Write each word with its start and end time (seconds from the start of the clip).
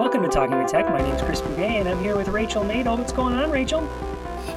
Welcome 0.00 0.22
to 0.22 0.30
Talking 0.30 0.56
with 0.56 0.70
Tech. 0.70 0.88
My 0.88 1.02
name 1.02 1.14
is 1.14 1.20
Chris 1.20 1.42
Bugaj, 1.42 1.80
and 1.80 1.86
I'm 1.86 2.02
here 2.02 2.16
with 2.16 2.28
Rachel 2.28 2.62
Nadel. 2.62 2.96
What's 2.96 3.12
going 3.12 3.34
on, 3.34 3.50
Rachel? 3.50 3.86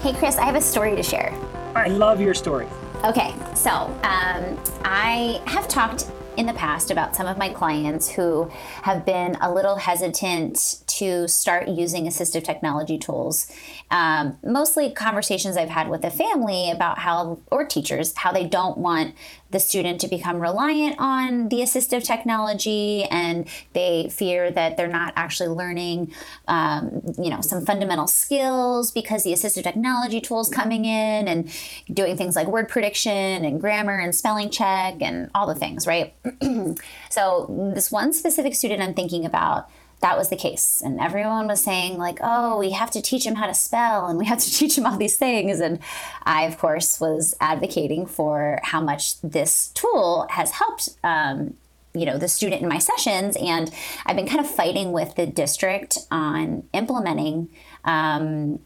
Hey, 0.02 0.14
Chris, 0.14 0.38
I 0.38 0.46
have 0.46 0.56
a 0.56 0.62
story 0.62 0.96
to 0.96 1.04
share. 1.04 1.38
I 1.76 1.90
love 1.90 2.22
your 2.22 2.34
story. 2.34 2.66
Okay, 3.04 3.36
so 3.54 3.70
um, 3.70 4.58
I 4.86 5.42
have 5.48 5.68
talked 5.68 6.10
in 6.38 6.46
the 6.46 6.54
past 6.54 6.92
about 6.92 7.14
some 7.14 7.28
of 7.28 7.38
my 7.38 7.50
clients 7.50 8.10
who 8.10 8.50
have 8.84 9.06
been 9.06 9.36
a 9.42 9.54
little 9.54 9.76
hesitant 9.76 10.83
to 11.04 11.28
start 11.28 11.68
using 11.68 12.06
assistive 12.06 12.44
technology 12.44 12.98
tools. 12.98 13.52
Um, 13.92 14.38
mostly 14.44 14.92
conversations 14.92 15.58
I've 15.58 15.70
had 15.70 15.90
with 15.90 16.02
the 16.02 16.10
family 16.10 16.72
about 16.72 17.00
how, 17.00 17.40
or 17.52 17.66
teachers, 17.66 18.16
how 18.16 18.32
they 18.32 18.46
don't 18.46 18.78
want 18.78 19.16
the 19.54 19.60
student 19.60 20.02
to 20.02 20.08
become 20.08 20.40
reliant 20.40 20.96
on 21.00 21.48
the 21.50 21.58
assistive 21.58 22.04
technology 22.04 23.04
and 23.06 23.48
they 23.74 24.10
fear 24.10 24.52
that 24.52 24.76
they're 24.76 24.88
not 24.88 25.14
actually 25.16 25.48
learning 25.48 26.12
um, 26.48 27.02
you 27.20 27.30
know 27.30 27.40
some 27.40 27.64
fundamental 27.64 28.08
skills 28.08 28.92
because 28.92 29.24
the 29.24 29.32
assistive 29.32 29.64
technology 29.64 30.20
tools 30.20 30.50
coming 30.50 30.86
in 30.86 31.28
and 31.28 31.56
doing 31.94 32.18
things 32.18 32.36
like 32.36 32.48
word 32.48 32.68
prediction 32.68 33.46
and 33.46 33.62
grammar 33.62 34.00
and 34.00 34.16
spelling 34.16 34.50
check 34.50 34.96
and 35.02 35.30
all 35.36 35.46
the 35.46 35.56
things 35.56 35.86
right 35.86 36.16
so 37.12 37.72
this 37.76 37.92
one 37.92 38.12
specific 38.12 38.56
student 38.56 38.82
i'm 38.82 38.96
thinking 38.96 39.24
about 39.24 39.70
that 40.04 40.18
was 40.18 40.30
the 40.30 40.36
case. 40.36 40.82
And 40.84 41.00
everyone 41.00 41.48
was 41.48 41.64
saying, 41.64 41.98
like, 41.98 42.20
oh, 42.22 42.60
we 42.60 42.72
have 42.72 42.92
to 42.92 43.02
teach 43.02 43.26
him 43.26 43.36
how 43.36 43.48
to 43.48 43.54
spell 43.54 44.08
and 44.08 44.20
we 44.20 44.26
have 44.26 44.38
to 44.38 44.52
teach 44.60 44.78
him 44.78 44.86
all 44.86 44.98
these 44.98 45.16
things. 45.16 45.60
And 45.60 45.80
I, 46.24 46.44
of 46.44 46.60
course, 46.60 47.00
was 47.00 47.34
advocating 47.40 48.06
for 48.06 48.60
how 48.64 48.82
much 48.82 49.20
this 49.22 49.70
tool 49.70 50.28
has 50.30 50.52
helped. 50.52 50.90
Um, 51.04 51.56
you 51.96 52.08
know 52.08 52.18
the 52.18 52.28
student 52.28 52.64
in 52.64 52.68
my 52.68 52.80
sessions 52.80 53.38
and 53.40 53.70
i've 54.08 54.16
been 54.16 54.26
kind 54.26 54.40
of 54.40 54.50
fighting 54.50 54.94
with 54.94 55.14
the 55.14 55.28
district 55.28 56.00
on 56.10 56.64
implementing 56.74 57.50
um, 57.86 58.58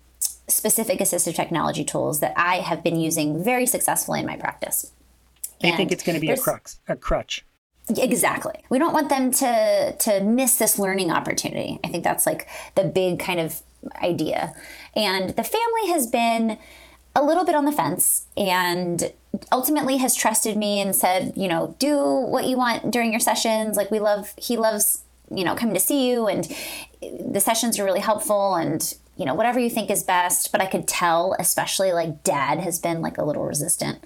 specific 0.47 0.99
assistive 0.99 1.35
technology 1.35 1.83
tools 1.83 2.21
that 2.21 2.31
i 2.37 2.59
have 2.59 2.81
been 2.81 2.97
using 2.97 3.43
very 3.43 3.65
successfully 3.65 4.21
in 4.21 4.25
my 4.25 4.37
practice 4.37 4.93
I 5.63 5.71
think 5.71 5.91
it's 5.91 6.03
going 6.03 6.15
to 6.15 6.21
be 6.21 6.29
a 6.29 6.37
crux, 6.37 6.79
a 6.87 6.95
crutch. 6.95 7.43
Exactly. 7.95 8.63
We 8.69 8.79
don't 8.79 8.93
want 8.93 9.09
them 9.09 9.31
to 9.31 9.95
to 9.97 10.21
miss 10.21 10.57
this 10.57 10.77
learning 10.77 11.11
opportunity. 11.11 11.79
I 11.83 11.87
think 11.87 12.03
that's 12.03 12.25
like 12.25 12.47
the 12.75 12.83
big 12.83 13.19
kind 13.19 13.39
of 13.39 13.61
idea. 14.01 14.53
And 14.95 15.29
the 15.29 15.43
family 15.43 15.87
has 15.87 16.07
been 16.07 16.57
a 17.15 17.23
little 17.23 17.45
bit 17.45 17.55
on 17.55 17.65
the 17.65 17.71
fence 17.71 18.27
and 18.35 19.11
ultimately 19.51 19.97
has 19.97 20.15
trusted 20.15 20.57
me 20.57 20.79
and 20.81 20.95
said, 20.95 21.33
you 21.35 21.47
know, 21.47 21.75
do 21.79 21.97
what 21.97 22.45
you 22.45 22.57
want 22.57 22.91
during 22.91 23.11
your 23.11 23.19
sessions. 23.19 23.77
Like 23.77 23.89
we 23.89 23.99
love 23.99 24.33
he 24.37 24.57
loves, 24.57 25.03
you 25.31 25.45
know, 25.45 25.55
coming 25.55 25.73
to 25.73 25.79
see 25.79 26.09
you 26.09 26.27
and 26.27 26.47
the 27.01 27.39
sessions 27.39 27.79
are 27.79 27.85
really 27.85 28.01
helpful 28.01 28.55
and 28.55 28.95
you 29.15 29.25
know, 29.25 29.33
whatever 29.33 29.59
you 29.59 29.69
think 29.69 29.89
is 29.89 30.03
best, 30.03 30.51
but 30.51 30.61
I 30.61 30.67
could 30.67 30.87
tell 30.87 31.35
especially 31.39 31.91
like 31.91 32.23
dad 32.23 32.59
has 32.59 32.79
been 32.79 33.01
like 33.01 33.17
a 33.17 33.23
little 33.23 33.45
resistant. 33.45 34.03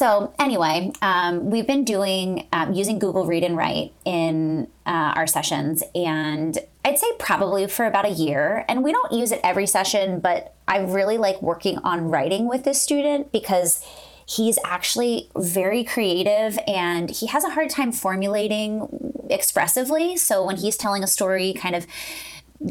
So 0.00 0.32
anyway, 0.38 0.92
um, 1.02 1.50
we've 1.50 1.66
been 1.66 1.84
doing 1.84 2.48
um, 2.54 2.72
using 2.72 2.98
Google 2.98 3.26
Read 3.26 3.44
and 3.44 3.54
Write 3.54 3.92
in 4.06 4.66
uh, 4.86 5.12
our 5.14 5.26
sessions, 5.26 5.82
and 5.94 6.58
I'd 6.86 6.98
say 6.98 7.06
probably 7.18 7.66
for 7.66 7.84
about 7.84 8.06
a 8.06 8.10
year. 8.10 8.64
And 8.66 8.82
we 8.82 8.92
don't 8.92 9.12
use 9.12 9.30
it 9.30 9.40
every 9.44 9.66
session, 9.66 10.18
but 10.18 10.54
I 10.66 10.78
really 10.78 11.18
like 11.18 11.42
working 11.42 11.76
on 11.84 12.08
writing 12.08 12.48
with 12.48 12.64
this 12.64 12.80
student 12.80 13.30
because 13.30 13.84
he's 14.24 14.58
actually 14.64 15.28
very 15.36 15.84
creative 15.84 16.58
and 16.66 17.10
he 17.10 17.26
has 17.26 17.44
a 17.44 17.50
hard 17.50 17.68
time 17.68 17.92
formulating 17.92 19.12
expressively. 19.28 20.16
So 20.16 20.42
when 20.46 20.56
he's 20.56 20.78
telling 20.78 21.04
a 21.04 21.06
story, 21.06 21.52
kind 21.52 21.74
of 21.74 21.86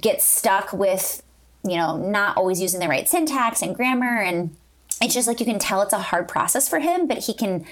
gets 0.02 0.26
stuck 0.26 0.74
with 0.74 1.22
you 1.64 1.78
know 1.78 1.96
not 1.96 2.38
always 2.38 2.60
using 2.60 2.80
the 2.80 2.88
right 2.88 3.08
syntax 3.08 3.62
and 3.62 3.76
grammar 3.76 4.20
and 4.20 4.56
it's 5.02 5.14
just 5.14 5.28
like 5.28 5.40
you 5.40 5.46
can 5.46 5.60
tell 5.60 5.82
it's 5.82 5.94
a 5.94 6.00
hard 6.00 6.28
process 6.28 6.68
for 6.68 6.80
him, 6.80 7.08
but 7.08 7.20
he 7.20 7.34
can 7.34 7.66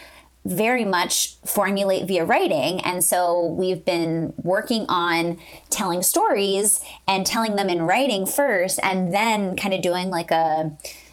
very 0.46 0.86
much 0.86 1.36
formulate 1.46 2.08
via 2.08 2.24
writing. 2.24 2.80
And 2.82 3.04
so 3.04 3.46
we've 3.46 3.84
been 3.84 4.34
working 4.38 4.86
on 4.88 5.40
telling 5.70 6.02
stories 6.02 6.82
and 7.08 7.26
telling 7.26 7.58
them 7.58 7.70
in 7.70 7.82
writing 7.82 8.26
first, 8.26 8.80
and 8.82 9.14
then 9.14 9.58
kind 9.58 9.74
of 9.74 9.82
doing 9.82 10.10
like 10.10 10.32
a 10.32 10.72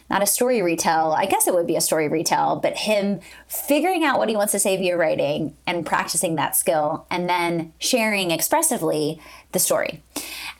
not 0.09 0.21
a 0.21 0.27
story 0.27 0.61
retell. 0.61 1.13
I 1.13 1.25
guess 1.25 1.47
it 1.47 1.53
would 1.53 1.65
be 1.65 1.75
a 1.75 1.81
story 1.81 2.07
retell, 2.07 2.57
but 2.57 2.77
him 2.77 3.21
figuring 3.47 4.03
out 4.03 4.19
what 4.19 4.29
he 4.29 4.35
wants 4.35 4.51
to 4.51 4.59
say 4.59 4.77
via 4.77 4.95
writing 4.95 5.57
and 5.65 5.85
practicing 5.85 6.35
that 6.35 6.55
skill 6.55 7.07
and 7.09 7.27
then 7.27 7.73
sharing 7.79 8.29
expressively 8.29 9.19
the 9.51 9.59
story. 9.59 10.03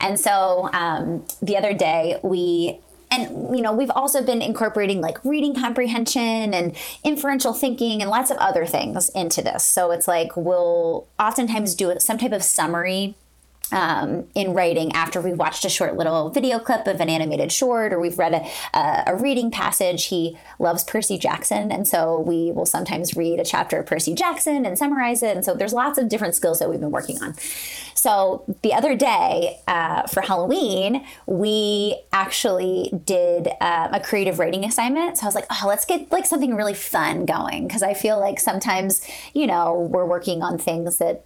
And 0.00 0.18
so 0.18 0.68
um, 0.72 1.24
the 1.40 1.56
other 1.56 1.72
day, 1.72 2.18
we 2.22 2.80
and 3.16 3.56
you 3.56 3.62
know 3.62 3.72
we've 3.72 3.90
also 3.90 4.22
been 4.22 4.42
incorporating 4.42 5.00
like 5.00 5.24
reading 5.24 5.54
comprehension 5.54 6.54
and 6.54 6.76
inferential 7.04 7.52
thinking 7.52 8.00
and 8.00 8.10
lots 8.10 8.30
of 8.30 8.36
other 8.38 8.66
things 8.66 9.08
into 9.10 9.42
this 9.42 9.64
so 9.64 9.90
it's 9.90 10.06
like 10.06 10.36
we'll 10.36 11.06
oftentimes 11.18 11.74
do 11.74 11.92
some 11.98 12.18
type 12.18 12.32
of 12.32 12.42
summary 12.42 13.14
um, 13.72 14.28
in 14.34 14.54
writing 14.54 14.92
after 14.92 15.20
we've 15.20 15.38
watched 15.38 15.64
a 15.64 15.68
short 15.68 15.96
little 15.96 16.30
video 16.30 16.58
clip 16.58 16.86
of 16.86 17.00
an 17.00 17.08
animated 17.08 17.50
short 17.50 17.92
or 17.92 17.98
we've 17.98 18.18
read 18.18 18.32
a, 18.32 18.78
a, 18.78 19.04
a, 19.08 19.16
reading 19.16 19.50
passage. 19.50 20.06
He 20.06 20.38
loves 20.58 20.84
Percy 20.84 21.18
Jackson, 21.18 21.72
and 21.72 21.86
so 21.86 22.20
we 22.20 22.52
will 22.52 22.66
sometimes 22.66 23.16
read 23.16 23.40
a 23.40 23.44
chapter 23.44 23.80
of 23.80 23.86
Percy 23.86 24.14
Jackson 24.14 24.64
and 24.64 24.78
summarize 24.78 25.22
it. 25.22 25.34
And 25.34 25.44
so 25.44 25.54
there's 25.54 25.72
lots 25.72 25.98
of 25.98 26.08
different 26.08 26.34
skills 26.34 26.60
that 26.60 26.70
we've 26.70 26.80
been 26.80 26.92
working 26.92 27.20
on. 27.22 27.34
So 28.06 28.44
the 28.62 28.72
other 28.72 28.94
day 28.94 29.58
uh, 29.66 30.02
for 30.06 30.20
Halloween, 30.20 31.04
we 31.26 32.00
actually 32.12 32.92
did 33.04 33.48
uh, 33.60 33.88
a 33.90 33.98
creative 33.98 34.38
writing 34.38 34.64
assignment. 34.64 35.18
So 35.18 35.24
I 35.24 35.26
was 35.26 35.34
like, 35.34 35.46
oh, 35.50 35.64
let's 35.66 35.84
get 35.84 36.12
like 36.12 36.24
something 36.24 36.54
really 36.54 36.72
fun 36.72 37.26
going 37.26 37.66
because 37.66 37.82
I 37.82 37.94
feel 37.94 38.20
like 38.20 38.38
sometimes, 38.38 39.04
you 39.34 39.48
know, 39.48 39.88
we're 39.90 40.04
working 40.04 40.40
on 40.40 40.56
things 40.56 40.98
that 40.98 41.24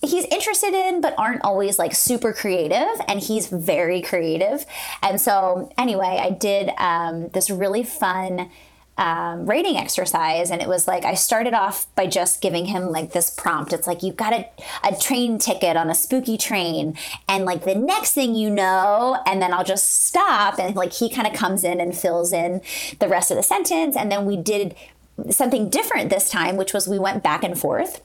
he's 0.00 0.24
interested 0.24 0.74
in 0.74 1.00
but 1.00 1.14
aren't 1.16 1.44
always 1.44 1.78
like 1.78 1.94
super 1.94 2.32
creative 2.32 3.00
and 3.06 3.20
he's 3.20 3.46
very 3.46 4.02
creative 4.02 4.66
and 5.02 5.18
so 5.18 5.72
anyway 5.78 6.20
i 6.20 6.28
did 6.28 6.70
um, 6.76 7.28
this 7.30 7.48
really 7.48 7.82
fun 7.82 8.50
um, 8.98 9.46
rating 9.46 9.76
exercise. 9.76 10.50
And 10.50 10.62
it 10.62 10.68
was 10.68 10.88
like 10.88 11.04
i 11.04 11.14
started 11.14 11.54
off 11.54 11.86
by 11.94 12.06
just 12.06 12.40
giving 12.40 12.66
him 12.66 12.90
like 12.90 13.12
this 13.12 13.30
prompt. 13.30 13.72
It's 13.72 13.86
like 13.86 14.02
you 14.02 14.12
got 14.12 14.32
a, 14.32 14.48
a 14.84 14.96
train 14.96 15.38
ticket 15.38 15.76
on 15.76 15.90
a 15.90 15.94
spooky 15.94 16.36
train. 16.36 16.96
And 17.28 17.44
like 17.44 17.64
the 17.64 17.74
next 17.74 18.12
thing 18.12 18.34
you 18.34 18.50
know 18.50 19.18
and 19.26 19.40
then 19.40 19.52
i'll 19.52 19.64
just 19.64 20.06
stop. 20.06 20.58
And 20.58 20.74
like 20.76 20.92
he 20.92 21.10
kind 21.10 21.26
of 21.26 21.34
comes 21.34 21.64
in 21.64 21.80
and 21.80 21.96
fills 21.96 22.32
in 22.32 22.60
the 23.00 23.08
rest 23.08 23.30
of 23.30 23.36
the 23.36 23.42
sentence. 23.42 23.96
And 23.96 24.10
then 24.10 24.24
we 24.26 24.36
did 24.36 24.74
something 25.30 25.70
different 25.70 26.10
this 26.10 26.28
time 26.28 26.56
which 26.56 26.74
was 26.74 26.86
we 26.86 26.98
went 26.98 27.22
back 27.22 27.42
and 27.42 27.58
forth 27.58 28.02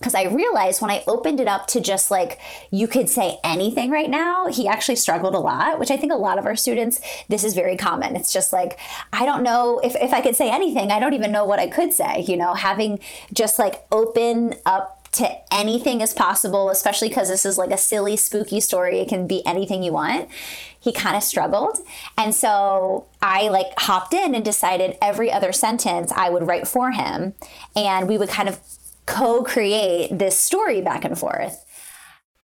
because 0.00 0.14
I 0.14 0.24
realized 0.24 0.80
when 0.80 0.90
I 0.90 1.04
opened 1.06 1.40
it 1.40 1.46
up 1.46 1.66
to 1.68 1.80
just 1.80 2.10
like 2.10 2.40
you 2.70 2.88
could 2.88 3.10
say 3.10 3.38
anything 3.44 3.90
right 3.90 4.08
now, 4.08 4.46
he 4.46 4.66
actually 4.66 4.96
struggled 4.96 5.34
a 5.34 5.38
lot, 5.38 5.78
which 5.78 5.90
I 5.90 5.98
think 5.98 6.10
a 6.10 6.16
lot 6.16 6.38
of 6.38 6.46
our 6.46 6.56
students, 6.56 7.02
this 7.28 7.44
is 7.44 7.52
very 7.54 7.76
common. 7.76 8.16
It's 8.16 8.32
just 8.32 8.50
like, 8.50 8.78
I 9.12 9.26
don't 9.26 9.42
know 9.42 9.78
if, 9.84 9.94
if 9.96 10.14
I 10.14 10.22
could 10.22 10.34
say 10.34 10.50
anything, 10.50 10.90
I 10.90 11.00
don't 11.00 11.12
even 11.12 11.30
know 11.30 11.44
what 11.44 11.58
I 11.58 11.66
could 11.66 11.92
say, 11.92 12.24
you 12.26 12.38
know, 12.38 12.54
having 12.54 12.98
just 13.34 13.58
like 13.58 13.84
open 13.92 14.54
up 14.64 14.96
to 15.12 15.28
anything 15.52 16.00
is 16.00 16.14
possible, 16.14 16.70
especially 16.70 17.08
because 17.08 17.28
this 17.28 17.44
is 17.44 17.58
like 17.58 17.70
a 17.70 17.76
silly, 17.76 18.16
spooky 18.16 18.60
story. 18.60 19.00
It 19.00 19.08
can 19.08 19.26
be 19.26 19.44
anything 19.44 19.82
you 19.82 19.92
want. 19.92 20.30
He 20.78 20.92
kind 20.92 21.16
of 21.16 21.22
struggled. 21.22 21.78
And 22.16 22.34
so 22.34 23.06
I 23.20 23.48
like 23.48 23.66
hopped 23.76 24.14
in 24.14 24.34
and 24.34 24.44
decided 24.44 24.96
every 25.02 25.30
other 25.30 25.52
sentence 25.52 26.10
I 26.12 26.30
would 26.30 26.46
write 26.46 26.66
for 26.66 26.92
him. 26.92 27.34
And 27.74 28.08
we 28.08 28.16
would 28.16 28.28
kind 28.30 28.48
of 28.48 28.60
co-create 29.10 30.16
this 30.16 30.38
story 30.38 30.80
back 30.80 31.04
and 31.04 31.18
forth. 31.18 31.64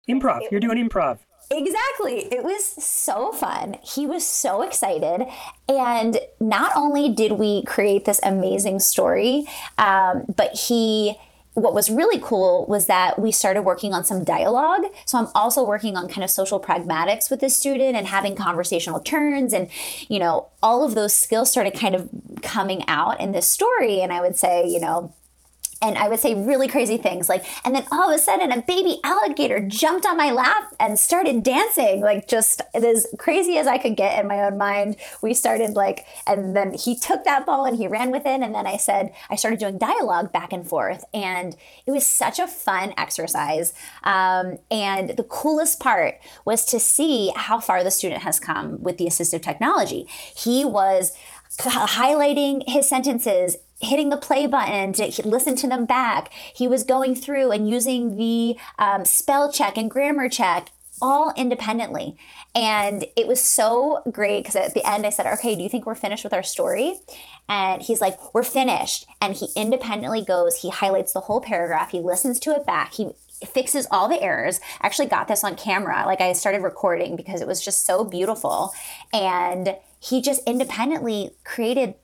Improv. 0.08 0.40
You're 0.50 0.60
doing 0.60 0.88
improv. 0.88 1.18
Exactly. 1.50 2.26
It 2.32 2.42
was 2.42 2.64
so 2.64 3.32
fun. 3.32 3.76
He 3.82 4.06
was 4.06 4.26
so 4.26 4.62
excited. 4.62 5.26
And 5.68 6.18
not 6.40 6.72
only 6.74 7.10
did 7.10 7.32
we 7.32 7.64
create 7.64 8.06
this 8.06 8.18
amazing 8.22 8.80
story, 8.80 9.44
um, 9.78 10.24
but 10.34 10.54
he 10.54 11.16
what 11.52 11.72
was 11.72 11.88
really 11.88 12.18
cool 12.18 12.66
was 12.66 12.86
that 12.86 13.16
we 13.16 13.30
started 13.30 13.62
working 13.62 13.94
on 13.94 14.04
some 14.04 14.24
dialogue. 14.24 14.86
So 15.06 15.18
I'm 15.18 15.28
also 15.36 15.64
working 15.64 15.96
on 15.96 16.08
kind 16.08 16.24
of 16.24 16.30
social 16.30 16.58
pragmatics 16.58 17.30
with 17.30 17.38
the 17.38 17.48
student 17.48 17.94
and 17.94 18.08
having 18.08 18.34
conversational 18.34 18.98
turns 18.98 19.52
and 19.52 19.68
you 20.08 20.18
know 20.18 20.48
all 20.64 20.82
of 20.82 20.96
those 20.96 21.14
skills 21.14 21.52
started 21.52 21.74
kind 21.74 21.94
of 21.94 22.10
coming 22.42 22.82
out 22.88 23.20
in 23.20 23.30
this 23.30 23.48
story 23.48 24.00
and 24.00 24.12
I 24.12 24.20
would 24.20 24.36
say, 24.36 24.66
you 24.66 24.80
know, 24.80 25.14
and 25.82 25.98
I 25.98 26.08
would 26.08 26.20
say 26.20 26.34
really 26.34 26.68
crazy 26.68 26.96
things 26.96 27.28
like, 27.28 27.44
and 27.64 27.74
then 27.74 27.84
all 27.90 28.10
of 28.10 28.14
a 28.14 28.18
sudden 28.18 28.52
a 28.52 28.62
baby 28.62 28.98
alligator 29.04 29.60
jumped 29.60 30.06
on 30.06 30.16
my 30.16 30.30
lap 30.30 30.74
and 30.80 30.98
started 30.98 31.42
dancing, 31.42 32.00
like 32.00 32.28
just 32.28 32.62
as 32.72 33.06
crazy 33.18 33.58
as 33.58 33.66
I 33.66 33.78
could 33.78 33.96
get 33.96 34.18
in 34.20 34.28
my 34.28 34.42
own 34.44 34.58
mind. 34.58 34.96
We 35.22 35.34
started 35.34 35.70
like, 35.70 36.06
and 36.26 36.56
then 36.56 36.74
he 36.74 36.96
took 36.96 37.24
that 37.24 37.46
ball 37.46 37.64
and 37.64 37.76
he 37.76 37.86
ran 37.86 38.10
with 38.10 38.26
it. 38.26 38.40
And 38.40 38.54
then 38.54 38.66
I 38.66 38.76
said, 38.76 39.12
I 39.30 39.36
started 39.36 39.60
doing 39.60 39.78
dialogue 39.78 40.32
back 40.32 40.52
and 40.52 40.66
forth. 40.66 41.04
And 41.12 41.56
it 41.86 41.90
was 41.90 42.06
such 42.06 42.38
a 42.38 42.46
fun 42.46 42.94
exercise. 42.96 43.72
Um, 44.02 44.58
and 44.70 45.10
the 45.10 45.24
coolest 45.24 45.80
part 45.80 46.20
was 46.44 46.64
to 46.66 46.80
see 46.80 47.32
how 47.36 47.60
far 47.60 47.84
the 47.84 47.90
student 47.90 48.22
has 48.22 48.40
come 48.40 48.82
with 48.82 48.98
the 48.98 49.06
assistive 49.06 49.42
technology. 49.42 50.06
He 50.36 50.64
was 50.64 51.12
highlighting 51.58 52.62
his 52.66 52.88
sentences 52.88 53.56
hitting 53.80 54.08
the 54.08 54.16
play 54.16 54.46
button 54.46 54.92
to 54.92 55.28
listen 55.28 55.56
to 55.56 55.68
them 55.68 55.84
back. 55.84 56.32
He 56.54 56.68
was 56.68 56.84
going 56.84 57.14
through 57.14 57.50
and 57.50 57.68
using 57.68 58.16
the 58.16 58.56
um, 58.78 59.04
spell 59.04 59.52
check 59.52 59.76
and 59.76 59.90
grammar 59.90 60.28
check 60.28 60.70
all 61.02 61.32
independently. 61.36 62.16
And 62.54 63.04
it 63.16 63.26
was 63.26 63.40
so 63.40 64.02
great 64.10 64.44
because 64.44 64.56
at 64.56 64.74
the 64.74 64.88
end 64.88 65.04
I 65.04 65.10
said, 65.10 65.26
Okay, 65.26 65.56
do 65.56 65.62
you 65.62 65.68
think 65.68 65.86
we're 65.86 65.94
finished 65.94 66.24
with 66.24 66.32
our 66.32 66.42
story? 66.42 66.94
And 67.48 67.82
he's 67.82 68.00
like, 68.00 68.34
We're 68.34 68.44
finished. 68.44 69.06
And 69.20 69.34
he 69.34 69.48
independently 69.56 70.24
goes, 70.24 70.62
he 70.62 70.70
highlights 70.70 71.12
the 71.12 71.20
whole 71.20 71.40
paragraph, 71.40 71.90
he 71.90 72.00
listens 72.00 72.38
to 72.40 72.50
it 72.52 72.64
back, 72.64 72.94
he 72.94 73.10
fixes 73.44 73.86
all 73.90 74.08
the 74.08 74.22
errors. 74.22 74.60
I 74.80 74.86
actually, 74.86 75.08
got 75.08 75.28
this 75.28 75.44
on 75.44 75.56
camera. 75.56 76.04
Like 76.06 76.20
I 76.20 76.32
started 76.32 76.62
recording 76.62 77.16
because 77.16 77.40
it 77.40 77.46
was 77.46 77.62
just 77.62 77.84
so 77.84 78.04
beautiful. 78.04 78.72
And 79.12 79.76
he 80.00 80.22
just 80.22 80.42
independently 80.46 81.30
created 81.44 81.94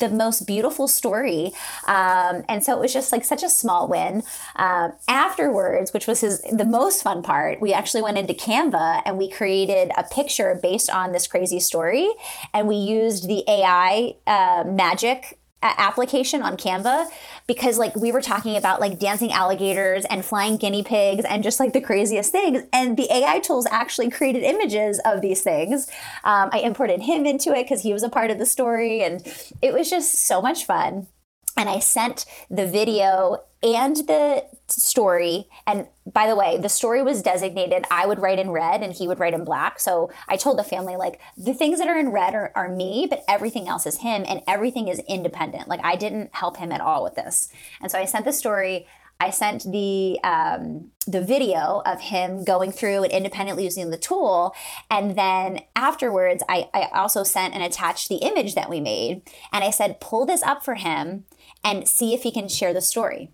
the 0.00 0.08
most 0.08 0.46
beautiful 0.46 0.88
story. 0.88 1.52
Um, 1.86 2.44
and 2.48 2.64
so 2.64 2.76
it 2.76 2.80
was 2.80 2.92
just 2.92 3.12
like 3.12 3.24
such 3.24 3.42
a 3.42 3.48
small 3.48 3.88
win. 3.88 4.22
Um, 4.56 4.92
afterwards, 5.08 5.92
which 5.92 6.06
was 6.06 6.20
his 6.20 6.40
the 6.52 6.64
most 6.64 7.02
fun 7.02 7.22
part, 7.22 7.60
we 7.60 7.72
actually 7.72 8.02
went 8.02 8.18
into 8.18 8.34
Canva 8.34 9.02
and 9.04 9.18
we 9.18 9.30
created 9.30 9.92
a 9.96 10.04
picture 10.04 10.58
based 10.62 10.90
on 10.90 11.12
this 11.12 11.26
crazy 11.26 11.60
story, 11.60 12.08
and 12.52 12.66
we 12.66 12.76
used 12.76 13.28
the 13.28 13.44
AI 13.48 14.14
uh, 14.26 14.64
magic 14.66 15.39
application 15.62 16.42
on 16.42 16.56
Canva 16.56 17.06
because 17.46 17.78
like 17.78 17.94
we 17.94 18.12
were 18.12 18.22
talking 18.22 18.56
about 18.56 18.80
like 18.80 18.98
dancing 18.98 19.30
alligators 19.32 20.04
and 20.06 20.24
flying 20.24 20.56
guinea 20.56 20.82
pigs 20.82 21.24
and 21.24 21.42
just 21.42 21.60
like 21.60 21.72
the 21.72 21.80
craziest 21.80 22.32
things 22.32 22.62
and 22.72 22.96
the 22.96 23.12
AI 23.12 23.40
tools 23.40 23.66
actually 23.70 24.10
created 24.10 24.42
images 24.42 25.00
of 25.04 25.20
these 25.20 25.42
things. 25.42 25.88
Um, 26.24 26.48
I 26.52 26.60
imported 26.60 27.02
him 27.02 27.26
into 27.26 27.50
it 27.52 27.64
because 27.64 27.82
he 27.82 27.92
was 27.92 28.02
a 28.02 28.08
part 28.08 28.30
of 28.30 28.38
the 28.38 28.46
story 28.46 29.02
and 29.02 29.22
it 29.60 29.72
was 29.72 29.90
just 29.90 30.14
so 30.14 30.40
much 30.40 30.64
fun 30.64 31.08
and 31.56 31.68
I 31.68 31.78
sent 31.78 32.24
the 32.48 32.66
video 32.66 33.42
and 33.62 33.96
the 33.96 34.46
story. 34.68 35.48
And 35.66 35.86
by 36.10 36.26
the 36.26 36.36
way, 36.36 36.56
the 36.58 36.68
story 36.68 37.02
was 37.02 37.22
designated 37.22 37.84
I 37.90 38.06
would 38.06 38.20
write 38.20 38.38
in 38.38 38.50
red 38.50 38.82
and 38.82 38.92
he 38.92 39.06
would 39.06 39.18
write 39.18 39.34
in 39.34 39.44
black. 39.44 39.78
So 39.80 40.10
I 40.28 40.36
told 40.36 40.58
the 40.58 40.64
family, 40.64 40.96
like, 40.96 41.20
the 41.36 41.54
things 41.54 41.78
that 41.78 41.88
are 41.88 41.98
in 41.98 42.10
red 42.10 42.34
are, 42.34 42.52
are 42.54 42.68
me, 42.68 43.06
but 43.08 43.22
everything 43.28 43.68
else 43.68 43.86
is 43.86 43.98
him 43.98 44.24
and 44.26 44.40
everything 44.46 44.88
is 44.88 45.00
independent. 45.08 45.68
Like, 45.68 45.80
I 45.84 45.96
didn't 45.96 46.34
help 46.34 46.56
him 46.56 46.72
at 46.72 46.80
all 46.80 47.02
with 47.02 47.16
this. 47.16 47.48
And 47.80 47.90
so 47.90 47.98
I 47.98 48.06
sent 48.06 48.24
the 48.24 48.32
story. 48.32 48.86
I 49.22 49.28
sent 49.28 49.70
the 49.70 50.18
um, 50.24 50.92
the 51.06 51.20
video 51.20 51.82
of 51.84 52.00
him 52.00 52.42
going 52.42 52.72
through 52.72 53.04
and 53.04 53.12
independently 53.12 53.64
using 53.64 53.90
the 53.90 53.98
tool, 53.98 54.54
and 54.90 55.14
then 55.14 55.60
afterwards, 55.76 56.42
I, 56.48 56.70
I 56.72 56.88
also 56.94 57.22
sent 57.22 57.52
and 57.52 57.62
attached 57.62 58.08
the 58.08 58.16
image 58.16 58.54
that 58.54 58.70
we 58.70 58.80
made, 58.80 59.22
and 59.52 59.62
I 59.62 59.70
said, 59.70 60.00
pull 60.00 60.24
this 60.24 60.42
up 60.42 60.64
for 60.64 60.76
him 60.76 61.26
and 61.62 61.86
see 61.86 62.14
if 62.14 62.22
he 62.22 62.32
can 62.32 62.48
share 62.48 62.72
the 62.72 62.80
story. 62.80 63.30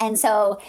And 0.00 0.18
so 0.18 0.60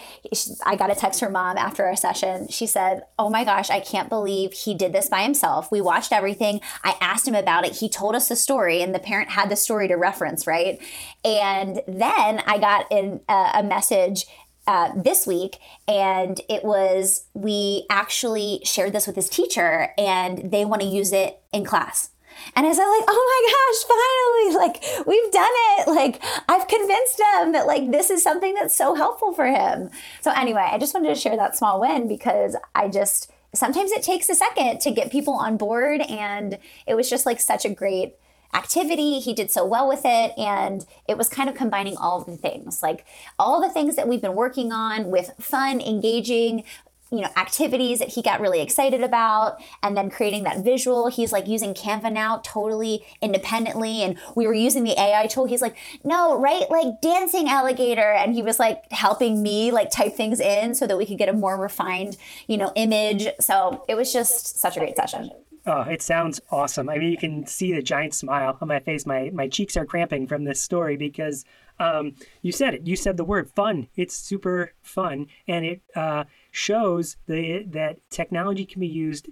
I 0.65 0.75
got 0.75 0.91
a 0.91 0.95
text 0.95 1.19
from 1.19 1.33
mom 1.33 1.57
after 1.57 1.85
our 1.85 1.95
session. 1.95 2.47
She 2.47 2.65
said, 2.65 3.03
Oh 3.17 3.29
my 3.29 3.43
gosh, 3.43 3.69
I 3.69 3.79
can't 3.79 4.09
believe 4.09 4.53
he 4.53 4.73
did 4.73 4.93
this 4.93 5.09
by 5.09 5.21
himself. 5.21 5.71
We 5.71 5.81
watched 5.81 6.11
everything. 6.11 6.61
I 6.83 6.95
asked 6.99 7.27
him 7.27 7.35
about 7.35 7.65
it. 7.65 7.77
He 7.77 7.89
told 7.89 8.15
us 8.15 8.27
the 8.27 8.35
story, 8.35 8.81
and 8.81 8.93
the 8.93 8.99
parent 8.99 9.29
had 9.29 9.49
the 9.49 9.55
story 9.55 9.87
to 9.87 9.95
reference, 9.95 10.47
right? 10.47 10.79
And 11.23 11.81
then 11.87 12.41
I 12.45 12.57
got 12.59 12.91
in 12.91 13.21
a, 13.29 13.51
a 13.55 13.63
message 13.63 14.25
uh, 14.67 14.91
this 14.95 15.25
week, 15.25 15.57
and 15.87 16.41
it 16.47 16.63
was 16.63 17.25
we 17.33 17.85
actually 17.89 18.61
shared 18.63 18.93
this 18.93 19.07
with 19.07 19.15
his 19.15 19.29
teacher, 19.29 19.89
and 19.97 20.51
they 20.51 20.65
want 20.65 20.81
to 20.81 20.87
use 20.87 21.11
it 21.11 21.41
in 21.51 21.65
class. 21.65 22.11
And 22.55 22.65
I 22.65 22.71
said, 22.73 22.85
like, 22.85 23.05
oh 23.07 23.23
my 23.31 23.41
gosh, 23.51 23.79
finally, 23.89 24.55
like 24.57 25.07
we've 25.07 25.31
done 25.31 25.51
it. 25.51 25.87
Like 25.87 26.21
I've 26.47 26.67
convinced 26.67 27.19
him 27.19 27.51
that 27.53 27.67
like 27.67 27.91
this 27.91 28.09
is 28.09 28.23
something 28.23 28.53
that's 28.53 28.75
so 28.75 28.95
helpful 28.95 29.33
for 29.33 29.47
him. 29.47 29.89
So 30.21 30.31
anyway, 30.31 30.67
I 30.71 30.77
just 30.77 30.93
wanted 30.93 31.09
to 31.09 31.15
share 31.15 31.37
that 31.37 31.57
small 31.57 31.79
win 31.79 32.07
because 32.07 32.55
I 32.75 32.87
just 32.87 33.31
sometimes 33.53 33.91
it 33.91 34.03
takes 34.03 34.29
a 34.29 34.35
second 34.35 34.79
to 34.81 34.91
get 34.91 35.11
people 35.11 35.33
on 35.33 35.57
board. 35.57 36.01
And 36.01 36.57
it 36.87 36.95
was 36.95 37.09
just 37.09 37.25
like 37.25 37.39
such 37.39 37.65
a 37.65 37.69
great 37.69 38.15
activity. 38.53 39.19
He 39.19 39.33
did 39.33 39.51
so 39.51 39.65
well 39.65 39.87
with 39.87 40.01
it. 40.05 40.33
And 40.37 40.85
it 41.07 41.17
was 41.17 41.29
kind 41.29 41.49
of 41.49 41.55
combining 41.55 41.97
all 41.97 42.21
the 42.21 42.37
things, 42.37 42.81
like 42.81 43.05
all 43.37 43.61
the 43.61 43.69
things 43.69 43.95
that 43.95 44.07
we've 44.07 44.21
been 44.21 44.35
working 44.35 44.71
on 44.71 45.11
with 45.11 45.31
fun, 45.39 45.81
engaging, 45.81 46.63
you 47.11 47.21
know 47.21 47.29
activities 47.35 47.99
that 47.99 48.09
he 48.09 48.21
got 48.21 48.39
really 48.41 48.61
excited 48.61 49.01
about 49.01 49.61
and 49.83 49.95
then 49.97 50.09
creating 50.09 50.43
that 50.43 50.63
visual. 50.63 51.07
He's 51.07 51.31
like 51.31 51.47
using 51.47 51.73
canva 51.73 52.11
now 52.11 52.41
totally 52.43 53.05
independently 53.21 54.01
and 54.03 54.17
we 54.35 54.47
were 54.47 54.53
using 54.53 54.83
the 54.83 54.99
ai 54.99 55.27
tool. 55.27 55.45
He's 55.45 55.61
like 55.61 55.75
no 56.03 56.39
right 56.39 56.69
like 56.69 57.01
dancing 57.01 57.49
alligator. 57.49 58.11
And 58.11 58.33
he 58.33 58.41
was 58.41 58.59
like 58.59 58.91
helping 58.91 59.41
me 59.41 59.71
like 59.71 59.91
type 59.91 60.13
things 60.13 60.39
in 60.39 60.75
so 60.75 60.87
that 60.87 60.97
we 60.97 61.05
could 61.05 61.17
get 61.17 61.29
a 61.29 61.33
more 61.33 61.59
refined 61.59 62.17
you 62.47 62.57
know 62.57 62.71
image. 62.75 63.27
So 63.39 63.83
it 63.87 63.95
was 63.95 64.13
just 64.13 64.59
such 64.59 64.77
a 64.77 64.79
great 64.79 64.95
session 64.95 65.31
Oh, 65.65 65.81
it 65.81 66.01
sounds 66.01 66.39
awesome. 66.51 66.89
I 66.89 66.97
mean, 66.97 67.11
you 67.11 67.17
can 67.17 67.45
see 67.45 67.73
the 67.73 67.81
giant 67.81 68.13
smile 68.13 68.57
on 68.61 68.67
my 68.67 68.79
face. 68.79 69.05
My 69.05 69.29
my 69.33 69.47
cheeks 69.47 69.75
are 69.77 69.85
cramping 69.85 70.27
from 70.27 70.43
this 70.43 70.61
story 70.61 70.97
because 70.97 71.45
um, 71.79 72.15
you 72.41 72.51
said 72.51 72.73
it. 72.73 72.87
You 72.87 72.95
said 72.95 73.17
the 73.17 73.25
word 73.25 73.49
fun. 73.49 73.87
It's 73.95 74.15
super 74.15 74.73
fun, 74.81 75.27
and 75.47 75.65
it 75.65 75.81
uh, 75.95 76.25
shows 76.51 77.17
the, 77.27 77.63
that 77.69 77.97
technology 78.09 78.65
can 78.65 78.79
be 78.79 78.87
used 78.87 79.29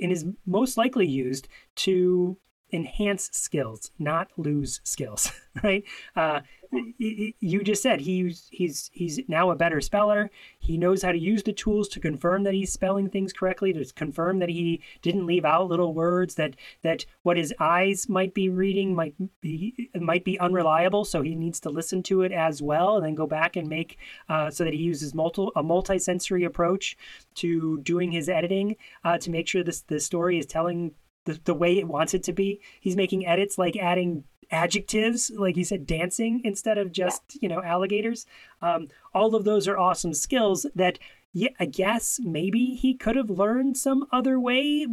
and 0.00 0.12
is 0.12 0.26
most 0.46 0.76
likely 0.76 1.06
used 1.06 1.48
to 1.76 2.38
enhance 2.72 3.30
skills, 3.32 3.90
not 3.98 4.30
lose 4.36 4.80
skills, 4.84 5.32
right? 5.62 5.84
Uh, 6.14 6.40
you 6.70 7.62
just 7.62 7.82
said 7.82 8.00
he's 8.00 8.48
he's 8.50 8.90
he's 8.92 9.20
now 9.28 9.50
a 9.50 9.56
better 9.56 9.80
speller. 9.80 10.30
He 10.58 10.76
knows 10.76 11.02
how 11.02 11.12
to 11.12 11.18
use 11.18 11.42
the 11.42 11.52
tools 11.52 11.88
to 11.88 12.00
confirm 12.00 12.42
that 12.44 12.54
he's 12.54 12.72
spelling 12.72 13.08
things 13.08 13.32
correctly, 13.32 13.72
to 13.72 13.84
confirm 13.94 14.38
that 14.40 14.48
he 14.48 14.82
didn't 15.02 15.26
leave 15.26 15.44
out 15.44 15.68
little 15.68 15.94
words 15.94 16.34
that 16.34 16.56
that 16.82 17.06
what 17.22 17.36
his 17.36 17.54
eyes 17.58 18.08
might 18.08 18.34
be 18.34 18.48
reading 18.48 18.94
might 18.94 19.14
be 19.40 19.90
might 19.94 20.24
be 20.24 20.38
unreliable. 20.38 21.04
So 21.04 21.22
he 21.22 21.34
needs 21.34 21.60
to 21.60 21.70
listen 21.70 22.02
to 22.04 22.22
it 22.22 22.32
as 22.32 22.60
well, 22.60 22.96
and 22.96 23.06
then 23.06 23.14
go 23.14 23.26
back 23.26 23.56
and 23.56 23.68
make 23.68 23.98
uh, 24.28 24.50
so 24.50 24.64
that 24.64 24.74
he 24.74 24.80
uses 24.80 25.14
multi 25.14 25.48
a 25.56 25.62
multi-sensory 25.62 26.44
approach 26.44 26.96
to 27.36 27.80
doing 27.82 28.12
his 28.12 28.28
editing 28.28 28.76
uh, 29.04 29.18
to 29.18 29.30
make 29.30 29.48
sure 29.48 29.62
this 29.62 29.82
the 29.82 30.00
story 30.00 30.38
is 30.38 30.46
telling 30.46 30.92
the, 31.24 31.38
the 31.44 31.54
way 31.54 31.78
it 31.78 31.86
wants 31.86 32.14
it 32.14 32.22
to 32.24 32.32
be. 32.32 32.60
He's 32.80 32.96
making 32.96 33.26
edits 33.26 33.58
like 33.58 33.76
adding 33.76 34.24
adjectives, 34.50 35.30
like 35.34 35.56
you 35.56 35.64
said, 35.64 35.86
dancing 35.86 36.40
instead 36.44 36.78
of 36.78 36.92
just, 36.92 37.22
yeah. 37.34 37.38
you 37.42 37.48
know, 37.48 37.62
alligators. 37.62 38.26
Um, 38.62 38.88
all 39.14 39.34
of 39.34 39.44
those 39.44 39.68
are 39.68 39.78
awesome 39.78 40.14
skills 40.14 40.66
that 40.74 40.98
yeah, 41.34 41.50
I 41.60 41.66
guess 41.66 42.18
maybe 42.22 42.74
he 42.74 42.94
could 42.94 43.14
have 43.14 43.28
learned 43.28 43.76
some 43.76 44.06
other 44.10 44.40
way. 44.40 44.86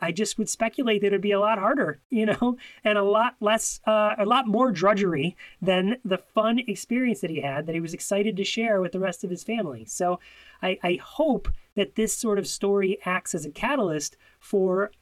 I 0.00 0.12
just 0.12 0.38
would 0.38 0.48
speculate 0.48 1.00
that 1.00 1.08
it'd 1.08 1.20
be 1.20 1.32
a 1.32 1.40
lot 1.40 1.58
harder, 1.58 2.00
you 2.08 2.24
know, 2.24 2.56
and 2.84 2.96
a 2.96 3.02
lot 3.02 3.34
less, 3.40 3.80
uh, 3.86 4.14
a 4.16 4.24
lot 4.24 4.46
more 4.46 4.70
drudgery 4.70 5.36
than 5.60 5.96
the 6.04 6.18
fun 6.18 6.60
experience 6.60 7.20
that 7.20 7.30
he 7.30 7.40
had 7.40 7.66
that 7.66 7.74
he 7.74 7.80
was 7.80 7.94
excited 7.94 8.36
to 8.36 8.44
share 8.44 8.80
with 8.80 8.92
the 8.92 9.00
rest 9.00 9.24
of 9.24 9.30
his 9.30 9.42
family. 9.42 9.84
So 9.84 10.20
I, 10.62 10.78
I 10.84 11.00
hope 11.02 11.48
that 11.74 11.96
this 11.96 12.16
sort 12.16 12.38
of 12.38 12.46
story 12.46 12.98
acts 13.04 13.34
as 13.34 13.44
a 13.44 13.50
catalyst 13.50 14.16
for 14.38 14.92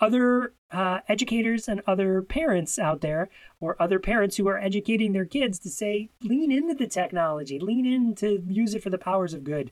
other 0.00 0.54
uh, 0.70 1.00
educators 1.08 1.68
and 1.68 1.80
other 1.86 2.20
parents 2.20 2.78
out 2.78 3.00
there, 3.00 3.30
or 3.60 3.80
other 3.80 3.98
parents 3.98 4.36
who 4.36 4.48
are 4.48 4.58
educating 4.58 5.12
their 5.12 5.24
kids 5.24 5.58
to 5.60 5.70
say, 5.70 6.10
lean 6.22 6.50
into 6.50 6.74
the 6.74 6.86
technology, 6.86 7.58
lean 7.58 7.86
in 7.86 8.14
to 8.16 8.42
use 8.46 8.74
it 8.74 8.82
for 8.82 8.90
the 8.90 8.98
powers 8.98 9.32
of 9.34 9.44
good. 9.44 9.70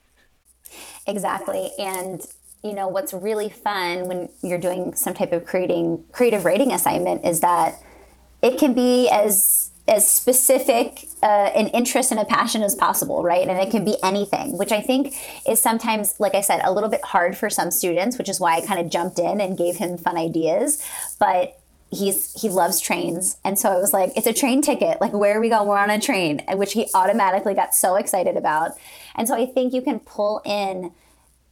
Exactly. 1.06 1.72
And 1.78 2.24
you 2.62 2.72
know 2.72 2.86
what's 2.86 3.12
really 3.12 3.48
fun 3.48 4.06
when 4.06 4.28
you're 4.42 4.58
doing 4.58 4.94
some 4.94 5.14
type 5.14 5.32
of 5.32 5.44
creating 5.44 6.04
creative 6.12 6.44
writing 6.44 6.70
assignment 6.70 7.24
is 7.24 7.40
that 7.40 7.82
it 8.40 8.58
can 8.58 8.72
be 8.72 9.08
as 9.08 9.71
as 9.88 10.08
specific 10.08 11.08
uh, 11.22 11.50
an 11.54 11.66
interest 11.68 12.12
and 12.12 12.20
a 12.20 12.24
passion 12.24 12.62
as 12.62 12.74
possible, 12.74 13.22
right? 13.22 13.46
And 13.46 13.58
it 13.58 13.70
can 13.70 13.84
be 13.84 13.96
anything, 14.02 14.56
which 14.56 14.70
I 14.70 14.80
think 14.80 15.14
is 15.48 15.60
sometimes, 15.60 16.14
like 16.20 16.34
I 16.34 16.40
said, 16.40 16.60
a 16.64 16.72
little 16.72 16.88
bit 16.88 17.04
hard 17.04 17.36
for 17.36 17.50
some 17.50 17.70
students, 17.70 18.16
which 18.16 18.28
is 18.28 18.38
why 18.38 18.56
I 18.56 18.60
kind 18.64 18.80
of 18.80 18.90
jumped 18.90 19.18
in 19.18 19.40
and 19.40 19.58
gave 19.58 19.76
him 19.76 19.98
fun 19.98 20.16
ideas. 20.16 20.82
But 21.18 21.58
he's 21.90 22.32
he 22.40 22.48
loves 22.48 22.80
trains 22.80 23.36
and 23.44 23.58
so 23.58 23.70
i 23.70 23.76
was 23.76 23.92
like 23.92 24.10
it's 24.16 24.26
a 24.26 24.32
train 24.32 24.62
ticket 24.62 24.98
like 24.98 25.12
where 25.12 25.36
are 25.36 25.40
we 25.42 25.50
going 25.50 25.68
we're 25.68 25.76
on 25.76 25.90
a 25.90 26.00
train 26.00 26.40
which 26.54 26.72
he 26.72 26.88
automatically 26.94 27.52
got 27.52 27.74
so 27.74 27.96
excited 27.96 28.34
about 28.34 28.72
and 29.14 29.28
so 29.28 29.34
i 29.34 29.44
think 29.44 29.74
you 29.74 29.82
can 29.82 30.00
pull 30.00 30.40
in 30.46 30.90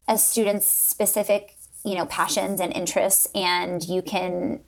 a 0.09 0.17
student's 0.17 0.67
specific 0.67 1.57
you 1.85 1.95
know 1.95 2.07
passions 2.07 2.59
and 2.59 2.73
interests 2.73 3.29
and 3.35 3.87
you 3.87 4.01
can 4.01 4.61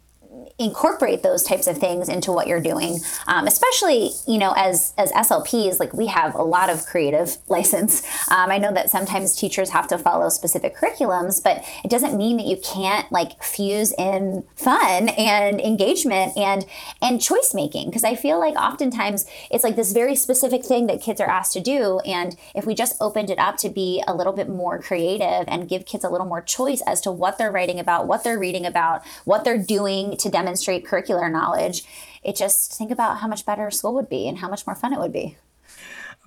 incorporate 0.59 1.23
those 1.23 1.43
types 1.43 1.67
of 1.67 1.79
things 1.79 2.09
into 2.09 2.33
what 2.33 2.47
you're 2.47 2.61
doing. 2.61 2.99
Um, 3.27 3.47
especially 3.47 4.11
you 4.27 4.39
know 4.39 4.53
as 4.57 4.95
as 4.99 5.13
slps 5.13 5.79
like 5.79 5.93
we 5.93 6.07
have 6.07 6.35
a 6.35 6.43
lot 6.43 6.71
of 6.71 6.85
creative 6.87 7.37
license. 7.49 8.03
Um, 8.31 8.51
i 8.51 8.59
know 8.59 8.73
that 8.73 8.91
sometimes 8.91 9.37
teachers 9.37 9.71
have 9.71 9.89
to 9.89 9.99
follow 9.99 10.29
specific 10.29 10.77
curriculums 10.77 11.43
but 11.43 11.65
it 11.85 11.91
doesn't 11.91 12.17
mean 12.17 12.37
that 12.37 12.47
you 12.47 12.57
can't 12.57 13.11
like 13.13 13.43
fuse 13.43 13.93
in 13.99 14.45
fun 14.57 15.09
and 15.11 15.61
engagement 15.61 16.37
and 16.37 16.65
and 17.01 17.21
choice 17.21 17.53
making. 17.55 17.89
Because 17.89 18.05
i 18.05 18.15
feel 18.15 18.39
like 18.39 18.55
oftentimes 18.55 19.27
it's 19.51 19.65
like 19.65 19.77
this 19.77 19.93
very 19.93 20.15
specific 20.15 20.65
thing 20.65 20.87
that 20.87 21.01
kids 21.01 21.21
are 21.21 21.29
asked 21.29 21.53
to 21.53 21.61
do 21.61 22.01
and 22.01 22.37
if 22.55 22.67
we 22.67 22.75
just 22.75 22.97
opened 23.01 23.31
it 23.31 23.39
up 23.39 23.57
to 23.59 23.69
be 23.69 24.03
a 24.07 24.15
little 24.15 24.33
bit 24.33 24.49
more 24.49 24.81
creative 24.81 25.45
and 25.49 25.69
give 25.69 25.87
kids 25.87 26.05
a 26.05 26.09
little 26.09 26.27
more 26.27 26.41
choice 26.41 26.83
as 26.87 27.01
to 27.01 27.11
what 27.11 27.39
they're 27.39 27.53
writing 27.53 27.79
about 27.79 28.07
what 28.07 28.25
they're 28.25 28.39
reading 28.39 28.67
about 28.67 29.03
what 29.25 29.45
they're 29.45 29.59
doing 29.59 30.17
to 30.17 30.31
demonstrate 30.33 30.85
curricular 30.85 31.31
knowledge, 31.31 31.85
it 32.23 32.37
just 32.37 32.73
think 32.73 32.91
about 32.91 33.19
how 33.19 33.29
much 33.29 33.47
better 33.47 33.71
school 33.71 33.95
would 33.95 34.09
be 34.09 34.27
and 34.27 34.39
how 34.39 34.49
much 34.49 34.67
more 34.67 34.77
fun 34.77 34.93
it 34.93 34.99
would 34.99 35.13
be. 35.13 35.37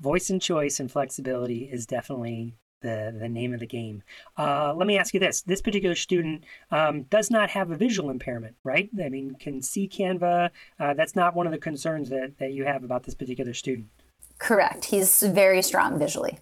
Voice 0.01 0.29
and 0.29 0.41
choice 0.41 0.79
and 0.79 0.91
flexibility 0.91 1.69
is 1.71 1.85
definitely 1.85 2.55
the, 2.81 3.15
the 3.19 3.27
name 3.27 3.53
of 3.53 3.59
the 3.59 3.65
game. 3.65 4.03
Uh, 4.37 4.73
let 4.75 4.87
me 4.87 4.97
ask 4.97 5.13
you 5.13 5.19
this: 5.19 5.41
This 5.41 5.61
particular 5.61 5.95
student 5.95 6.43
um, 6.71 7.03
does 7.03 7.31
not 7.31 7.49
have 7.49 7.71
a 7.71 7.75
visual 7.75 8.09
impairment, 8.09 8.55
right? 8.63 8.89
I 9.03 9.09
mean, 9.09 9.35
can 9.39 9.61
see 9.61 9.87
Canva. 9.87 10.51
Uh, 10.79 10.93
that's 10.93 11.15
not 11.15 11.35
one 11.35 11.47
of 11.47 11.51
the 11.51 11.57
concerns 11.57 12.09
that, 12.09 12.37
that 12.37 12.53
you 12.53 12.65
have 12.65 12.83
about 12.83 13.03
this 13.03 13.15
particular 13.15 13.53
student. 13.53 13.87
Correct. 14.37 14.85
He's 14.85 15.21
very 15.21 15.61
strong 15.61 15.97
visually. 15.97 16.37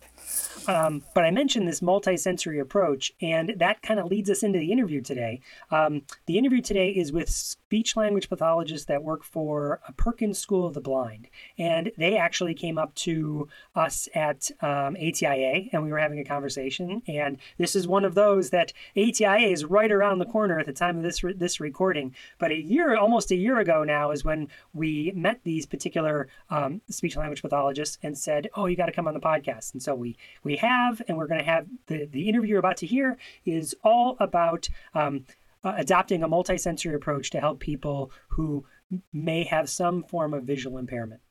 Um, 0.68 1.04
but 1.14 1.24
I 1.24 1.32
mentioned 1.32 1.68
this 1.68 1.82
multisensory 1.82 2.60
approach, 2.60 3.12
and 3.22 3.54
that 3.58 3.82
kind 3.82 4.00
of 4.00 4.08
leads 4.08 4.30
us 4.30 4.44
into 4.44 4.60
the 4.60 4.72
interview 4.72 5.02
today. 5.02 5.42
Um, 5.72 6.04
the 6.26 6.38
interview 6.38 6.62
today 6.62 6.90
is 6.90 7.12
with 7.12 7.56
speech 7.74 7.98
language 7.98 8.30
pathologists 8.30 8.86
that 8.86 9.04
work 9.04 9.24
for 9.24 9.82
a 9.88 9.92
Perkins 9.94 10.38
School 10.38 10.68
of 10.68 10.76
the 10.76 10.80
Blind, 10.80 11.28
and 11.58 11.92
they 11.98 12.16
actually 12.18 12.54
came 12.54 12.78
up 12.78 12.94
to 12.94 13.48
us 13.74 14.08
at 14.14 14.52
um, 14.62 14.96
ATIA, 14.96 15.70
and 15.72 15.84
we 15.84 15.92
were 15.92 15.98
having 15.98 16.20
a 16.20 16.24
conversation. 16.24 17.02
And 17.08 17.40
this 17.58 17.76
is 17.76 17.88
one 17.88 18.06
of 18.06 18.14
those 18.14 18.52
that 18.52 18.74
ATIA 18.96 19.52
is 19.52 19.66
right 19.66 19.92
around 19.92 20.20
the 20.20 20.28
corner 20.28 20.60
at 20.60 20.68
the 20.68 20.72
time 20.72 20.98
of 20.98 21.04
this 21.04 21.24
re- 21.24 21.34
this 21.34 21.60
recording. 21.60 22.14
But 22.38 22.52
a 22.52 22.62
year, 22.62 22.96
almost 22.96 23.32
a 23.32 23.36
year 23.36 23.58
ago 23.58 23.84
now, 23.84 24.12
is 24.12 24.24
when 24.24 24.50
we 24.74 25.12
met 25.16 25.40
these 25.44 25.66
particular 25.66 26.28
um, 26.52 26.82
speech 26.92 27.18
language 27.18 27.42
pathologists 27.42 27.98
and 28.04 28.16
said, 28.16 28.50
"Oh, 28.54 28.68
you 28.68 28.78
got 28.78 28.86
to 28.86 28.92
come 28.92 29.08
on 29.08 29.16
the 29.16 29.20
podcast." 29.20 29.74
And 29.74 29.82
so 29.82 29.96
we 29.96 30.16
we 30.44 30.54
we 30.54 30.58
have, 30.58 31.02
and 31.08 31.18
we're 31.18 31.26
going 31.26 31.40
to 31.40 31.52
have 31.52 31.66
the, 31.88 32.06
the 32.06 32.30
interview 32.30 32.52
you're 32.52 32.60
about 32.60 32.78
to 32.78 32.86
hear 32.86 33.18
is 33.46 33.76
all 33.84 34.16
about 34.20 34.70
um, 34.94 35.26
uh, 35.64 35.74
adopting 35.78 36.24
a 36.24 36.30
multisensory 36.30 36.96
approach 36.96 37.30
to 37.32 37.40
help 37.40 37.60
people 37.60 38.12
who 38.30 38.66
may 39.12 39.44
have 39.44 39.70
some 39.70 40.04
form 40.04 40.34
of 40.34 40.44
visual 40.44 40.78
impairment. 40.78 41.22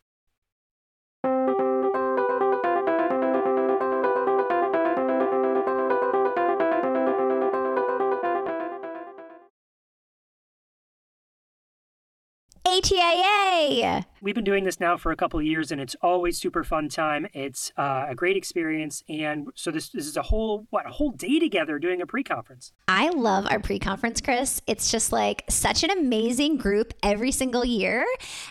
ATIA. 12.83 14.07
We've 14.21 14.35
been 14.35 14.45
doing 14.45 14.65
this 14.65 14.81
now 14.81 14.97
for 14.97 15.13
a 15.13 15.17
couple 15.17 15.39
of 15.39 15.47
years, 15.47 15.71
and 15.71 15.81
it's 15.81 15.95
always 16.03 16.39
super 16.39 16.65
fun 16.65 16.89
time. 16.89 17.29
It's 17.33 17.73
uh, 17.77 18.07
a 18.09 18.15
great 18.15 18.37
experience, 18.37 19.05
and 19.09 19.49
so 19.55 19.71
this, 19.71 19.91
this 19.91 20.07
is 20.07 20.17
a 20.17 20.23
whole 20.23 20.67
what 20.71 20.87
a 20.87 20.91
whole 20.91 21.13
day 21.13 21.39
together 21.39 21.79
doing 21.79 22.03
a 22.03 22.07
pre-conference. 22.07 22.73
I 22.89 23.11
love 23.11 23.47
our 23.51 23.61
pre-conference, 23.61 24.21
Chris. 24.21 24.61
It's 24.67 24.91
just 24.91 25.13
like 25.13 25.45
such 25.49 25.85
an 25.85 25.91
amazing 25.91 26.57
group 26.57 26.93
every 27.03 27.31
single 27.31 27.65
year, 27.65 28.05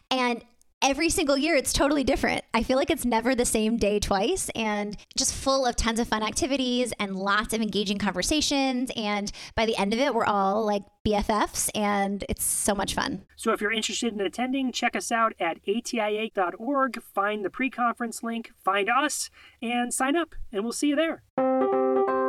and 0.09 0.43
every 0.81 1.09
single 1.09 1.37
year 1.37 1.55
it's 1.55 1.73
totally 1.73 2.03
different. 2.03 2.43
I 2.53 2.63
feel 2.63 2.77
like 2.77 2.89
it's 2.89 3.05
never 3.05 3.35
the 3.35 3.45
same 3.45 3.77
day 3.77 3.99
twice 3.99 4.49
and 4.55 4.97
just 5.17 5.33
full 5.33 5.65
of 5.65 5.75
tons 5.75 5.99
of 5.99 6.07
fun 6.07 6.23
activities 6.23 6.93
and 6.99 7.15
lots 7.15 7.53
of 7.53 7.61
engaging 7.61 7.97
conversations. 7.97 8.91
And 8.95 9.31
by 9.55 9.65
the 9.65 9.77
end 9.77 9.93
of 9.93 9.99
it, 9.99 10.13
we're 10.13 10.25
all 10.25 10.65
like 10.65 10.83
BFFs 11.05 11.69
and 11.75 12.23
it's 12.29 12.43
so 12.43 12.75
much 12.75 12.93
fun. 12.93 13.25
So 13.35 13.51
if 13.53 13.61
you're 13.61 13.71
interested 13.71 14.13
in 14.13 14.21
attending, 14.21 14.71
check 14.71 14.95
us 14.95 15.11
out 15.11 15.33
at 15.39 15.63
atia.org, 15.65 17.03
find 17.13 17.45
the 17.45 17.49
pre 17.49 17.69
conference 17.69 18.23
link, 18.23 18.51
find 18.63 18.89
us, 18.89 19.29
and 19.61 19.93
sign 19.93 20.15
up, 20.15 20.35
and 20.51 20.63
we'll 20.63 20.73
see 20.73 20.89
you 20.89 20.95
there. 20.95 22.20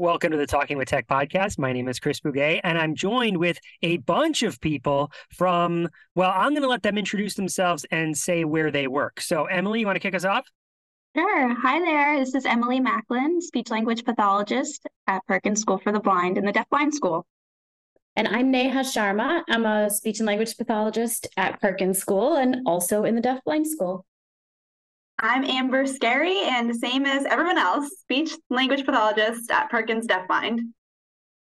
Welcome 0.00 0.30
to 0.30 0.36
the 0.36 0.46
Talking 0.46 0.78
with 0.78 0.86
Tech 0.86 1.08
podcast. 1.08 1.58
My 1.58 1.72
name 1.72 1.88
is 1.88 1.98
Chris 1.98 2.20
Bugaj, 2.20 2.60
and 2.62 2.78
I'm 2.78 2.94
joined 2.94 3.36
with 3.36 3.58
a 3.82 3.96
bunch 3.96 4.44
of 4.44 4.60
people 4.60 5.10
from, 5.34 5.88
well, 6.14 6.30
I'm 6.32 6.50
going 6.50 6.62
to 6.62 6.68
let 6.68 6.84
them 6.84 6.96
introduce 6.96 7.34
themselves 7.34 7.84
and 7.90 8.16
say 8.16 8.44
where 8.44 8.70
they 8.70 8.86
work. 8.86 9.20
So, 9.20 9.46
Emily, 9.46 9.80
you 9.80 9.86
want 9.86 9.96
to 9.96 10.00
kick 10.00 10.14
us 10.14 10.24
off? 10.24 10.46
Sure. 11.16 11.52
Hi 11.52 11.80
there. 11.80 12.16
This 12.20 12.36
is 12.36 12.46
Emily 12.46 12.78
Macklin, 12.78 13.40
speech 13.40 13.70
language 13.70 14.04
pathologist 14.04 14.86
at 15.08 15.26
Perkins 15.26 15.62
School 15.62 15.78
for 15.78 15.90
the 15.90 15.98
Blind 15.98 16.38
and 16.38 16.46
the 16.46 16.52
Deafblind 16.52 16.92
School. 16.92 17.26
And 18.14 18.28
I'm 18.28 18.52
Neha 18.52 18.82
Sharma. 18.82 19.42
I'm 19.48 19.66
a 19.66 19.90
speech 19.90 20.20
and 20.20 20.28
language 20.28 20.56
pathologist 20.56 21.26
at 21.36 21.60
Perkins 21.60 21.98
School 21.98 22.36
and 22.36 22.58
also 22.66 23.02
in 23.02 23.16
the 23.16 23.20
Deafblind 23.20 23.66
School. 23.66 24.06
I'm 25.20 25.44
Amber 25.44 25.84
Skerry, 25.84 26.42
and 26.44 26.74
same 26.76 27.04
as 27.04 27.24
everyone 27.24 27.58
else, 27.58 27.88
speech 28.00 28.30
language 28.50 28.84
pathologist 28.84 29.50
at 29.50 29.68
Perkins 29.68 30.06
Deafblind. 30.06 30.60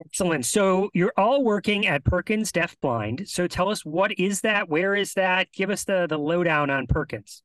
Excellent. 0.03 0.47
So 0.47 0.89
you're 0.95 1.13
all 1.19 1.45
working 1.45 1.87
at 1.87 2.05
Perkins 2.05 2.53
Deafblind. 2.53 3.29
So 3.29 3.47
tell 3.47 3.69
us 3.69 3.85
what 3.85 4.13
is 4.19 4.41
that? 4.41 4.71
Where 4.71 4.95
is 4.95 5.13
that? 5.15 5.53
Give 5.53 5.69
us 5.69 5.85
the 5.85 6.07
the 6.09 6.19
lowdown 6.19 6.71
on 6.71 6.87
Perkins. 6.87 7.43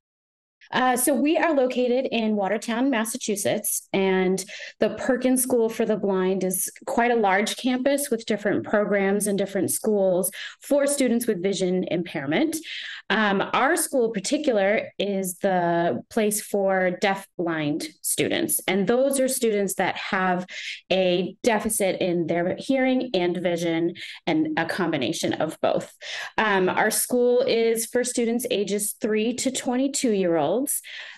Uh, 0.72 0.98
so 0.98 1.13
we 1.13 1.38
are 1.38 1.53
located 1.53 2.07
in 2.12 2.36
Watertown, 2.36 2.89
Massachusetts, 2.89 3.88
and 3.93 4.43
the 4.79 4.89
Perkins 4.91 5.43
School 5.43 5.69
for 5.69 5.86
the 5.86 5.98
Blind 5.98 6.43
is 6.43 6.69
quite 6.86 7.12
a 7.12 7.15
large 7.15 7.57
campus 7.57 8.10
with 8.10 8.25
different 8.25 8.65
programs 8.65 9.27
and 9.27 9.38
different 9.38 9.72
schools 9.72 10.31
for 10.62 10.88
students 10.88 11.27
with 11.27 11.41
vision 11.41 11.86
impairment. 11.89 12.57
Um, 13.10 13.43
our 13.53 13.75
school, 13.75 14.05
in 14.05 14.13
particular, 14.13 14.91
is 14.98 15.38
the 15.38 16.03
place 16.10 16.41
for 16.41 16.98
deaf 17.01 17.27
blind 17.38 17.88
students, 18.01 18.60
and 18.67 18.88
those 18.88 19.19
are 19.19 19.27
students 19.27 19.75
that 19.75 19.95
have 19.95 20.45
a 20.91 21.36
deficit 21.43 22.01
in 22.01 22.25
their 22.25 22.55
hearing 22.57 23.12
and 23.13 23.38
vision, 23.38 23.93
and 24.25 24.57
a 24.57 24.65
combination 24.65 25.34
of 25.34 25.60
both. 25.62 25.93
Um, 26.39 26.67
our 26.67 26.89
school 26.89 27.41
is 27.41 27.86
for 27.86 28.03
students 28.03 28.48
ages 28.50 28.95
three 29.00 29.34
to 29.36 29.51
22 29.51 30.12
year 30.12 30.38
olds. 30.38 30.55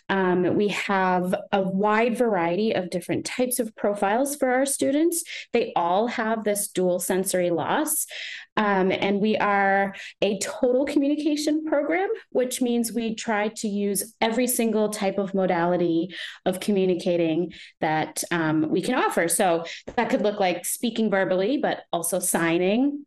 Um, 0.10 0.56
we 0.56 0.70
have 0.70 1.36
a 1.52 1.62
wide 1.62 2.18
variety 2.18 2.74
of 2.74 2.90
different 2.90 3.26
types 3.26 3.60
of 3.60 3.76
profiles 3.76 4.36
for 4.36 4.50
our 4.50 4.66
students. 4.66 5.24
They 5.54 5.74
all 5.76 6.08
have 6.08 6.44
this 6.44 6.70
dual 6.70 7.00
sensory 7.00 7.50
loss. 7.50 8.08
Um, 8.56 8.92
and 8.92 9.22
we 9.22 9.38
are 9.38 9.96
a 10.22 10.40
total 10.40 10.86
communication 10.86 11.64
program, 11.64 12.10
which 12.32 12.62
means 12.62 12.92
we 12.92 13.14
try 13.14 13.50
to 13.50 13.68
use 13.68 14.16
every 14.20 14.48
single 14.48 14.90
type 14.90 15.20
of 15.20 15.34
modality 15.34 16.16
of 16.46 16.60
communicating 16.60 17.54
that 17.82 18.24
um, 18.32 18.70
we 18.70 18.82
can 18.82 18.96
offer. 18.96 19.28
So 19.28 19.66
that 19.96 20.10
could 20.10 20.24
look 20.24 20.40
like 20.40 20.66
speaking 20.66 21.12
verbally, 21.12 21.58
but 21.58 21.84
also 21.94 22.18
signing, 22.20 23.06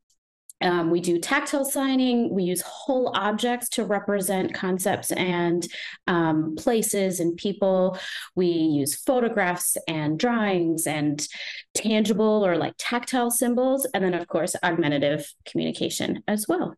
um, 0.60 0.90
we 0.90 1.00
do 1.00 1.18
tactile 1.18 1.64
signing. 1.64 2.34
We 2.34 2.44
use 2.44 2.60
whole 2.62 3.12
objects 3.14 3.68
to 3.70 3.84
represent 3.84 4.54
concepts 4.54 5.10
and 5.12 5.66
um, 6.06 6.54
places 6.56 7.20
and 7.20 7.36
people. 7.36 7.98
We 8.34 8.46
use 8.46 8.94
photographs 8.94 9.76
and 9.88 10.18
drawings 10.18 10.86
and 10.86 11.26
tangible 11.74 12.44
or 12.44 12.56
like 12.56 12.74
tactile 12.78 13.30
symbols. 13.30 13.86
And 13.94 14.04
then, 14.04 14.14
of 14.14 14.26
course, 14.28 14.54
augmentative 14.62 15.32
communication 15.46 16.22
as 16.28 16.46
well. 16.48 16.76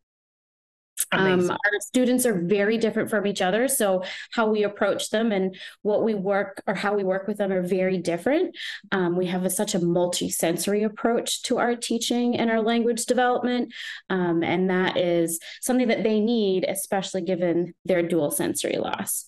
Um, 1.11 1.51
our 1.51 1.81
students 1.81 2.25
are 2.27 2.41
very 2.41 2.79
different 2.79 3.11
from 3.11 3.27
each 3.27 3.43
other. 3.43 3.69
So 3.69 4.05
how 4.33 4.49
we 4.49 4.63
approach 4.63 5.11
them 5.11 5.33
and 5.33 5.57
what 5.83 6.03
we 6.03 6.15
work 6.15 6.63
or 6.67 6.75
how 6.75 6.95
we 6.95 7.05
work 7.05 7.27
with 7.27 7.39
them 7.39 7.53
are 7.53 7.63
very 7.63 7.99
different. 7.99 8.57
Um, 8.93 9.17
we 9.17 9.27
have 9.27 9.45
a, 9.45 9.51
such 9.51 9.75
a 9.75 9.85
multi-sensory 9.85 10.85
approach 10.85 11.43
to 11.43 11.59
our 11.59 11.77
teaching 11.77 12.37
and 12.37 12.51
our 12.51 12.61
language 12.61 13.07
development. 13.07 13.73
Um, 14.11 14.43
and 14.43 14.71
that 14.71 14.97
is 14.97 15.39
something 15.61 15.89
that 15.89 16.03
they 16.03 16.21
need, 16.21 16.65
especially 16.65 17.23
given 17.23 17.75
their 17.85 18.03
dual 18.03 18.31
sensory 18.31 18.79
loss. 18.79 19.27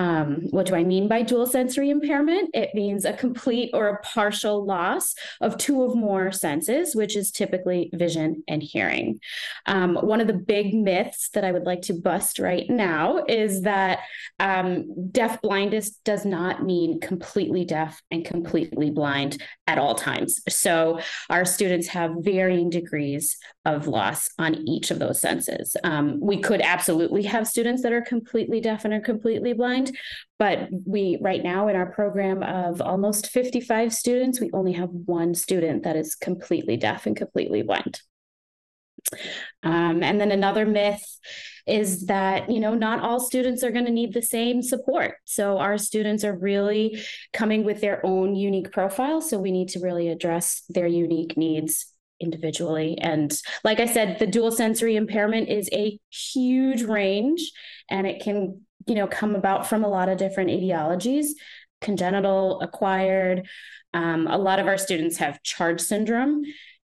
Um, 0.00 0.46
what 0.48 0.64
do 0.64 0.74
I 0.74 0.82
mean 0.82 1.08
by 1.08 1.20
dual 1.20 1.46
sensory 1.46 1.90
impairment? 1.90 2.52
It 2.54 2.74
means 2.74 3.04
a 3.04 3.12
complete 3.12 3.68
or 3.74 3.88
a 3.88 4.00
partial 4.00 4.64
loss 4.64 5.14
of 5.42 5.58
two 5.58 5.78
or 5.78 5.94
more 5.94 6.32
senses, 6.32 6.96
which 6.96 7.14
is 7.14 7.30
typically 7.30 7.90
vision 7.92 8.42
and 8.48 8.62
hearing. 8.62 9.20
Um, 9.66 9.96
one 9.96 10.22
of 10.22 10.26
the 10.26 10.32
big 10.32 10.72
myths 10.72 11.28
that 11.34 11.44
I 11.44 11.52
would 11.52 11.64
like 11.64 11.82
to 11.82 11.92
bust 11.92 12.38
right 12.38 12.64
now 12.70 13.26
is 13.28 13.60
that 13.62 13.98
um, 14.38 15.10
deaf 15.12 15.42
blindness 15.42 15.90
does 16.02 16.24
not 16.24 16.64
mean 16.64 17.00
completely 17.00 17.66
deaf 17.66 18.00
and 18.10 18.24
completely 18.24 18.88
blind 18.88 19.42
at 19.66 19.76
all 19.76 19.94
times. 19.94 20.40
So 20.48 21.00
our 21.28 21.44
students 21.44 21.88
have 21.88 22.12
varying 22.20 22.70
degrees 22.70 23.36
of 23.64 23.86
loss 23.86 24.30
on 24.38 24.54
each 24.66 24.90
of 24.90 24.98
those 24.98 25.20
senses. 25.20 25.76
Um, 25.84 26.18
we 26.20 26.40
could 26.40 26.62
absolutely 26.62 27.24
have 27.24 27.46
students 27.46 27.82
that 27.82 27.92
are 27.92 28.00
completely 28.00 28.60
deaf 28.60 28.84
and 28.84 28.94
are 28.94 29.00
completely 29.00 29.52
blind, 29.52 29.96
but 30.38 30.68
we 30.86 31.18
right 31.20 31.42
now 31.42 31.68
in 31.68 31.76
our 31.76 31.92
program 31.92 32.42
of 32.42 32.80
almost 32.80 33.28
55 33.28 33.92
students, 33.92 34.40
we 34.40 34.50
only 34.52 34.72
have 34.72 34.88
one 34.90 35.34
student 35.34 35.82
that 35.82 35.96
is 35.96 36.14
completely 36.14 36.76
deaf 36.76 37.06
and 37.06 37.16
completely 37.16 37.62
blind. 37.62 38.00
Um, 39.62 40.02
and 40.02 40.20
then 40.20 40.30
another 40.30 40.64
myth 40.64 41.18
is 41.66 42.06
that 42.06 42.50
you 42.50 42.60
know 42.60 42.74
not 42.74 43.00
all 43.00 43.20
students 43.20 43.62
are 43.62 43.70
going 43.70 43.84
to 43.84 43.90
need 43.90 44.12
the 44.12 44.22
same 44.22 44.62
support 44.62 45.16
so 45.24 45.58
our 45.58 45.76
students 45.78 46.24
are 46.24 46.36
really 46.36 47.00
coming 47.32 47.64
with 47.64 47.80
their 47.80 48.04
own 48.04 48.34
unique 48.34 48.72
profile 48.72 49.20
so 49.20 49.38
we 49.38 49.52
need 49.52 49.68
to 49.68 49.80
really 49.80 50.08
address 50.08 50.62
their 50.68 50.86
unique 50.86 51.36
needs 51.36 51.89
individually. 52.20 52.98
And 53.00 53.36
like 53.64 53.80
I 53.80 53.86
said, 53.86 54.18
the 54.18 54.26
dual 54.26 54.50
sensory 54.50 54.96
impairment 54.96 55.48
is 55.48 55.68
a 55.72 55.98
huge 56.10 56.82
range 56.82 57.50
and 57.88 58.06
it 58.06 58.22
can, 58.22 58.60
you 58.86 58.94
know, 58.94 59.06
come 59.06 59.34
about 59.34 59.66
from 59.66 59.84
a 59.84 59.88
lot 59.88 60.08
of 60.08 60.18
different 60.18 60.50
etiologies, 60.50 61.28
congenital, 61.80 62.60
acquired. 62.60 63.48
Um, 63.94 64.26
a 64.26 64.38
lot 64.38 64.58
of 64.58 64.66
our 64.66 64.78
students 64.78 65.16
have 65.18 65.42
CHARGE 65.42 65.80
syndrome 65.80 66.42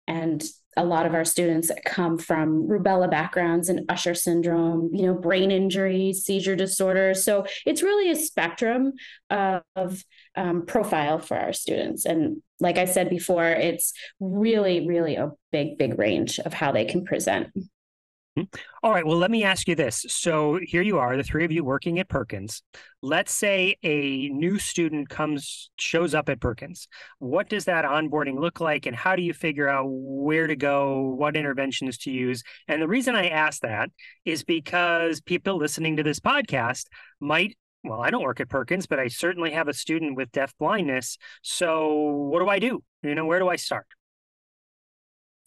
and 0.06 0.42
a 0.76 0.84
lot 0.84 1.06
of 1.06 1.14
our 1.14 1.24
students 1.24 1.70
come 1.84 2.16
from 2.18 2.66
rubella 2.66 3.10
backgrounds 3.10 3.68
and 3.68 3.84
Usher 3.88 4.14
syndrome, 4.14 4.90
you 4.92 5.06
know, 5.06 5.14
brain 5.14 5.50
injuries, 5.50 6.24
seizure 6.24 6.56
disorders. 6.56 7.24
So 7.24 7.46
it's 7.66 7.82
really 7.82 8.10
a 8.10 8.16
spectrum 8.16 8.92
of 9.30 10.04
um, 10.36 10.64
profile 10.66 11.18
for 11.18 11.36
our 11.36 11.52
students. 11.52 12.06
And 12.06 12.42
like 12.60 12.78
I 12.78 12.86
said 12.86 13.10
before, 13.10 13.46
it's 13.46 13.92
really, 14.20 14.86
really 14.86 15.16
a 15.16 15.32
big, 15.50 15.76
big 15.78 15.98
range 15.98 16.38
of 16.38 16.54
how 16.54 16.72
they 16.72 16.84
can 16.84 17.04
present. 17.04 17.48
Mm-hmm. 18.38 18.56
All 18.82 18.92
right. 18.92 19.04
Well, 19.04 19.18
let 19.18 19.30
me 19.30 19.44
ask 19.44 19.68
you 19.68 19.74
this. 19.74 20.06
So 20.08 20.58
here 20.62 20.80
you 20.80 20.98
are, 20.98 21.18
the 21.18 21.22
three 21.22 21.44
of 21.44 21.52
you 21.52 21.64
working 21.64 21.98
at 21.98 22.08
Perkins. 22.08 22.62
Let's 23.02 23.32
say 23.32 23.76
a 23.82 24.30
new 24.30 24.58
student 24.58 25.10
comes, 25.10 25.70
shows 25.76 26.14
up 26.14 26.30
at 26.30 26.40
Perkins. 26.40 26.88
What 27.18 27.50
does 27.50 27.66
that 27.66 27.84
onboarding 27.84 28.40
look 28.40 28.58
like, 28.58 28.86
and 28.86 28.96
how 28.96 29.16
do 29.16 29.22
you 29.22 29.34
figure 29.34 29.68
out 29.68 29.84
where 29.86 30.46
to 30.46 30.56
go, 30.56 31.14
what 31.18 31.36
interventions 31.36 31.98
to 31.98 32.10
use? 32.10 32.42
And 32.68 32.80
the 32.80 32.88
reason 32.88 33.14
I 33.14 33.28
ask 33.28 33.60
that 33.60 33.90
is 34.24 34.44
because 34.44 35.20
people 35.20 35.58
listening 35.58 35.96
to 35.96 36.02
this 36.02 36.20
podcast 36.20 36.86
might 37.20 37.56
well, 37.84 38.00
I 38.00 38.10
don't 38.10 38.22
work 38.22 38.38
at 38.38 38.48
Perkins, 38.48 38.86
but 38.86 39.00
I 39.00 39.08
certainly 39.08 39.50
have 39.50 39.66
a 39.66 39.74
student 39.74 40.16
with 40.16 40.30
deaf 40.30 40.54
blindness. 40.56 41.18
So 41.42 41.88
what 41.90 42.38
do 42.38 42.48
I 42.48 42.60
do? 42.60 42.84
You 43.02 43.16
know, 43.16 43.26
where 43.26 43.40
do 43.40 43.48
I 43.48 43.56
start? 43.56 43.86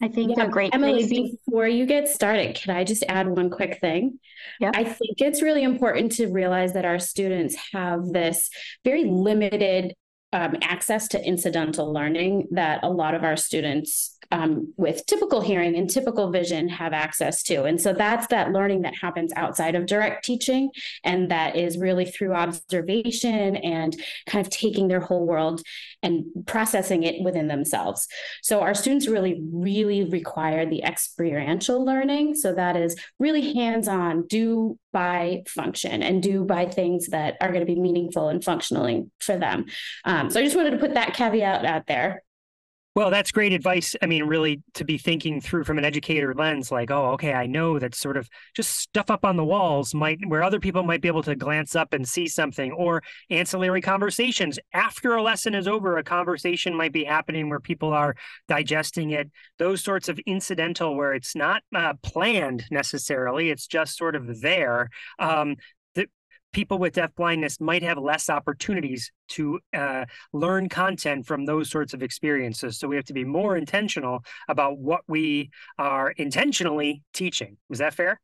I 0.02 0.08
think 0.08 0.36
yeah, 0.36 0.44
a 0.44 0.48
great 0.48 0.74
Emily, 0.74 1.06
before 1.46 1.66
you 1.66 1.86
get 1.86 2.08
started, 2.08 2.54
can 2.54 2.76
I 2.76 2.84
just 2.84 3.04
add 3.08 3.28
one 3.28 3.48
quick 3.48 3.80
thing? 3.80 4.18
Yeah. 4.60 4.70
I 4.74 4.84
think 4.84 5.20
it's 5.20 5.40
really 5.40 5.62
important 5.62 6.12
to 6.12 6.26
realize 6.26 6.74
that 6.74 6.84
our 6.84 6.98
students 6.98 7.56
have 7.72 8.12
this 8.12 8.50
very 8.84 9.04
limited 9.04 9.94
um, 10.32 10.56
access 10.60 11.08
to 11.08 11.24
incidental 11.24 11.92
learning 11.92 12.48
that 12.50 12.80
a 12.82 12.90
lot 12.90 13.14
of 13.14 13.24
our 13.24 13.36
students 13.36 14.18
um, 14.32 14.72
with 14.76 15.06
typical 15.06 15.40
hearing 15.40 15.76
and 15.76 15.88
typical 15.88 16.30
vision 16.30 16.68
have 16.68 16.92
access 16.92 17.42
to. 17.44 17.64
And 17.64 17.80
so 17.80 17.92
that's 17.92 18.26
that 18.28 18.52
learning 18.52 18.82
that 18.82 18.94
happens 19.00 19.32
outside 19.36 19.74
of 19.74 19.86
direct 19.86 20.24
teaching 20.24 20.70
and 21.04 21.30
that 21.30 21.56
is 21.56 21.78
really 21.78 22.04
through 22.04 22.34
observation 22.34 23.56
and 23.56 23.96
kind 24.26 24.44
of 24.44 24.50
taking 24.50 24.88
their 24.88 25.00
whole 25.00 25.26
world 25.26 25.62
and 26.06 26.24
processing 26.46 27.02
it 27.02 27.22
within 27.22 27.48
themselves. 27.48 28.06
So 28.42 28.60
our 28.60 28.74
students 28.74 29.08
really, 29.08 29.42
really 29.52 30.04
require 30.04 30.64
the 30.64 30.84
experiential 30.84 31.84
learning. 31.84 32.36
So 32.36 32.54
that 32.54 32.76
is 32.76 32.96
really 33.18 33.52
hands 33.52 33.88
on, 33.88 34.26
do 34.26 34.78
by 34.92 35.42
function 35.48 36.02
and 36.02 36.22
do 36.22 36.44
by 36.44 36.66
things 36.66 37.08
that 37.08 37.36
are 37.40 37.48
going 37.48 37.66
to 37.66 37.72
be 37.74 37.78
meaningful 37.78 38.28
and 38.28 38.42
functionally 38.42 39.06
for 39.20 39.36
them. 39.36 39.66
Um, 40.04 40.30
so 40.30 40.40
I 40.40 40.44
just 40.44 40.56
wanted 40.56 40.70
to 40.70 40.78
put 40.78 40.94
that 40.94 41.14
caveat 41.14 41.64
out 41.64 41.86
there. 41.86 42.22
Well, 42.96 43.10
that's 43.10 43.30
great 43.30 43.52
advice. 43.52 43.94
I 44.00 44.06
mean, 44.06 44.24
really 44.24 44.62
to 44.72 44.82
be 44.82 44.96
thinking 44.96 45.38
through 45.42 45.64
from 45.64 45.76
an 45.76 45.84
educator 45.84 46.32
lens, 46.32 46.72
like, 46.72 46.90
oh, 46.90 47.10
okay, 47.10 47.34
I 47.34 47.44
know 47.44 47.78
that 47.78 47.94
sort 47.94 48.16
of 48.16 48.26
just 48.54 48.70
stuff 48.74 49.10
up 49.10 49.22
on 49.22 49.36
the 49.36 49.44
walls 49.44 49.94
might 49.94 50.18
where 50.26 50.42
other 50.42 50.58
people 50.58 50.82
might 50.82 51.02
be 51.02 51.08
able 51.08 51.22
to 51.24 51.36
glance 51.36 51.76
up 51.76 51.92
and 51.92 52.08
see 52.08 52.26
something, 52.26 52.72
or 52.72 53.02
ancillary 53.28 53.82
conversations. 53.82 54.58
After 54.72 55.14
a 55.14 55.22
lesson 55.22 55.54
is 55.54 55.68
over, 55.68 55.98
a 55.98 56.02
conversation 56.02 56.74
might 56.74 56.94
be 56.94 57.04
happening 57.04 57.50
where 57.50 57.60
people 57.60 57.92
are 57.92 58.16
digesting 58.48 59.10
it. 59.10 59.30
Those 59.58 59.84
sorts 59.84 60.08
of 60.08 60.18
incidental 60.20 60.96
where 60.96 61.12
it's 61.12 61.36
not 61.36 61.62
uh, 61.74 61.92
planned 62.02 62.64
necessarily, 62.70 63.50
it's 63.50 63.66
just 63.66 63.98
sort 63.98 64.16
of 64.16 64.40
there. 64.40 64.88
Um, 65.18 65.56
people 66.52 66.78
with 66.78 66.94
deaf 66.94 67.14
blindness 67.14 67.60
might 67.60 67.82
have 67.82 67.98
less 67.98 68.30
opportunities 68.30 69.12
to 69.28 69.60
uh, 69.74 70.04
learn 70.32 70.68
content 70.68 71.26
from 71.26 71.44
those 71.44 71.70
sorts 71.70 71.92
of 71.92 72.02
experiences. 72.02 72.78
So 72.78 72.88
we 72.88 72.96
have 72.96 73.04
to 73.06 73.12
be 73.12 73.24
more 73.24 73.56
intentional 73.56 74.24
about 74.48 74.78
what 74.78 75.02
we 75.06 75.50
are 75.78 76.10
intentionally 76.12 77.02
teaching. 77.12 77.56
Is 77.70 77.78
that 77.78 77.94
fair? 77.94 78.20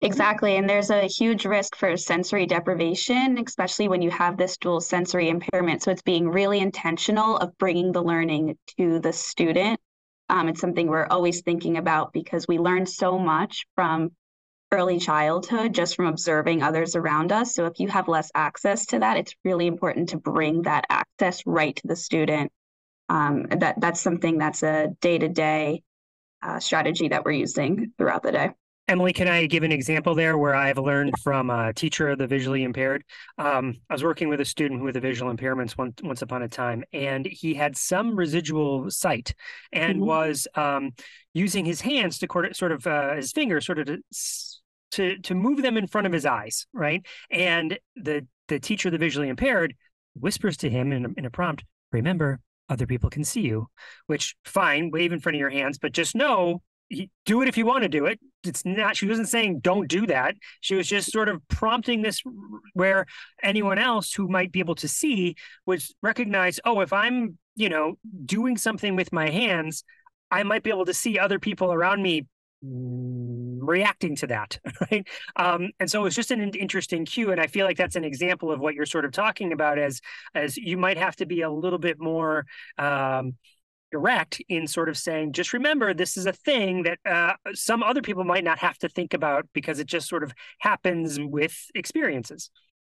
Exactly. 0.00 0.56
And 0.56 0.68
there's 0.68 0.90
a 0.90 1.06
huge 1.06 1.46
risk 1.46 1.76
for 1.76 1.96
sensory 1.96 2.44
deprivation, 2.44 3.38
especially 3.38 3.88
when 3.88 4.02
you 4.02 4.10
have 4.10 4.36
this 4.36 4.58
dual 4.58 4.80
sensory 4.80 5.30
impairment. 5.30 5.82
So 5.82 5.90
it's 5.90 6.02
being 6.02 6.28
really 6.28 6.58
intentional 6.58 7.38
of 7.38 7.56
bringing 7.56 7.90
the 7.90 8.02
learning 8.02 8.58
to 8.78 8.98
the 8.98 9.12
student. 9.12 9.80
Um, 10.28 10.48
it's 10.48 10.60
something 10.60 10.88
we're 10.88 11.06
always 11.06 11.40
thinking 11.40 11.78
about 11.78 12.12
because 12.12 12.46
we 12.46 12.58
learn 12.58 12.84
so 12.86 13.18
much 13.18 13.64
from 13.74 14.10
early 14.74 14.98
childhood 14.98 15.72
just 15.74 15.96
from 15.96 16.06
observing 16.06 16.62
others 16.62 16.96
around 16.96 17.32
us. 17.32 17.54
So 17.54 17.66
if 17.66 17.78
you 17.78 17.88
have 17.88 18.08
less 18.08 18.30
access 18.34 18.86
to 18.86 18.98
that, 18.98 19.16
it's 19.16 19.34
really 19.44 19.66
important 19.66 20.10
to 20.10 20.18
bring 20.18 20.62
that 20.62 20.84
access 20.90 21.42
right 21.46 21.74
to 21.76 21.86
the 21.86 21.96
student. 21.96 22.52
Um, 23.08 23.46
that 23.50 23.80
that's 23.80 24.00
something 24.00 24.38
that's 24.38 24.62
a 24.62 24.88
day 25.00 25.18
to 25.18 25.28
day 25.28 25.82
strategy 26.58 27.08
that 27.08 27.24
we're 27.24 27.32
using 27.32 27.92
throughout 27.98 28.22
the 28.22 28.32
day. 28.32 28.50
Emily, 28.86 29.14
can 29.14 29.28
I 29.28 29.46
give 29.46 29.62
an 29.62 29.72
example 29.72 30.14
there 30.14 30.36
where 30.36 30.54
I've 30.54 30.76
learned 30.76 31.14
from 31.22 31.48
a 31.48 31.72
teacher 31.72 32.10
of 32.10 32.18
the 32.18 32.26
visually 32.26 32.64
impaired? 32.64 33.02
Um, 33.38 33.76
I 33.88 33.94
was 33.94 34.04
working 34.04 34.28
with 34.28 34.42
a 34.42 34.44
student 34.44 34.84
with 34.84 34.96
a 34.96 35.00
visual 35.00 35.34
impairments 35.34 35.78
once, 35.78 35.94
once 36.02 36.20
upon 36.20 36.42
a 36.42 36.48
time, 36.48 36.84
and 36.92 37.24
he 37.24 37.54
had 37.54 37.78
some 37.78 38.14
residual 38.14 38.90
sight 38.90 39.34
and 39.72 39.96
mm-hmm. 39.96 40.06
was 40.06 40.46
um, 40.54 40.92
using 41.32 41.64
his 41.64 41.80
hands 41.80 42.18
to 42.18 42.50
sort 42.52 42.72
of 42.72 42.86
uh, 42.86 43.14
his 43.14 43.32
fingers 43.32 43.64
sort 43.64 43.78
of 43.78 43.88
to 44.94 45.18
to 45.18 45.34
move 45.34 45.62
them 45.62 45.76
in 45.76 45.86
front 45.86 46.06
of 46.06 46.12
his 46.12 46.26
eyes, 46.26 46.66
right? 46.72 47.04
And 47.30 47.78
the 47.96 48.26
the 48.48 48.58
teacher, 48.58 48.90
the 48.90 48.98
visually 48.98 49.28
impaired, 49.28 49.74
whispers 50.14 50.56
to 50.58 50.70
him 50.70 50.92
in 50.92 51.04
a, 51.06 51.08
in 51.16 51.24
a 51.24 51.30
prompt, 51.30 51.64
"Remember, 51.92 52.40
other 52.68 52.86
people 52.86 53.10
can 53.10 53.24
see 53.24 53.42
you." 53.42 53.68
Which 54.06 54.36
fine, 54.44 54.90
wave 54.90 55.12
in 55.12 55.20
front 55.20 55.36
of 55.36 55.40
your 55.40 55.50
hands, 55.50 55.78
but 55.78 55.92
just 55.92 56.14
know 56.14 56.62
do 57.24 57.42
it 57.42 57.48
if 57.48 57.56
you 57.56 57.66
want 57.66 57.82
to 57.82 57.88
do 57.88 58.06
it. 58.06 58.20
It's 58.44 58.64
not, 58.64 58.96
she 58.96 59.08
wasn't 59.08 59.28
saying 59.28 59.60
don't 59.60 59.88
do 59.88 60.06
that. 60.06 60.36
She 60.60 60.74
was 60.74 60.86
just 60.86 61.10
sort 61.10 61.28
of 61.28 61.46
prompting 61.48 62.02
this 62.02 62.22
where 62.74 63.06
anyone 63.42 63.78
else 63.78 64.12
who 64.12 64.28
might 64.28 64.52
be 64.52 64.60
able 64.60 64.74
to 64.76 64.88
see 64.88 65.36
would 65.66 65.82
recognize, 66.02 66.60
oh, 66.64 66.80
if 66.80 66.92
I'm, 66.92 67.38
you 67.56 67.68
know, 67.68 67.94
doing 68.24 68.56
something 68.56 68.96
with 68.96 69.12
my 69.12 69.30
hands, 69.30 69.84
I 70.30 70.42
might 70.42 70.62
be 70.62 70.70
able 70.70 70.84
to 70.86 70.94
see 70.94 71.18
other 71.18 71.38
people 71.38 71.72
around 71.72 72.02
me 72.02 72.26
reacting 72.64 74.16
to 74.16 74.26
that 74.26 74.58
right? 74.90 75.06
Um, 75.36 75.70
and 75.80 75.90
so 75.90 76.04
it's 76.04 76.16
just 76.16 76.30
an 76.30 76.40
interesting 76.50 77.04
cue 77.04 77.30
and 77.32 77.40
i 77.40 77.46
feel 77.46 77.66
like 77.66 77.76
that's 77.76 77.96
an 77.96 78.04
example 78.04 78.50
of 78.50 78.60
what 78.60 78.74
you're 78.74 78.86
sort 78.86 79.04
of 79.04 79.12
talking 79.12 79.52
about 79.52 79.78
as 79.78 80.00
as 80.34 80.56
you 80.56 80.76
might 80.76 80.96
have 80.96 81.16
to 81.16 81.26
be 81.26 81.42
a 81.42 81.50
little 81.50 81.78
bit 81.78 81.98
more 81.98 82.46
um, 82.78 83.34
direct 83.90 84.42
in 84.48 84.66
sort 84.66 84.88
of 84.88 84.96
saying 84.96 85.32
just 85.32 85.52
remember 85.52 85.94
this 85.94 86.16
is 86.16 86.26
a 86.26 86.32
thing 86.32 86.82
that 86.82 86.98
uh, 87.06 87.34
some 87.52 87.82
other 87.82 88.02
people 88.02 88.24
might 88.24 88.44
not 88.44 88.58
have 88.58 88.78
to 88.78 88.88
think 88.88 89.14
about 89.14 89.46
because 89.52 89.78
it 89.78 89.86
just 89.86 90.08
sort 90.08 90.24
of 90.24 90.32
happens 90.58 91.18
with 91.20 91.56
experiences 91.74 92.50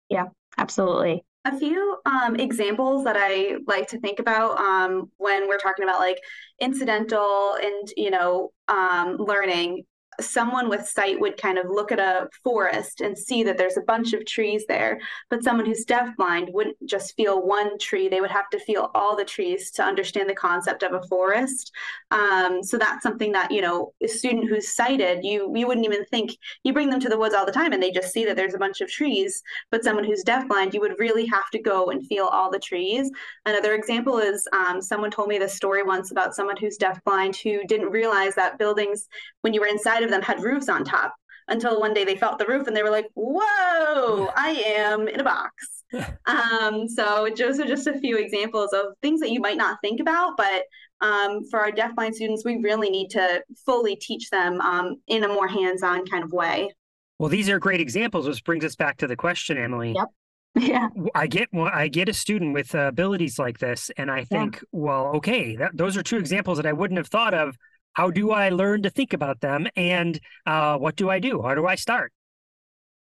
yeah 0.08 0.26
absolutely. 0.56 1.24
A 1.44 1.56
few 1.56 1.98
um, 2.04 2.36
examples 2.36 3.04
that 3.04 3.16
I 3.16 3.56
like 3.66 3.88
to 3.88 4.00
think 4.00 4.18
about 4.18 4.58
um, 4.58 5.10
when 5.16 5.48
we're 5.48 5.58
talking 5.58 5.84
about 5.84 6.00
like 6.00 6.20
incidental 6.60 7.56
and 7.62 7.88
you 7.96 8.10
know 8.10 8.50
um, 8.66 9.16
learning 9.18 9.84
someone 10.20 10.68
with 10.68 10.88
sight 10.88 11.20
would 11.20 11.36
kind 11.36 11.58
of 11.58 11.66
look 11.68 11.92
at 11.92 11.98
a 11.98 12.28
forest 12.42 13.00
and 13.00 13.16
see 13.16 13.42
that 13.42 13.56
there's 13.56 13.76
a 13.76 13.82
bunch 13.82 14.12
of 14.12 14.26
trees 14.26 14.64
there, 14.66 14.98
but 15.30 15.42
someone 15.42 15.66
who's 15.66 15.84
deafblind 15.84 16.52
wouldn't 16.52 16.76
just 16.86 17.14
feel 17.16 17.46
one 17.46 17.78
tree. 17.78 18.08
They 18.08 18.20
would 18.20 18.30
have 18.30 18.50
to 18.50 18.58
feel 18.58 18.90
all 18.94 19.16
the 19.16 19.24
trees 19.24 19.70
to 19.72 19.82
understand 19.82 20.28
the 20.28 20.34
concept 20.34 20.82
of 20.82 20.92
a 20.92 21.06
forest. 21.06 21.72
Um, 22.10 22.62
so 22.62 22.78
that's 22.78 23.02
something 23.02 23.32
that, 23.32 23.50
you 23.50 23.60
know, 23.60 23.92
a 24.02 24.08
student 24.08 24.48
who's 24.48 24.74
sighted, 24.74 25.24
you 25.24 25.52
you 25.54 25.66
wouldn't 25.66 25.86
even 25.86 26.04
think 26.06 26.36
you 26.64 26.72
bring 26.72 26.90
them 26.90 27.00
to 27.00 27.08
the 27.08 27.18
woods 27.18 27.34
all 27.34 27.46
the 27.46 27.52
time 27.52 27.72
and 27.72 27.82
they 27.82 27.90
just 27.90 28.12
see 28.12 28.24
that 28.24 28.36
there's 28.36 28.54
a 28.54 28.58
bunch 28.58 28.80
of 28.80 28.90
trees, 28.90 29.42
but 29.70 29.84
someone 29.84 30.04
who's 30.04 30.24
deafblind, 30.24 30.74
you 30.74 30.80
would 30.80 30.98
really 30.98 31.26
have 31.26 31.48
to 31.50 31.58
go 31.58 31.90
and 31.90 32.06
feel 32.06 32.26
all 32.26 32.50
the 32.50 32.58
trees. 32.58 33.10
Another 33.46 33.74
example 33.74 34.18
is 34.18 34.46
um, 34.52 34.82
someone 34.82 35.10
told 35.10 35.28
me 35.28 35.38
this 35.38 35.54
story 35.54 35.82
once 35.82 36.10
about 36.10 36.34
someone 36.34 36.56
who's 36.56 36.78
deafblind 36.78 37.36
who 37.36 37.64
didn't 37.66 37.90
realize 37.90 38.34
that 38.34 38.58
buildings, 38.58 39.08
when 39.42 39.54
you 39.54 39.60
were 39.60 39.66
inside 39.66 40.02
of 40.02 40.07
them, 40.10 40.22
had 40.22 40.42
roofs 40.42 40.68
on 40.68 40.84
top 40.84 41.14
until 41.48 41.80
one 41.80 41.94
day 41.94 42.04
they 42.04 42.16
felt 42.16 42.38
the 42.38 42.46
roof 42.46 42.66
and 42.66 42.76
they 42.76 42.82
were 42.82 42.90
like, 42.90 43.06
whoa, 43.14 44.28
I 44.36 44.62
am 44.66 45.08
in 45.08 45.20
a 45.20 45.24
box. 45.24 45.84
um, 46.26 46.86
so 46.88 47.28
those 47.36 47.58
are 47.58 47.66
just 47.66 47.86
a 47.86 47.98
few 47.98 48.18
examples 48.18 48.72
of 48.72 48.86
things 49.00 49.20
that 49.20 49.30
you 49.30 49.40
might 49.40 49.56
not 49.56 49.78
think 49.82 50.00
about, 50.00 50.36
but 50.36 50.64
um, 51.00 51.44
for 51.50 51.60
our 51.60 51.70
deafblind 51.70 52.14
students, 52.14 52.44
we 52.44 52.58
really 52.58 52.90
need 52.90 53.08
to 53.10 53.42
fully 53.64 53.96
teach 53.96 54.30
them 54.30 54.60
um, 54.60 54.96
in 55.06 55.24
a 55.24 55.28
more 55.28 55.48
hands-on 55.48 56.06
kind 56.06 56.24
of 56.24 56.32
way. 56.32 56.70
Well, 57.18 57.28
these 57.28 57.48
are 57.48 57.58
great 57.58 57.80
examples, 57.80 58.28
which 58.28 58.44
brings 58.44 58.64
us 58.64 58.76
back 58.76 58.96
to 58.98 59.06
the 59.06 59.16
question, 59.16 59.56
Emily. 59.58 59.92
Yep. 59.92 60.08
Yeah. 60.58 60.88
I 61.14 61.28
get 61.28 61.50
I 61.54 61.86
get 61.86 62.08
a 62.08 62.12
student 62.12 62.52
with 62.52 62.74
uh, 62.74 62.88
abilities 62.88 63.38
like 63.38 63.58
this, 63.58 63.92
and 63.96 64.10
I 64.10 64.24
think, 64.24 64.56
yeah. 64.56 64.60
well, 64.72 65.06
okay, 65.16 65.54
that, 65.54 65.76
those 65.76 65.96
are 65.96 66.02
two 66.02 66.16
examples 66.16 66.56
that 66.56 66.66
I 66.66 66.72
wouldn't 66.72 66.98
have 66.98 67.06
thought 67.06 67.32
of. 67.32 67.56
How 67.98 68.12
do 68.12 68.30
I 68.30 68.50
learn 68.50 68.82
to 68.82 68.90
think 68.90 69.12
about 69.12 69.40
them, 69.40 69.66
and 69.74 70.20
uh, 70.46 70.78
what 70.78 70.94
do 70.94 71.10
I 71.10 71.18
do? 71.18 71.42
How 71.42 71.56
do 71.56 71.66
I 71.66 71.74
start? 71.74 72.12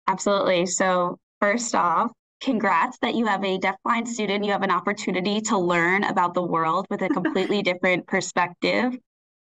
Absolutely. 0.07 0.67
So 0.67 1.19
first 1.41 1.75
off, 1.75 2.13
congrats 2.41 2.97
that 3.03 3.17
you 3.17 3.27
have 3.27 3.43
a 3.43 3.59
deafblind 3.59 4.07
student. 4.07 4.45
You 4.45 4.53
have 4.53 4.63
an 4.63 4.71
opportunity 4.71 5.41
to 5.41 5.59
learn 5.59 6.05
about 6.05 6.33
the 6.33 6.45
world 6.45 6.87
with 6.91 7.03
a 7.03 7.09
completely 7.09 7.61
different 7.71 8.07
perspective. 8.07 8.97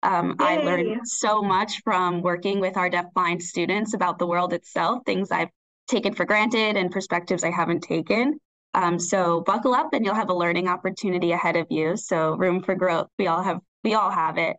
Um, 0.02 0.34
I 0.40 0.56
learned 0.56 1.02
so 1.04 1.40
much 1.42 1.80
from 1.84 2.22
working 2.22 2.58
with 2.58 2.76
our 2.76 2.90
deafblind 2.90 3.40
students 3.40 3.94
about 3.94 4.18
the 4.18 4.26
world 4.26 4.52
itself, 4.52 5.04
things 5.06 5.30
I've 5.30 5.50
taken 5.86 6.12
for 6.12 6.24
granted 6.24 6.76
and 6.76 6.90
perspectives 6.90 7.44
I 7.44 7.52
haven't 7.52 7.84
taken. 7.84 8.40
Um, 8.74 8.98
so 8.98 9.42
buckle 9.42 9.74
up 9.74 9.92
and 9.92 10.04
you'll 10.04 10.16
have 10.16 10.28
a 10.28 10.34
learning 10.34 10.66
opportunity 10.66 11.30
ahead 11.30 11.54
of 11.54 11.68
you. 11.70 11.96
So 11.96 12.34
room 12.34 12.64
for 12.64 12.74
growth. 12.74 13.06
We 13.16 13.28
all 13.28 13.44
have 13.44 13.60
we 13.84 13.94
all 13.94 14.10
have 14.10 14.38
it. 14.38 14.56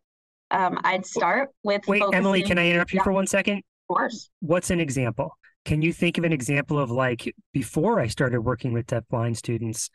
Um, 0.51 0.79
I'd 0.83 1.05
start 1.05 1.49
with 1.63 1.81
Wait, 1.88 1.99
focusing... 1.99 2.15
Emily, 2.15 2.43
can 2.43 2.57
I 2.57 2.69
interrupt 2.69 2.93
you 2.93 2.97
yeah. 2.97 3.03
for 3.03 3.12
one 3.12 3.27
second? 3.27 3.57
Of 3.57 3.95
course. 3.95 4.29
What's 4.39 4.69
an 4.69 4.79
example? 4.79 5.38
Can 5.65 5.81
you 5.81 5.91
think 5.91 6.17
of 6.17 6.23
an 6.23 6.31
example 6.31 6.79
of 6.79 6.91
like 6.91 7.33
before 7.53 7.99
I 7.99 8.07
started 8.07 8.41
working 8.41 8.71
with 8.71 8.88
deafblind 8.88 9.36
students, 9.36 9.89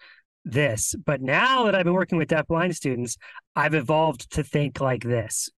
this, 0.45 0.95
but 1.07 1.23
now 1.23 1.65
that 1.65 1.75
I've 1.75 1.85
been 1.85 1.95
working 1.95 2.19
with 2.19 2.29
deafblind 2.29 2.75
students, 2.75 3.17
I've 3.57 3.75
evolved 3.75 4.33
to 4.33 4.43
think 4.43 4.81
like 4.81 5.03
this? 5.03 5.49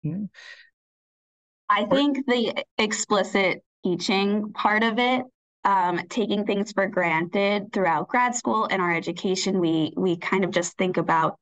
I 1.69 1.85
think 1.85 2.25
the 2.27 2.53
explicit 2.77 3.63
teaching 3.83 4.53
part 4.53 4.83
of 4.83 4.99
it 4.99 5.23
um, 5.65 5.99
taking 6.09 6.45
things 6.45 6.71
for 6.71 6.87
granted 6.87 7.73
throughout 7.73 8.07
grad 8.07 8.35
school 8.35 8.67
and 8.69 8.81
our 8.81 8.95
education. 8.95 9.59
We 9.59 9.91
we 9.97 10.15
kind 10.15 10.45
of 10.45 10.51
just 10.51 10.77
think 10.77 10.97
about, 10.97 11.37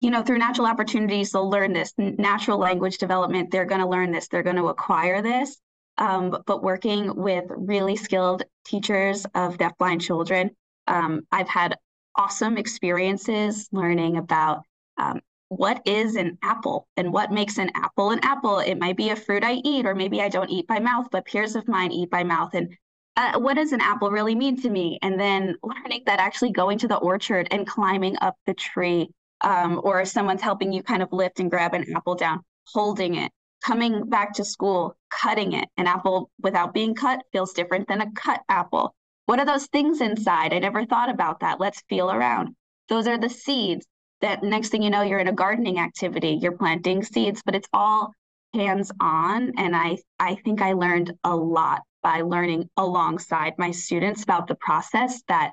you 0.00 0.10
know, 0.10 0.22
through 0.22 0.38
natural 0.38 0.66
opportunities, 0.66 1.32
they'll 1.32 1.50
learn 1.50 1.72
this 1.72 1.92
natural 1.96 2.58
language 2.58 2.98
development. 2.98 3.50
They're 3.50 3.64
going 3.64 3.80
to 3.80 3.86
learn 3.86 4.12
this. 4.12 4.28
They're 4.28 4.42
going 4.42 4.56
to 4.56 4.68
acquire 4.68 5.22
this. 5.22 5.58
Um, 5.98 6.36
but, 6.46 6.62
working 6.62 7.16
with 7.16 7.44
really 7.48 7.96
skilled 7.96 8.44
teachers 8.64 9.26
of 9.34 9.58
deafblind 9.58 10.00
children, 10.00 10.50
um, 10.86 11.22
I've 11.32 11.48
had 11.48 11.74
awesome 12.14 12.56
experiences 12.56 13.68
learning 13.72 14.16
about 14.16 14.62
um, 14.96 15.20
what 15.48 15.82
is 15.86 16.14
an 16.16 16.38
apple 16.42 16.86
and 16.96 17.12
what 17.12 17.32
makes 17.32 17.58
an 17.58 17.70
apple 17.74 18.10
an 18.10 18.20
apple. 18.22 18.58
It 18.58 18.78
might 18.78 18.96
be 18.96 19.10
a 19.10 19.16
fruit 19.16 19.42
I 19.42 19.54
eat, 19.64 19.86
or 19.86 19.94
maybe 19.94 20.20
I 20.20 20.28
don't 20.28 20.50
eat 20.50 20.66
by 20.68 20.78
mouth, 20.78 21.08
but 21.10 21.24
peers 21.24 21.56
of 21.56 21.66
mine 21.66 21.90
eat 21.90 22.10
by 22.10 22.22
mouth. 22.22 22.54
And 22.54 22.76
uh, 23.16 23.38
what 23.38 23.54
does 23.54 23.72
an 23.72 23.80
apple 23.80 24.10
really 24.10 24.36
mean 24.36 24.60
to 24.62 24.70
me? 24.70 24.98
And 25.02 25.18
then 25.18 25.56
learning 25.62 26.02
that 26.06 26.20
actually 26.20 26.52
going 26.52 26.78
to 26.78 26.88
the 26.88 26.98
orchard 26.98 27.48
and 27.50 27.66
climbing 27.66 28.16
up 28.20 28.36
the 28.46 28.54
tree, 28.54 29.10
um, 29.40 29.80
or 29.84 30.00
if 30.00 30.08
someone's 30.08 30.42
helping 30.42 30.72
you 30.72 30.82
kind 30.82 31.02
of 31.02 31.12
lift 31.12 31.40
and 31.40 31.50
grab 31.50 31.74
an 31.74 31.86
apple 31.94 32.14
down, 32.14 32.40
holding 32.66 33.14
it, 33.14 33.30
coming 33.64 34.08
back 34.08 34.34
to 34.34 34.44
school, 34.44 34.96
cutting 35.10 35.52
it. 35.52 35.68
An 35.76 35.86
apple 35.86 36.30
without 36.40 36.74
being 36.74 36.94
cut 36.94 37.22
feels 37.32 37.52
different 37.52 37.88
than 37.88 38.00
a 38.00 38.10
cut 38.12 38.40
apple. 38.48 38.94
What 39.26 39.38
are 39.38 39.46
those 39.46 39.66
things 39.66 40.00
inside? 40.00 40.52
I 40.52 40.58
never 40.58 40.86
thought 40.86 41.10
about 41.10 41.40
that. 41.40 41.60
Let's 41.60 41.82
feel 41.88 42.10
around. 42.10 42.54
Those 42.88 43.06
are 43.06 43.18
the 43.18 43.28
seeds 43.28 43.86
that 44.20 44.42
next 44.42 44.70
thing 44.70 44.82
you 44.82 44.90
know, 44.90 45.02
you're 45.02 45.18
in 45.18 45.28
a 45.28 45.32
gardening 45.32 45.78
activity, 45.78 46.38
you're 46.40 46.56
planting 46.56 47.02
seeds, 47.02 47.42
but 47.44 47.54
it's 47.54 47.68
all 47.72 48.12
hands 48.54 48.90
on. 49.00 49.52
And 49.58 49.76
I, 49.76 49.98
I 50.18 50.36
think 50.36 50.62
I 50.62 50.72
learned 50.72 51.12
a 51.24 51.36
lot 51.36 51.82
by 52.02 52.22
learning 52.22 52.68
alongside 52.76 53.52
my 53.58 53.70
students 53.70 54.22
about 54.22 54.46
the 54.46 54.54
process 54.54 55.22
that 55.28 55.52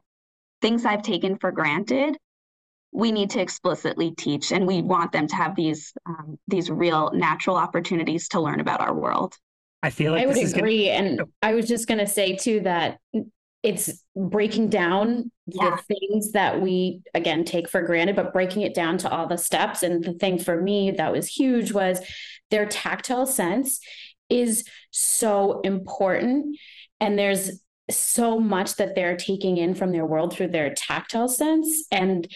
things 0.61 0.85
I've 0.85 1.01
taken 1.01 1.37
for 1.37 1.51
granted 1.51 2.17
we 2.95 3.11
need 3.11 3.29
to 3.29 3.41
explicitly 3.41 4.11
teach 4.11 4.51
and 4.51 4.65
we 4.65 4.81
want 4.81 5.11
them 5.11 5.27
to 5.27 5.35
have 5.35 5.55
these 5.55 5.93
um, 6.05 6.37
these 6.47 6.69
real 6.69 7.11
natural 7.13 7.55
opportunities 7.55 8.29
to 8.29 8.39
learn 8.39 8.59
about 8.59 8.81
our 8.81 8.93
world 8.93 9.35
i 9.83 9.89
feel 9.89 10.11
like 10.13 10.23
i 10.23 10.25
would 10.25 10.37
agree 10.37 10.87
gonna... 10.87 11.09
and 11.09 11.21
i 11.41 11.53
was 11.53 11.67
just 11.67 11.87
going 11.87 11.99
to 11.99 12.07
say 12.07 12.35
too 12.35 12.59
that 12.61 12.99
it's 13.63 14.03
breaking 14.15 14.69
down 14.69 15.31
yeah. 15.47 15.71
the 15.71 15.95
things 15.95 16.33
that 16.33 16.61
we 16.61 17.01
again 17.13 17.43
take 17.43 17.67
for 17.67 17.81
granted 17.81 18.15
but 18.15 18.31
breaking 18.31 18.61
it 18.61 18.73
down 18.75 18.97
to 18.97 19.09
all 19.09 19.27
the 19.27 19.37
steps 19.37 19.83
and 19.83 20.03
the 20.03 20.13
thing 20.13 20.37
for 20.37 20.61
me 20.61 20.91
that 20.91 21.11
was 21.11 21.27
huge 21.27 21.71
was 21.71 21.99
their 22.51 22.65
tactile 22.65 23.25
sense 23.25 23.79
is 24.29 24.65
so 24.91 25.61
important. 25.61 26.57
And 26.99 27.17
there's 27.17 27.59
so 27.89 28.39
much 28.39 28.77
that 28.77 28.95
they're 28.95 29.17
taking 29.17 29.57
in 29.57 29.75
from 29.75 29.91
their 29.91 30.05
world 30.05 30.33
through 30.33 30.47
their 30.47 30.73
tactile 30.73 31.27
sense. 31.27 31.85
And 31.91 32.27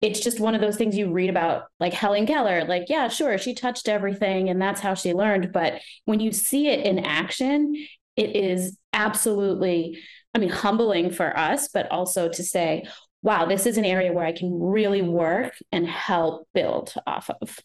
it's 0.00 0.20
just 0.20 0.38
one 0.38 0.54
of 0.54 0.60
those 0.60 0.76
things 0.76 0.96
you 0.96 1.10
read 1.10 1.30
about, 1.30 1.64
like 1.80 1.92
Helen 1.92 2.26
Keller, 2.26 2.64
like, 2.64 2.84
yeah, 2.88 3.08
sure, 3.08 3.36
she 3.38 3.54
touched 3.54 3.88
everything 3.88 4.48
and 4.48 4.62
that's 4.62 4.80
how 4.80 4.94
she 4.94 5.12
learned. 5.12 5.52
But 5.52 5.80
when 6.04 6.20
you 6.20 6.32
see 6.32 6.68
it 6.68 6.86
in 6.86 7.00
action, 7.00 7.74
it 8.16 8.36
is 8.36 8.76
absolutely, 8.92 9.98
I 10.34 10.38
mean, 10.38 10.50
humbling 10.50 11.10
for 11.10 11.36
us, 11.36 11.68
but 11.68 11.90
also 11.90 12.28
to 12.28 12.42
say, 12.44 12.84
wow, 13.22 13.46
this 13.46 13.66
is 13.66 13.76
an 13.76 13.84
area 13.84 14.12
where 14.12 14.24
I 14.24 14.32
can 14.32 14.60
really 14.60 15.02
work 15.02 15.54
and 15.72 15.86
help 15.86 16.46
build 16.54 16.94
off 17.06 17.28
of. 17.42 17.58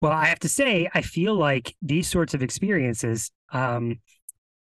Well, 0.00 0.12
I 0.12 0.26
have 0.26 0.40
to 0.40 0.48
say, 0.48 0.88
I 0.94 1.02
feel 1.02 1.34
like 1.34 1.74
these 1.82 2.08
sorts 2.08 2.34
of 2.34 2.42
experiences 2.42 3.30
um, 3.52 4.00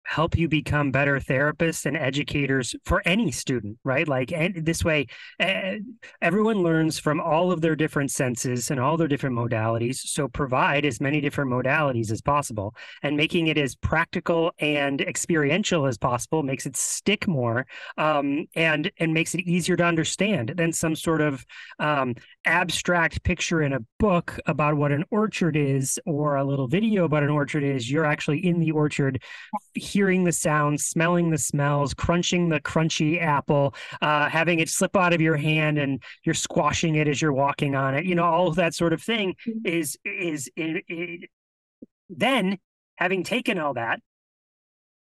help 0.07 0.37
you 0.37 0.47
become 0.47 0.89
better 0.89 1.19
therapists 1.19 1.85
and 1.85 1.97
educators 1.97 2.73
for 2.85 3.01
any 3.05 3.29
student, 3.29 3.77
right? 3.83 4.07
Like, 4.07 4.31
and 4.31 4.65
this 4.65 4.83
way, 4.83 5.07
everyone 6.21 6.63
learns 6.63 6.97
from 6.97 7.19
all 7.19 7.51
of 7.51 7.59
their 7.59 7.75
different 7.75 8.09
senses 8.09 8.71
and 8.71 8.79
all 8.79 8.95
their 8.95 9.09
different 9.09 9.35
modalities. 9.35 9.97
So, 9.97 10.29
provide 10.29 10.85
as 10.85 11.01
many 11.01 11.19
different 11.19 11.51
modalities 11.51 12.09
as 12.09 12.21
possible, 12.21 12.73
and 13.03 13.17
making 13.17 13.47
it 13.47 13.57
as 13.57 13.75
practical 13.75 14.53
and 14.59 15.01
experiential 15.01 15.85
as 15.85 15.97
possible 15.97 16.41
makes 16.41 16.65
it 16.65 16.77
stick 16.77 17.27
more, 17.27 17.67
um, 17.97 18.47
and 18.55 18.89
and 18.99 19.13
makes 19.13 19.35
it 19.35 19.41
easier 19.41 19.75
to 19.75 19.83
understand 19.83 20.53
than 20.55 20.71
some 20.71 20.95
sort 20.95 21.19
of 21.19 21.45
um, 21.79 22.15
abstract 22.45 23.23
picture 23.23 23.61
in 23.61 23.73
a 23.73 23.79
book 23.99 24.39
about 24.45 24.77
what 24.77 24.93
an 24.93 25.03
orchard 25.11 25.57
is 25.57 25.99
or 26.05 26.37
a 26.37 26.45
little 26.45 26.67
video 26.67 27.03
about 27.03 27.23
an 27.23 27.29
orchard 27.29 27.63
is. 27.63 27.91
You're 27.91 28.05
actually 28.05 28.45
in 28.45 28.61
the 28.61 28.71
orchard 28.71 29.21
hearing 29.97 30.25
the 30.25 30.31
sounds, 30.31 30.85
smelling 30.85 31.31
the 31.31 31.39
smells, 31.39 31.91
crunching 31.95 32.49
the 32.49 32.59
crunchy 32.59 33.19
apple, 33.19 33.73
uh, 34.03 34.29
having 34.29 34.59
it 34.59 34.69
slip 34.69 34.95
out 34.95 35.11
of 35.11 35.19
your 35.19 35.35
hand, 35.35 35.79
and 35.79 36.03
you're 36.23 36.35
squashing 36.35 36.93
it 36.93 37.07
as 37.07 37.19
you're 37.19 37.33
walking 37.33 37.73
on 37.73 37.95
it. 37.95 38.05
You 38.05 38.13
know, 38.13 38.23
all 38.23 38.47
of 38.47 38.55
that 38.57 38.75
sort 38.75 38.93
of 38.93 39.01
thing 39.01 39.33
mm-hmm. 39.47 39.65
is 39.65 39.97
is 40.05 40.51
it, 40.55 40.83
it, 40.87 41.29
then 42.11 42.59
having 42.97 43.23
taken 43.23 43.57
all 43.57 43.73
that 43.73 43.99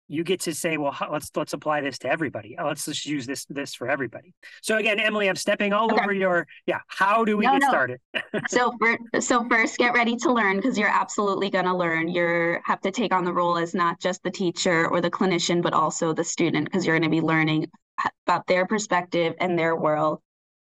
you 0.08 0.22
get 0.22 0.40
to 0.40 0.54
say, 0.54 0.76
well, 0.76 0.96
let's 1.10 1.30
let's 1.34 1.52
apply 1.52 1.80
this 1.80 1.98
to 2.00 2.08
everybody. 2.08 2.56
Uh, 2.58 2.66
let's 2.66 2.84
just 2.84 3.06
use 3.06 3.26
this 3.26 3.44
this 3.46 3.74
for 3.74 3.88
everybody. 3.88 4.34
So 4.62 4.76
again, 4.76 5.00
Emily, 5.00 5.28
I'm 5.28 5.36
stepping 5.36 5.72
all 5.72 5.92
okay. 5.92 6.02
over 6.02 6.12
your 6.12 6.46
yeah. 6.66 6.80
How 6.88 7.24
do 7.24 7.36
we 7.36 7.46
no, 7.46 7.52
get 7.52 7.62
no. 7.62 7.68
started? 7.68 8.00
so 8.48 8.72
for, 8.78 9.20
so 9.20 9.46
first, 9.48 9.78
get 9.78 9.94
ready 9.94 10.16
to 10.16 10.32
learn 10.32 10.56
because 10.56 10.78
you're 10.78 10.88
absolutely 10.88 11.50
going 11.50 11.64
to 11.64 11.74
learn. 11.74 12.08
You 12.08 12.58
have 12.64 12.80
to 12.82 12.90
take 12.90 13.14
on 13.14 13.24
the 13.24 13.32
role 13.32 13.56
as 13.56 13.74
not 13.74 14.00
just 14.00 14.22
the 14.22 14.30
teacher 14.30 14.88
or 14.88 15.00
the 15.00 15.10
clinician, 15.10 15.62
but 15.62 15.72
also 15.72 16.12
the 16.12 16.24
student 16.24 16.66
because 16.66 16.84
you're 16.84 16.98
going 16.98 17.10
to 17.10 17.14
be 17.14 17.22
learning 17.22 17.70
about 18.26 18.46
their 18.46 18.66
perspective 18.66 19.34
and 19.40 19.58
their 19.58 19.76
world. 19.76 20.20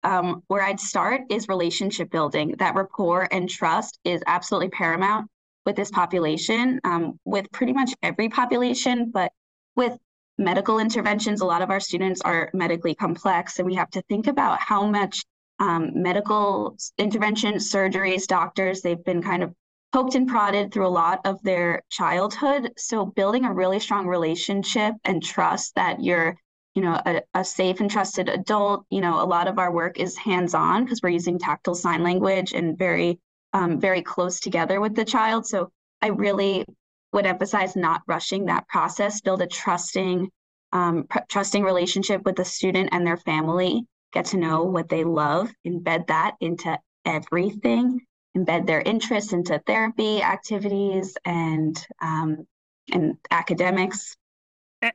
Um, 0.02 0.44
where 0.48 0.64
I'd 0.64 0.80
start 0.80 1.24
is 1.30 1.50
relationship 1.50 2.10
building. 2.10 2.56
That 2.60 2.74
rapport 2.74 3.28
and 3.32 3.50
trust 3.50 4.00
is 4.06 4.24
absolutely 4.28 4.70
paramount 4.70 5.30
with 5.66 5.76
this 5.76 5.92
population, 5.92 6.80
um, 6.84 7.20
with 7.26 7.52
pretty 7.52 7.74
much 7.74 7.92
every 8.02 8.30
population, 8.30 9.12
but 9.12 9.32
with 9.76 9.98
medical 10.38 10.80
interventions, 10.80 11.42
a 11.42 11.46
lot 11.46 11.62
of 11.62 11.70
our 11.70 11.80
students 11.80 12.22
are 12.22 12.50
medically 12.54 12.96
complex, 12.96 13.60
and 13.60 13.66
we 13.66 13.76
have 13.76 13.90
to 13.92 14.02
think 14.04 14.28
about 14.28 14.60
how 14.60 14.86
much 14.86 15.24
um, 15.60 15.92
medical 15.94 16.78
intervention, 16.98 17.56
surgeries, 17.56 18.26
doctors, 18.26 18.82
they've 18.82 19.04
been 19.04 19.22
kind 19.22 19.44
of 19.44 19.54
poked 19.92 20.16
and 20.16 20.28
prodded 20.28 20.72
through 20.72 20.88
a 20.88 20.98
lot 21.04 21.20
of 21.26 21.42
their 21.44 21.82
childhood. 21.90 22.72
So 22.78 23.06
building 23.06 23.44
a 23.44 23.54
really 23.54 23.80
strong 23.80 24.08
relationship 24.08 24.94
and 25.04 25.22
trust 25.22 25.76
that 25.76 26.02
you're, 26.02 26.38
you 26.76 26.84
know, 26.84 27.02
a, 27.06 27.22
a 27.34 27.44
safe 27.44 27.82
and 27.82 27.92
trusted 27.92 28.30
adult. 28.30 28.86
You 28.90 29.02
know, 29.02 29.22
a 29.22 29.26
lot 29.26 29.48
of 29.48 29.58
our 29.58 29.72
work 29.72 30.00
is 30.00 30.16
hands-on 30.16 30.86
because 30.86 31.02
we're 31.02 31.10
using 31.10 31.40
tactile 31.40 31.76
sign 31.76 32.04
language 32.04 32.54
and 32.54 32.78
very, 32.78 33.20
um, 33.54 33.80
very 33.80 34.02
close 34.02 34.40
together 34.40 34.80
with 34.80 34.96
the 34.96 35.06
child. 35.06 35.48
So 35.48 35.72
I 36.02 36.08
really 36.08 36.66
would 37.14 37.26
emphasize 37.26 37.76
not 37.76 38.02
rushing 38.08 38.46
that 38.46 38.68
process. 38.68 39.22
Build 39.22 39.42
a 39.42 39.48
trusting, 39.48 40.30
um, 40.72 41.06
pr- 41.10 41.20
trusting 41.28 41.64
relationship 41.64 42.24
with 42.26 42.36
the 42.36 42.46
student 42.46 42.90
and 42.92 43.06
their 43.06 43.18
family. 43.18 43.84
Get 44.14 44.26
to 44.26 44.38
know 44.38 44.64
what 44.64 44.90
they 44.90 45.04
love. 45.04 45.52
Embed 45.66 46.08
that 46.08 46.36
into 46.40 46.78
everything 47.06 48.00
embed 48.38 48.68
their 48.68 48.82
interests 48.82 49.34
into 49.34 49.60
therapy 49.66 50.22
activities 50.22 51.16
and 51.26 51.78
um, 52.02 52.46
and 52.92 53.18
academics. 53.32 54.16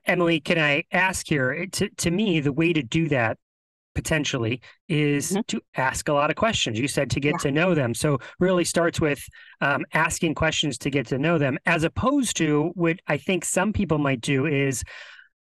Emily, 0.07 0.41
can 0.41 0.59
I 0.59 0.85
ask 0.93 1.27
here? 1.29 1.67
To 1.67 1.89
to 1.89 2.11
me, 2.11 2.41
the 2.41 2.53
way 2.53 2.73
to 2.73 2.83
do 2.83 3.09
that 3.09 3.39
potentially 3.95 4.61
is 4.89 5.31
mm-hmm. 5.31 5.41
to 5.49 5.61
ask 5.77 6.09
a 6.09 6.13
lot 6.13 6.31
of 6.31 6.37
questions. 6.37 6.79
You 6.79 6.89
said 6.89 7.11
to 7.11 7.21
get 7.21 7.33
yeah. 7.35 7.39
to 7.39 7.53
know 7.53 7.75
them, 7.75 7.95
so 7.95 8.19
really 8.39 8.65
starts 8.65 9.01
with 9.01 9.23
um, 9.61 9.85
asking 9.93 10.35
questions 10.35 10.79
to 10.79 10.91
get 10.91 11.07
to 11.09 11.19
know 11.19 11.39
them, 11.39 11.59
as 11.67 11.85
opposed 11.85 12.37
to 12.39 12.73
what 12.75 12.99
I 13.07 13.17
think 13.17 13.45
some 13.45 13.73
people 13.73 13.99
might 13.99 14.21
do 14.21 14.47
is 14.47 14.83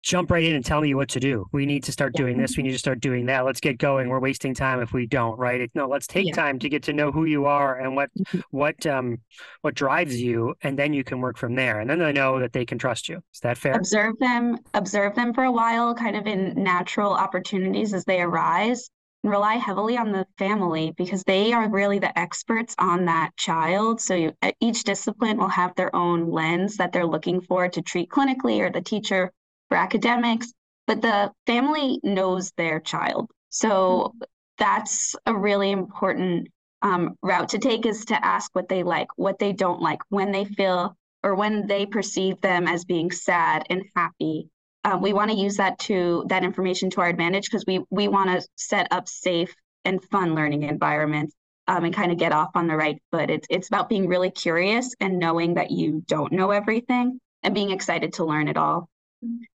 jump 0.03 0.31
right 0.31 0.43
in 0.43 0.55
and 0.55 0.63
tell 0.63 0.81
me 0.81 0.93
what 0.93 1.09
to 1.09 1.19
do. 1.19 1.45
We 1.51 1.65
need 1.65 1.83
to 1.83 1.91
start 1.91 2.13
doing 2.13 2.37
this. 2.37 2.55
We 2.55 2.63
need 2.63 2.71
to 2.71 2.79
start 2.79 2.99
doing 2.99 3.25
that. 3.25 3.45
Let's 3.45 3.59
get 3.59 3.77
going. 3.77 4.09
We're 4.09 4.19
wasting 4.19 4.53
time 4.53 4.79
if 4.81 4.93
we 4.93 5.05
don't, 5.05 5.37
right? 5.37 5.61
It, 5.61 5.71
no, 5.75 5.87
let's 5.87 6.07
take 6.07 6.27
yeah. 6.27 6.33
time 6.33 6.59
to 6.59 6.69
get 6.69 6.83
to 6.83 6.93
know 6.93 7.11
who 7.11 7.25
you 7.25 7.45
are 7.45 7.79
and 7.79 7.95
what 7.95 8.09
mm-hmm. 8.17 8.39
what 8.51 8.85
um 8.85 9.17
what 9.61 9.75
drives 9.75 10.19
you, 10.21 10.55
and 10.61 10.77
then 10.77 10.93
you 10.93 11.03
can 11.03 11.19
work 11.19 11.37
from 11.37 11.55
there. 11.55 11.79
And 11.79 11.89
then 11.89 11.99
they 11.99 12.13
know 12.13 12.39
that 12.39 12.53
they 12.53 12.65
can 12.65 12.77
trust 12.77 13.09
you. 13.09 13.21
Is 13.33 13.39
that 13.41 13.57
fair? 13.57 13.73
Observe 13.73 14.17
them, 14.19 14.57
observe 14.73 15.15
them 15.15 15.33
for 15.33 15.43
a 15.43 15.51
while, 15.51 15.93
kind 15.93 16.15
of 16.15 16.27
in 16.27 16.53
natural 16.55 17.11
opportunities 17.13 17.93
as 17.93 18.05
they 18.05 18.21
arise. 18.21 18.89
And 19.23 19.31
rely 19.31 19.55
heavily 19.55 19.97
on 19.97 20.11
the 20.11 20.27
family 20.37 20.93
because 20.95 21.23
they 21.23 21.51
are 21.51 21.67
really 21.67 21.97
the 21.97 22.17
experts 22.17 22.75
on 22.77 23.05
that 23.05 23.31
child. 23.35 23.99
So 23.99 24.13
you, 24.13 24.31
each 24.61 24.83
discipline 24.83 25.37
will 25.37 25.47
have 25.47 25.73
their 25.75 25.93
own 25.95 26.29
lens 26.29 26.77
that 26.77 26.93
they're 26.93 27.03
looking 27.03 27.41
for 27.41 27.67
to 27.67 27.81
treat 27.81 28.11
clinically, 28.11 28.59
or 28.59 28.69
the 28.69 28.79
teacher 28.79 29.33
for 29.69 29.77
academics, 29.77 30.53
but 30.85 31.01
the 31.01 31.31
family 31.45 31.99
knows 32.03 32.51
their 32.57 32.79
child. 32.79 33.29
So 33.49 34.13
that's 34.57 35.15
a 35.25 35.35
really 35.35 35.71
important 35.71 36.47
um, 36.81 37.15
route 37.21 37.49
to 37.49 37.59
take 37.59 37.85
is 37.85 38.05
to 38.05 38.25
ask 38.25 38.49
what 38.53 38.69
they 38.69 38.83
like, 38.83 39.07
what 39.15 39.39
they 39.39 39.53
don't 39.53 39.81
like, 39.81 39.99
when 40.09 40.31
they 40.31 40.45
feel 40.45 40.95
or 41.23 41.35
when 41.35 41.67
they 41.67 41.85
perceive 41.85 42.39
them 42.41 42.67
as 42.67 42.85
being 42.85 43.11
sad 43.11 43.63
and 43.69 43.83
happy. 43.95 44.49
Uh, 44.83 44.97
we 45.01 45.11
want 45.11 45.31
to 45.31 45.37
use 45.37 45.57
that 45.57 45.77
to 45.79 46.23
that 46.29 46.43
information 46.43 46.89
to 46.89 47.01
our 47.01 47.09
advantage 47.09 47.45
because 47.45 47.65
we 47.67 47.83
we 47.89 48.07
want 48.07 48.29
to 48.29 48.47
set 48.55 48.87
up 48.91 49.09
safe 49.09 49.53
and 49.83 50.03
fun 50.05 50.35
learning 50.35 50.63
environments 50.63 51.33
um, 51.67 51.83
and 51.83 51.93
kind 51.93 52.11
of 52.11 52.17
get 52.17 52.31
off 52.31 52.51
on 52.55 52.67
the 52.67 52.75
right 52.75 53.01
foot. 53.11 53.29
It's 53.29 53.47
it's 53.49 53.67
about 53.67 53.89
being 53.89 54.07
really 54.07 54.31
curious 54.31 54.95
and 54.99 55.19
knowing 55.19 55.55
that 55.55 55.71
you 55.71 56.03
don't 56.07 56.31
know 56.31 56.51
everything 56.51 57.19
and 57.43 57.53
being 57.53 57.71
excited 57.71 58.13
to 58.13 58.25
learn 58.25 58.47
it 58.47 58.55
all. 58.55 58.87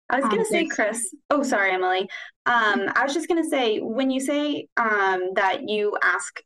I 0.10 0.20
was 0.20 0.26
going 0.26 0.40
to 0.40 0.46
say, 0.46 0.66
Chris. 0.66 1.14
Oh, 1.30 1.44
sorry, 1.44 1.72
Emily. 1.72 2.10
Um, 2.46 2.90
I 2.96 3.04
was 3.04 3.14
just 3.14 3.28
going 3.28 3.44
to 3.44 3.50
say, 3.50 3.80
when 3.80 4.10
you 4.10 4.20
say 4.20 4.68
um, 4.78 5.34
that 5.36 5.70
you 5.70 5.96
ask 6.02 6.42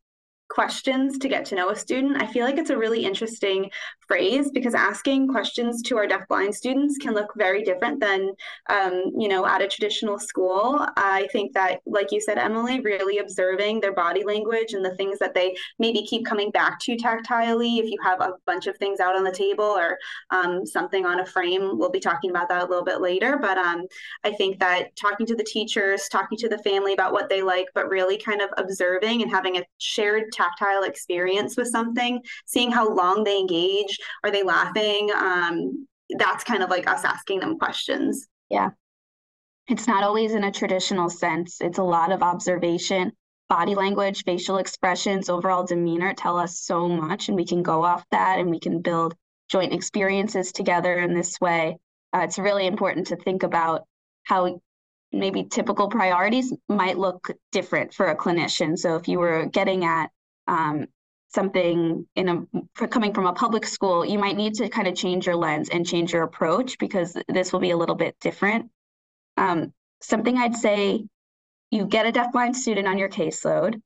questions 0.53 1.17
to 1.17 1.27
get 1.27 1.45
to 1.45 1.55
know 1.55 1.69
a 1.69 1.75
student, 1.75 2.21
I 2.21 2.27
feel 2.27 2.45
like 2.45 2.59
it's 2.59 2.69
a 2.69 2.77
really 2.77 3.03
interesting 3.03 3.71
phrase 4.07 4.51
because 4.51 4.75
asking 4.75 5.27
questions 5.27 5.81
to 5.81 5.97
our 5.97 6.05
deafblind 6.05 6.53
students 6.53 6.99
can 6.99 7.15
look 7.15 7.33
very 7.35 7.63
different 7.63 7.99
than, 7.99 8.31
um, 8.69 9.11
you 9.17 9.27
know, 9.27 9.47
at 9.47 9.63
a 9.63 9.67
traditional 9.67 10.19
school. 10.19 10.85
I 10.95 11.27
think 11.31 11.53
that, 11.53 11.79
like 11.87 12.11
you 12.11 12.21
said, 12.21 12.37
Emily, 12.37 12.81
really 12.81 13.17
observing 13.17 13.79
their 13.79 13.93
body 13.93 14.23
language 14.23 14.73
and 14.73 14.85
the 14.85 14.95
things 14.95 15.17
that 15.19 15.33
they 15.33 15.55
maybe 15.79 16.05
keep 16.05 16.23
coming 16.23 16.51
back 16.51 16.79
to 16.81 16.95
tactilely. 16.97 17.79
If 17.79 17.89
you 17.89 17.97
have 18.03 18.21
a 18.21 18.33
bunch 18.45 18.67
of 18.67 18.77
things 18.77 18.99
out 18.99 19.15
on 19.15 19.23
the 19.23 19.31
table 19.31 19.65
or 19.65 19.97
um, 20.29 20.65
something 20.67 21.03
on 21.03 21.21
a 21.21 21.25
frame, 21.25 21.79
we'll 21.79 21.89
be 21.89 21.99
talking 21.99 22.29
about 22.29 22.47
that 22.49 22.61
a 22.61 22.67
little 22.67 22.85
bit 22.85 23.01
later. 23.01 23.39
But 23.41 23.57
um, 23.57 23.87
I 24.23 24.31
think 24.31 24.59
that 24.59 24.95
talking 24.95 25.25
to 25.25 25.35
the 25.35 25.43
teachers, 25.43 26.07
talking 26.09 26.37
to 26.37 26.49
the 26.49 26.59
family 26.59 26.93
about 26.93 27.13
what 27.13 27.29
they 27.29 27.41
like, 27.41 27.67
but 27.73 27.89
really 27.89 28.17
kind 28.19 28.41
of 28.41 28.49
observing 28.57 29.23
and 29.23 29.31
having 29.31 29.57
a 29.57 29.65
shared 29.79 30.25
tactile 30.43 30.83
experience 30.83 31.57
with 31.57 31.67
something, 31.67 32.21
seeing 32.45 32.71
how 32.71 32.93
long 32.93 33.23
they 33.23 33.39
engage 33.39 33.97
are 34.23 34.31
they 34.31 34.43
laughing? 34.43 35.09
Um, 35.15 35.87
that's 36.17 36.43
kind 36.43 36.63
of 36.63 36.69
like 36.69 36.87
us 36.87 37.03
asking 37.03 37.39
them 37.39 37.57
questions. 37.57 38.27
Yeah. 38.49 38.71
It's 39.67 39.87
not 39.87 40.03
always 40.03 40.33
in 40.33 40.43
a 40.43 40.51
traditional 40.51 41.09
sense. 41.09 41.61
It's 41.61 41.77
a 41.77 41.83
lot 41.83 42.11
of 42.11 42.21
observation, 42.21 43.13
body 43.49 43.75
language, 43.75 44.23
facial 44.25 44.57
expressions, 44.57 45.29
overall 45.29 45.65
demeanor 45.65 46.13
tell 46.13 46.37
us 46.37 46.59
so 46.59 46.87
much, 46.89 47.29
and 47.29 47.37
we 47.37 47.45
can 47.45 47.63
go 47.63 47.83
off 47.83 48.03
that 48.11 48.39
and 48.39 48.49
we 48.49 48.59
can 48.59 48.81
build 48.81 49.15
joint 49.49 49.73
experiences 49.73 50.51
together 50.51 50.99
in 50.99 51.13
this 51.13 51.39
way. 51.39 51.77
Uh, 52.13 52.19
it's 52.19 52.37
really 52.37 52.67
important 52.67 53.07
to 53.07 53.15
think 53.15 53.43
about 53.43 53.85
how 54.23 54.59
maybe 55.11 55.43
typical 55.43 55.87
priorities 55.87 56.53
might 56.67 56.97
look 56.97 57.31
different 57.51 57.93
for 57.93 58.07
a 58.07 58.17
clinician. 58.17 58.77
So 58.77 58.95
if 58.95 59.07
you 59.07 59.19
were 59.19 59.45
getting 59.45 59.85
at 59.85 60.09
um, 60.47 60.87
something 61.29 62.07
in 62.15 62.47
a 62.77 62.87
coming 62.87 63.13
from 63.13 63.25
a 63.25 63.33
public 63.33 63.65
school, 63.65 64.05
you 64.05 64.19
might 64.19 64.37
need 64.37 64.53
to 64.55 64.69
kind 64.69 64.87
of 64.87 64.95
change 64.95 65.25
your 65.25 65.35
lens 65.35 65.69
and 65.69 65.85
change 65.85 66.13
your 66.13 66.23
approach 66.23 66.77
because 66.77 67.17
this 67.27 67.51
will 67.51 67.59
be 67.59 67.71
a 67.71 67.77
little 67.77 67.95
bit 67.95 68.15
different. 68.19 68.69
Um, 69.37 69.73
something 70.01 70.37
I'd 70.37 70.55
say 70.55 71.05
you 71.71 71.85
get 71.85 72.05
a 72.05 72.11
deafblind 72.11 72.55
student 72.55 72.87
on 72.87 72.97
your 72.99 73.09
caseload. 73.09 73.81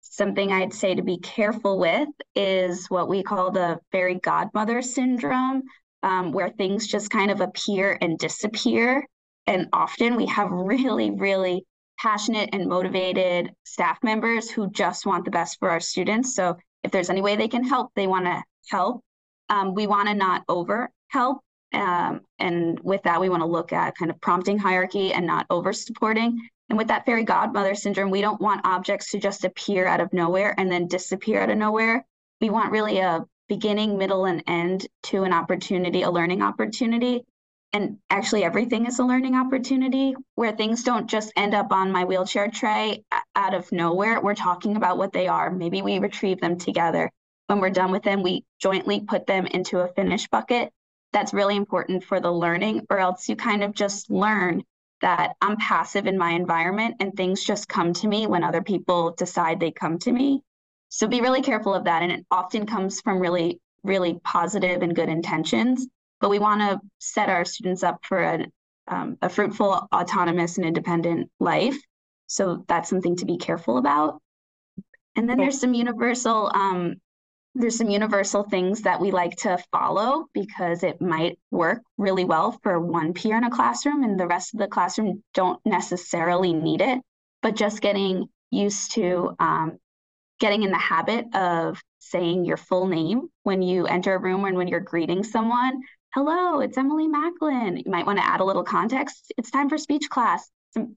Something 0.00 0.52
I'd 0.52 0.72
say 0.72 0.94
to 0.94 1.02
be 1.02 1.18
careful 1.18 1.78
with 1.78 2.08
is 2.34 2.86
what 2.88 3.08
we 3.08 3.22
call 3.22 3.50
the 3.50 3.78
fairy 3.90 4.16
godmother 4.16 4.80
syndrome, 4.82 5.62
um, 6.02 6.32
where 6.32 6.50
things 6.50 6.86
just 6.86 7.10
kind 7.10 7.30
of 7.30 7.40
appear 7.40 7.98
and 8.00 8.18
disappear. 8.18 9.04
And 9.46 9.68
often 9.72 10.16
we 10.16 10.26
have 10.26 10.50
really, 10.52 11.10
really 11.10 11.64
passionate 12.02 12.50
and 12.52 12.66
motivated 12.66 13.52
staff 13.64 13.96
members 14.02 14.50
who 14.50 14.68
just 14.70 15.06
want 15.06 15.24
the 15.24 15.30
best 15.30 15.58
for 15.60 15.70
our 15.70 15.78
students. 15.78 16.34
So 16.34 16.56
if 16.82 16.90
there's 16.90 17.10
any 17.10 17.22
way 17.22 17.36
they 17.36 17.46
can 17.46 17.62
help, 17.62 17.92
they 17.94 18.08
want 18.08 18.24
to 18.24 18.42
help. 18.68 19.02
Um, 19.48 19.74
we 19.74 19.86
want 19.86 20.08
to 20.08 20.14
not 20.14 20.42
over 20.48 20.90
help. 21.08 21.38
Um, 21.72 22.22
and 22.38 22.78
with 22.80 23.02
that, 23.04 23.20
we 23.20 23.28
want 23.28 23.42
to 23.42 23.46
look 23.46 23.72
at 23.72 23.96
kind 23.96 24.10
of 24.10 24.20
prompting 24.20 24.58
hierarchy 24.58 25.12
and 25.12 25.26
not 25.26 25.46
over 25.48 25.72
supporting. 25.72 26.38
And 26.68 26.76
with 26.76 26.88
that 26.88 27.06
fairy 27.06 27.22
godmother 27.22 27.74
syndrome, 27.74 28.10
we 28.10 28.20
don't 28.20 28.40
want 28.40 28.62
objects 28.64 29.10
to 29.12 29.18
just 29.18 29.44
appear 29.44 29.86
out 29.86 30.00
of 30.00 30.12
nowhere 30.12 30.54
and 30.58 30.70
then 30.70 30.88
disappear 30.88 31.40
out 31.40 31.50
of 31.50 31.58
nowhere. 31.58 32.04
We 32.40 32.50
want 32.50 32.72
really 32.72 32.98
a 32.98 33.24
beginning, 33.48 33.96
middle, 33.96 34.24
and 34.24 34.42
end 34.46 34.86
to 35.04 35.22
an 35.22 35.32
opportunity, 35.32 36.02
a 36.02 36.10
learning 36.10 36.42
opportunity 36.42 37.24
and 37.72 37.98
actually 38.10 38.44
everything 38.44 38.86
is 38.86 38.98
a 38.98 39.04
learning 39.04 39.34
opportunity 39.34 40.14
where 40.34 40.52
things 40.52 40.82
don't 40.82 41.08
just 41.08 41.32
end 41.36 41.54
up 41.54 41.72
on 41.72 41.90
my 41.90 42.04
wheelchair 42.04 42.48
tray 42.48 43.02
out 43.34 43.54
of 43.54 43.70
nowhere. 43.72 44.20
We're 44.20 44.34
talking 44.34 44.76
about 44.76 44.98
what 44.98 45.12
they 45.12 45.26
are. 45.26 45.50
Maybe 45.50 45.80
we 45.80 45.98
retrieve 45.98 46.40
them 46.40 46.58
together. 46.58 47.10
When 47.46 47.60
we're 47.60 47.70
done 47.70 47.90
with 47.90 48.02
them 48.02 48.22
we 48.22 48.44
jointly 48.60 49.00
put 49.00 49.26
them 49.26 49.46
into 49.46 49.80
a 49.80 49.88
finish 49.88 50.28
bucket. 50.28 50.70
That's 51.12 51.32
really 51.34 51.56
important 51.56 52.04
for 52.04 52.20
the 52.20 52.30
learning 52.30 52.86
or 52.90 52.98
else 52.98 53.28
you 53.28 53.36
kind 53.36 53.64
of 53.64 53.74
just 53.74 54.10
learn 54.10 54.62
that 55.00 55.32
i'm 55.40 55.56
passive 55.56 56.06
in 56.06 56.16
my 56.16 56.30
environment 56.30 56.94
and 57.00 57.12
things 57.12 57.42
just 57.42 57.68
come 57.68 57.92
to 57.92 58.06
me 58.06 58.28
when 58.28 58.44
other 58.44 58.62
people 58.62 59.10
decide 59.10 59.58
they 59.58 59.72
come 59.72 59.98
to 59.98 60.12
me. 60.12 60.42
So 60.90 61.08
be 61.08 61.22
really 61.22 61.42
careful 61.42 61.74
of 61.74 61.84
that 61.84 62.02
and 62.02 62.12
it 62.12 62.26
often 62.30 62.66
comes 62.66 63.00
from 63.00 63.18
really 63.18 63.60
really 63.82 64.20
positive 64.22 64.82
and 64.82 64.94
good 64.94 65.08
intentions 65.08 65.86
but 66.22 66.30
we 66.30 66.38
want 66.38 66.60
to 66.60 66.80
set 66.98 67.28
our 67.28 67.44
students 67.44 67.82
up 67.82 67.98
for 68.04 68.22
a, 68.22 68.46
um, 68.88 69.18
a 69.20 69.28
fruitful, 69.28 69.88
autonomous, 69.94 70.56
and 70.56 70.64
independent 70.64 71.28
life. 71.40 71.76
So 72.28 72.64
that's 72.68 72.88
something 72.88 73.16
to 73.16 73.26
be 73.26 73.36
careful 73.36 73.76
about. 73.76 74.22
And 75.16 75.28
then 75.28 75.36
there's 75.36 75.60
some 75.60 75.74
universal 75.74 76.50
um, 76.54 76.94
there's 77.54 77.76
some 77.76 77.90
universal 77.90 78.44
things 78.44 78.80
that 78.82 78.98
we 78.98 79.10
like 79.10 79.36
to 79.36 79.58
follow 79.72 80.24
because 80.32 80.82
it 80.82 81.02
might 81.02 81.38
work 81.50 81.82
really 81.98 82.24
well 82.24 82.58
for 82.62 82.80
one 82.80 83.12
peer 83.12 83.36
in 83.36 83.44
a 83.44 83.50
classroom 83.50 84.04
and 84.04 84.18
the 84.18 84.26
rest 84.26 84.54
of 84.54 84.60
the 84.60 84.68
classroom 84.68 85.22
don't 85.34 85.60
necessarily 85.66 86.54
need 86.54 86.80
it 86.80 86.98
but 87.42 87.54
just 87.54 87.82
getting 87.82 88.26
used 88.50 88.92
to 88.92 89.36
um, 89.38 89.78
getting 90.42 90.62
in 90.62 90.70
the 90.70 90.78
habit 90.78 91.24
of 91.34 91.80
saying 92.00 92.44
your 92.44 92.56
full 92.56 92.86
name 92.86 93.28
when 93.44 93.62
you 93.62 93.86
enter 93.86 94.14
a 94.14 94.18
room 94.18 94.44
and 94.44 94.56
when 94.56 94.66
you're 94.66 94.80
greeting 94.80 95.22
someone. 95.22 95.80
Hello, 96.14 96.60
it's 96.60 96.76
Emily 96.76 97.08
Macklin. 97.08 97.78
You 97.78 97.90
might 97.90 98.04
want 98.04 98.18
to 98.18 98.26
add 98.26 98.40
a 98.40 98.44
little 98.44 98.64
context. 98.64 99.32
It's 99.38 99.50
time 99.50 99.70
for 99.70 99.78
speech 99.78 100.10
class, 100.10 100.46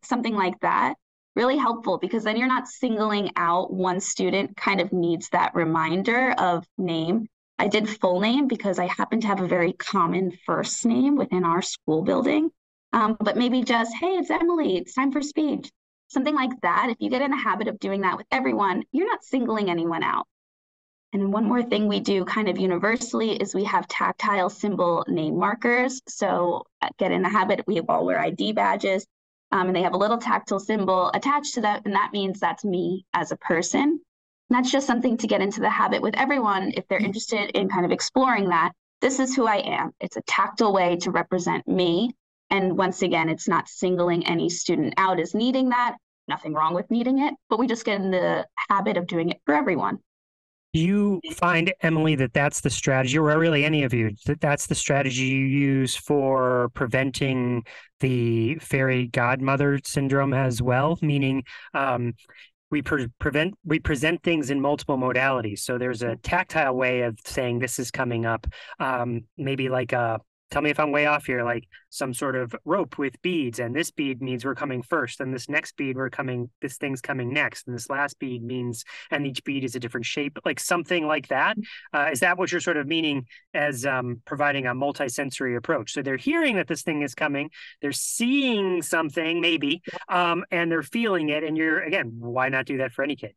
something 0.04 0.36
like 0.36 0.60
that. 0.60 0.95
Really 1.38 1.56
helpful 1.56 1.97
because 1.97 2.25
then 2.25 2.36
you're 2.36 2.49
not 2.49 2.67
singling 2.67 3.32
out 3.38 3.71
one 3.71 4.01
student, 4.01 4.58
kind 4.58 4.82
of 4.82 4.91
needs 4.91 5.30
that 5.30 5.56
reminder 5.56 6.32
of 6.38 6.67
name. 6.78 7.30
I 7.58 7.69
did 7.69 7.88
full 7.88 8.19
name 8.19 8.49
because 8.49 8.78
I 8.78 8.88
happen 8.88 9.21
to 9.21 9.28
have 9.28 9.39
a 9.39 9.47
very 9.47 9.71
common 9.71 10.38
first 10.45 10.86
name 10.86 11.15
within 11.15 11.45
our 11.45 11.62
school 11.62 12.01
building. 12.01 12.49
Um, 12.91 13.15
but 13.17 13.38
maybe 13.38 13.63
just, 13.63 13.95
hey, 13.95 14.17
it's 14.17 14.30
Emily, 14.30 14.75
it's 14.75 14.95
time 14.95 15.13
for 15.13 15.21
speech. 15.21 15.71
Something 16.10 16.36
like 16.36 16.60
that. 16.62 16.89
If 16.89 16.97
you 16.99 17.10
get 17.10 17.21
in 17.21 17.32
the 17.32 17.38
habit 17.38 17.69
of 17.69 17.80
doing 17.80 18.01
that 18.01 18.17
with 18.17 18.28
everyone, 18.32 18.84
you're 18.91 19.08
not 19.08 19.23
singling 19.23 19.69
anyone 19.69 20.04
out. 20.04 20.28
And 21.15 21.32
one 21.32 21.45
more 21.45 21.63
thing 21.63 21.88
we 21.88 22.01
do 22.01 22.25
kind 22.25 22.49
of 22.49 22.58
universally 22.58 23.38
is 23.38 23.56
we 23.56 23.63
have 23.63 23.88
tactile 23.88 24.49
symbol 24.49 25.06
name 25.08 25.39
markers. 25.39 26.01
So 26.10 26.65
uh, 26.82 26.89
get 26.97 27.13
in 27.13 27.21
the 27.21 27.30
habit, 27.30 27.63
we 27.65 27.80
all 27.80 28.06
wear 28.06 28.19
ID 28.19 28.51
badges 28.51 29.08
um, 29.54 29.67
and 29.67 29.75
they 29.75 29.82
have 29.82 29.93
a 29.93 29.97
little 29.97 30.17
tactile 30.17 30.60
symbol 30.60 31.12
attached 31.13 31.54
to 31.54 31.62
that. 31.62 31.84
And 31.86 31.95
that 31.95 32.12
means 32.12 32.41
that's 32.41 32.65
me 32.65 33.06
as 33.13 33.32
a 33.32 33.38
person. 33.38 33.82
And 33.82 34.01
that's 34.49 34.69
just 34.69 34.88
something 34.88 35.15
to 35.19 35.25
get 35.25 35.39
into 35.39 35.62
the 35.62 35.69
habit 35.69 36.01
with 36.01 36.17
everyone 36.17 36.73
if 36.75 36.86
they're 36.89 36.99
interested 36.99 37.49
in 37.51 37.69
kind 37.69 37.86
of 37.86 37.93
exploring 37.93 38.49
that. 38.49 38.73
This 38.99 39.21
is 39.21 39.34
who 39.34 39.47
I 39.47 39.60
am. 39.60 39.91
It's 40.01 40.17
a 40.17 40.21
tactile 40.23 40.73
way 40.73 40.97
to 40.97 41.12
represent 41.12 41.65
me. 41.65 42.12
And 42.49 42.78
once 42.78 43.04
again, 43.04 43.30
it's 43.30 43.47
not 43.47 43.69
singling 43.69 44.28
any 44.28 44.49
student 44.49 44.95
out 44.97 45.21
as 45.21 45.34
needing 45.34 45.69
that. 45.69 45.95
Nothing 46.28 46.54
wrong 46.54 46.73
with 46.73 46.91
needing 46.91 47.19
it, 47.19 47.36
but 47.49 47.58
we 47.58 47.67
just 47.67 47.86
get 47.86 48.01
in 48.01 48.12
the 48.12 48.45
habit 48.69 48.97
of 48.97 49.08
doing 49.08 49.30
it 49.30 49.39
for 49.45 49.56
everyone. 49.56 49.99
You 50.76 51.22
find, 51.36 51.74
Emily, 51.82 52.16
that 52.16 52.34
that's 52.34 52.60
the 52.60 52.70
strategy, 52.70 53.18
or 53.18 53.40
really 53.40 53.64
any 53.64 53.84
of 53.84 53.94
you, 53.94 54.12
that 54.26 54.42
that's 54.42 54.68
the 54.68 54.76
strategy 54.76 55.24
you 55.24 55.46
use 55.46 55.96
for 55.96 56.70
preventing 56.74 57.64
the 58.02 58.56
fairy 58.56 59.08
godmother 59.08 59.80
syndrome 59.86 60.34
as 60.34 60.62
well? 60.62 61.00
Meaning, 61.02 61.44
um, 61.74 62.14
we 62.72 62.82
pre- 62.82 63.08
prevent 63.20 63.54
we 63.64 63.80
present 63.80 64.22
things 64.22 64.50
in 64.50 64.60
multiple 64.60 64.98
modalities. 64.98 65.60
So 65.60 65.78
there's 65.78 66.02
a 66.02 66.18
tactile 66.18 66.76
way 66.76 67.04
of 67.04 67.18
saying 67.24 67.60
this 67.60 67.80
is 67.80 67.90
coming 67.90 68.26
up, 68.26 68.46
um, 68.78 69.22
maybe 69.38 69.70
like 69.70 69.94
a 69.94 70.20
tell 70.56 70.62
me 70.62 70.70
if 70.70 70.80
I'm 70.80 70.94
way 70.94 71.06
off 71.06 71.26
here, 71.26 71.44
like 71.44 71.68
some 71.89 72.13
sort 72.13 72.38
of 72.38 72.56
rope 72.63 72.98
with 72.98 73.22
beads, 73.22 73.60
and 73.60 73.76
this 73.76 73.91
bead 73.91 74.22
means 74.22 74.46
we're 74.46 74.56
coming 74.56 74.82
first, 74.82 75.20
and 75.20 75.34
this 75.34 75.50
next 75.50 75.76
bead 75.76 75.98
we're 75.98 76.10
coming, 76.10 76.50
this 76.62 76.78
thing's 76.78 77.02
coming 77.02 77.34
next, 77.34 77.68
and 77.68 77.76
this 77.76 77.89
last 77.89 78.18
bead 78.20 78.41
means, 78.41 78.86
and 79.12 79.28
each 79.28 79.44
bead 79.44 79.65
is 79.65 79.76
a 79.76 79.82
different 79.82 80.06
shape, 80.06 80.39
like 80.46 80.62
something 80.62 81.08
like 81.08 81.28
that. 81.28 81.58
Uh, 81.94 82.08
is 82.10 82.22
that 82.22 82.38
what 82.38 82.54
you're 82.54 82.62
sort 82.62 82.78
of 82.78 82.88
meaning 82.88 83.26
as 83.54 83.86
um, 83.86 84.22
providing 84.24 84.65
a 84.65 84.74
multi-sensory 84.74 85.58
approach? 85.58 85.91
So 85.91 86.02
they're 86.02 86.15
hearing 86.15 86.56
that 86.56 86.70
this 86.70 86.84
thing 86.84 87.02
is 87.02 87.13
coming, 87.13 87.50
they're 87.82 87.91
seeing 87.91 88.82
something 88.82 89.41
maybe, 89.41 89.82
um, 90.08 90.46
and 90.52 90.72
they're 90.72 90.84
feeling 90.84 91.28
it, 91.28 91.44
and 91.44 91.58
you're 91.58 91.82
again, 91.82 92.13
why 92.18 92.48
not 92.48 92.65
do 92.65 92.78
that 92.78 92.94
for 92.94 93.04
any 93.04 93.18
kid? 93.18 93.34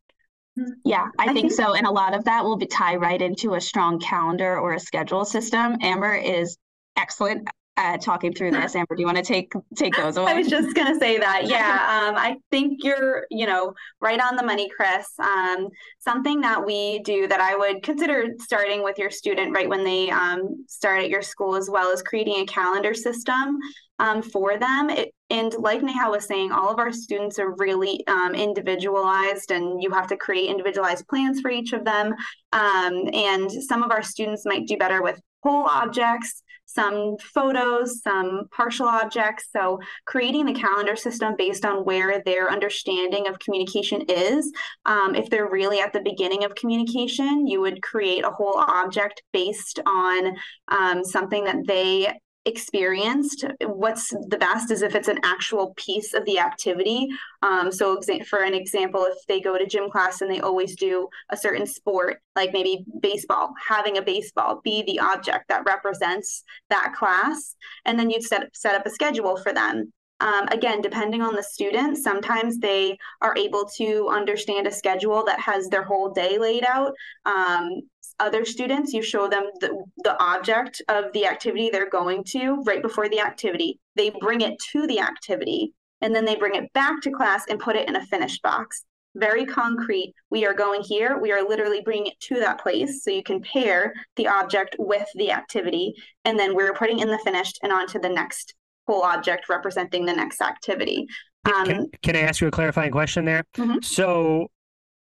Yeah, 0.85 1.07
I, 1.19 1.23
I 1.23 1.25
think, 1.33 1.49
think, 1.49 1.51
so. 1.51 1.73
And 1.73 1.85
a 1.85 1.91
lot 1.91 2.13
of 2.13 2.23
that 2.23 2.45
will 2.45 2.55
be 2.55 2.65
tie 2.65 2.95
right 2.95 3.21
into 3.21 3.55
a 3.55 3.61
strong 3.61 3.99
calendar 3.99 4.57
or 4.57 4.73
a 4.73 4.79
schedule 4.79 5.25
system. 5.25 5.75
Amber 5.81 6.15
is 6.15 6.57
excellent 6.99 7.47
at 7.79 8.01
talking 8.01 8.33
through 8.33 8.51
this. 8.51 8.75
Amber, 8.75 8.93
do 8.93 9.01
you 9.01 9.05
want 9.05 9.17
to 9.17 9.23
take 9.23 9.53
take 9.75 9.95
those 9.95 10.17
away? 10.17 10.31
I 10.31 10.33
was 10.35 10.49
just 10.49 10.75
gonna 10.75 10.99
say 10.99 11.17
that. 11.17 11.47
Yeah, 11.47 12.07
um, 12.09 12.15
I 12.15 12.35
think 12.51 12.83
you're, 12.83 13.25
you 13.31 13.47
know, 13.47 13.73
right 14.01 14.19
on 14.19 14.35
the 14.35 14.43
money, 14.43 14.69
Chris. 14.69 15.07
Um, 15.17 15.69
something 15.97 16.41
that 16.41 16.63
we 16.63 16.99
do 16.99 17.27
that 17.27 17.39
I 17.39 17.55
would 17.55 17.81
consider 17.81 18.25
starting 18.39 18.83
with 18.83 18.97
your 18.97 19.09
student 19.09 19.55
right 19.55 19.69
when 19.69 19.85
they 19.85 20.09
um, 20.11 20.65
start 20.67 21.01
at 21.01 21.09
your 21.09 21.21
school, 21.21 21.55
as 21.55 21.69
well 21.69 21.91
as 21.91 22.01
creating 22.01 22.35
a 22.41 22.45
calendar 22.45 22.93
system 22.93 23.57
um, 23.99 24.21
for 24.21 24.57
them. 24.57 24.89
It, 24.89 25.13
and 25.29 25.53
like 25.59 25.81
Neha 25.81 26.09
was 26.09 26.25
saying, 26.25 26.51
all 26.51 26.69
of 26.69 26.79
our 26.79 26.91
students 26.91 27.39
are 27.39 27.55
really 27.55 28.05
um, 28.07 28.35
individualized, 28.35 29.51
and 29.51 29.81
you 29.81 29.89
have 29.91 30.07
to 30.07 30.17
create 30.17 30.49
individualized 30.49 31.07
plans 31.07 31.39
for 31.39 31.49
each 31.49 31.71
of 31.71 31.85
them. 31.85 32.13
Um, 32.51 33.07
and 33.13 33.49
some 33.49 33.83
of 33.83 33.91
our 33.91 34.03
students 34.03 34.45
might 34.45 34.67
do 34.67 34.75
better 34.75 35.01
with 35.01 35.21
whole 35.43 35.63
objects 35.63 36.43
some 36.73 37.17
photos, 37.33 38.01
some 38.01 38.43
partial 38.51 38.87
objects. 38.87 39.47
So 39.55 39.79
creating 40.05 40.45
the 40.45 40.53
calendar 40.53 40.95
system 40.95 41.35
based 41.37 41.65
on 41.65 41.83
where 41.83 42.21
their 42.23 42.51
understanding 42.51 43.27
of 43.27 43.39
communication 43.39 44.01
is. 44.07 44.51
Um, 44.85 45.15
if 45.15 45.29
they're 45.29 45.49
really 45.49 45.79
at 45.79 45.93
the 45.93 46.01
beginning 46.01 46.43
of 46.43 46.55
communication, 46.55 47.47
you 47.47 47.61
would 47.61 47.81
create 47.81 48.23
a 48.23 48.31
whole 48.31 48.57
object 48.57 49.23
based 49.33 49.79
on 49.85 50.35
um, 50.67 51.03
something 51.03 51.43
that 51.45 51.65
they 51.67 52.13
experienced 52.45 53.45
what's 53.65 54.09
the 54.29 54.37
best 54.37 54.71
is 54.71 54.81
if 54.81 54.95
it's 54.95 55.09
an 55.09 55.19
actual 55.23 55.73
piece 55.75 56.13
of 56.13 56.23
the 56.25 56.39
activity 56.39 57.07
um, 57.41 57.71
so 57.71 57.99
for 58.27 58.39
an 58.43 58.53
example 58.53 59.05
if 59.05 59.17
they 59.27 59.41
go 59.41 59.57
to 59.57 59.67
gym 59.67 59.89
class 59.89 60.21
and 60.21 60.31
they 60.31 60.39
always 60.39 60.75
do 60.75 61.07
a 61.31 61.37
certain 61.37 61.67
sport 61.67 62.21
like 62.35 62.53
maybe 62.53 62.85
baseball 63.01 63.53
having 63.67 63.97
a 63.97 64.01
baseball 64.01 64.61
be 64.63 64.83
the 64.83 64.99
object 64.99 65.45
that 65.49 65.65
represents 65.65 66.43
that 66.69 66.93
class 66.97 67.55
and 67.85 67.99
then 67.99 68.09
you'd 68.09 68.23
set, 68.23 68.43
set 68.55 68.75
up 68.75 68.85
a 68.85 68.89
schedule 68.89 69.35
for 69.35 69.53
them 69.53 69.91
um, 70.21 70.47
again, 70.51 70.81
depending 70.81 71.21
on 71.21 71.35
the 71.35 71.43
student, 71.43 71.97
sometimes 71.97 72.57
they 72.57 72.97
are 73.21 73.35
able 73.37 73.65
to 73.77 74.09
understand 74.09 74.67
a 74.67 74.71
schedule 74.71 75.23
that 75.25 75.39
has 75.39 75.69
their 75.69 75.83
whole 75.83 76.09
day 76.09 76.37
laid 76.37 76.65
out. 76.65 76.93
Um, 77.25 77.81
other 78.19 78.45
students, 78.45 78.93
you 78.93 79.01
show 79.01 79.27
them 79.27 79.49
the, 79.59 79.83
the 80.03 80.21
object 80.21 80.81
of 80.89 81.05
the 81.13 81.25
activity 81.25 81.69
they're 81.69 81.89
going 81.89 82.23
to 82.25 82.61
right 82.65 82.81
before 82.81 83.09
the 83.09 83.19
activity. 83.19 83.79
They 83.95 84.11
bring 84.19 84.41
it 84.41 84.57
to 84.71 84.87
the 84.87 84.99
activity 84.99 85.73
and 86.01 86.15
then 86.15 86.25
they 86.25 86.35
bring 86.35 86.55
it 86.55 86.71
back 86.73 87.01
to 87.01 87.11
class 87.11 87.45
and 87.49 87.59
put 87.59 87.75
it 87.75 87.87
in 87.87 87.95
a 87.95 88.05
finished 88.05 88.41
box. 88.41 88.83
Very 89.15 89.45
concrete. 89.45 90.13
We 90.29 90.45
are 90.45 90.53
going 90.53 90.81
here. 90.81 91.17
We 91.19 91.31
are 91.31 91.47
literally 91.47 91.81
bringing 91.81 92.07
it 92.07 92.19
to 92.21 92.35
that 92.35 92.61
place. 92.61 93.03
So 93.03 93.11
you 93.11 93.23
can 93.23 93.41
pair 93.41 93.93
the 94.15 94.27
object 94.27 94.75
with 94.77 95.07
the 95.15 95.31
activity. 95.31 95.93
And 96.25 96.37
then 96.37 96.55
we're 96.55 96.73
putting 96.73 96.99
in 96.99 97.07
the 97.07 97.17
finished 97.19 97.59
and 97.63 97.71
onto 97.71 97.99
the 97.99 98.09
next 98.09 98.53
whole 98.87 99.01
object 99.03 99.49
representing 99.49 100.05
the 100.05 100.13
next 100.13 100.41
activity. 100.41 101.07
Um, 101.45 101.65
can, 101.65 101.87
can, 102.03 102.15
I 102.15 102.21
ask 102.21 102.41
you 102.41 102.47
a 102.47 102.51
clarifying 102.51 102.91
question 102.91 103.25
there? 103.25 103.43
Mm-hmm. 103.55 103.79
So 103.81 104.49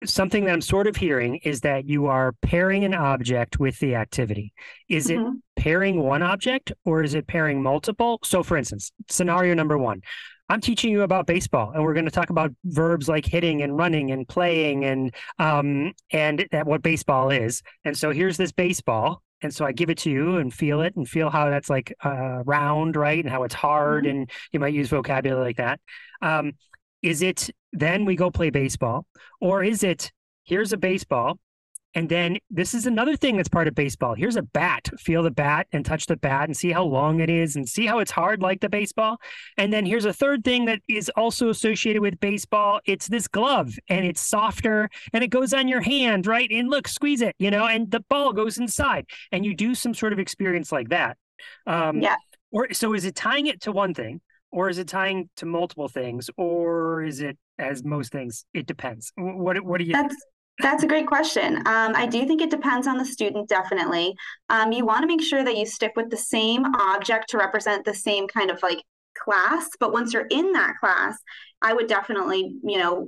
something 0.06 0.46
that 0.46 0.54
I'm 0.54 0.62
sort 0.62 0.88
of 0.88 0.96
hearing 0.96 1.38
is 1.44 1.62
that 1.62 1.88
you 1.88 2.08
are 2.08 2.34
pairing 2.42 2.84
an 2.84 2.94
object 2.94 3.60
with 3.60 3.80
the 3.80 3.96
activity. 3.96 4.54
Is 4.90 5.08
mm-hmm. 5.08 5.28
it 5.28 5.34
pairing 5.56 6.02
one 6.02 6.22
object 6.22 6.72
or 6.86 7.04
is 7.04 7.14
it 7.14 7.28
pairing 7.28 7.62
multiple? 7.62 8.20
So, 8.24 8.44
for 8.44 8.58
instance, 8.58 8.92
scenario 9.10 9.54
number 9.54 9.78
one 9.78 10.02
I'm 10.48 10.62
teaching 10.62 10.92
you 10.92 11.02
about 11.02 11.26
baseball, 11.26 11.72
and 11.72 11.84
we're 11.84 11.94
going 11.94 12.06
to 12.06 12.12
talk 12.12 12.30
about 12.30 12.52
verbs 12.66 13.10
like 13.10 13.26
hitting 13.26 13.64
and 13.64 13.76
running 13.76 14.12
and 14.12 14.28
playing 14.28 14.86
and 14.86 15.14
um 15.40 15.94
and 16.12 16.48
what 16.66 16.84
baseball 16.84 17.32
is. 17.32 17.64
And 17.84 17.98
so 17.98 18.12
here's 18.12 18.38
this 18.38 18.52
baseball, 18.52 19.24
and 19.42 19.54
so 19.54 19.66
I 19.66 19.72
give 19.72 19.90
it 19.90 19.98
to 20.00 20.12
you 20.12 20.38
and 20.38 20.54
feel 20.54 20.82
it 20.82 20.96
and 20.96 21.08
feel 21.08 21.30
how 21.30 21.50
that's 21.50 21.70
like 21.70 21.94
uh, 22.04 22.44
round, 22.46 22.96
right, 22.96 23.24
and 23.24 23.30
how 23.30 23.44
it's 23.44 23.56
hard, 23.56 24.04
mm-hmm. 24.04 24.18
and 24.18 24.32
you 24.52 24.60
might 24.60 24.74
use 24.74 24.90
vocabulary 24.90 25.46
like 25.46 25.58
that. 25.58 25.80
Um, 26.22 26.54
is 27.06 27.22
it 27.22 27.52
then 27.72 28.04
we 28.04 28.16
go 28.16 28.32
play 28.32 28.50
baseball, 28.50 29.06
or 29.40 29.64
is 29.64 29.84
it 29.84 30.12
here's 30.44 30.74
a 30.74 30.78
baseball, 30.78 31.38
and 31.94 32.10
then 32.10 32.40
this 32.50 32.74
is 32.74 32.88
another 32.88 33.16
thing 33.16 33.38
that's 33.38 33.48
part 33.48 33.68
of 33.68 33.76
baseball. 33.76 34.16
Here's 34.16 34.36
a 34.36 34.42
bat. 34.42 34.90
Feel 35.00 35.22
the 35.24 35.32
bat 35.32 35.68
and 35.72 35.86
touch 35.86 36.08
the 36.08 36.18
bat 36.18 36.50
and 36.50 36.58
see 36.58 36.72
how 36.72 36.84
long 36.84 37.22
it 37.22 37.30
is 37.30 37.56
and 37.56 37.70
see 37.70 37.86
how 37.86 38.00
it's 38.00 38.12
hard 38.12 38.42
like 38.42 38.60
the 38.60 38.70
baseball. 38.70 39.18
And 39.58 39.72
then 39.72 39.86
here's 39.86 40.04
a 40.04 40.12
third 40.12 40.44
thing 40.44 40.66
that 40.66 40.82
is 40.90 41.10
also 41.16 41.50
associated 41.50 42.02
with 42.02 42.20
baseball. 42.20 42.82
It's 42.86 43.08
this 43.08 43.28
glove 43.30 43.76
and 43.88 44.04
it's 44.04 44.20
softer 44.20 44.90
and 45.14 45.24
it 45.24 45.30
goes 45.30 45.54
on 45.54 45.70
your 45.70 45.82
hand, 45.82 46.28
right? 46.28 46.50
And 46.52 46.70
look, 46.70 46.88
squeeze 46.88 47.22
it, 47.22 47.36
you 47.40 47.50
know, 47.52 47.66
and 47.66 47.90
the 47.90 48.02
ball 48.10 48.34
goes 48.34 48.58
inside. 48.58 49.06
And 49.32 49.46
you 49.46 49.56
do 49.56 49.74
some 49.74 49.94
sort 49.94 50.12
of 50.12 50.20
experience 50.20 50.72
like 50.74 50.90
that. 50.90 51.18
Um, 51.66 52.02
yeah. 52.02 52.18
Or 52.52 52.74
so 52.74 52.94
is 52.94 53.06
it 53.06 53.16
tying 53.16 53.48
it 53.48 53.62
to 53.62 53.72
one 53.72 53.94
thing? 53.94 54.22
Or 54.52 54.70
is 54.70 54.78
it 54.78 54.88
tying 54.88 55.30
to 55.38 55.46
multiple 55.46 55.88
things 55.88 56.30
or 56.38 57.04
is 57.04 57.22
it 57.22 57.38
as 57.58 57.84
most 57.84 58.12
things 58.12 58.46
it 58.54 58.66
depends. 58.66 59.12
What 59.16 59.62
what 59.64 59.80
do 59.80 59.86
you 59.86 59.94
that's 59.94 60.16
that's 60.60 60.84
a 60.84 60.88
great 60.88 61.08
question. 61.08 61.58
Um, 61.58 61.94
i 61.96 62.06
do 62.06 62.26
think 62.26 62.42
it 62.42 62.50
depends 62.50 62.88
on 62.88 62.98
the 62.98 63.06
student 63.06 63.50
definitely. 63.50 64.16
Um, 64.50 64.72
you 64.72 64.86
want 64.86 65.02
to 65.02 65.08
make 65.08 65.22
sure 65.22 65.44
that 65.44 65.58
you 65.58 65.66
stick 65.66 65.94
with 65.96 66.10
the 66.10 66.18
same 66.18 66.66
object 66.76 67.30
to 67.30 67.38
represent 67.38 67.86
the 67.86 67.94
same 67.94 68.28
kind 68.28 68.50
of 68.50 68.62
like 68.64 68.82
class 69.16 69.70
but 69.80 69.94
once 69.94 70.14
you're 70.14 70.28
in 70.30 70.52
that 70.54 70.74
class 70.80 71.18
I 71.66 71.74
would 71.74 71.88
definitely, 71.88 72.58
you 72.64 72.78
know, 72.78 73.08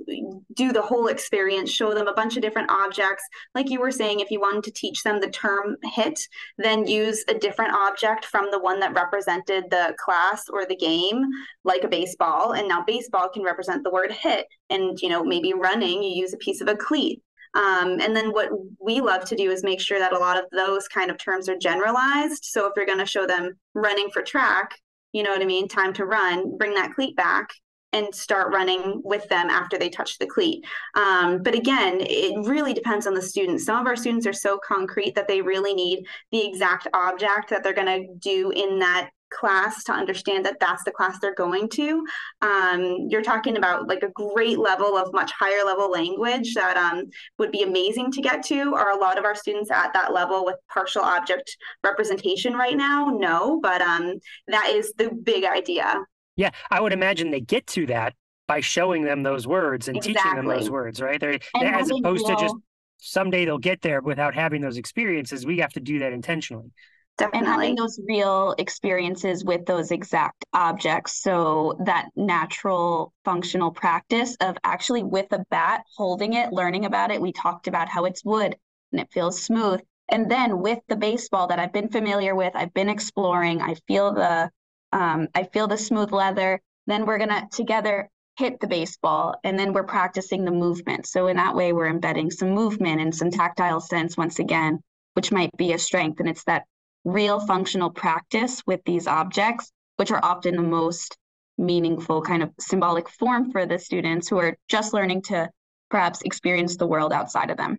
do 0.54 0.72
the 0.72 0.82
whole 0.82 1.06
experience, 1.06 1.70
show 1.70 1.94
them 1.94 2.08
a 2.08 2.12
bunch 2.12 2.36
of 2.36 2.42
different 2.42 2.72
objects. 2.72 3.22
Like 3.54 3.70
you 3.70 3.78
were 3.78 3.92
saying, 3.92 4.18
if 4.18 4.32
you 4.32 4.40
wanted 4.40 4.64
to 4.64 4.72
teach 4.72 5.04
them 5.04 5.20
the 5.20 5.30
term 5.30 5.76
hit, 5.84 6.20
then 6.56 6.84
use 6.84 7.24
a 7.28 7.34
different 7.34 7.74
object 7.74 8.24
from 8.24 8.50
the 8.50 8.58
one 8.58 8.80
that 8.80 8.94
represented 8.94 9.66
the 9.70 9.94
class 10.04 10.48
or 10.48 10.66
the 10.66 10.74
game, 10.74 11.24
like 11.62 11.84
a 11.84 11.88
baseball. 11.88 12.54
And 12.54 12.66
now 12.66 12.82
baseball 12.84 13.28
can 13.28 13.44
represent 13.44 13.84
the 13.84 13.92
word 13.92 14.10
hit. 14.10 14.46
And, 14.70 15.00
you 15.00 15.08
know, 15.08 15.22
maybe 15.22 15.52
running, 15.52 16.02
you 16.02 16.10
use 16.10 16.32
a 16.32 16.38
piece 16.38 16.60
of 16.60 16.66
a 16.66 16.74
cleat. 16.74 17.22
Um, 17.54 18.00
and 18.00 18.14
then 18.14 18.32
what 18.32 18.50
we 18.80 19.00
love 19.00 19.24
to 19.26 19.36
do 19.36 19.52
is 19.52 19.62
make 19.62 19.80
sure 19.80 20.00
that 20.00 20.12
a 20.12 20.18
lot 20.18 20.36
of 20.36 20.46
those 20.50 20.88
kind 20.88 21.12
of 21.12 21.18
terms 21.18 21.48
are 21.48 21.56
generalized. 21.56 22.44
So 22.44 22.66
if 22.66 22.72
you're 22.76 22.86
going 22.86 22.98
to 22.98 23.06
show 23.06 23.24
them 23.24 23.52
running 23.74 24.10
for 24.10 24.22
track, 24.22 24.74
you 25.12 25.22
know 25.22 25.30
what 25.30 25.42
I 25.42 25.46
mean, 25.46 25.68
time 25.68 25.92
to 25.94 26.04
run, 26.04 26.56
bring 26.56 26.74
that 26.74 26.94
cleat 26.94 27.16
back 27.16 27.50
and 27.92 28.14
start 28.14 28.52
running 28.52 29.00
with 29.04 29.26
them 29.28 29.48
after 29.48 29.78
they 29.78 29.88
touch 29.88 30.18
the 30.18 30.26
cleat. 30.26 30.62
Um, 30.94 31.42
but 31.42 31.54
again, 31.54 31.98
it 32.00 32.46
really 32.46 32.74
depends 32.74 33.06
on 33.06 33.14
the 33.14 33.22
student. 33.22 33.60
Some 33.60 33.80
of 33.80 33.86
our 33.86 33.96
students 33.96 34.26
are 34.26 34.32
so 34.32 34.58
concrete 34.58 35.14
that 35.14 35.26
they 35.26 35.40
really 35.40 35.74
need 35.74 36.04
the 36.30 36.46
exact 36.46 36.86
object 36.92 37.48
that 37.50 37.62
they're 37.62 37.72
going 37.72 37.86
to 37.86 38.14
do 38.18 38.50
in 38.50 38.78
that 38.80 39.10
class 39.30 39.84
to 39.84 39.92
understand 39.92 40.44
that 40.46 40.58
that's 40.60 40.84
the 40.84 40.90
class 40.90 41.18
they're 41.18 41.34
going 41.34 41.68
to. 41.70 42.04
Um, 42.42 43.06
you're 43.08 43.22
talking 43.22 43.56
about 43.56 43.88
like 43.88 44.02
a 44.02 44.10
great 44.10 44.58
level 44.58 44.96
of 44.96 45.12
much 45.12 45.32
higher 45.32 45.64
level 45.64 45.90
language 45.90 46.54
that 46.54 46.76
um, 46.76 47.04
would 47.38 47.52
be 47.52 47.62
amazing 47.62 48.10
to 48.12 48.22
get 48.22 48.42
to. 48.46 48.74
Are 48.74 48.90
a 48.90 48.98
lot 48.98 49.18
of 49.18 49.24
our 49.24 49.34
students 49.34 49.70
at 49.70 49.92
that 49.92 50.12
level 50.12 50.44
with 50.44 50.56
partial 50.68 51.02
object 51.02 51.56
representation 51.84 52.54
right 52.54 52.76
now? 52.76 53.06
No, 53.06 53.60
but 53.60 53.80
um, 53.80 54.14
that 54.48 54.70
is 54.70 54.92
the 54.98 55.10
big 55.10 55.44
idea. 55.44 56.02
Yeah, 56.36 56.50
I 56.70 56.80
would 56.80 56.92
imagine 56.92 57.30
they 57.30 57.40
get 57.40 57.66
to 57.68 57.86
that 57.86 58.14
by 58.46 58.60
showing 58.60 59.04
them 59.04 59.22
those 59.22 59.46
words 59.46 59.88
and 59.88 59.96
exactly. 59.96 60.22
teaching 60.22 60.36
them 60.36 60.46
those 60.46 60.70
words, 60.70 61.00
right? 61.00 61.20
They're, 61.20 61.38
they're 61.60 61.74
as 61.74 61.90
opposed 61.90 62.26
to 62.26 62.36
just 62.36 62.54
someday 62.96 63.44
they'll 63.44 63.58
get 63.58 63.82
there 63.82 64.00
without 64.00 64.34
having 64.34 64.60
those 64.60 64.76
experiences. 64.76 65.46
We 65.46 65.58
have 65.58 65.72
to 65.74 65.80
do 65.80 65.98
that 66.00 66.12
intentionally. 66.12 66.70
Definitely. 67.18 67.38
And 67.38 67.48
having 67.48 67.74
those 67.74 67.98
real 68.08 68.54
experiences 68.58 69.44
with 69.44 69.66
those 69.66 69.90
exact 69.90 70.44
objects. 70.52 71.20
So 71.20 71.76
that 71.84 72.08
natural 72.14 73.12
functional 73.24 73.72
practice 73.72 74.36
of 74.40 74.56
actually 74.62 75.02
with 75.02 75.26
a 75.32 75.44
bat, 75.50 75.82
holding 75.96 76.34
it, 76.34 76.52
learning 76.52 76.84
about 76.84 77.10
it. 77.10 77.20
We 77.20 77.32
talked 77.32 77.66
about 77.66 77.88
how 77.88 78.04
it's 78.04 78.24
wood 78.24 78.56
and 78.92 79.00
it 79.00 79.08
feels 79.12 79.42
smooth. 79.42 79.80
And 80.10 80.30
then 80.30 80.60
with 80.60 80.78
the 80.88 80.96
baseball 80.96 81.48
that 81.48 81.58
I've 81.58 81.72
been 81.72 81.88
familiar 81.88 82.34
with, 82.36 82.54
I've 82.54 82.72
been 82.72 82.88
exploring, 82.88 83.60
I 83.60 83.74
feel 83.86 84.14
the 84.14 84.50
um, 84.92 85.28
I 85.34 85.42
feel 85.42 85.66
the 85.66 85.76
smooth 85.76 86.12
leather. 86.12 86.60
Then 86.86 87.04
we're 87.04 87.18
gonna 87.18 87.48
together 87.52 88.08
hit 88.38 88.60
the 88.60 88.68
baseball 88.68 89.34
and 89.42 89.58
then 89.58 89.72
we're 89.72 89.82
practicing 89.82 90.44
the 90.44 90.52
movement. 90.52 91.06
So 91.06 91.26
in 91.26 91.36
that 91.36 91.56
way, 91.56 91.72
we're 91.72 91.88
embedding 91.88 92.30
some 92.30 92.50
movement 92.50 93.00
and 93.00 93.12
some 93.14 93.30
tactile 93.30 93.80
sense 93.80 94.16
once 94.16 94.38
again, 94.38 94.78
which 95.14 95.32
might 95.32 95.50
be 95.56 95.72
a 95.72 95.78
strength. 95.78 96.20
And 96.20 96.28
it's 96.28 96.44
that 96.44 96.64
real 97.08 97.40
functional 97.40 97.90
practice 97.90 98.62
with 98.66 98.80
these 98.84 99.06
objects, 99.06 99.72
which 99.96 100.10
are 100.10 100.20
often 100.22 100.56
the 100.56 100.62
most 100.62 101.16
meaningful 101.56 102.22
kind 102.22 102.42
of 102.42 102.52
symbolic 102.60 103.08
form 103.08 103.50
for 103.50 103.66
the 103.66 103.78
students 103.78 104.28
who 104.28 104.38
are 104.38 104.56
just 104.68 104.92
learning 104.92 105.22
to 105.22 105.50
perhaps 105.90 106.22
experience 106.22 106.76
the 106.76 106.86
world 106.86 107.12
outside 107.12 107.50
of 107.50 107.56
them. 107.56 107.78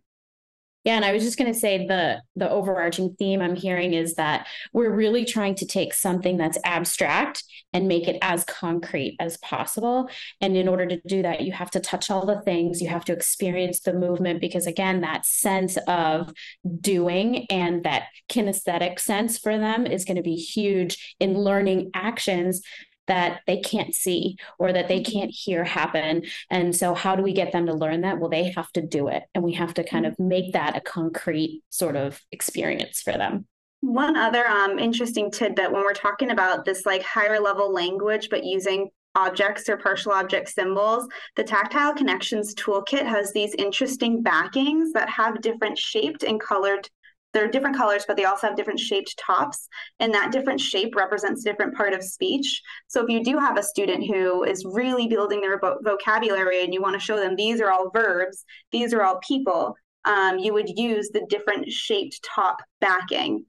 Yeah, 0.86 0.96
and 0.96 1.04
I 1.04 1.12
was 1.12 1.24
just 1.24 1.38
going 1.38 1.52
to 1.52 1.60
say 1.60 1.86
the 1.86 2.22
the 2.38 2.50
overarching 2.50 3.16
theme 3.20 3.42
I'm 3.42 3.56
hearing 3.56 3.94
is 3.94 4.16
that 4.16 4.48
we're 4.72 4.96
really 4.96 5.26
trying 5.26 5.56
to 5.56 5.66
take 5.66 5.94
something 5.94 6.38
that's 6.38 6.58
abstract 6.64 7.44
and 7.74 7.88
make 7.88 8.08
it 8.08 8.18
as 8.22 8.46
concrete 8.46 9.18
as 9.20 9.38
possible. 9.38 10.10
And 10.40 10.56
in 10.56 10.70
order 10.70 10.88
to 10.88 11.02
do 11.06 11.22
that, 11.22 11.42
you 11.42 11.52
have 11.52 11.70
to 11.72 11.82
touch 11.82 12.10
all 12.10 12.26
the 12.26 12.42
things, 12.42 12.82
you 12.82 12.88
have 12.88 13.04
to 13.06 13.14
experience 13.14 13.82
the 13.82 13.94
movement 13.94 14.40
because 14.40 14.68
again, 14.68 15.02
that 15.02 15.26
sense 15.26 15.78
of 15.88 16.32
doing 16.80 17.46
and 17.50 17.84
that 17.84 18.08
kinesthetic 18.32 19.00
sense 19.00 19.38
for 19.38 19.58
them 19.58 19.86
is 19.86 20.06
going 20.06 20.18
to 20.18 20.24
be 20.24 20.36
huge 20.36 21.16
in 21.20 21.38
learning 21.38 21.92
actions 21.94 22.62
that 23.10 23.42
they 23.46 23.60
can't 23.60 23.94
see 23.94 24.38
or 24.58 24.72
that 24.72 24.88
they 24.88 25.02
mm-hmm. 25.02 25.12
can't 25.12 25.32
hear 25.32 25.66
happen. 25.66 26.24
And 26.50 26.74
so, 26.74 26.94
how 26.94 27.16
do 27.16 27.22
we 27.22 27.34
get 27.34 27.52
them 27.52 27.66
to 27.66 27.74
learn 27.74 28.02
that? 28.02 28.20
Well, 28.20 28.30
they 28.30 28.52
have 28.52 28.72
to 28.74 28.82
do 28.82 29.10
it. 29.10 29.24
And 29.36 29.44
we 29.44 29.54
have 29.54 29.74
to 29.74 29.84
kind 29.84 30.06
mm-hmm. 30.06 30.22
of 30.22 30.28
make 30.28 30.54
that 30.54 30.78
a 30.78 30.82
concrete 30.82 31.62
sort 31.70 31.98
of 31.98 32.22
experience 32.32 33.02
for 33.02 33.14
them. 33.14 33.46
One 33.82 34.18
other 34.18 34.46
um, 34.48 34.78
interesting 34.78 35.32
tidbit 35.32 35.72
when 35.72 35.84
we're 35.84 35.94
talking 35.94 36.32
about 36.32 36.66
this 36.66 36.86
like 36.86 37.04
higher 37.04 37.40
level 37.40 37.72
language, 37.72 38.30
but 38.30 38.44
using 38.44 38.90
objects 39.16 39.68
or 39.70 39.78
partial 39.78 40.12
object 40.12 40.50
symbols, 40.50 41.08
the 41.36 41.44
Tactile 41.44 41.94
Connections 41.94 42.54
Toolkit 42.56 43.06
has 43.06 43.32
these 43.32 43.56
interesting 43.56 44.22
backings 44.22 44.92
that 44.94 45.10
have 45.10 45.42
different 45.42 45.78
shaped 45.78 46.24
and 46.24 46.40
colored 46.40 46.88
they're 47.34 47.50
different 47.50 47.78
colors, 47.78 48.06
but 48.08 48.18
they 48.18 48.26
also 48.26 48.48
have 48.48 48.56
different 48.56 48.80
shaped 48.80 49.16
tops. 49.18 49.68
And 50.00 50.14
that 50.14 50.32
different 50.32 50.60
shape 50.60 50.96
represents 50.96 51.44
different 51.44 51.76
part 51.76 51.94
of 51.94 52.04
speech. 52.04 52.62
So 52.88 53.04
if 53.04 53.10
you 53.10 53.24
do 53.24 53.38
have 53.38 53.58
a 53.58 53.64
student 53.64 54.06
who 54.06 54.44
is 54.44 54.66
really 54.66 55.08
building 55.08 55.42
their 55.42 55.60
vocabulary 55.84 56.64
and 56.64 56.74
you 56.74 56.82
want 56.82 56.96
to 56.96 57.00
show 57.00 57.18
them 57.18 57.36
these 57.36 57.62
are 57.62 57.72
all 57.72 57.92
verbs, 57.92 58.46
these 58.72 58.94
are 58.94 59.04
all 59.04 59.20
people, 59.26 59.76
um, 60.06 60.40
you 60.40 60.54
would 60.54 60.70
use 60.78 61.10
the 61.10 61.26
different 61.30 61.72
shaped 61.72 62.22
top 62.24 62.62
backing. 62.82 63.46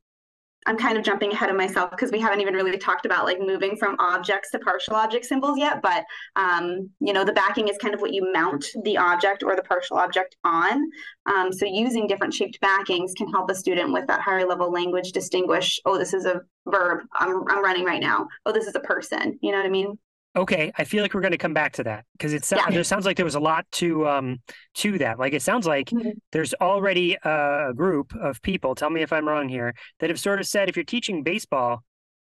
I'm 0.66 0.76
kind 0.76 0.98
of 0.98 1.04
jumping 1.04 1.32
ahead 1.32 1.50
of 1.50 1.56
myself 1.56 1.90
because 1.90 2.10
we 2.10 2.20
haven't 2.20 2.40
even 2.40 2.54
really 2.54 2.76
talked 2.76 3.06
about 3.06 3.24
like 3.24 3.40
moving 3.40 3.76
from 3.76 3.96
objects 3.98 4.50
to 4.50 4.58
partial 4.58 4.94
object 4.94 5.24
symbols 5.24 5.58
yet. 5.58 5.80
But 5.82 6.04
um, 6.36 6.90
you 7.00 7.12
know, 7.12 7.24
the 7.24 7.32
backing 7.32 7.68
is 7.68 7.78
kind 7.78 7.94
of 7.94 8.00
what 8.00 8.12
you 8.12 8.30
mount 8.32 8.66
the 8.84 8.98
object 8.98 9.42
or 9.42 9.56
the 9.56 9.62
partial 9.62 9.96
object 9.96 10.36
on. 10.44 10.90
Um, 11.26 11.52
so 11.52 11.64
using 11.66 12.06
different 12.06 12.34
shaped 12.34 12.60
backings 12.60 13.14
can 13.16 13.30
help 13.30 13.50
a 13.50 13.54
student 13.54 13.92
with 13.92 14.06
that 14.08 14.20
higher 14.20 14.46
level 14.46 14.70
language 14.70 15.12
distinguish. 15.12 15.80
Oh, 15.86 15.98
this 15.98 16.12
is 16.12 16.26
a 16.26 16.42
verb. 16.66 17.04
I'm 17.14 17.44
I'm 17.48 17.62
running 17.62 17.84
right 17.84 18.00
now. 18.00 18.28
Oh, 18.44 18.52
this 18.52 18.66
is 18.66 18.74
a 18.74 18.80
person. 18.80 19.38
You 19.40 19.52
know 19.52 19.58
what 19.58 19.66
I 19.66 19.70
mean? 19.70 19.98
Okay, 20.36 20.70
I 20.76 20.84
feel 20.84 21.02
like 21.02 21.12
we're 21.12 21.22
going 21.22 21.32
to 21.32 21.38
come 21.38 21.54
back 21.54 21.72
to 21.72 21.84
that 21.84 22.04
because 22.12 22.32
it 22.32 22.44
sounds 22.44 22.62
yeah. 22.68 22.74
there 22.74 22.84
sounds 22.84 23.04
like 23.04 23.16
there 23.16 23.24
was 23.24 23.34
a 23.34 23.40
lot 23.40 23.66
to 23.72 24.06
um 24.06 24.38
to 24.74 24.96
that. 24.98 25.18
Like 25.18 25.32
it 25.32 25.42
sounds 25.42 25.66
like 25.66 25.88
mm-hmm. 25.90 26.10
there's 26.30 26.54
already 26.54 27.16
a 27.24 27.72
group 27.74 28.14
of 28.14 28.40
people. 28.42 28.76
Tell 28.76 28.90
me 28.90 29.02
if 29.02 29.12
I'm 29.12 29.26
wrong 29.26 29.48
here 29.48 29.74
that 29.98 30.08
have 30.08 30.20
sort 30.20 30.38
of 30.38 30.46
said 30.46 30.68
if 30.68 30.76
you're 30.76 30.84
teaching 30.84 31.24
baseball, 31.24 31.82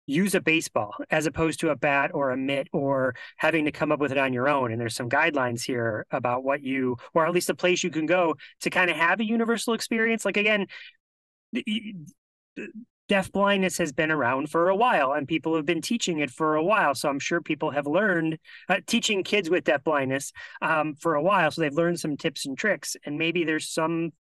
use 0.07 0.34
a 0.34 0.40
baseball 0.40 0.96
as 1.11 1.26
opposed 1.26 1.61
to 1.61 1.70
a 1.70 1.76
bat 1.76 2.11
or 2.12 2.30
a 2.30 2.36
mitt 2.36 2.66
or 2.72 3.14
having 3.36 3.66
to 3.66 3.72
come 3.72 3.92
up 3.92 4.00
with 4.00 4.11
it 4.11 4.18
on 4.18 4.32
your 4.32 4.48
own. 4.48 4.72
And 4.72 4.80
there's 4.80 4.96
some 4.96 5.09
guidelines 5.09 5.62
here 5.62 6.05
about 6.11 6.42
what 6.42 6.61
you 6.61 6.96
or 7.14 7.24
at 7.24 7.32
least 7.32 7.50
a 7.50 7.55
place 7.55 7.84
you 7.84 7.90
can 7.90 8.07
go 8.07 8.34
to 8.62 8.70
kind 8.70 8.90
of 8.90 8.96
have 8.96 9.20
a 9.20 9.24
universal 9.24 9.74
experience. 9.74 10.24
Like 10.24 10.36
again, 10.36 10.66
deaf 13.09 13.30
blindness 13.32 13.78
has 13.78 13.92
been 13.92 14.11
around 14.11 14.50
for 14.50 14.68
a 14.68 14.76
while 14.76 15.12
and 15.12 15.28
people 15.28 15.55
have 15.57 15.66
been 15.66 15.82
teaching 15.82 16.18
it 16.20 16.30
for 16.30 16.55
a 16.55 16.64
while. 16.64 16.94
So 16.94 17.09
I'm 17.09 17.18
sure 17.18 17.40
people 17.40 17.70
have 17.70 17.86
learned 17.86 18.38
uh, 18.68 18.78
teaching 18.86 19.22
kids 19.22 19.50
with 19.50 19.64
deaf 19.64 19.84
blindness 19.84 20.32
um, 20.61 20.94
for 20.94 21.14
a 21.14 21.22
while. 21.22 21.50
So 21.50 21.61
they've 21.61 21.72
learned 21.72 22.00
some 22.00 22.16
tips 22.16 22.46
and 22.46 22.57
tricks. 22.57 22.96
And 23.05 23.18
maybe 23.18 23.44
there's 23.44 23.68
some 23.68 24.12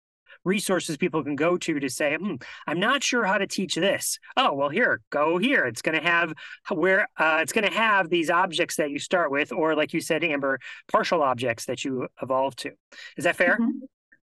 resources 0.45 0.97
people 0.97 1.23
can 1.23 1.37
go 1.37 1.57
to 1.59 1.79
to 1.79 1.91
say, 1.91 2.17
hmm, 2.17 2.37
I'm 2.67 2.81
not 2.81 3.03
sure 3.03 3.25
how 3.25 3.39
to 3.39 3.47
teach 3.47 3.75
this. 3.75 4.19
Oh, 4.37 4.55
well, 4.55 4.71
here, 4.71 5.01
go 5.11 5.39
here. 5.39 5.67
It's 5.67 5.83
going 5.83 6.01
to 6.01 6.07
have 6.07 6.33
where 6.71 7.09
uh, 7.17 7.39
it's 7.43 7.53
going 7.53 7.69
to 7.69 7.77
have 7.77 8.09
these 8.09 8.31
objects 8.31 8.77
that 8.77 8.91
you 8.91 8.99
start 8.99 9.31
with, 9.31 9.53
or 9.53 9.75
like 9.75 9.93
you 9.93 10.01
said, 10.01 10.25
Amber, 10.25 10.59
partial 10.91 11.23
objects 11.23 11.67
that 11.67 11.85
you 11.85 12.09
evolve 12.23 12.57
to. 12.57 12.73
Is 13.17 13.25
that 13.25 13.37
fair? 13.37 13.59
Mm-hmm. 13.59 13.85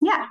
Yeah. 0.01 0.27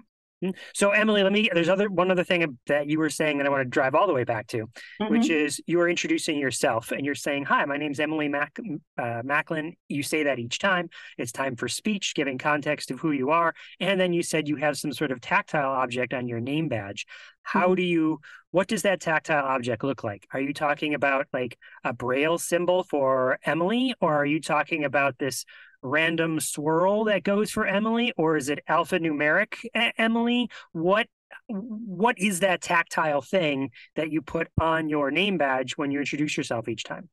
So 0.74 0.92
Emily, 0.92 1.24
let 1.24 1.32
me. 1.32 1.50
There's 1.54 1.70
other 1.70 1.90
one 1.90 2.10
other 2.10 2.24
thing 2.24 2.58
that 2.68 2.88
you 2.88 2.98
were 2.98 3.10
saying 3.10 3.38
that 3.38 3.48
I 3.48 3.50
want 3.50 3.62
to 3.62 3.70
drive 3.70 3.94
all 3.94 4.08
the 4.08 4.14
way 4.14 4.24
back 4.24 4.48
to, 4.48 4.58
mm-hmm. 4.58 5.12
which 5.12 5.30
is 5.30 5.62
you 5.68 5.80
are 5.82 5.90
introducing 5.90 6.38
yourself 6.38 6.92
and 6.92 7.06
you're 7.06 7.16
saying, 7.16 7.46
"Hi, 7.46 7.66
my 7.66 7.78
name's 7.78 8.00
Emily 8.00 8.28
Mac, 8.28 8.58
uh, 8.98 9.22
Macklin." 9.24 9.76
You 9.88 10.04
say 10.04 10.24
that 10.24 10.40
each 10.40 10.60
time. 10.60 10.90
It's 11.18 11.32
time 11.32 11.56
for 11.56 11.68
speech, 11.68 12.16
giving 12.16 12.38
context 12.38 12.92
of 12.92 13.00
who 13.00 13.12
you 13.12 13.30
are, 13.30 13.54
and 13.80 14.00
then 14.00 14.14
you 14.14 14.24
said 14.24 14.48
you 14.48 14.56
have 14.56 14.78
some 14.78 14.94
sort 14.94 15.12
of 15.12 15.22
tactile 15.22 15.72
object 15.72 16.14
on 16.14 16.28
your 16.28 16.40
name 16.40 16.68
badge. 16.68 17.06
How 17.44 17.68
mm-hmm. 17.68 17.76
do 17.76 17.84
you? 17.84 18.20
What 18.50 18.68
does 18.68 18.82
that 18.82 19.00
tactile 19.00 19.46
object 19.46 19.84
look 19.84 20.04
like? 20.04 20.28
Are 20.34 20.42
you 20.42 20.54
talking 20.54 20.94
about 20.94 21.28
like 21.32 21.58
a 21.84 21.94
braille 21.94 22.38
symbol 22.38 22.84
for 22.84 23.40
Emily, 23.46 23.94
or 24.02 24.14
are 24.14 24.26
you 24.26 24.42
talking 24.42 24.84
about 24.84 25.18
this 25.20 25.46
random 25.82 26.40
swirl 26.40 27.06
that 27.06 27.24
goes 27.24 27.52
for 27.52 27.66
Emily, 27.66 28.14
or 28.18 28.38
is 28.38 28.50
it 28.50 28.60
alphanumeric 28.70 29.66
Emily? 29.98 30.50
What 30.72 31.08
what 31.48 32.20
is 32.20 32.42
that 32.42 32.62
tactile 32.62 33.22
thing 33.22 33.72
that 33.96 34.12
you 34.12 34.22
put 34.22 34.48
on 34.60 34.90
your 34.90 35.12
name 35.12 35.38
badge 35.38 35.78
when 35.78 35.92
you 35.92 36.00
introduce 36.00 36.36
yourself 36.36 36.68
each 36.68 36.84
time? 36.84 37.10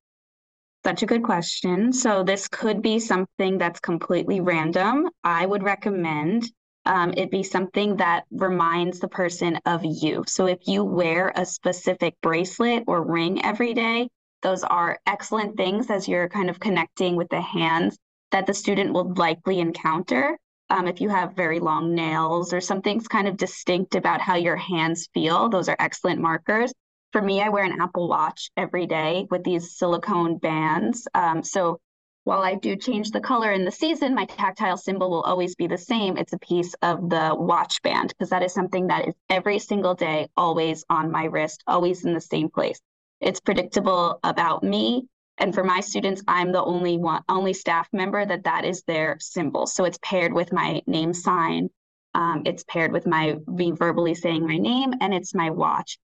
Such 0.85 1.03
a 1.03 1.07
good 1.07 1.23
question. 1.23 1.93
So 1.93 2.23
this 2.23 2.49
could 2.49 2.83
be 2.83 2.99
something 2.99 3.59
that's 3.59 3.81
completely 3.81 4.41
random. 4.41 5.09
I 5.25 5.45
would 5.45 5.62
recommend 5.62 6.51
um, 6.85 7.12
it 7.16 7.31
be 7.31 7.43
something 7.43 7.97
that 7.97 8.25
reminds 8.31 8.99
the 8.99 9.09
person 9.09 9.59
of 9.66 9.83
you. 9.85 10.25
So 10.27 10.47
if 10.47 10.59
you 10.66 10.85
wear 10.85 11.33
a 11.37 11.45
specific 11.45 12.14
bracelet 12.23 12.85
or 12.87 13.03
ring 13.03 13.45
every 13.45 13.75
day, 13.75 14.09
those 14.43 14.62
are 14.64 14.99
excellent 15.07 15.57
things 15.57 15.91
as 15.91 16.09
you're 16.09 16.29
kind 16.29 16.49
of 16.49 16.61
connecting 16.61 17.16
with 17.16 17.29
the 17.29 17.41
hands 17.41 17.99
that 18.31 18.47
the 18.47 18.55
student 18.55 18.93
will 18.93 19.12
likely 19.14 19.61
encounter. 19.61 20.39
Um, 20.70 20.87
if 20.87 21.01
you 21.01 21.09
have 21.09 21.35
very 21.35 21.61
long 21.61 21.95
nails 21.95 22.53
or 22.53 22.61
something's 22.61 23.09
kind 23.09 23.26
of 23.26 23.37
distinct 23.37 23.95
about 23.95 24.20
how 24.20 24.37
your 24.37 24.57
hands 24.57 25.09
feel, 25.14 25.49
those 25.49 25.68
are 25.68 25.76
excellent 25.79 26.20
markers. 26.20 26.72
For 27.12 27.22
me, 27.22 27.41
I 27.41 27.49
wear 27.49 27.64
an 27.64 27.81
Apple 27.81 28.07
Watch 28.07 28.51
every 28.57 28.87
day 28.87 29.26
with 29.31 29.45
these 29.45 29.79
silicone 29.79 30.37
bands. 30.37 31.09
Um, 31.14 31.43
so 31.43 31.81
while 32.24 32.43
I 32.43 32.57
do 32.57 32.76
change 32.76 33.11
the 33.11 33.20
color 33.22 33.53
in 33.53 33.64
the 33.64 33.72
season, 33.72 34.14
my 34.14 34.26
tactile 34.26 34.76
symbol 34.76 35.09
will 35.09 35.22
always 35.22 35.55
be 35.55 35.66
the 35.66 35.79
same. 35.79 36.18
It's 36.18 36.35
a 36.35 36.39
piece 36.39 36.74
of 36.83 37.09
the 37.09 37.35
watch 37.35 37.81
band 37.81 38.11
because 38.11 38.29
that 38.29 38.43
is 38.43 38.53
something 38.53 38.89
that 38.89 39.09
is 39.09 39.14
every 39.31 39.59
single 39.59 39.95
day, 39.95 40.29
always 40.37 40.85
on 40.91 41.11
my 41.11 41.24
wrist, 41.24 41.62
always 41.66 42.05
in 42.05 42.12
the 42.12 42.20
same 42.20 42.51
place. 42.51 42.79
It's 43.22 43.41
predictable 43.41 44.20
about 44.22 44.62
me. 44.62 45.09
And 45.39 45.55
for 45.55 45.64
my 45.64 45.80
students, 45.80 46.22
I'm 46.26 46.53
the 46.53 46.62
only 46.62 46.99
one, 46.99 47.22
only 47.28 47.53
staff 47.53 47.89
member 47.93 48.24
that 48.26 48.45
that 48.45 48.64
is 48.64 48.82
their 48.82 49.16
symbol. 49.20 49.66
So 49.66 49.84
it's 49.84 49.99
paired 50.03 50.32
with 50.32 50.53
my 50.53 50.82
name 50.86 51.14
sign. 51.14 51.70
Um, 52.14 52.43
it's 52.45 52.64
paired 52.64 52.93
with 52.93 53.07
my 53.07 53.36
me 53.47 53.70
verbally 53.70 54.14
saying 54.14 54.47
my 54.47 54.57
name, 54.57 54.93
and 55.01 55.14
it's 55.14 55.34
my 55.34 55.51
watch. 55.51 55.99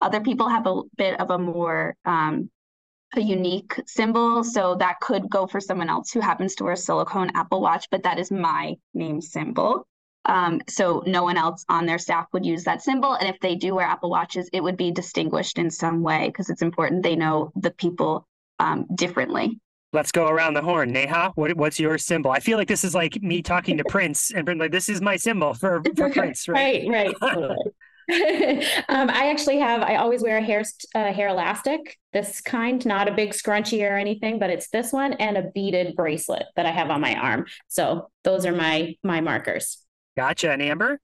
Other 0.00 0.20
people 0.20 0.48
have 0.48 0.66
a 0.66 0.82
bit 0.96 1.20
of 1.20 1.30
a 1.30 1.38
more 1.38 1.94
um, 2.04 2.50
a 3.16 3.20
unique 3.20 3.80
symbol. 3.86 4.44
So 4.44 4.74
that 4.76 5.00
could 5.00 5.28
go 5.28 5.46
for 5.46 5.60
someone 5.60 5.88
else 5.90 6.10
who 6.10 6.20
happens 6.20 6.54
to 6.56 6.64
wear 6.64 6.74
a 6.74 6.76
silicone 6.76 7.30
Apple 7.34 7.60
Watch, 7.60 7.88
but 7.90 8.02
that 8.04 8.18
is 8.18 8.30
my 8.30 8.76
name 8.94 9.20
symbol. 9.20 9.86
Um, 10.26 10.60
so 10.68 11.02
no 11.06 11.24
one 11.24 11.38
else 11.38 11.64
on 11.68 11.86
their 11.86 11.98
staff 11.98 12.26
would 12.32 12.44
use 12.44 12.64
that 12.64 12.82
symbol. 12.82 13.14
And 13.14 13.28
if 13.28 13.40
they 13.40 13.56
do 13.56 13.74
wear 13.74 13.86
Apple 13.86 14.10
Watches, 14.10 14.48
it 14.52 14.62
would 14.62 14.76
be 14.76 14.90
distinguished 14.90 15.58
in 15.58 15.70
some 15.70 16.02
way 16.02 16.26
because 16.26 16.50
it's 16.50 16.62
important 16.62 17.02
they 17.02 17.16
know 17.16 17.52
the 17.56 17.70
people 17.70 18.26
um, 18.60 18.86
differently. 18.94 19.58
Let's 19.92 20.12
go 20.12 20.28
around 20.28 20.54
the 20.54 20.62
horn. 20.62 20.92
Neha, 20.92 21.32
what, 21.34 21.56
what's 21.56 21.80
your 21.80 21.98
symbol? 21.98 22.30
I 22.30 22.38
feel 22.38 22.58
like 22.58 22.68
this 22.68 22.84
is 22.84 22.94
like 22.94 23.20
me 23.22 23.42
talking 23.42 23.76
to 23.78 23.84
Prince 23.84 24.30
and 24.30 24.46
Prince, 24.46 24.60
like, 24.60 24.70
this 24.70 24.88
is 24.88 25.00
my 25.00 25.16
symbol 25.16 25.52
for, 25.54 25.82
for 25.96 26.10
Prince, 26.10 26.46
right? 26.46 26.88
right, 26.88 27.12
right. 27.20 27.56
um, 28.88 29.08
I 29.08 29.30
actually 29.30 29.58
have. 29.58 29.82
I 29.82 29.96
always 29.96 30.22
wear 30.22 30.38
a 30.38 30.42
hair 30.42 30.64
uh, 30.96 31.12
hair 31.12 31.28
elastic, 31.28 31.96
this 32.12 32.40
kind, 32.40 32.84
not 32.84 33.08
a 33.08 33.12
big 33.12 33.30
scrunchie 33.30 33.88
or 33.88 33.96
anything, 33.96 34.40
but 34.40 34.50
it's 34.50 34.68
this 34.70 34.92
one 34.92 35.12
and 35.14 35.36
a 35.36 35.50
beaded 35.54 35.94
bracelet 35.94 36.46
that 36.56 36.66
I 36.66 36.70
have 36.70 36.90
on 36.90 37.00
my 37.00 37.14
arm. 37.14 37.46
So 37.68 38.10
those 38.24 38.46
are 38.46 38.52
my 38.52 38.96
my 39.04 39.20
markers. 39.20 39.78
Gotcha. 40.16 40.50
And 40.50 40.60
Amber? 40.60 40.98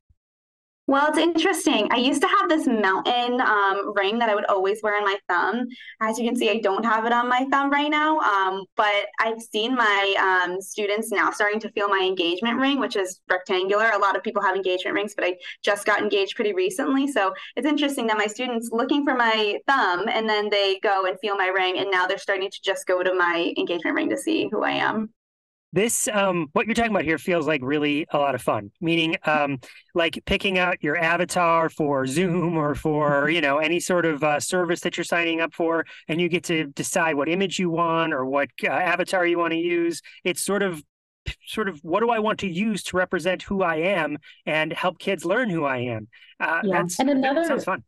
Well, 0.88 1.08
it's 1.08 1.18
interesting. 1.18 1.88
I 1.90 1.96
used 1.96 2.22
to 2.22 2.28
have 2.28 2.48
this 2.48 2.68
mountain 2.68 3.40
um, 3.40 3.92
ring 3.96 4.20
that 4.20 4.28
I 4.28 4.36
would 4.36 4.44
always 4.44 4.80
wear 4.84 4.96
on 4.96 5.02
my 5.02 5.16
thumb. 5.28 5.66
As 6.00 6.16
you 6.16 6.24
can 6.24 6.36
see, 6.36 6.48
I 6.48 6.60
don't 6.60 6.84
have 6.84 7.04
it 7.04 7.12
on 7.12 7.28
my 7.28 7.44
thumb 7.50 7.70
right 7.70 7.90
now, 7.90 8.20
um, 8.20 8.64
but 8.76 9.06
I've 9.18 9.42
seen 9.42 9.74
my 9.74 10.44
um, 10.46 10.60
students 10.60 11.10
now 11.10 11.32
starting 11.32 11.58
to 11.60 11.72
feel 11.72 11.88
my 11.88 12.04
engagement 12.06 12.60
ring, 12.60 12.78
which 12.78 12.94
is 12.94 13.20
rectangular. 13.28 13.90
A 13.90 13.98
lot 13.98 14.16
of 14.16 14.22
people 14.22 14.42
have 14.42 14.54
engagement 14.54 14.94
rings, 14.94 15.12
but 15.16 15.24
I 15.24 15.36
just 15.64 15.86
got 15.86 16.00
engaged 16.00 16.36
pretty 16.36 16.52
recently. 16.52 17.08
So 17.08 17.34
it's 17.56 17.66
interesting 17.66 18.06
that 18.06 18.16
my 18.16 18.28
students 18.28 18.68
looking 18.70 19.04
for 19.04 19.16
my 19.16 19.58
thumb 19.66 20.08
and 20.08 20.28
then 20.28 20.48
they 20.50 20.78
go 20.84 21.06
and 21.06 21.18
feel 21.18 21.36
my 21.36 21.48
ring, 21.48 21.78
and 21.78 21.90
now 21.90 22.06
they're 22.06 22.16
starting 22.16 22.48
to 22.48 22.62
just 22.62 22.86
go 22.86 23.02
to 23.02 23.12
my 23.12 23.52
engagement 23.58 23.96
ring 23.96 24.08
to 24.10 24.16
see 24.16 24.48
who 24.52 24.62
I 24.62 24.72
am 24.72 25.10
this 25.76 26.08
um 26.08 26.48
what 26.54 26.66
you're 26.66 26.74
talking 26.74 26.90
about 26.90 27.04
here 27.04 27.18
feels 27.18 27.46
like 27.46 27.60
really 27.62 28.06
a 28.10 28.18
lot 28.18 28.34
of 28.34 28.40
fun. 28.40 28.72
Meaning 28.80 29.16
um 29.24 29.60
like 29.94 30.18
picking 30.24 30.58
out 30.58 30.82
your 30.82 30.96
avatar 30.96 31.68
for 31.68 32.06
zoom 32.06 32.56
or 32.56 32.74
for 32.74 33.28
you 33.28 33.42
know 33.42 33.58
any 33.58 33.78
sort 33.78 34.06
of 34.06 34.24
uh, 34.24 34.40
service 34.40 34.80
that 34.80 34.96
you're 34.96 35.04
signing 35.04 35.42
up 35.42 35.52
for 35.52 35.84
and 36.08 36.18
you 36.18 36.30
get 36.30 36.44
to 36.44 36.64
decide 36.68 37.14
what 37.14 37.28
image 37.28 37.58
you 37.58 37.68
want 37.68 38.14
or 38.14 38.24
what 38.24 38.48
uh, 38.64 38.68
avatar 38.68 39.26
you 39.26 39.38
want 39.38 39.52
to 39.52 39.58
use. 39.58 40.00
It's 40.24 40.42
sort 40.42 40.62
of 40.62 40.82
sort 41.46 41.68
of 41.68 41.78
what 41.82 42.00
do 42.00 42.08
i 42.08 42.20
want 42.20 42.38
to 42.38 42.48
use 42.48 42.84
to 42.84 42.96
represent 42.96 43.42
who 43.42 43.60
i 43.60 43.74
am 43.74 44.16
and 44.46 44.72
help 44.72 44.96
kids 44.98 45.24
learn 45.24 45.50
who 45.50 45.64
i 45.64 45.78
am? 45.78 46.08
Uh, 46.38 46.60
yeah. 46.62 46.84
and 47.00 47.10
another 47.10 47.44
sounds 47.44 47.64
fun 47.64 47.82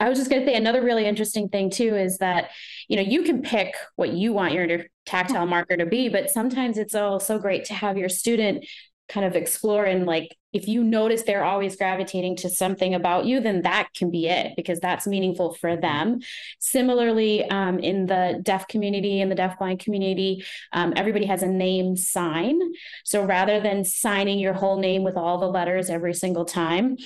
I 0.00 0.08
was 0.08 0.18
just 0.18 0.28
going 0.28 0.42
to 0.42 0.48
say 0.48 0.56
another 0.56 0.82
really 0.82 1.06
interesting 1.06 1.48
thing 1.48 1.70
too 1.70 1.94
is 1.96 2.18
that 2.18 2.50
you 2.88 2.96
know 2.96 3.02
you 3.02 3.22
can 3.22 3.42
pick 3.42 3.74
what 3.96 4.12
you 4.12 4.32
want 4.32 4.52
your 4.52 4.84
tactile 5.06 5.46
marker 5.46 5.76
to 5.76 5.86
be, 5.86 6.08
but 6.08 6.30
sometimes 6.30 6.78
it's 6.78 6.94
also 6.94 7.38
great 7.38 7.64
to 7.66 7.74
have 7.74 7.96
your 7.96 8.08
student 8.08 8.64
kind 9.08 9.26
of 9.26 9.36
explore 9.36 9.84
and 9.84 10.06
like 10.06 10.34
if 10.54 10.66
you 10.66 10.82
notice 10.82 11.24
they're 11.24 11.44
always 11.44 11.76
gravitating 11.76 12.36
to 12.36 12.48
something 12.48 12.94
about 12.94 13.26
you 13.26 13.38
then 13.38 13.60
that 13.60 13.88
can 13.94 14.10
be 14.10 14.28
it 14.28 14.54
because 14.56 14.80
that's 14.80 15.06
meaningful 15.06 15.52
for 15.52 15.76
them. 15.76 16.20
Similarly 16.58 17.44
um, 17.50 17.78
in 17.80 18.06
the 18.06 18.40
deaf 18.42 18.66
community 18.66 19.20
in 19.20 19.28
the 19.28 19.34
deafblind 19.34 19.80
community 19.80 20.42
um, 20.72 20.94
everybody 20.96 21.26
has 21.26 21.42
a 21.42 21.46
name 21.46 21.96
sign. 21.96 22.58
So 23.04 23.22
rather 23.22 23.60
than 23.60 23.84
signing 23.84 24.38
your 24.38 24.54
whole 24.54 24.78
name 24.78 25.02
with 25.02 25.18
all 25.18 25.38
the 25.38 25.48
letters 25.48 25.90
every 25.90 26.14
single 26.14 26.46
time 26.46 26.96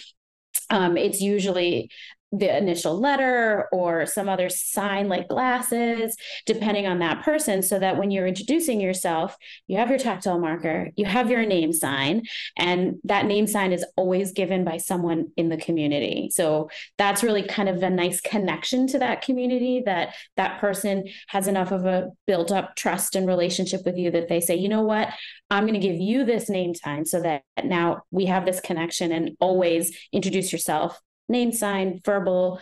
um, 0.71 0.97
it's 0.97 1.21
usually 1.21 1.91
the 2.33 2.57
initial 2.57 2.99
letter 2.99 3.69
or 3.73 4.05
some 4.05 4.29
other 4.29 4.49
sign 4.51 5.09
like 5.09 5.29
glasses, 5.29 6.17
depending 6.45 6.87
on 6.87 6.99
that 6.99 7.23
person, 7.23 7.63
so 7.63 7.79
that 7.79 7.97
when 7.97 8.11
you're 8.11 8.27
introducing 8.27 8.81
yourself, 8.81 9.37
you 9.67 9.79
have 9.79 9.89
your 9.89 9.99
tactile 9.99 10.39
marker, 10.39 10.91
you 10.97 11.07
have 11.07 11.31
your 11.31 11.47
name 11.47 11.73
sign, 11.73 12.23
and 12.57 12.97
that 13.05 13.27
name 13.27 13.47
sign 13.47 13.73
is 13.73 13.85
always 13.97 14.33
given 14.33 14.65
by 14.65 14.77
someone 14.77 15.33
in 15.37 15.49
the 15.49 15.57
community. 15.57 16.29
So 16.33 16.69
that's 16.99 17.23
really 17.23 17.43
kind 17.43 17.69
of 17.69 17.83
a 17.83 17.91
nice 17.91 18.21
connection 18.21 18.87
to 18.89 18.99
that 18.99 19.23
community 19.23 19.83
that 19.87 20.15
that 20.37 20.61
person 20.61 21.05
has 21.29 21.49
enough 21.49 21.73
of 21.73 21.87
a 21.87 22.11
built 22.27 22.53
up 22.53 22.77
trust 22.77 23.17
and 23.17 23.27
relationship 23.27 23.83
with 23.87 23.97
you 23.97 24.11
that 24.11 24.29
they 24.29 24.41
say, 24.41 24.55
you 24.55 24.69
know 24.69 24.83
what, 24.83 25.09
I'm 25.51 25.65
going 25.65 25.81
to 25.81 25.87
give 25.87 25.97
you 25.97 26.25
this 26.25 26.51
name 26.51 26.75
sign 26.75 27.07
so 27.07 27.23
that 27.23 27.43
now 27.65 28.03
we 28.11 28.27
have 28.27 28.45
this 28.45 28.61
connection 28.61 29.13
and 29.13 29.37
always 29.41 29.97
introduce 30.13 30.53
yourself 30.53 31.01
name 31.29 31.53
sign, 31.53 32.01
verbal, 32.05 32.61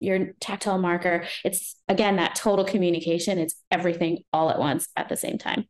your 0.00 0.32
tactile 0.40 0.78
marker. 0.78 1.24
It's 1.44 1.76
again 1.88 2.16
that 2.16 2.34
total 2.34 2.64
communication. 2.64 3.38
It's 3.38 3.56
everything 3.70 4.18
all 4.32 4.50
at 4.50 4.58
once 4.58 4.88
at 4.96 5.08
the 5.08 5.16
same 5.16 5.38
time. 5.38 5.64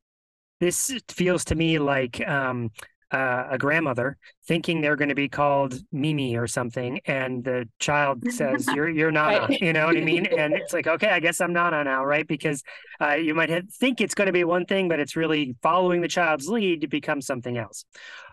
This 0.60 0.90
feels 1.08 1.44
to 1.46 1.54
me 1.54 1.78
like 1.78 2.26
um, 2.26 2.70
uh, 3.11 3.44
a 3.50 3.59
grandmother 3.59 4.16
thinking 4.46 4.80
they're 4.80 4.96
going 4.96 5.09
to 5.09 5.14
be 5.14 5.28
called 5.28 5.78
Mimi 5.92 6.36
or 6.36 6.46
something, 6.46 7.00
and 7.07 7.44
the 7.44 7.68
child 7.78 8.22
says, 8.32 8.66
"You're 8.74 8.88
you're 8.88 9.12
Nana," 9.12 9.46
right. 9.48 9.61
you 9.61 9.72
know 9.72 9.86
what 9.86 9.96
I 9.96 10.00
mean? 10.00 10.26
And 10.26 10.54
it's 10.54 10.72
like, 10.72 10.86
okay, 10.86 11.11
I 11.11 11.20
guess 11.20 11.40
I'm 11.40 11.52
Nana 11.52 11.84
now, 11.84 12.04
right? 12.04 12.26
Because 12.26 12.62
uh, 13.00 13.14
you 13.14 13.34
might 13.34 13.50
have, 13.50 13.68
think 13.70 14.00
it's 14.00 14.14
going 14.14 14.26
to 14.26 14.32
be 14.32 14.44
one 14.44 14.66
thing, 14.66 14.88
but 14.88 14.98
it's 14.98 15.14
really 15.14 15.54
following 15.62 16.00
the 16.00 16.09
child's 16.09 16.48
lead 16.48 16.80
to 16.80 16.88
become 16.88 17.20
something 17.20 17.57
else. 17.57 17.84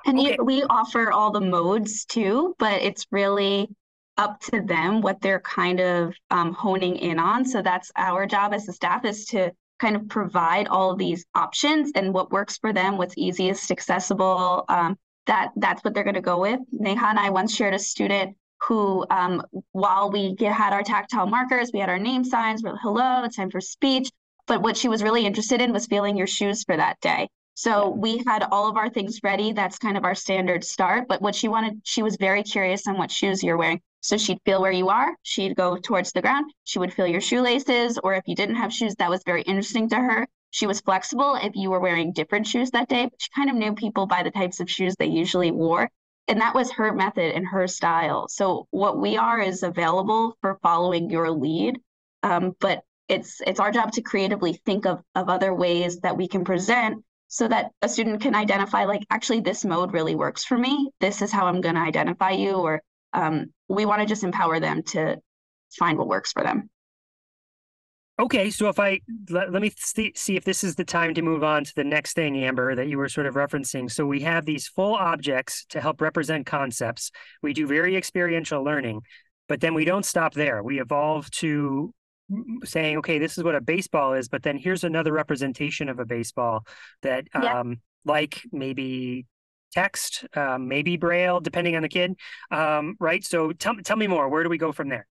And 0.06 0.20
okay. 0.20 0.36
you, 0.38 0.44
we 0.44 0.64
offer 0.64 1.12
all 1.12 1.32
the 1.32 1.42
modes 1.42 2.06
too, 2.06 2.56
but 2.58 2.82
it's 2.82 3.06
really 3.12 3.70
up 4.18 4.40
to 4.40 4.62
them 4.62 5.02
what 5.02 5.22
they're 5.22 5.40
kind 5.40 5.80
of 5.80 6.14
um, 6.30 6.54
honing 6.54 6.96
in 6.98 7.20
on. 7.20 7.46
So 7.46 7.62
that's 7.62 7.92
our 7.96 8.26
job 8.26 8.54
as 8.54 8.66
the 8.66 8.74
staff 8.74 9.06
is 9.06 9.26
to 9.26 9.52
kind 9.84 9.98
of 9.98 10.08
provide 10.08 10.70
all 10.70 10.92
of 10.92 10.98
these 10.98 11.26
options 11.36 11.92
and 11.96 12.14
what 12.14 12.32
works 12.32 12.58
for 12.58 12.72
them, 12.72 12.98
what's 12.98 13.18
easiest, 13.18 13.70
accessible. 13.70 14.64
Um, 14.70 14.98
that 15.26 15.52
that's 15.58 15.84
what 15.84 15.94
they're 15.94 16.06
going 16.06 16.16
to 16.16 16.22
go 16.22 16.40
with. 16.40 16.62
Neha 16.72 17.08
and 17.08 17.20
I 17.20 17.30
once 17.30 17.54
shared 17.54 17.74
a 17.74 17.80
student 17.80 18.38
who, 18.66 19.06
um, 19.10 19.44
while 19.74 20.10
we 20.10 20.36
get, 20.36 20.54
had 20.54 20.72
our 20.72 20.84
tactile 20.84 21.28
markers, 21.28 21.72
we 21.74 21.80
had 21.80 21.90
our 21.90 22.00
name 22.00 22.24
signs, 22.24 22.64
we're 22.64 22.78
hello, 22.78 23.24
it's 23.26 23.36
time 23.36 23.52
for 23.52 23.60
speech. 23.60 24.10
But 24.48 24.62
what 24.62 24.78
she 24.78 24.88
was 24.88 25.04
really 25.04 25.26
interested 25.26 25.62
in 25.62 25.74
was 25.74 25.86
feeling 25.86 26.16
your 26.16 26.28
shoes 26.28 26.64
for 26.64 26.78
that 26.78 27.00
day. 27.02 27.28
So 27.56 27.90
we 27.90 28.24
had 28.26 28.44
all 28.52 28.70
of 28.70 28.78
our 28.78 28.90
things 28.90 29.20
ready. 29.22 29.52
That's 29.52 29.78
kind 29.78 29.98
of 29.98 30.06
our 30.06 30.16
standard 30.16 30.64
start. 30.64 31.08
But 31.10 31.22
what 31.22 31.36
she 31.36 31.50
wanted, 31.50 31.82
she 31.84 32.04
was 32.04 32.16
very 32.18 32.44
curious 32.44 32.88
on 32.88 32.98
what 32.98 33.12
shoes 33.12 33.44
you're 33.44 33.58
wearing. 33.58 33.82
So 34.04 34.18
she'd 34.18 34.42
feel 34.44 34.62
where 34.62 34.72
you 34.72 34.90
are. 34.90 35.16
She'd 35.24 35.56
go 35.56 35.78
towards 35.78 36.12
the 36.12 36.22
ground. 36.22 36.52
She 36.66 36.78
would 36.78 36.94
feel 36.94 37.08
your 37.08 37.22
shoelaces, 37.22 37.98
or 37.98 38.16
if 38.16 38.28
you 38.28 38.36
didn't 38.36 38.58
have 38.58 38.74
shoes, 38.74 38.96
that 38.96 39.10
was 39.10 39.24
very 39.26 39.44
interesting 39.44 39.88
to 39.90 39.96
her. 39.96 40.28
She 40.52 40.68
was 40.68 40.82
flexible 40.82 41.36
if 41.36 41.56
you 41.56 41.70
were 41.70 41.80
wearing 41.80 42.12
different 42.12 42.46
shoes 42.46 42.70
that 42.72 42.90
day. 42.90 43.10
She 43.18 43.30
kind 43.34 43.50
of 43.50 43.56
knew 43.56 43.74
people 43.74 44.06
by 44.06 44.22
the 44.22 44.30
types 44.30 44.60
of 44.60 44.70
shoes 44.70 44.94
they 45.00 45.06
usually 45.06 45.52
wore. 45.52 45.90
And 46.28 46.42
that 46.42 46.54
was 46.54 46.70
her 46.74 46.94
method 46.94 47.34
and 47.34 47.48
her 47.48 47.66
style. 47.66 48.28
So 48.28 48.68
what 48.72 49.00
we 49.00 49.16
are 49.16 49.40
is 49.40 49.64
available 49.64 50.38
for 50.42 50.60
following 50.62 51.10
your 51.10 51.32
lead. 51.32 51.80
Um, 52.24 52.58
but 52.60 52.84
it's 53.08 53.40
it's 53.48 53.62
our 53.62 53.72
job 53.72 53.94
to 53.94 54.02
creatively 54.02 54.54
think 54.66 54.86
of, 54.86 55.02
of 55.16 55.30
other 55.30 55.54
ways 55.54 56.02
that 56.02 56.18
we 56.18 56.28
can 56.28 56.44
present 56.44 57.04
so 57.30 57.48
that 57.48 57.72
a 57.82 57.88
student 57.88 58.22
can 58.22 58.36
identify 58.36 58.84
like 58.84 59.04
actually 59.10 59.40
this 59.40 59.64
mode 59.66 59.94
really 59.94 60.16
works 60.16 60.44
for 60.44 60.58
me 60.58 60.92
this 61.00 61.22
is 61.22 61.32
how 61.32 61.48
i'm 61.48 61.62
going 61.62 61.76
to 61.76 61.82
identify 61.82 62.32
you 62.32 62.54
or 62.54 62.82
um, 63.14 63.54
we 63.74 63.86
want 63.86 64.02
to 64.02 64.08
just 64.08 64.24
empower 64.24 64.60
them 64.60 64.84
to 64.84 65.18
find 65.78 65.98
what 65.98 66.08
works 66.08 66.32
for 66.32 66.44
them. 66.44 66.70
Okay 68.20 68.52
so 68.52 68.70
if 68.70 68.80
i 68.80 69.00
let, 69.32 69.52
let 69.52 69.60
me 69.64 69.72
st- 69.76 70.16
see 70.16 70.36
if 70.36 70.44
this 70.44 70.64
is 70.64 70.76
the 70.76 70.86
time 70.86 71.16
to 71.16 71.24
move 71.24 71.44
on 71.44 71.64
to 71.64 71.74
the 71.76 71.84
next 71.84 72.14
thing 72.14 72.38
amber 72.38 72.76
that 72.76 72.88
you 72.88 73.00
were 73.00 73.10
sort 73.10 73.26
of 73.26 73.34
referencing. 73.34 73.92
So 73.92 74.06
we 74.06 74.22
have 74.22 74.46
these 74.46 74.68
full 74.68 74.94
objects 74.94 75.66
to 75.70 75.82
help 75.82 76.00
represent 76.00 76.46
concepts. 76.46 77.10
We 77.42 77.54
do 77.54 77.66
very 77.66 77.96
experiential 77.96 78.64
learning 78.64 79.02
but 79.48 79.62
then 79.62 79.74
we 79.74 79.86
don't 79.86 80.06
stop 80.06 80.34
there. 80.34 80.64
We 80.64 80.80
evolve 80.80 81.30
to 81.32 81.94
saying, 82.64 82.98
okay, 82.98 83.20
this 83.20 83.38
is 83.38 83.44
what 83.44 83.56
a 83.56 83.62
baseball 83.62 84.14
is, 84.14 84.30
but 84.30 84.44
then 84.44 84.58
here's 84.58 84.84
another 84.84 85.12
representation 85.12 85.90
of 85.90 86.00
a 86.00 86.06
baseball 86.06 86.66
that, 87.02 87.28
yeah. 87.36 87.60
um, 87.60 87.82
like 88.06 88.42
maybe 88.52 89.26
text, 89.74 90.26
um, 90.36 90.68
maybe 90.68 90.98
braille, 90.98 91.40
depending 91.40 91.76
on 91.76 91.82
the 91.82 91.90
kid, 91.90 92.16
um, 92.52 92.96
right? 93.00 93.24
So 93.24 93.52
tell 93.52 93.76
tell 93.84 93.98
me 93.98 94.08
more. 94.08 94.30
Where 94.30 94.44
do 94.44 94.50
we 94.50 94.58
go 94.58 94.72
from 94.72 94.90
there? 94.90 95.08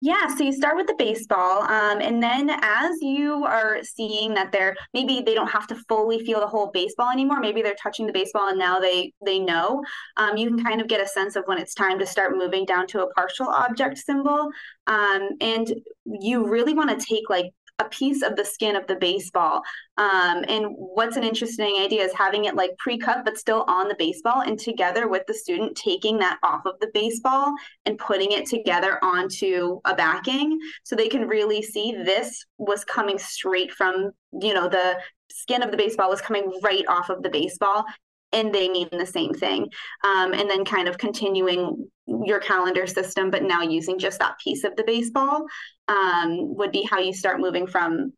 Yeah, 0.00 0.26
so 0.36 0.44
you 0.44 0.52
start 0.52 0.76
with 0.76 0.86
the 0.86 0.96
baseball, 0.98 1.62
um, 1.62 2.02
and 2.02 2.22
then 2.22 2.50
as 2.50 3.00
you 3.00 3.42
are 3.44 3.78
seeing 3.82 4.34
that 4.34 4.52
they're 4.52 4.76
maybe 4.92 5.22
they 5.24 5.32
don't 5.32 5.50
have 5.50 5.66
to 5.68 5.76
fully 5.88 6.18
feel 6.26 6.40
the 6.40 6.46
whole 6.46 6.70
baseball 6.72 7.10
anymore. 7.10 7.40
Maybe 7.40 7.62
they're 7.62 7.74
touching 7.82 8.06
the 8.06 8.12
baseball 8.12 8.48
and 8.48 8.58
now 8.58 8.78
they 8.78 9.14
they 9.24 9.38
know. 9.38 9.82
Um, 10.18 10.36
you 10.36 10.48
can 10.48 10.62
kind 10.62 10.82
of 10.82 10.88
get 10.88 11.00
a 11.00 11.06
sense 11.06 11.36
of 11.36 11.44
when 11.46 11.56
it's 11.56 11.72
time 11.72 11.98
to 12.00 12.06
start 12.06 12.36
moving 12.36 12.66
down 12.66 12.86
to 12.88 13.02
a 13.02 13.10
partial 13.14 13.48
object 13.48 13.96
symbol, 13.96 14.50
um, 14.86 15.30
and 15.40 15.72
you 16.04 16.46
really 16.46 16.74
want 16.74 16.90
to 16.90 17.06
take 17.06 17.30
like 17.30 17.46
a 17.78 17.84
piece 17.86 18.22
of 18.22 18.36
the 18.36 18.44
skin 18.44 18.76
of 18.76 18.86
the 18.86 18.96
baseball. 18.96 19.62
Um, 19.96 20.44
and 20.48 20.66
what's 20.76 21.16
an 21.16 21.24
interesting 21.24 21.76
idea 21.80 22.04
is 22.04 22.12
having 22.12 22.44
it 22.44 22.54
like 22.54 22.76
pre-cut 22.78 23.24
but 23.24 23.36
still 23.36 23.64
on 23.66 23.88
the 23.88 23.96
baseball 23.98 24.42
and 24.42 24.58
together 24.58 25.08
with 25.08 25.26
the 25.26 25.34
student 25.34 25.76
taking 25.76 26.18
that 26.18 26.38
off 26.42 26.66
of 26.66 26.78
the 26.80 26.90
baseball 26.94 27.52
and 27.84 27.98
putting 27.98 28.32
it 28.32 28.46
together 28.46 28.98
onto 29.02 29.80
a 29.84 29.94
backing 29.94 30.58
so 30.84 30.94
they 30.94 31.08
can 31.08 31.26
really 31.26 31.62
see 31.62 31.92
this 31.92 32.44
was 32.58 32.84
coming 32.84 33.18
straight 33.18 33.72
from, 33.72 34.12
you 34.40 34.54
know, 34.54 34.68
the 34.68 34.96
skin 35.30 35.62
of 35.62 35.70
the 35.70 35.76
baseball 35.76 36.08
was 36.08 36.20
coming 36.20 36.52
right 36.62 36.84
off 36.88 37.08
of 37.10 37.22
the 37.22 37.30
baseball 37.30 37.84
and 38.32 38.52
they 38.52 38.68
mean 38.68 38.88
the 38.90 39.06
same 39.06 39.32
thing. 39.32 39.68
Um, 40.04 40.32
and 40.32 40.50
then 40.50 40.64
kind 40.64 40.88
of 40.88 40.98
continuing 40.98 41.88
your 42.06 42.40
calendar 42.40 42.86
system, 42.86 43.30
but 43.30 43.42
now 43.42 43.62
using 43.62 43.98
just 43.98 44.18
that 44.18 44.38
piece 44.42 44.64
of 44.64 44.76
the 44.76 44.84
baseball 44.84 45.46
um, 45.88 46.54
would 46.56 46.72
be 46.72 46.82
how 46.82 46.98
you 46.98 47.12
start 47.12 47.40
moving 47.40 47.66
from 47.66 48.12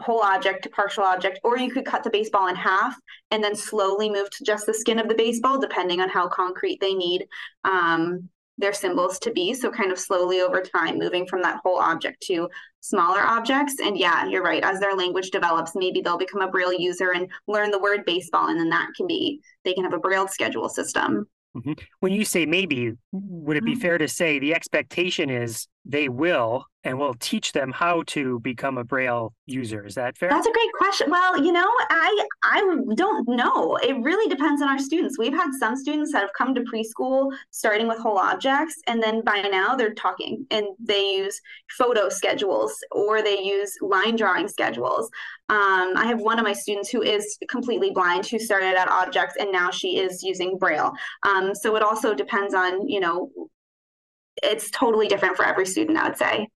whole 0.00 0.22
object 0.22 0.62
to 0.64 0.70
partial 0.70 1.04
object, 1.04 1.38
or 1.44 1.58
you 1.58 1.70
could 1.70 1.84
cut 1.84 2.02
the 2.02 2.10
baseball 2.10 2.48
in 2.48 2.56
half 2.56 2.96
and 3.30 3.42
then 3.42 3.54
slowly 3.54 4.10
move 4.10 4.30
to 4.30 4.44
just 4.44 4.66
the 4.66 4.74
skin 4.74 4.98
of 4.98 5.08
the 5.08 5.14
baseball, 5.14 5.58
depending 5.58 6.00
on 6.00 6.08
how 6.08 6.28
concrete 6.28 6.80
they 6.80 6.94
need 6.94 7.26
um, 7.64 8.28
their 8.58 8.72
symbols 8.72 9.18
to 9.20 9.30
be. 9.30 9.54
So, 9.54 9.70
kind 9.70 9.92
of 9.92 9.98
slowly 9.98 10.40
over 10.40 10.60
time, 10.60 10.98
moving 10.98 11.26
from 11.26 11.42
that 11.42 11.60
whole 11.62 11.78
object 11.78 12.22
to 12.24 12.48
smaller 12.80 13.20
objects. 13.20 13.76
And 13.80 13.96
yeah, 13.96 14.26
you're 14.26 14.42
right. 14.42 14.64
As 14.64 14.80
their 14.80 14.94
language 14.94 15.30
develops, 15.30 15.72
maybe 15.74 16.00
they'll 16.00 16.18
become 16.18 16.42
a 16.42 16.50
Braille 16.50 16.72
user 16.72 17.12
and 17.12 17.30
learn 17.46 17.70
the 17.70 17.78
word 17.78 18.04
baseball, 18.04 18.48
and 18.48 18.58
then 18.58 18.70
that 18.70 18.88
can 18.96 19.06
be, 19.06 19.40
they 19.64 19.74
can 19.74 19.84
have 19.84 19.94
a 19.94 19.98
Braille 19.98 20.28
schedule 20.28 20.68
system. 20.68 21.28
Mm-hmm. 21.56 21.72
When 22.00 22.12
you 22.12 22.24
say 22.24 22.46
maybe, 22.46 22.92
would 23.12 23.56
it 23.56 23.64
be 23.64 23.72
mm-hmm. 23.72 23.80
fair 23.80 23.98
to 23.98 24.06
say 24.06 24.38
the 24.38 24.54
expectation 24.54 25.30
is 25.30 25.66
they 25.88 26.08
will 26.08 26.66
and 26.84 26.96
we'll 26.98 27.14
teach 27.14 27.52
them 27.52 27.72
how 27.72 28.02
to 28.06 28.38
become 28.40 28.78
a 28.78 28.84
braille 28.84 29.34
user. 29.46 29.84
Is 29.84 29.96
that 29.96 30.16
fair? 30.16 30.30
That's 30.30 30.46
a 30.46 30.52
great 30.52 30.72
question. 30.76 31.10
Well 31.10 31.42
you 31.42 31.50
know 31.50 31.68
i 31.90 32.26
i 32.44 32.60
don't 32.94 33.28
know. 33.28 33.76
It 33.76 33.96
really 34.02 34.28
depends 34.28 34.62
on 34.62 34.68
our 34.68 34.78
students. 34.78 35.18
We've 35.18 35.32
had 35.32 35.50
some 35.58 35.76
students 35.76 36.12
that 36.12 36.20
have 36.20 36.32
come 36.36 36.54
to 36.54 36.60
preschool 36.62 37.32
starting 37.50 37.88
with 37.88 37.98
whole 37.98 38.18
objects 38.18 38.76
and 38.86 39.02
then 39.02 39.22
by 39.22 39.40
now 39.50 39.74
they're 39.74 39.94
talking 39.94 40.46
and 40.50 40.66
they 40.78 41.16
use 41.16 41.40
photo 41.76 42.08
schedules 42.08 42.74
or 42.92 43.22
they 43.22 43.40
use 43.40 43.74
line 43.80 44.16
drawing 44.16 44.46
schedules. 44.46 45.10
Um, 45.50 45.94
i 45.96 46.04
have 46.06 46.20
one 46.20 46.38
of 46.38 46.44
my 46.44 46.52
students 46.52 46.90
who 46.90 47.02
is 47.02 47.38
completely 47.48 47.90
blind 47.90 48.26
who 48.26 48.38
started 48.38 48.76
at 48.76 48.88
objects 48.88 49.36
and 49.40 49.50
now 49.50 49.70
she 49.70 49.98
is 49.98 50.22
using 50.22 50.58
braille. 50.58 50.92
Um, 51.22 51.54
so 51.54 51.74
it 51.76 51.82
also 51.82 52.14
depends 52.14 52.54
on 52.54 52.86
you 52.88 53.00
know 53.00 53.30
it's 54.42 54.70
totally 54.70 55.08
different 55.08 55.36
for 55.36 55.44
every 55.44 55.66
student, 55.66 55.98
I 55.98 56.08
would 56.08 56.18
say. 56.18 56.48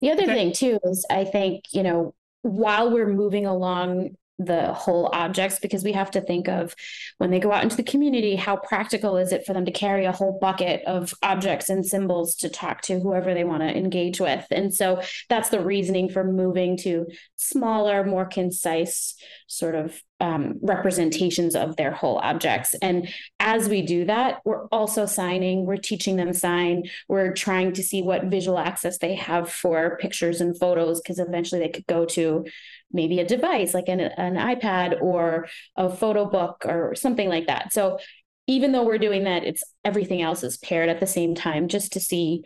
The 0.00 0.10
other 0.10 0.22
okay. 0.24 0.34
thing 0.34 0.52
too 0.52 0.78
is 0.84 1.04
I 1.10 1.24
think, 1.24 1.64
you 1.72 1.82
know, 1.82 2.14
while 2.42 2.90
we're 2.92 3.08
moving 3.08 3.46
along 3.46 4.16
the 4.38 4.72
whole 4.72 5.10
objects 5.12 5.58
because 5.58 5.82
we 5.82 5.92
have 5.92 6.12
to 6.12 6.20
think 6.20 6.48
of 6.48 6.74
when 7.18 7.30
they 7.30 7.40
go 7.40 7.50
out 7.50 7.64
into 7.64 7.76
the 7.76 7.82
community 7.82 8.36
how 8.36 8.56
practical 8.56 9.16
is 9.16 9.32
it 9.32 9.44
for 9.44 9.52
them 9.52 9.64
to 9.64 9.72
carry 9.72 10.04
a 10.04 10.12
whole 10.12 10.38
bucket 10.40 10.80
of 10.86 11.12
objects 11.22 11.68
and 11.68 11.84
symbols 11.84 12.36
to 12.36 12.48
talk 12.48 12.80
to 12.80 13.00
whoever 13.00 13.34
they 13.34 13.42
want 13.42 13.62
to 13.62 13.76
engage 13.76 14.20
with 14.20 14.46
and 14.52 14.72
so 14.72 15.02
that's 15.28 15.48
the 15.48 15.60
reasoning 15.60 16.08
for 16.08 16.22
moving 16.22 16.76
to 16.76 17.04
smaller 17.34 18.04
more 18.04 18.26
concise 18.26 19.16
sort 19.48 19.74
of 19.74 20.00
um, 20.20 20.58
representations 20.62 21.54
of 21.54 21.76
their 21.76 21.92
whole 21.92 22.18
objects 22.18 22.74
and 22.82 23.08
as 23.38 23.68
we 23.68 23.82
do 23.82 24.04
that 24.04 24.40
we're 24.44 24.66
also 24.66 25.06
signing 25.06 25.64
we're 25.64 25.76
teaching 25.76 26.16
them 26.16 26.32
sign 26.32 26.82
we're 27.08 27.32
trying 27.32 27.72
to 27.72 27.82
see 27.82 28.02
what 28.02 28.24
visual 28.24 28.58
access 28.58 28.98
they 28.98 29.14
have 29.14 29.50
for 29.50 29.96
pictures 30.00 30.40
and 30.40 30.58
photos 30.58 31.00
because 31.00 31.18
eventually 31.18 31.60
they 31.60 31.68
could 31.68 31.86
go 31.86 32.04
to 32.04 32.44
maybe 32.92 33.20
a 33.20 33.26
device 33.26 33.74
like 33.74 33.88
an, 33.88 34.00
an 34.00 34.34
iPad 34.34 35.00
or 35.00 35.46
a 35.76 35.90
photo 35.90 36.24
book 36.24 36.64
or 36.64 36.94
something 36.94 37.28
like 37.28 37.46
that. 37.46 37.72
So 37.72 37.98
even 38.46 38.72
though 38.72 38.84
we're 38.84 38.98
doing 38.98 39.24
that, 39.24 39.44
it's 39.44 39.62
everything 39.84 40.22
else 40.22 40.42
is 40.42 40.56
paired 40.56 40.88
at 40.88 41.00
the 41.00 41.06
same 41.06 41.34
time 41.34 41.68
just 41.68 41.92
to 41.92 42.00
see, 42.00 42.42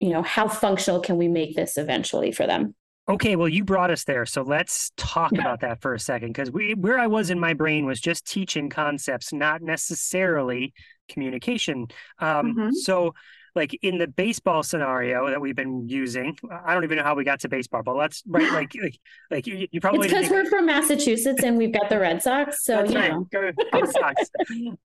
you 0.00 0.10
know, 0.10 0.22
how 0.22 0.48
functional 0.48 1.00
can 1.00 1.16
we 1.16 1.28
make 1.28 1.56
this 1.56 1.78
eventually 1.78 2.30
for 2.30 2.46
them. 2.46 2.74
Okay, 3.08 3.36
well, 3.36 3.48
you 3.48 3.64
brought 3.64 3.90
us 3.90 4.04
there, 4.04 4.26
so 4.26 4.42
let's 4.42 4.92
talk 4.98 5.32
yeah. 5.32 5.40
about 5.40 5.60
that 5.60 5.80
for 5.80 5.94
a 5.94 6.00
second. 6.00 6.28
Because 6.28 6.50
where 6.50 6.98
I 6.98 7.06
was 7.06 7.30
in 7.30 7.40
my 7.40 7.54
brain 7.54 7.86
was 7.86 8.00
just 8.00 8.26
teaching 8.26 8.68
concepts, 8.68 9.32
not 9.32 9.62
necessarily 9.62 10.74
communication. 11.08 11.86
Um, 12.18 12.54
mm-hmm. 12.54 12.70
So, 12.72 13.14
like 13.54 13.76
in 13.80 13.96
the 13.96 14.06
baseball 14.06 14.62
scenario 14.62 15.30
that 15.30 15.40
we've 15.40 15.56
been 15.56 15.88
using, 15.88 16.36
I 16.64 16.74
don't 16.74 16.84
even 16.84 16.98
know 16.98 17.02
how 17.02 17.14
we 17.14 17.24
got 17.24 17.40
to 17.40 17.48
baseball, 17.48 17.82
but 17.82 17.96
let's 17.96 18.22
right 18.26 18.52
like 18.52 18.74
like, 18.82 18.98
like 19.30 19.46
you, 19.46 19.66
you 19.72 19.80
probably 19.80 20.06
it's 20.06 20.14
because 20.14 20.30
we're 20.30 20.44
from 20.44 20.66
Massachusetts 20.66 21.42
and 21.42 21.56
we've 21.56 21.72
got 21.72 21.88
the 21.88 21.98
Red 21.98 22.22
Sox, 22.22 22.62
so 22.62 22.84
you 22.84 22.94
right. 22.94 23.12
know. 23.12 23.26
Red 23.32 23.88
Sox, 23.90 24.30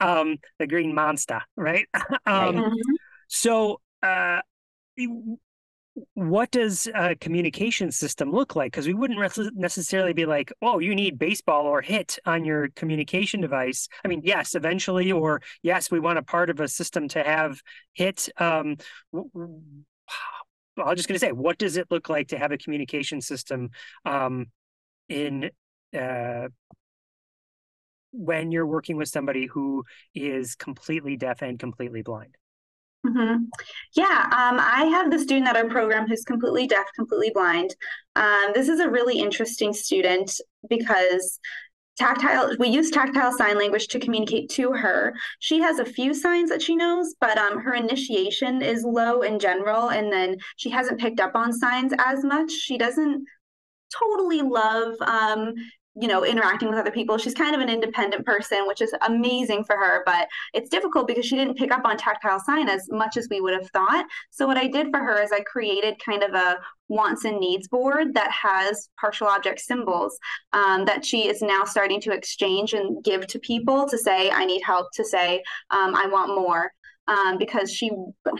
um, 0.01 0.37
the 0.61 0.69
Green 0.69 0.95
Monster, 0.95 1.41
right? 1.57 1.87
um, 1.95 2.55
mm-hmm. 2.55 2.93
So. 3.27 3.81
Uh, 4.01 4.41
what 6.15 6.51
does 6.51 6.89
a 6.95 7.15
communication 7.17 7.91
system 7.91 8.31
look 8.31 8.57
like? 8.57 8.73
Because 8.73 8.87
we 8.87 8.95
wouldn't 8.95 9.21
necessarily 9.55 10.13
be 10.13 10.25
like, 10.25 10.53
oh, 10.63 10.79
you 10.79 10.95
need 10.95 11.19
baseball 11.19 11.67
or 11.67 11.83
hit 11.83 12.19
on 12.25 12.45
your 12.45 12.69
communication 12.71 13.41
device. 13.41 13.89
I 14.05 14.09
mean, 14.09 14.23
yes, 14.25 14.55
eventually, 14.55 15.13
or 15.13 15.43
yes, 15.63 15.91
we 15.91 16.01
want 16.01 16.19
a 16.19 16.23
part 16.23 16.49
of 16.49 16.61
a 16.61 16.69
system 16.69 17.09
to 17.09 17.23
have 17.23 17.61
hit. 17.93 18.29
Um, 18.39 18.77
I'm 19.15 19.85
just 20.97 21.09
going 21.09 21.17
to 21.17 21.19
say, 21.19 21.33
what 21.33 21.59
does 21.59 21.77
it 21.77 21.89
look 21.91 22.09
like 22.09 22.29
to 22.29 22.39
have 22.39 22.53
a 22.53 22.59
communication 22.59 23.21
system 23.21 23.71
um, 24.07 24.47
in 25.09 25.51
uh, 25.97 26.49
when 28.13 28.51
you're 28.51 28.67
working 28.67 28.97
with 28.97 29.09
somebody 29.09 29.47
who 29.47 29.85
is 30.15 30.55
completely 30.55 31.17
deaf 31.17 31.43
and 31.43 31.59
completely 31.59 32.01
blind? 32.01 32.37
Mm-hmm. 33.07 33.45
Yeah, 33.97 34.25
um, 34.27 34.61
I 34.61 34.85
have 34.93 35.11
the 35.11 35.19
student 35.19 35.49
at 35.49 35.57
our 35.57 35.69
program 35.69 36.07
who's 36.07 36.25
completely 36.25 36.69
deaf, 36.69 36.87
completely 36.95 37.31
blind. 37.31 37.75
Um, 38.15 38.53
this 38.55 38.69
is 38.69 38.79
a 38.79 38.89
really 38.89 39.19
interesting 39.19 39.73
student 39.73 40.41
because 40.69 41.41
tactile 41.99 42.57
we 42.59 42.69
use 42.69 42.91
tactile 42.91 43.37
sign 43.37 43.59
language 43.59 43.87
to 43.87 44.01
communicate 44.01 44.49
to 44.49 44.73
her 44.73 45.15
she 45.41 45.61
has 45.61 45.79
a 45.79 45.85
few 45.85 46.15
signs 46.15 46.49
that 46.49 46.63
she 46.63 46.75
knows 46.75 47.15
but 47.21 47.37
um, 47.37 47.59
her 47.59 47.75
initiation 47.75 48.63
is 48.63 48.83
low 48.83 49.21
in 49.21 49.39
general 49.39 49.91
and 49.91 50.11
then 50.11 50.35
she 50.57 50.71
hasn't 50.71 50.99
picked 50.99 51.21
up 51.21 51.35
on 51.35 51.53
signs 51.53 51.93
as 51.99 52.25
much 52.25 52.51
she 52.51 52.79
doesn't 52.79 53.23
totally 53.95 54.41
love 54.41 54.95
um, 55.03 55.53
you 55.95 56.09
know 56.09 56.25
interacting 56.25 56.69
with 56.69 56.79
other 56.79 56.91
people 56.91 57.19
she's 57.19 57.35
kind 57.35 57.55
of 57.55 57.61
an 57.61 57.69
independent 57.69 58.25
person 58.25 58.67
which 58.67 58.81
is 58.81 58.95
amazing 59.07 59.63
for 59.63 59.77
her 59.77 60.03
but 60.07 60.27
it's 60.55 60.71
difficult 60.71 61.07
because 61.07 61.27
she 61.27 61.37
didn't 61.37 61.57
pick 61.57 61.71
up 61.71 61.85
on 61.85 61.97
tactile 61.97 62.41
sign 62.41 62.69
as 62.69 62.89
much 62.91 63.17
as 63.17 63.29
we 63.31 63.41
would 63.41 63.53
have 63.53 63.69
thought 63.71 64.07
so 64.31 64.47
what 64.47 64.57
i 64.57 64.67
did 64.67 64.89
for 64.91 65.01
her 65.01 65.21
is 65.21 65.33
i 65.33 65.41
created 65.41 65.95
kind 66.05 66.23
of 66.23 66.33
a 66.35 66.59
wants 66.89 67.25
and 67.25 67.39
needs 67.39 67.69
board 67.69 68.15
that 68.15 68.31
has 68.31 68.89
partial 68.99 69.27
object 69.27 69.61
symbols 69.61 70.19
um, 70.53 70.85
that 70.85 71.05
she 71.05 71.29
is 71.29 71.41
now 71.41 71.65
starting 71.65 72.01
to 72.01 72.13
exchange 72.13 72.73
and 72.75 73.03
give 73.05 73.27
to 73.27 73.39
people 73.39 73.87
to 73.87 73.99
say 73.99 74.31
i 74.31 74.45
need 74.45 74.63
help 74.63 74.91
to 74.93 75.05
say 75.05 75.43
um, 75.71 75.95
i 75.95 76.07
want 76.07 76.35
more 76.35 76.71
um, 77.09 77.39
because 77.39 77.71
she 77.71 77.91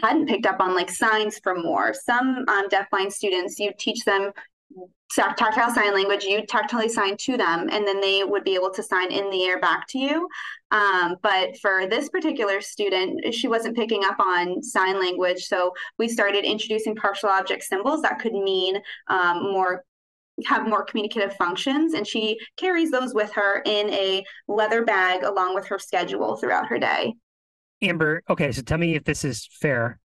hadn't 0.01 0.27
picked 0.27 0.45
up 0.45 0.59
on 0.59 0.75
like 0.75 0.89
signs 0.89 1.39
for 1.39 1.55
more. 1.55 1.93
Some 1.93 2.45
um, 2.47 2.69
deafblind 2.69 3.11
students, 3.11 3.59
you 3.59 3.71
teach 3.77 4.03
them 4.05 4.31
tactile 5.11 5.73
sign 5.73 5.93
language, 5.93 6.23
you 6.23 6.45
tactile 6.45 6.87
sign 6.89 7.15
to 7.17 7.37
them, 7.37 7.69
and 7.71 7.87
then 7.87 8.01
they 8.01 8.23
would 8.23 8.43
be 8.43 8.55
able 8.55 8.71
to 8.71 8.83
sign 8.83 9.11
in 9.11 9.29
the 9.29 9.43
air 9.43 9.59
back 9.59 9.87
to 9.89 9.99
you. 9.99 10.27
Um, 10.71 11.17
but 11.21 11.57
for 11.59 11.87
this 11.87 12.09
particular 12.09 12.61
student, 12.61 13.33
she 13.33 13.47
wasn't 13.47 13.75
picking 13.75 14.03
up 14.03 14.19
on 14.19 14.61
sign 14.63 14.99
language. 14.99 15.45
So 15.45 15.71
we 15.99 16.07
started 16.07 16.45
introducing 16.45 16.95
partial 16.95 17.29
object 17.29 17.63
symbols 17.63 18.01
that 18.01 18.19
could 18.19 18.33
mean 18.33 18.77
um, 19.07 19.43
more 19.51 19.83
have 20.47 20.67
more 20.67 20.83
communicative 20.83 21.35
functions 21.35 21.93
and 21.93 22.07
she 22.07 22.39
carries 22.57 22.89
those 22.89 23.13
with 23.13 23.31
her 23.33 23.61
in 23.65 23.87
a 23.91 24.23
leather 24.47 24.83
bag 24.83 25.21
along 25.21 25.53
with 25.53 25.67
her 25.67 25.77
schedule 25.77 26.35
throughout 26.37 26.65
her 26.65 26.79
day 26.79 27.13
amber 27.83 28.19
okay 28.27 28.51
so 28.51 28.63
tell 28.63 28.79
me 28.79 28.95
if 28.95 29.03
this 29.03 29.23
is 29.23 29.47
fair 29.61 29.99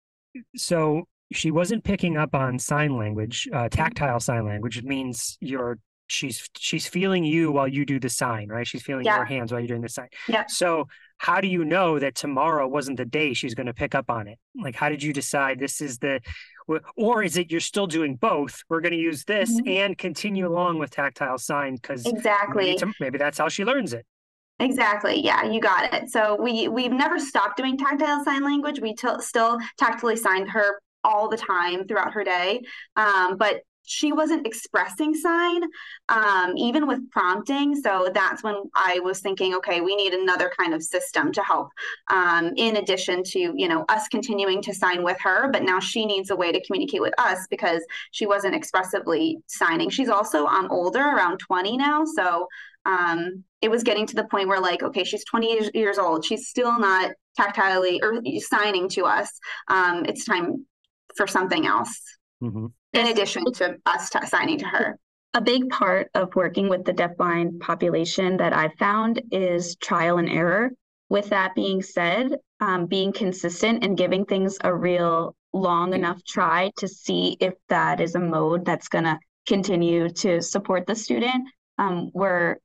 so 0.57 1.07
she 1.33 1.51
wasn't 1.51 1.85
picking 1.85 2.17
up 2.17 2.35
on 2.35 2.59
sign 2.59 2.97
language, 2.97 3.49
uh, 3.53 3.69
tactile 3.69 4.21
sign 4.21 4.45
language. 4.47 4.79
It 4.79 4.85
means 4.85 5.37
your 5.41 5.79
she's 6.09 6.49
she's 6.57 6.87
feeling 6.87 7.25
you 7.25 7.51
while 7.51 7.67
you 7.67 7.85
do 7.85 7.99
the 7.99 8.09
sign, 8.09 8.49
right? 8.49 8.67
She's 8.67 8.83
feeling 8.83 9.05
Yeah. 9.05 9.17
your 9.17 9.25
hands 9.25 9.51
while 9.51 9.61
you're 9.61 9.67
doing 9.69 9.81
the 9.83 9.89
sign. 9.89 10.09
Yeah. 10.29 10.45
So 10.47 10.87
how 11.19 11.41
do 11.41 11.49
you 11.49 11.65
know 11.65 11.99
that 11.99 12.15
tomorrow 12.15 12.69
wasn't 12.69 12.99
the 12.99 13.05
day 13.05 13.33
she's 13.35 13.55
going 13.55 13.67
to 13.67 13.75
pick 13.75 13.95
up 13.95 14.09
on 14.11 14.29
it? 14.29 14.39
Like, 14.55 14.77
how 14.77 14.89
did 14.89 15.03
you 15.03 15.13
decide 15.13 15.59
this 15.59 15.81
is 15.81 15.99
the, 15.99 16.21
or 16.95 17.23
is 17.23 17.37
it 17.39 17.51
you're 17.51 17.59
still 17.61 17.87
doing 17.87 18.17
both? 18.17 18.61
We're 18.69 18.83
going 18.83 18.93
to 18.93 18.99
use 18.99 19.25
this 19.25 19.59
Mhm. 19.61 19.69
and 19.79 19.99
continue 19.99 20.47
along 20.47 20.79
with 20.79 20.91
tactile 20.91 21.39
sign 21.39 21.75
because 21.77 22.05
Exactly. 22.07 22.77
maybe, 22.81 22.93
maybe 23.01 23.19
that's 23.19 23.39
how 23.39 23.49
she 23.49 23.65
learns 23.65 23.93
it. 23.95 24.05
Exactly. 24.61 25.21
Yeah, 25.23 25.43
you 25.45 25.61
got 25.61 25.93
it. 25.93 26.09
So 26.11 26.41
we 26.41 26.69
we've 26.69 26.93
never 26.93 27.19
stopped 27.19 27.57
doing 27.59 27.77
tactile 27.77 28.25
sign 28.25 28.43
language. 28.45 28.81
We 28.81 28.95
t- 28.95 29.09
still 29.21 29.59
tactily 29.77 30.17
signed 30.17 30.51
her 30.51 30.81
all 31.07 31.29
the 31.29 31.37
time 31.37 31.87
throughout 31.87 32.13
her 32.13 32.25
day, 32.25 32.61
um, 32.97 33.37
but 33.37 33.63
she 33.87 34.13
wasn't 34.13 34.47
expressing 34.47 35.15
sign, 35.15 35.63
um, 36.09 36.57
even 36.57 36.87
with 36.87 37.09
prompting. 37.11 37.75
So 37.75 38.11
that's 38.13 38.43
when 38.43 38.57
I 38.75 38.99
was 39.01 39.21
thinking, 39.21 39.55
okay, 39.55 39.81
we 39.81 39.97
need 39.97 40.13
another 40.13 40.51
kind 40.59 40.75
of 40.75 40.83
system 40.83 41.33
to 41.33 41.43
help. 41.43 41.71
Um, 42.11 42.53
in 42.57 42.77
addition 42.77 43.23
to 43.23 43.39
you 43.57 43.69
know 43.69 43.85
us 43.89 44.09
continuing 44.09 44.61
to 44.63 44.75
sign 44.75 45.03
with 45.03 45.19
her, 45.21 45.51
but 45.51 45.63
now 45.63 45.81
she 45.81 46.05
needs 46.05 46.31
a 46.31 46.37
way 46.37 46.53
to 46.53 46.65
communicate 46.67 47.01
with 47.01 47.15
us 47.19 47.47
because 47.49 47.83
she 48.11 48.27
wasn't 48.27 48.55
expressively 48.55 49.39
signing. 49.47 49.89
She's 49.89 50.09
also 50.09 50.47
um, 50.47 50.69
older, 50.71 51.01
around 51.01 51.39
twenty 51.39 51.77
now, 51.77 52.05
so 52.05 52.49
um, 52.85 53.45
it 53.63 53.71
was 53.71 53.83
getting 53.83 54.07
to 54.07 54.17
the 54.17 54.25
point 54.25 54.49
where 54.49 54.61
like 54.61 54.83
okay 54.83 55.03
she's 55.03 55.25
20 55.25 55.71
years, 55.75 55.99
old 55.99 56.25
she's 56.25 56.47
still 56.47 56.79
not 56.79 57.11
tactilely 57.39 57.99
or 58.01 58.23
signing 58.39 58.89
to 58.89 59.05
us 59.05 59.29
um, 59.69 60.05
it's 60.07 60.25
time 60.25 60.65
for 61.17 61.27
something 61.27 61.67
else 61.67 62.01
Mhm. 62.43 62.73
in 62.93 63.07
addition 63.07 63.45
to 63.53 63.77
us 63.87 64.11
t- 64.11 64.27
signing 64.27 64.59
to 64.59 64.67
her 64.67 64.99
A 65.35 65.41
big 65.41 65.69
part 65.69 66.09
of 66.15 66.35
working 66.35 66.69
with 66.71 66.85
the 66.85 66.95
deafblind 66.95 67.61
population 67.61 68.39
that 68.39 68.53
I've 68.55 68.73
found 68.79 69.21
is 69.31 69.77
trial 69.77 70.17
and 70.17 70.31
error. 70.31 70.71
With 71.11 71.29
that 71.29 71.55
being 71.55 71.83
said, 71.83 72.39
um, 72.61 72.87
being 72.87 73.13
consistent 73.13 73.85
and 73.85 73.99
giving 73.99 74.25
things 74.25 74.57
a 74.65 74.75
real 74.75 75.37
long 75.53 75.93
enough 75.93 76.25
try 76.25 76.71
to 76.79 76.89
see 76.89 77.37
if 77.39 77.53
that 77.69 78.01
is 78.01 78.15
a 78.15 78.19
mode 78.21 78.65
that's 78.65 78.89
going 78.89 79.05
to 79.05 79.19
continue 79.47 80.09
to 80.09 80.41
support 80.41 80.87
the 80.87 80.95
student. 80.95 81.47
Um, 81.77 82.11
we're 82.15 82.57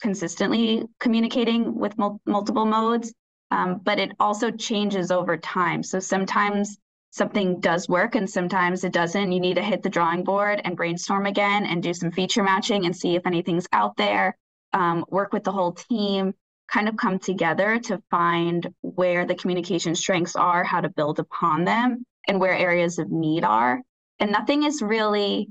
consistently 0.00 0.84
communicating 1.00 1.74
with 1.74 1.98
mul- 1.98 2.20
multiple 2.26 2.64
modes, 2.66 3.12
um, 3.50 3.80
but 3.82 3.98
it 3.98 4.12
also 4.20 4.50
changes 4.52 5.10
over 5.10 5.36
time. 5.36 5.82
So 5.82 5.98
sometimes 5.98 6.78
something 7.14 7.60
does 7.60 7.88
work 7.88 8.16
and 8.16 8.28
sometimes 8.28 8.82
it 8.82 8.92
doesn't. 8.92 9.30
You 9.30 9.38
need 9.38 9.54
to 9.54 9.62
hit 9.62 9.84
the 9.84 9.88
drawing 9.88 10.24
board 10.24 10.60
and 10.64 10.76
brainstorm 10.76 11.26
again 11.26 11.64
and 11.64 11.80
do 11.80 11.94
some 11.94 12.10
feature 12.10 12.42
matching 12.42 12.86
and 12.86 12.96
see 12.96 13.14
if 13.14 13.24
anything's 13.24 13.68
out 13.72 13.96
there. 13.96 14.36
Um, 14.72 15.04
work 15.08 15.32
with 15.32 15.44
the 15.44 15.52
whole 15.52 15.70
team, 15.70 16.34
kind 16.66 16.88
of 16.88 16.96
come 16.96 17.20
together 17.20 17.78
to 17.84 18.02
find 18.10 18.66
where 18.80 19.24
the 19.26 19.36
communication 19.36 19.94
strengths 19.94 20.34
are, 20.34 20.64
how 20.64 20.80
to 20.80 20.88
build 20.88 21.20
upon 21.20 21.62
them, 21.64 22.04
and 22.26 22.40
where 22.40 22.52
areas 22.52 22.98
of 22.98 23.12
need 23.12 23.44
are. 23.44 23.80
And 24.18 24.32
nothing 24.32 24.64
is 24.64 24.82
really 24.82 25.46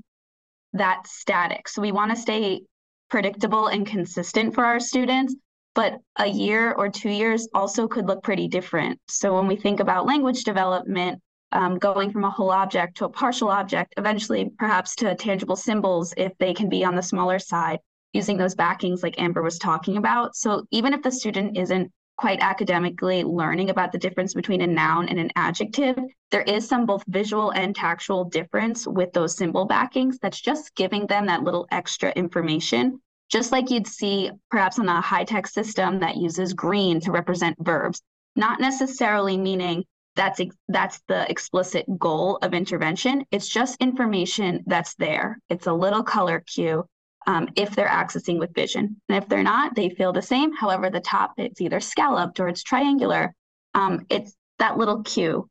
that 0.74 1.08
static. 1.08 1.70
So 1.70 1.82
we 1.82 1.94
want 1.94 2.12
to 2.14 2.22
stay 2.22 2.64
predictable 3.10 3.68
and 3.68 3.88
consistent 3.88 4.54
for 4.54 4.66
our 4.66 4.82
students, 4.82 5.34
but 5.76 5.94
a 6.18 6.28
year 6.28 6.74
or 6.74 6.90
two 6.90 7.10
years 7.10 7.48
also 7.54 7.88
could 7.88 8.08
look 8.08 8.22
pretty 8.22 8.50
different. 8.50 9.00
So 9.08 9.34
when 9.34 9.48
we 9.48 9.56
think 9.56 9.80
about 9.80 10.06
language 10.06 10.44
development, 10.44 11.22
um, 11.54 11.78
going 11.78 12.12
from 12.12 12.26
a 12.26 12.30
whole 12.30 12.52
object 12.52 12.98
to 12.98 13.06
a 13.06 13.10
partial 13.10 13.50
object, 13.50 13.94
eventually 13.98 14.52
perhaps 14.58 14.96
to 14.98 15.16
tangible 15.16 15.56
symbols 15.56 16.14
if 16.18 16.32
they 16.40 16.54
can 16.54 16.68
be 16.68 16.84
on 16.84 16.96
the 16.96 17.02
smaller 17.02 17.40
side, 17.40 17.80
using 18.12 18.38
those 18.38 18.56
backings 18.56 19.04
like 19.04 19.20
Amber 19.20 19.42
was 19.42 19.58
talking 19.58 19.98
about. 19.98 20.36
So 20.36 20.66
even 20.72 20.94
if 20.94 21.02
the 21.02 21.12
student 21.12 21.58
isn't 21.58 21.92
quite 22.18 22.40
academically 22.42 23.24
learning 23.24 23.70
about 23.70 23.92
the 23.92 23.98
difference 23.98 24.34
between 24.34 24.62
a 24.62 24.68
noun 24.68 25.10
and 25.10 25.20
an 25.20 25.32
adjective, 25.36 25.98
there 26.32 26.44
is 26.44 26.68
some 26.68 26.86
both 26.86 27.04
visual 27.08 27.52
and 27.52 27.76
tactual 27.76 28.26
difference 28.26 28.88
with 28.88 29.12
those 29.14 29.36
symbol 29.36 29.66
backings 29.66 30.20
that's 30.20 30.42
just 30.42 30.76
giving 30.76 31.08
them 31.08 31.26
that 31.26 31.44
little 31.44 31.68
extra 31.72 32.12
information. 32.12 33.00
Just 33.30 33.52
like 33.52 33.72
you'd 33.72 33.88
see 33.88 34.30
perhaps 34.52 34.78
on 34.78 34.88
a 34.88 35.02
high 35.02 35.24
tech 35.24 35.48
system 35.48 36.00
that 36.00 36.18
uses 36.18 36.54
green 36.54 37.00
to 37.00 37.12
represent 37.12 37.58
verbs, 37.60 38.02
not 38.36 38.60
necessarily 38.60 39.38
meaning 39.38 39.84
that's 40.16 40.40
that's 40.68 41.02
the 41.08 41.30
explicit 41.30 41.86
goal 41.98 42.38
of 42.42 42.54
intervention. 42.54 43.26
It's 43.32 43.48
just 43.48 43.82
information 43.82 44.64
that's 44.68 44.96
there. 44.96 45.40
It's 45.50 45.68
a 45.68 45.74
little 45.74 46.04
color 46.04 46.42
cue 46.42 46.86
um, 47.26 47.50
if 47.56 47.76
they're 47.76 47.88
accessing 47.88 48.38
with 48.38 48.54
vision, 48.54 49.02
and 49.10 49.18
if 49.18 49.28
they're 49.30 49.44
not, 49.44 49.76
they 49.76 49.90
feel 49.90 50.14
the 50.14 50.22
same. 50.22 50.54
However, 50.54 50.90
the 50.90 51.00
top 51.00 51.34
it's 51.38 51.62
either 51.62 51.80
scalloped 51.80 52.40
or 52.40 52.48
it's 52.48 52.64
triangular. 52.64 53.34
Um, 53.74 54.06
it's 54.10 54.36
that 54.60 54.78
little 54.78 55.04
cue, 55.04 55.50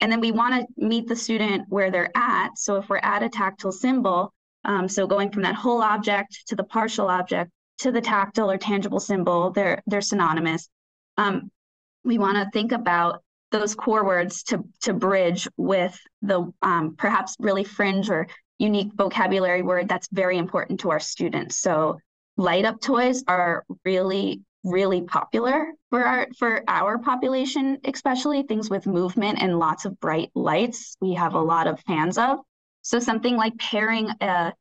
and 0.00 0.12
then 0.12 0.20
we 0.20 0.32
want 0.32 0.54
to 0.54 0.86
meet 0.86 1.08
the 1.08 1.16
student 1.16 1.64
where 1.68 1.90
they're 1.90 2.10
at. 2.14 2.58
So 2.58 2.76
if 2.76 2.88
we're 2.88 2.98
at 2.98 3.22
a 3.22 3.28
tactile 3.28 3.72
symbol, 3.72 4.32
um, 4.64 4.88
so 4.88 5.06
going 5.06 5.30
from 5.30 5.42
that 5.42 5.54
whole 5.54 5.82
object 5.82 6.44
to 6.48 6.56
the 6.56 6.64
partial 6.64 7.08
object 7.08 7.50
to 7.78 7.90
the 7.90 8.00
tactile 8.00 8.50
or 8.50 8.58
tangible 8.58 9.00
symbol, 9.00 9.50
they're 9.50 9.82
they're 9.86 10.00
synonymous. 10.00 10.68
Um, 11.16 11.50
we 12.04 12.18
want 12.18 12.36
to 12.36 12.50
think 12.52 12.72
about 12.72 13.22
those 13.54 13.76
core 13.76 14.04
words 14.04 14.42
to 14.42 14.64
to 14.80 14.92
bridge 14.92 15.46
with 15.56 15.96
the 16.22 16.52
um, 16.60 16.96
perhaps 16.98 17.36
really 17.38 17.62
fringe 17.62 18.10
or 18.10 18.26
unique 18.58 18.92
vocabulary 18.94 19.62
word 19.62 19.88
that's 19.88 20.08
very 20.10 20.38
important 20.38 20.80
to 20.80 20.90
our 20.90 20.98
students. 20.98 21.56
So 21.58 22.00
light 22.36 22.64
up 22.64 22.80
toys 22.80 23.22
are 23.28 23.64
really 23.84 24.42
really 24.64 25.02
popular 25.02 25.68
for 25.90 26.04
our 26.04 26.26
for 26.36 26.64
our 26.66 26.98
population, 26.98 27.78
especially 27.84 28.42
things 28.42 28.68
with 28.70 28.86
movement 28.86 29.40
and 29.40 29.60
lots 29.60 29.84
of 29.84 30.00
bright 30.00 30.30
lights. 30.34 30.96
We 31.00 31.14
have 31.14 31.34
a 31.34 31.40
lot 31.40 31.68
of 31.68 31.78
fans 31.80 32.18
of. 32.18 32.40
So 32.82 32.98
something 32.98 33.36
like 33.36 33.56
pairing 33.58 34.10
a 34.20 34.52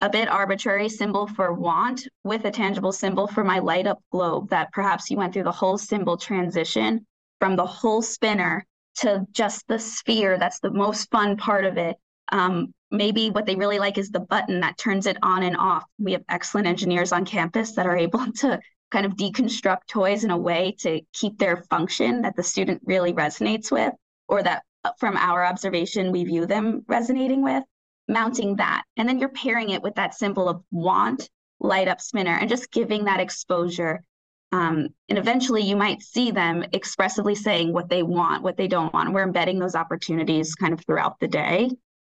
a 0.00 0.10
bit 0.10 0.28
arbitrary 0.28 0.88
symbol 0.88 1.28
for 1.28 1.52
want 1.52 2.08
with 2.24 2.44
a 2.44 2.50
tangible 2.50 2.90
symbol 2.90 3.28
for 3.28 3.44
my 3.44 3.60
light 3.60 3.86
up 3.86 4.00
globe 4.10 4.50
that 4.50 4.72
perhaps 4.72 5.08
you 5.10 5.16
went 5.16 5.32
through 5.32 5.44
the 5.44 5.52
whole 5.52 5.78
symbol 5.78 6.16
transition 6.16 7.06
from 7.42 7.56
the 7.56 7.66
whole 7.66 8.02
spinner 8.02 8.64
to 8.94 9.26
just 9.32 9.66
the 9.66 9.76
sphere. 9.76 10.38
That's 10.38 10.60
the 10.60 10.70
most 10.70 11.10
fun 11.10 11.36
part 11.36 11.64
of 11.64 11.76
it. 11.76 11.96
Um, 12.30 12.72
maybe 12.92 13.30
what 13.30 13.46
they 13.46 13.56
really 13.56 13.80
like 13.80 13.98
is 13.98 14.10
the 14.10 14.20
button 14.20 14.60
that 14.60 14.78
turns 14.78 15.06
it 15.06 15.16
on 15.24 15.42
and 15.42 15.56
off. 15.56 15.82
We 15.98 16.12
have 16.12 16.22
excellent 16.28 16.68
engineers 16.68 17.10
on 17.10 17.24
campus 17.24 17.72
that 17.72 17.84
are 17.84 17.96
able 18.06 18.30
to 18.34 18.60
kind 18.92 19.04
of 19.04 19.16
deconstruct 19.16 19.88
toys 19.88 20.22
in 20.22 20.30
a 20.30 20.38
way 20.38 20.76
to 20.82 21.00
keep 21.12 21.36
their 21.36 21.56
function 21.68 22.22
that 22.22 22.36
the 22.36 22.44
student 22.44 22.80
really 22.84 23.12
resonates 23.12 23.72
with, 23.72 23.92
or 24.28 24.44
that 24.44 24.62
uh, 24.84 24.92
from 25.00 25.16
our 25.16 25.44
observation 25.44 26.12
we 26.12 26.22
view 26.22 26.46
them 26.46 26.84
resonating 26.86 27.42
with. 27.42 27.64
Mounting 28.06 28.54
that, 28.56 28.84
and 28.96 29.08
then 29.08 29.18
you're 29.18 29.30
pairing 29.30 29.70
it 29.70 29.82
with 29.82 29.96
that 29.96 30.14
symbol 30.14 30.48
of 30.48 30.62
want, 30.70 31.28
light 31.58 31.88
up 31.88 32.00
spinner, 32.00 32.36
and 32.36 32.48
just 32.48 32.70
giving 32.70 33.06
that 33.06 33.18
exposure 33.18 34.04
um, 34.52 34.88
and 35.08 35.18
eventually 35.18 35.62
you 35.62 35.76
might 35.76 36.02
see 36.02 36.30
them 36.30 36.64
expressively 36.72 37.34
saying 37.34 37.72
what 37.72 37.88
they 37.88 38.02
want, 38.02 38.42
what 38.42 38.58
they 38.58 38.68
don't 38.68 38.92
want. 38.92 39.12
We're 39.12 39.22
embedding 39.22 39.58
those 39.58 39.74
opportunities 39.74 40.54
kind 40.54 40.74
of 40.74 40.84
throughout 40.84 41.18
the 41.20 41.28
day. 41.28 41.70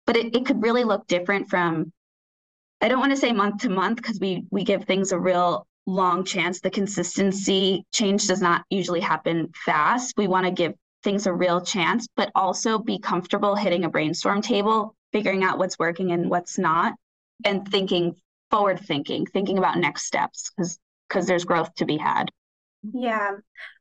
But 0.05 0.17
it, 0.17 0.35
it 0.35 0.45
could 0.45 0.61
really 0.61 0.83
look 0.83 1.07
different 1.07 1.49
from, 1.49 1.91
I 2.79 2.88
don't 2.88 2.99
want 2.99 3.11
to 3.11 3.17
say 3.17 3.33
month 3.33 3.61
to 3.61 3.69
month 3.69 3.97
because 3.97 4.19
we 4.19 4.45
we 4.51 4.63
give 4.63 4.85
things 4.85 5.11
a 5.11 5.19
real 5.19 5.67
long 5.88 6.23
chance. 6.23 6.61
The 6.61 6.69
consistency 6.69 7.85
change 7.91 8.27
does 8.27 8.41
not 8.41 8.63
usually 8.69 9.01
happen 9.01 9.51
fast. 9.65 10.15
We 10.15 10.27
want 10.27 10.45
to 10.45 10.51
give 10.51 10.75
things 11.03 11.25
a 11.25 11.33
real 11.33 11.61
chance, 11.61 12.07
but 12.15 12.31
also 12.35 12.77
be 12.77 12.99
comfortable 12.99 13.55
hitting 13.55 13.83
a 13.83 13.89
brainstorm 13.89 14.41
table, 14.41 14.95
figuring 15.11 15.43
out 15.43 15.57
what's 15.57 15.79
working 15.79 16.11
and 16.11 16.29
what's 16.29 16.57
not, 16.57 16.93
and 17.43 17.67
thinking 17.67 18.15
forward 18.51 18.79
thinking, 18.79 19.25
thinking 19.25 19.57
about 19.57 19.77
next 19.77 20.05
steps 20.05 20.51
because 20.55 20.77
because 21.07 21.25
there's 21.25 21.45
growth 21.45 21.73
to 21.75 21.85
be 21.85 21.97
had. 21.97 22.29
Yeah. 22.93 23.31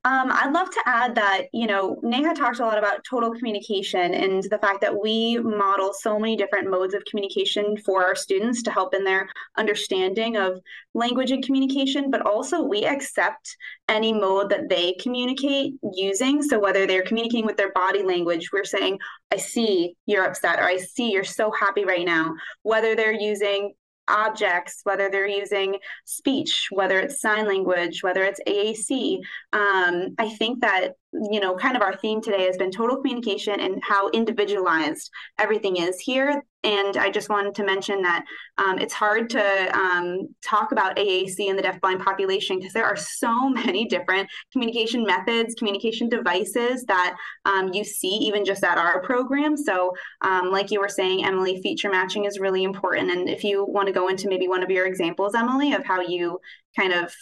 Um, 0.04 0.32
I'd 0.32 0.52
love 0.52 0.70
to 0.70 0.80
add 0.86 1.14
that, 1.16 1.42
you 1.52 1.66
know, 1.66 1.98
Neha 2.02 2.34
talked 2.34 2.60
a 2.60 2.64
lot 2.64 2.78
about 2.78 3.04
total 3.08 3.32
communication 3.34 4.14
and 4.14 4.42
the 4.44 4.58
fact 4.58 4.80
that 4.80 5.00
we 5.00 5.38
model 5.38 5.92
so 5.92 6.18
many 6.18 6.34
different 6.34 6.70
modes 6.70 6.94
of 6.94 7.04
communication 7.04 7.76
for 7.76 8.04
our 8.04 8.14
students 8.14 8.62
to 8.62 8.70
help 8.70 8.94
in 8.94 9.04
their 9.04 9.28
understanding 9.58 10.36
of 10.36 10.60
language 10.94 11.30
and 11.30 11.44
communication, 11.44 12.10
but 12.10 12.22
also 12.22 12.62
we 12.62 12.84
accept 12.84 13.56
any 13.88 14.12
mode 14.12 14.48
that 14.50 14.68
they 14.68 14.94
communicate 14.94 15.74
using. 15.92 16.42
So 16.42 16.58
whether 16.58 16.86
they're 16.86 17.02
communicating 17.02 17.46
with 17.46 17.58
their 17.58 17.72
body 17.72 18.02
language, 18.02 18.50
we're 18.52 18.64
saying, 18.64 18.98
I 19.30 19.36
see 19.36 19.94
you're 20.06 20.24
upset, 20.24 20.58
or 20.58 20.64
I 20.64 20.78
see 20.78 21.12
you're 21.12 21.22
so 21.22 21.52
happy 21.52 21.84
right 21.84 22.06
now. 22.06 22.34
Whether 22.62 22.96
they're 22.96 23.12
using 23.12 23.74
objects, 24.08 24.80
whether 24.84 25.10
they're 25.10 25.26
using 25.26 25.76
speech, 26.04 26.68
whether 26.70 26.98
it's 26.98 27.20
sign 27.20 27.46
language, 27.46 28.02
whether 28.02 28.22
it's 28.24 28.40
AAC. 28.46 29.18
Um, 29.52 30.14
I 30.18 30.28
think 30.38 30.60
that, 30.60 30.92
you 31.12 31.40
know, 31.40 31.56
kind 31.56 31.76
of 31.76 31.82
our 31.82 31.96
theme 31.96 32.20
today 32.20 32.46
has 32.46 32.56
been 32.56 32.70
total 32.70 32.96
communication 32.96 33.60
and 33.60 33.82
how 33.82 34.08
individualized 34.10 35.10
everything 35.38 35.76
is 35.76 35.98
here. 35.98 36.42
And 36.66 36.96
I 36.96 37.10
just 37.10 37.28
wanted 37.28 37.54
to 37.54 37.64
mention 37.64 38.02
that 38.02 38.24
um, 38.58 38.80
it's 38.80 38.92
hard 38.92 39.30
to 39.30 39.78
um, 39.78 40.34
talk 40.42 40.72
about 40.72 40.96
AAC 40.96 41.38
in 41.38 41.54
the 41.54 41.62
deafblind 41.62 42.04
population 42.04 42.58
because 42.58 42.72
there 42.72 42.84
are 42.84 42.96
so 42.96 43.48
many 43.48 43.86
different 43.86 44.28
communication 44.52 45.06
methods, 45.06 45.54
communication 45.54 46.08
devices 46.08 46.84
that 46.86 47.16
um, 47.44 47.72
you 47.72 47.84
see 47.84 48.08
even 48.08 48.44
just 48.44 48.64
at 48.64 48.78
our 48.78 49.00
program. 49.02 49.56
So, 49.56 49.92
um, 50.22 50.50
like 50.50 50.72
you 50.72 50.80
were 50.80 50.88
saying, 50.88 51.24
Emily, 51.24 51.62
feature 51.62 51.88
matching 51.88 52.24
is 52.24 52.40
really 52.40 52.64
important. 52.64 53.12
And 53.12 53.28
if 53.28 53.44
you 53.44 53.64
want 53.64 53.86
to 53.86 53.92
go 53.92 54.08
into 54.08 54.28
maybe 54.28 54.48
one 54.48 54.64
of 54.64 54.70
your 54.70 54.86
examples, 54.86 55.36
Emily, 55.36 55.72
of 55.72 55.84
how 55.86 56.00
you 56.00 56.40
kind 56.76 56.92
of 56.92 57.14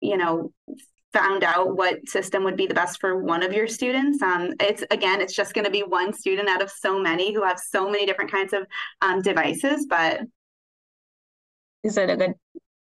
you 0.00 0.16
know 0.16 0.52
found 1.12 1.44
out 1.44 1.76
what 1.76 2.08
system 2.08 2.44
would 2.44 2.56
be 2.56 2.66
the 2.66 2.74
best 2.74 3.00
for 3.00 3.22
one 3.22 3.42
of 3.42 3.52
your 3.52 3.68
students. 3.68 4.22
Um, 4.22 4.54
it's 4.60 4.82
again, 4.90 5.20
it's 5.20 5.34
just 5.34 5.54
going 5.54 5.64
to 5.64 5.70
be 5.70 5.82
one 5.82 6.12
student 6.12 6.48
out 6.48 6.62
of 6.62 6.70
so 6.70 6.98
many 6.98 7.34
who 7.34 7.42
have 7.44 7.58
so 7.58 7.88
many 7.90 8.06
different 8.06 8.30
kinds 8.30 8.52
of 8.52 8.66
um, 9.02 9.22
devices. 9.22 9.86
But 9.88 10.22
is 11.82 11.96
it 11.96 12.10
a 12.10 12.16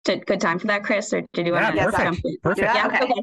good 0.05 0.27
good 0.27 0.41
time 0.41 0.59
for 0.59 0.66
that, 0.68 0.85
Chris, 0.85 1.12
or 1.12 1.22
did 1.33 1.47
you 1.47 1.53
Yeah, 1.53 1.70
want 1.72 1.77
to 1.77 1.83
perfect. 1.85 2.03
jump 2.03 2.20
in? 2.24 2.37
Perfect. 2.43 2.74
Yeah, 2.74 2.74
Yeah, 2.74 2.87
okay. 2.87 3.01
okay. 3.03 3.22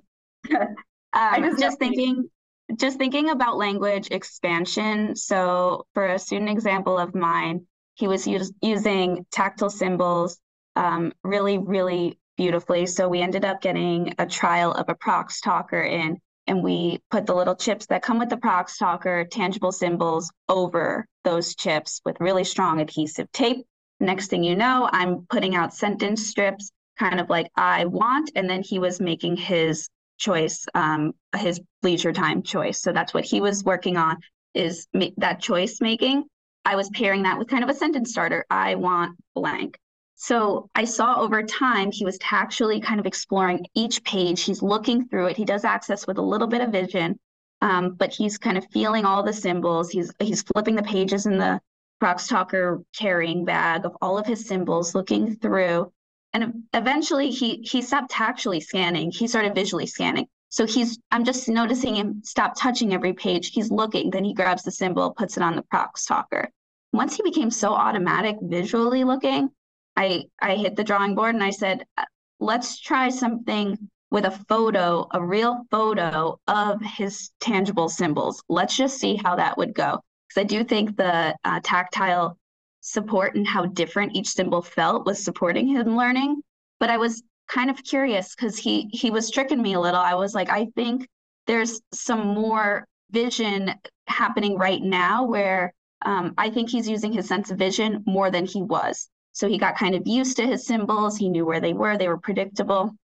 um, 1.14 1.44
just 1.60 1.60
just 1.60 1.80
thinking, 1.80 2.30
just 2.76 2.98
thinking 2.98 3.30
about 3.30 3.58
language 3.58 4.10
expansion. 4.12 5.16
So 5.16 5.86
for 5.94 6.08
a 6.08 6.20
student 6.20 6.50
example 6.50 6.98
of 6.98 7.16
mine, 7.16 7.66
he 7.96 8.08
was 8.08 8.28
us- 8.28 8.52
using 8.62 9.26
tactile 9.32 9.70
symbols 9.70 10.40
um, 10.76 11.14
really, 11.24 11.58
really 11.58 12.20
beautifully. 12.38 12.86
So 12.86 13.08
we 13.08 13.22
ended 13.22 13.46
up 13.46 13.62
getting 13.62 14.14
a 14.18 14.26
trial 14.26 14.72
of 14.72 14.90
a 14.90 14.96
ProxTalker 14.96 15.88
in, 15.88 16.18
and 16.48 16.64
we 16.64 17.00
put 17.10 17.26
the 17.26 17.36
little 17.36 17.56
chips 17.56 17.86
that 17.88 18.04
come 18.04 18.20
with 18.20 18.30
the 18.30 18.38
ProxTalker, 18.38 19.30
tangible 19.30 19.72
symbols, 19.72 20.32
over 20.50 21.06
those 21.24 21.56
chips 21.56 22.02
with 22.06 22.20
really 22.20 22.44
strong 22.44 22.82
adhesive 22.82 23.32
tape. 23.32 23.66
Next 24.00 24.28
thing 24.28 24.44
you 24.44 24.56
know, 24.56 24.90
I'm 24.92 25.26
putting 25.30 25.56
out 25.56 25.74
sentence 25.74 26.28
strips, 26.28 26.72
kind 27.00 27.20
of 27.20 27.30
like 27.30 27.50
I 27.56 27.86
want, 27.86 28.32
and 28.36 28.50
then 28.50 28.62
he 28.62 28.80
was 28.80 29.00
making 29.00 29.38
his 29.38 29.88
choice, 30.18 30.66
um, 30.76 31.14
his 31.36 31.62
leisure 31.82 32.14
time 32.14 32.44
choice. 32.44 32.82
So 32.82 32.92
that's 32.92 33.14
what 33.14 33.26
he 33.26 33.42
was 33.42 33.64
working 33.64 33.98
on 33.98 34.18
is 34.54 34.88
ma- 34.94 35.08
that 35.18 35.42
choice 35.42 35.80
making. 35.82 36.26
I 36.66 36.76
was 36.76 36.90
pairing 36.90 37.24
that 37.24 37.38
with 37.38 37.48
kind 37.48 37.64
of 37.64 37.70
a 37.70 37.74
sentence 37.74 38.12
starter. 38.12 38.46
I 38.50 38.76
want 38.76 39.18
blank. 39.36 39.78
So 40.24 40.70
I 40.74 40.86
saw 40.86 41.20
over 41.20 41.44
time 41.44 41.92
he 41.92 42.06
was 42.06 42.18
actually 42.32 42.80
kind 42.80 42.98
of 42.98 43.06
exploring 43.06 43.66
each 43.76 44.02
page. 44.06 44.42
He's 44.42 44.62
looking 44.62 45.06
through 45.10 45.26
it. 45.26 45.36
He 45.36 45.44
does 45.44 45.66
access 45.66 46.08
with 46.08 46.18
a 46.18 46.22
little 46.22 46.48
bit 46.48 46.62
of 46.62 46.72
vision, 46.72 47.20
um, 47.60 47.96
but 47.96 48.14
he's 48.14 48.38
kind 48.38 48.58
of 48.58 48.66
feeling 48.72 49.04
all 49.04 49.22
the 49.22 49.34
symbols. 49.34 49.90
He's 49.90 50.14
he's 50.22 50.42
flipping 50.42 50.76
the 50.76 50.84
pages 50.84 51.26
in 51.26 51.38
the 51.38 51.60
ProxTalker 52.02 52.86
carrying 52.98 53.44
bag 53.44 53.84
of 53.84 53.98
all 54.02 54.18
of 54.18 54.26
his 54.26 54.46
symbols, 54.48 54.96
looking 54.96 55.36
through, 55.36 55.92
and 56.32 56.64
eventually 56.74 57.30
he 57.30 57.58
he 57.58 57.82
stopped 57.82 58.18
actually 58.18 58.62
scanning. 58.62 59.12
He 59.12 59.28
started 59.28 59.54
visually 59.54 59.88
scanning. 59.88 60.28
So 60.48 60.66
he's 60.66 61.00
I'm 61.12 61.26
just 61.26 61.50
noticing 61.50 61.98
him 61.98 62.22
stop 62.24 62.54
touching 62.58 62.94
every 62.94 63.12
page. 63.12 63.52
He's 63.52 63.72
looking, 63.72 64.10
then 64.10 64.24
he 64.24 64.34
grabs 64.34 64.64
the 64.64 64.72
symbol, 64.72 65.12
puts 65.12 65.36
it 65.36 65.44
on 65.44 65.58
the 65.58 65.64
ProxTalker. 65.64 66.48
Once 66.94 67.18
he 67.18 67.24
became 67.24 67.52
so 67.52 67.74
automatic 67.74 68.38
visually 68.42 69.04
looking, 69.04 69.50
I 69.96 70.26
I 70.42 70.56
hit 70.56 70.76
the 70.76 70.84
drawing 70.84 71.16
board 71.16 71.36
and 71.36 71.44
I 71.44 71.52
said, 71.52 71.86
"Uh, 71.98 72.06
let's 72.40 72.80
try 72.80 73.10
something 73.10 73.78
with 74.12 74.26
a 74.26 74.32
photo, 74.48 75.08
a 75.12 75.24
real 75.24 75.66
photo 75.72 76.40
of 76.48 76.80
his 76.82 77.32
tangible 77.40 77.90
symbols. 77.90 78.44
Let's 78.48 78.78
just 78.78 79.00
see 79.00 79.16
how 79.16 79.36
that 79.38 79.58
would 79.58 79.74
go. 79.74 80.00
Because 80.28 80.42
I 80.42 80.44
do 80.44 80.64
think 80.64 80.96
the 80.96 81.36
uh, 81.44 81.60
tactile 81.64 82.38
support 82.82 83.36
and 83.36 83.48
how 83.48 83.66
different 83.66 84.16
each 84.16 84.28
symbol 84.28 84.62
felt 84.62 85.06
was 85.06 85.24
supporting 85.24 85.68
him 85.68 85.98
learning. 85.98 86.42
But 86.80 86.92
I 86.92 86.98
was 86.98 87.24
kind 87.48 87.70
of 87.70 87.84
curious 87.84 88.36
because 88.36 88.58
he 88.58 88.90
he 88.92 89.10
was 89.10 89.32
tricking 89.32 89.62
me 89.62 89.74
a 89.74 89.80
little. 89.80 90.00
I 90.00 90.16
was 90.16 90.36
like, 90.36 90.50
I 90.50 90.68
think 90.76 91.08
there's 91.48 91.82
some 91.94 92.28
more 92.28 92.88
vision 93.10 93.74
happening 94.08 94.58
right 94.58 94.82
now 94.82 95.24
where 95.26 95.74
um, 96.06 96.34
I 96.38 96.50
think 96.50 96.70
he's 96.70 96.90
using 96.90 97.14
his 97.14 97.28
sense 97.28 97.52
of 97.52 97.58
vision 97.58 98.04
more 98.06 98.30
than 98.30 98.46
he 98.46 98.62
was. 98.62 99.10
So 99.34 99.48
he 99.50 99.58
got 99.58 99.78
kind 99.78 99.96
of 99.96 100.08
used 100.08 100.38
to 100.38 100.48
his 100.48 100.66
symbols. 100.66 101.18
He 101.18 101.30
knew 101.30 101.46
where 101.46 101.60
they 101.60 101.74
were. 101.74 101.98
They 101.98 102.08
were 102.08 102.18
predictable. 102.18 102.96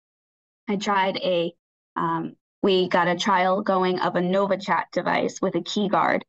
I 0.68 0.76
tried 0.76 1.16
a, 1.16 1.53
um, 1.97 2.37
we 2.62 2.89
got 2.89 3.09
a 3.09 3.16
trial 3.16 3.62
going 3.62 3.99
of 4.01 4.14
a 4.14 4.20
NovaChat 4.20 4.85
device 4.93 5.41
with 5.41 5.55
a 5.55 5.62
key 5.62 5.89
guard. 5.89 6.24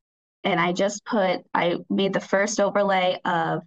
And 0.46 0.60
I 0.60 0.72
just 0.72 1.04
put, 1.04 1.42
I 1.54 1.78
made 1.90 2.14
the 2.14 2.22
first 2.22 2.62
overlay 2.62 3.20
of, 3.26 3.62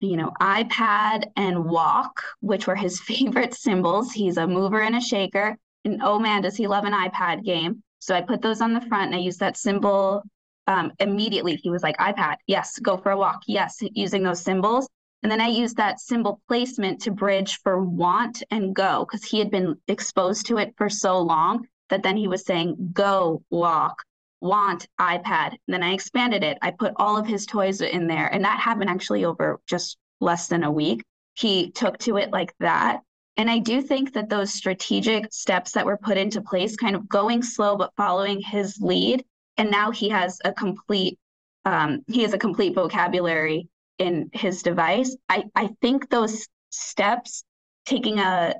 you 0.00 0.16
know, 0.16 0.32
iPad 0.40 1.24
and 1.36 1.64
walk, 1.64 2.24
which 2.40 2.66
were 2.66 2.76
his 2.76 3.00
favorite 3.08 3.54
symbols. 3.54 4.12
He's 4.12 4.36
a 4.36 4.46
mover 4.46 4.82
and 4.82 4.96
a 4.96 5.00
shaker. 5.00 5.56
And 5.84 6.02
oh 6.02 6.18
man, 6.18 6.42
does 6.42 6.56
he 6.56 6.66
love 6.66 6.84
an 6.84 6.92
iPad 6.92 7.44
game. 7.44 7.82
So 8.00 8.14
I 8.14 8.20
put 8.20 8.42
those 8.42 8.60
on 8.60 8.74
the 8.74 8.80
front 8.80 9.06
and 9.06 9.14
I 9.14 9.18
used 9.18 9.40
that 9.40 9.56
symbol 9.56 10.22
um, 10.66 10.92
immediately. 10.98 11.56
He 11.56 11.70
was 11.70 11.82
like, 11.82 11.96
iPad, 11.98 12.36
yes, 12.46 12.78
go 12.80 12.96
for 12.96 13.12
a 13.12 13.16
walk, 13.16 13.42
yes, 13.46 13.78
using 13.80 14.22
those 14.22 14.42
symbols. 14.42 14.88
And 15.22 15.32
then 15.32 15.40
I 15.40 15.48
used 15.48 15.76
that 15.76 16.00
symbol 16.00 16.40
placement 16.46 17.00
to 17.02 17.10
bridge 17.10 17.58
for 17.62 17.82
want 17.82 18.42
and 18.50 18.74
go 18.74 19.04
because 19.04 19.24
he 19.24 19.38
had 19.38 19.50
been 19.50 19.76
exposed 19.88 20.46
to 20.46 20.58
it 20.58 20.74
for 20.76 20.88
so 20.88 21.20
long 21.20 21.66
that 21.90 22.02
then 22.02 22.16
he 22.16 22.28
was 22.28 22.44
saying, 22.44 22.90
go, 22.92 23.42
walk, 23.50 24.02
want, 24.40 24.86
iPad. 25.00 25.50
And 25.50 25.58
then 25.68 25.82
I 25.82 25.92
expanded 25.92 26.44
it. 26.44 26.58
I 26.62 26.70
put 26.70 26.92
all 26.96 27.16
of 27.16 27.26
his 27.26 27.46
toys 27.46 27.80
in 27.80 28.06
there. 28.06 28.32
And 28.32 28.44
that 28.44 28.60
happened 28.60 28.90
actually 28.90 29.24
over 29.24 29.60
just 29.66 29.96
less 30.20 30.46
than 30.46 30.64
a 30.64 30.70
week. 30.70 31.02
He 31.34 31.70
took 31.70 31.98
to 31.98 32.16
it 32.16 32.30
like 32.30 32.54
that. 32.60 33.00
And 33.36 33.50
I 33.50 33.58
do 33.58 33.80
think 33.80 34.14
that 34.14 34.28
those 34.28 34.52
strategic 34.52 35.32
steps 35.32 35.72
that 35.72 35.86
were 35.86 35.96
put 35.96 36.16
into 36.16 36.42
place, 36.42 36.76
kind 36.76 36.96
of 36.96 37.08
going 37.08 37.42
slow 37.42 37.76
but 37.76 37.94
following 37.96 38.40
his 38.40 38.80
lead, 38.80 39.24
and 39.56 39.70
now 39.70 39.90
he 39.90 40.08
has 40.08 40.40
a 40.44 40.52
complete 40.52 41.18
um, 41.64 42.02
he 42.06 42.22
has 42.22 42.32
a 42.32 42.38
complete 42.38 42.74
vocabulary 42.74 43.68
in 43.98 44.30
his 44.32 44.62
device. 44.62 45.16
I, 45.28 45.44
I 45.54 45.70
think 45.80 46.08
those 46.08 46.46
steps, 46.70 47.44
taking 47.84 48.18
a 48.18 48.54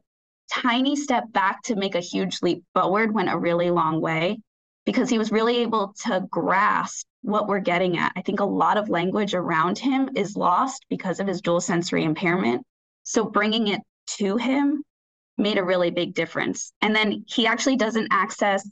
tiny 0.50 0.96
step 0.96 1.30
back 1.32 1.62
to 1.64 1.76
make 1.76 1.94
a 1.94 2.00
huge 2.00 2.42
leap 2.42 2.64
forward, 2.74 3.14
went 3.14 3.30
a 3.30 3.38
really 3.38 3.70
long 3.70 4.00
way 4.00 4.40
because 4.84 5.10
he 5.10 5.18
was 5.18 5.30
really 5.30 5.58
able 5.58 5.94
to 6.04 6.26
grasp 6.30 7.06
what 7.22 7.46
we're 7.46 7.60
getting 7.60 7.98
at. 7.98 8.12
I 8.16 8.22
think 8.22 8.40
a 8.40 8.44
lot 8.44 8.78
of 8.78 8.88
language 8.88 9.34
around 9.34 9.78
him 9.78 10.10
is 10.16 10.36
lost 10.36 10.86
because 10.88 11.20
of 11.20 11.26
his 11.26 11.42
dual 11.42 11.60
sensory 11.60 12.04
impairment. 12.04 12.64
So 13.02 13.24
bringing 13.24 13.68
it 13.68 13.82
to 14.18 14.36
him 14.36 14.82
made 15.36 15.58
a 15.58 15.64
really 15.64 15.90
big 15.90 16.14
difference. 16.14 16.72
And 16.80 16.94
then 16.94 17.24
he 17.28 17.46
actually 17.46 17.76
doesn't 17.76 18.08
access 18.10 18.68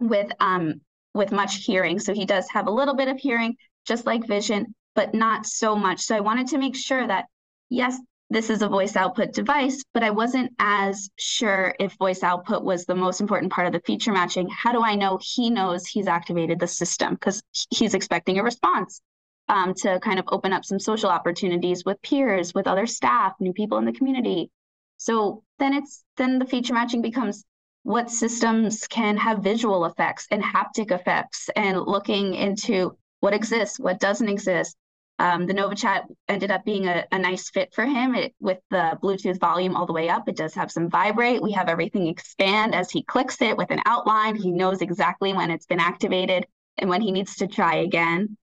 with 0.00 0.30
um 0.40 0.80
with 1.14 1.32
much 1.32 1.64
hearing. 1.64 1.98
So 1.98 2.14
he 2.14 2.24
does 2.24 2.48
have 2.50 2.66
a 2.66 2.72
little 2.72 2.94
bit 2.94 3.08
of 3.08 3.18
hearing, 3.18 3.56
just 3.86 4.06
like 4.06 4.26
vision, 4.26 4.74
but 4.98 5.14
not 5.14 5.46
so 5.46 5.76
much. 5.76 6.00
So 6.00 6.16
I 6.16 6.18
wanted 6.18 6.48
to 6.48 6.58
make 6.58 6.74
sure 6.74 7.06
that, 7.06 7.26
yes, 7.70 7.96
this 8.30 8.50
is 8.50 8.62
a 8.62 8.68
voice 8.68 8.96
output 8.96 9.32
device, 9.32 9.80
but 9.94 10.02
I 10.02 10.10
wasn't 10.10 10.50
as 10.58 11.08
sure 11.16 11.72
if 11.78 11.92
voice 11.98 12.24
output 12.24 12.64
was 12.64 12.84
the 12.84 12.96
most 12.96 13.20
important 13.20 13.52
part 13.52 13.68
of 13.68 13.72
the 13.72 13.86
feature 13.86 14.12
matching. 14.12 14.48
How 14.48 14.72
do 14.72 14.82
I 14.82 14.96
know 14.96 15.16
he 15.22 15.50
knows 15.50 15.86
he's 15.86 16.08
activated 16.08 16.58
the 16.58 16.66
system? 16.66 17.14
Because 17.14 17.40
he's 17.70 17.94
expecting 17.94 18.40
a 18.40 18.42
response 18.42 19.00
um, 19.48 19.72
to 19.82 20.00
kind 20.00 20.18
of 20.18 20.24
open 20.32 20.52
up 20.52 20.64
some 20.64 20.80
social 20.80 21.10
opportunities 21.10 21.84
with 21.84 22.02
peers, 22.02 22.52
with 22.52 22.66
other 22.66 22.88
staff, 22.88 23.34
new 23.38 23.52
people 23.52 23.78
in 23.78 23.84
the 23.84 23.92
community. 23.92 24.50
So 24.96 25.44
then 25.60 25.74
it's 25.74 26.02
then 26.16 26.40
the 26.40 26.44
feature 26.44 26.74
matching 26.74 27.02
becomes 27.02 27.44
what 27.84 28.10
systems 28.10 28.88
can 28.88 29.16
have 29.16 29.44
visual 29.44 29.84
effects 29.84 30.26
and 30.32 30.42
haptic 30.42 30.90
effects 30.90 31.48
and 31.54 31.80
looking 31.82 32.34
into 32.34 32.98
what 33.20 33.32
exists, 33.32 33.78
what 33.78 34.00
doesn't 34.00 34.28
exist. 34.28 34.76
Um, 35.18 35.46
the 35.46 35.54
NovaChat 35.54 36.04
ended 36.28 36.50
up 36.50 36.64
being 36.64 36.86
a, 36.86 37.04
a 37.10 37.18
nice 37.18 37.50
fit 37.50 37.74
for 37.74 37.84
him 37.84 38.14
it, 38.14 38.34
with 38.40 38.58
the 38.70 38.98
Bluetooth 39.02 39.40
volume 39.40 39.74
all 39.74 39.86
the 39.86 39.92
way 39.92 40.08
up. 40.08 40.28
It 40.28 40.36
does 40.36 40.54
have 40.54 40.70
some 40.70 40.88
vibrate. 40.88 41.42
We 41.42 41.52
have 41.52 41.68
everything 41.68 42.06
expand 42.06 42.74
as 42.74 42.90
he 42.90 43.02
clicks 43.02 43.42
it 43.42 43.56
with 43.56 43.70
an 43.70 43.80
outline. 43.84 44.36
He 44.36 44.52
knows 44.52 44.80
exactly 44.80 45.32
when 45.32 45.50
it's 45.50 45.66
been 45.66 45.80
activated 45.80 46.46
and 46.76 46.88
when 46.88 47.00
he 47.00 47.10
needs 47.10 47.36
to 47.36 47.48
try 47.48 47.76
again. 47.76 48.36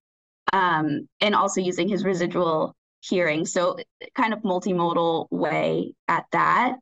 Um, 0.52 1.08
and 1.20 1.34
also 1.34 1.60
using 1.60 1.88
his 1.88 2.04
residual 2.04 2.76
hearing. 3.00 3.46
So 3.46 3.78
kind 4.14 4.32
of 4.32 4.40
multimodal 4.40 5.28
way 5.30 5.94
at 6.08 6.26
that 6.32 6.76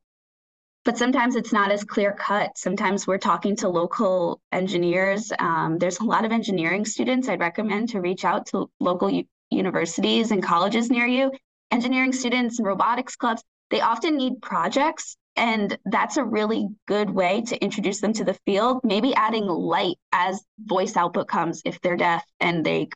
but 0.84 0.98
sometimes 0.98 1.34
it's 1.34 1.52
not 1.52 1.72
as 1.72 1.82
clear 1.82 2.12
cut. 2.12 2.58
Sometimes 2.58 3.06
we're 3.06 3.18
talking 3.18 3.56
to 3.56 3.68
local 3.68 4.40
engineers. 4.52 5.32
Um, 5.38 5.78
there's 5.78 6.00
a 6.00 6.04
lot 6.04 6.26
of 6.26 6.32
engineering 6.32 6.84
students. 6.84 7.28
I'd 7.28 7.40
recommend 7.40 7.88
to 7.90 8.00
reach 8.00 8.24
out 8.24 8.46
to 8.48 8.70
local 8.80 9.08
universities 9.54 10.30
and 10.30 10.42
colleges 10.42 10.90
near 10.90 11.06
you. 11.06 11.30
Engineering 11.70 12.12
students 12.12 12.58
and 12.58 12.66
robotics 12.66 13.16
clubs, 13.16 13.42
they 13.70 13.80
often 13.80 14.16
need 14.16 14.42
projects. 14.42 15.16
And 15.36 15.76
that's 15.86 16.16
a 16.16 16.24
really 16.24 16.68
good 16.86 17.10
way 17.10 17.42
to 17.48 17.62
introduce 17.62 18.00
them 18.00 18.12
to 18.14 18.24
the 18.24 18.38
field. 18.46 18.80
Maybe 18.84 19.14
adding 19.14 19.46
light 19.46 19.96
as 20.12 20.40
voice 20.58 20.96
output 20.96 21.26
comes 21.26 21.62
if 21.64 21.80
they're 21.80 21.96
deaf 21.96 22.24
and 22.40 22.64
they 22.64 22.88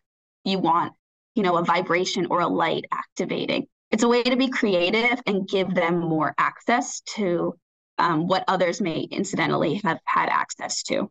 you 0.45 0.59
want 0.59 0.93
you 1.39 1.45
know, 1.45 1.57
a 1.57 1.65
vibration 1.65 2.27
or 2.31 2.41
a 2.41 2.49
light 2.49 2.85
activating. 2.93 3.69
It's 3.93 4.03
a 4.03 4.09
way 4.09 4.25
to 4.25 4.35
be 4.35 4.49
creative 4.49 5.21
and 5.25 5.49
give 5.49 5.73
them 5.73 6.01
more 6.01 6.35
access 6.37 7.01
to 7.15 7.55
um, 7.97 8.27
what 8.27 8.43
others 8.49 8.81
may 8.81 9.03
incidentally 9.03 9.81
have 9.85 10.01
had 10.05 10.29
access 10.31 10.83
to. 10.85 11.09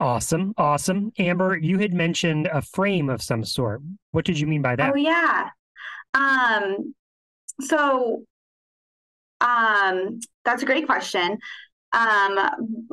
Awesome. 0.00 0.54
Awesome. 0.56 1.12
Amber, 1.18 1.56
you 1.56 1.78
had 1.78 1.92
mentioned 1.92 2.48
a 2.52 2.62
frame 2.62 3.10
of 3.10 3.20
some 3.20 3.44
sort. 3.44 3.82
What 4.12 4.24
did 4.24 4.38
you 4.38 4.46
mean 4.46 4.62
by 4.62 4.76
that? 4.76 4.92
Oh, 4.92 4.96
yeah. 4.96 5.48
Um, 6.14 6.94
so 7.60 8.22
um, 9.40 10.20
that's 10.44 10.62
a 10.62 10.66
great 10.66 10.86
question. 10.86 11.38
Um, 11.92 12.38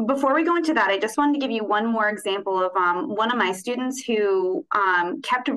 before 0.08 0.34
we 0.34 0.43
go 0.43 0.56
into 0.56 0.74
that, 0.74 0.89
I 0.89 0.97
just 0.97 1.18
wanted 1.18 1.34
to 1.34 1.39
give 1.39 1.51
you 1.51 1.64
one 1.66 1.86
more 1.86 2.10
example 2.10 2.64
of 2.64 2.76
um, 2.76 3.14
one 3.16 3.32
of 3.32 3.38
my 3.38 3.51
students 3.51 4.03
who 4.03 4.66
um, 4.74 5.22
kept 5.22 5.49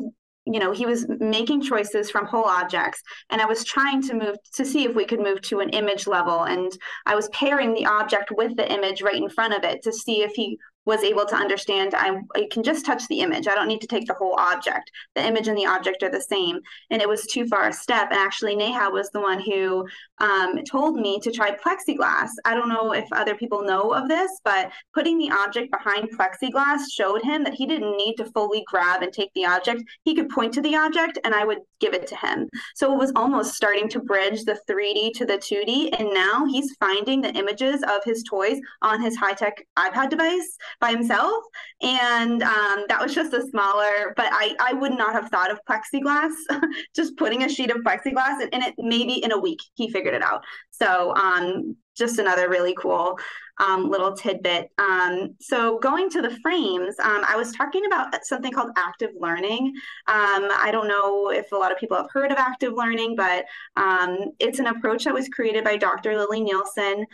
you 0.50 0.58
know, 0.58 0.72
he 0.72 0.86
was 0.86 1.06
making 1.20 1.60
choices 1.60 2.10
from 2.10 2.24
whole 2.24 2.46
objects, 2.46 3.02
and 3.28 3.40
I 3.40 3.44
was 3.44 3.64
trying 3.64 4.00
to 4.02 4.14
move 4.14 4.36
to 4.54 4.64
see 4.64 4.84
if 4.84 4.94
we 4.94 5.04
could 5.04 5.20
move 5.20 5.42
to 5.42 5.60
an 5.60 5.68
image 5.70 6.06
level. 6.06 6.44
And 6.44 6.72
I 7.04 7.14
was 7.14 7.28
pairing 7.28 7.74
the 7.74 7.84
object 7.84 8.32
with 8.34 8.56
the 8.56 8.70
image 8.72 9.02
right 9.02 9.16
in 9.16 9.28
front 9.28 9.52
of 9.52 9.62
it 9.62 9.82
to 9.82 9.92
see 9.92 10.22
if 10.22 10.32
he 10.32 10.58
was 10.88 11.04
able 11.04 11.26
to 11.26 11.36
understand 11.36 11.94
I, 11.94 12.18
I, 12.34 12.48
can 12.50 12.62
just 12.62 12.86
touch 12.86 13.06
the 13.08 13.20
image. 13.20 13.46
I 13.46 13.54
don't 13.54 13.68
need 13.68 13.82
to 13.82 13.86
take 13.86 14.06
the 14.06 14.14
whole 14.14 14.34
object. 14.38 14.90
The 15.14 15.22
image 15.24 15.46
and 15.46 15.56
the 15.56 15.66
object 15.66 16.02
are 16.02 16.10
the 16.10 16.18
same. 16.18 16.60
And 16.88 17.02
it 17.02 17.08
was 17.08 17.26
too 17.26 17.46
far 17.46 17.68
a 17.68 17.72
step. 17.74 18.08
And 18.10 18.18
actually, 18.18 18.56
Neha 18.56 18.88
was 18.88 19.10
the 19.10 19.20
one 19.20 19.38
who 19.38 19.86
um, 20.16 20.64
told 20.64 20.96
me 20.96 21.20
to 21.20 21.30
try 21.30 21.54
plexiglass. 21.54 22.30
I 22.46 22.54
don't 22.54 22.70
know 22.70 22.94
if 22.94 23.04
other 23.12 23.34
people 23.34 23.62
know 23.62 23.92
of 23.92 24.08
this, 24.08 24.30
but 24.44 24.72
putting 24.94 25.18
the 25.18 25.30
object 25.30 25.70
behind 25.70 26.08
plexiglass 26.16 26.80
showed 26.90 27.20
him 27.20 27.44
that 27.44 27.52
he 27.52 27.66
didn't 27.66 27.98
need 27.98 28.14
to 28.14 28.24
fully 28.24 28.64
grab 28.66 29.02
and 29.02 29.12
take 29.12 29.30
the 29.34 29.44
object. 29.44 29.82
He 30.04 30.14
could 30.14 30.30
point 30.30 30.54
to 30.54 30.62
the 30.62 30.74
object 30.74 31.18
and 31.22 31.34
I 31.34 31.44
would 31.44 31.58
give 31.80 31.92
it 31.92 32.06
to 32.06 32.16
him. 32.16 32.48
So 32.74 32.94
it 32.94 32.98
was 32.98 33.12
almost 33.14 33.54
starting 33.54 33.90
to 33.90 34.00
bridge 34.00 34.44
the 34.44 34.58
3D 34.68 35.12
to 35.16 35.26
the 35.26 35.36
2D. 35.36 36.00
And 36.00 36.14
now 36.14 36.46
he's 36.46 36.74
finding 36.80 37.20
the 37.20 37.34
images 37.34 37.82
of 37.82 38.02
his 38.06 38.22
toys 38.22 38.58
on 38.80 39.02
his 39.02 39.18
high 39.18 39.34
tech 39.34 39.62
iPad 39.76 40.08
device 40.08 40.56
by 40.80 40.90
himself. 40.90 41.44
And 41.82 42.42
um, 42.42 42.84
that 42.88 43.00
was 43.00 43.14
just 43.14 43.32
a 43.32 43.46
smaller, 43.48 44.14
but 44.16 44.26
I, 44.30 44.54
I 44.60 44.72
would 44.74 44.92
not 44.92 45.12
have 45.12 45.28
thought 45.30 45.50
of 45.50 45.60
plexiglass, 45.68 46.32
just 46.94 47.16
putting 47.16 47.44
a 47.44 47.48
sheet 47.48 47.70
of 47.70 47.78
plexiglass 47.78 48.40
in 48.52 48.62
it, 48.62 48.74
maybe 48.78 49.14
in 49.22 49.32
a 49.32 49.38
week, 49.38 49.60
he 49.74 49.90
figured 49.90 50.14
it 50.14 50.22
out. 50.22 50.44
So 50.70 51.14
um, 51.14 51.76
just 51.96 52.18
another 52.18 52.48
really 52.48 52.74
cool 52.74 53.18
um, 53.58 53.90
little 53.90 54.12
tidbit. 54.12 54.70
Um, 54.78 55.34
so 55.40 55.78
going 55.78 56.10
to 56.10 56.22
the 56.22 56.36
frames, 56.42 56.94
um, 57.00 57.22
I 57.26 57.36
was 57.36 57.52
talking 57.52 57.86
about 57.86 58.24
something 58.24 58.52
called 58.52 58.70
active 58.76 59.10
learning. 59.18 59.72
Um, 60.06 60.48
I 60.56 60.70
don't 60.72 60.88
know 60.88 61.30
if 61.30 61.52
a 61.52 61.56
lot 61.56 61.72
of 61.72 61.78
people 61.78 61.96
have 61.96 62.10
heard 62.12 62.30
of 62.32 62.38
active 62.38 62.72
learning, 62.74 63.16
but 63.16 63.44
um, 63.76 64.32
it's 64.38 64.58
an 64.58 64.66
approach 64.66 65.04
that 65.04 65.14
was 65.14 65.28
created 65.28 65.64
by 65.64 65.76
Dr. 65.76 66.12
Lilli 66.14 66.42
Nielsen. 66.42 67.06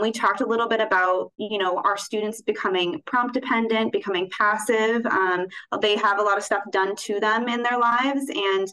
We 0.00 0.10
talked 0.10 0.40
a 0.40 0.46
little 0.46 0.68
bit 0.68 0.80
about, 0.80 1.32
you 1.36 1.58
know, 1.58 1.78
our 1.84 1.98
students 1.98 2.40
becoming 2.40 3.02
prompt 3.04 3.34
dependent, 3.34 3.92
becoming 3.92 4.30
passive. 4.30 5.02
they 5.82 5.96
have 5.96 6.18
a 6.18 6.22
lot 6.22 6.38
of 6.38 6.44
stuff 6.44 6.62
done 6.72 6.96
to 6.96 7.20
them 7.20 7.48
in 7.48 7.62
their 7.62 7.78
lives, 7.78 8.24
and 8.34 8.72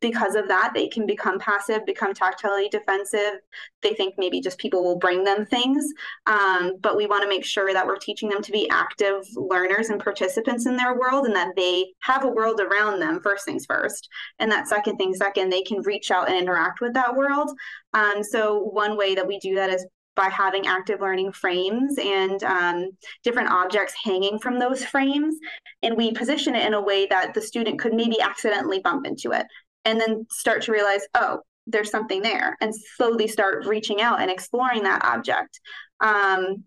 because 0.00 0.34
of 0.34 0.48
that, 0.48 0.72
they 0.74 0.88
can 0.88 1.06
become 1.06 1.38
passive, 1.38 1.84
become 1.86 2.12
tactilely 2.14 2.70
defensive. 2.70 3.40
They 3.82 3.94
think 3.94 4.14
maybe 4.18 4.40
just 4.40 4.58
people 4.58 4.82
will 4.82 4.98
bring 4.98 5.24
them 5.24 5.46
things. 5.46 5.92
Um, 6.26 6.74
but 6.80 6.96
we 6.96 7.06
want 7.06 7.22
to 7.22 7.28
make 7.28 7.44
sure 7.44 7.72
that 7.72 7.86
we're 7.86 7.96
teaching 7.96 8.28
them 8.28 8.42
to 8.42 8.52
be 8.52 8.68
active 8.70 9.24
learners 9.34 9.88
and 9.88 10.00
participants 10.00 10.66
in 10.66 10.76
their 10.76 10.98
world 10.98 11.26
and 11.26 11.34
that 11.36 11.54
they 11.56 11.86
have 12.00 12.24
a 12.24 12.28
world 12.28 12.60
around 12.60 13.00
them, 13.00 13.20
first 13.22 13.44
things 13.44 13.66
first. 13.66 14.08
And 14.38 14.50
that 14.50 14.68
second 14.68 14.96
thing, 14.96 15.14
second, 15.14 15.50
they 15.50 15.62
can 15.62 15.82
reach 15.82 16.10
out 16.10 16.28
and 16.28 16.36
interact 16.36 16.80
with 16.80 16.94
that 16.94 17.14
world. 17.14 17.50
Um, 17.94 18.22
so, 18.22 18.58
one 18.58 18.96
way 18.96 19.14
that 19.14 19.26
we 19.26 19.38
do 19.38 19.54
that 19.56 19.70
is 19.70 19.86
by 20.16 20.28
having 20.28 20.66
active 20.66 21.00
learning 21.00 21.32
frames 21.32 21.96
and 21.98 22.42
um, 22.44 22.90
different 23.24 23.50
objects 23.50 23.94
hanging 24.04 24.38
from 24.38 24.58
those 24.58 24.84
frames. 24.84 25.36
And 25.82 25.96
we 25.96 26.12
position 26.12 26.54
it 26.54 26.66
in 26.66 26.74
a 26.74 26.82
way 26.82 27.06
that 27.06 27.32
the 27.32 27.40
student 27.40 27.78
could 27.78 27.94
maybe 27.94 28.20
accidentally 28.20 28.80
bump 28.80 29.06
into 29.06 29.32
it 29.32 29.46
and 29.84 30.00
then 30.00 30.26
start 30.30 30.62
to 30.62 30.72
realize, 30.72 31.02
oh, 31.14 31.38
there's 31.66 31.90
something 31.90 32.22
there 32.22 32.56
and 32.60 32.74
slowly 32.96 33.28
start 33.28 33.66
reaching 33.66 34.00
out 34.00 34.20
and 34.20 34.30
exploring 34.30 34.82
that 34.82 35.04
object. 35.04 35.60
Um, 36.00 36.64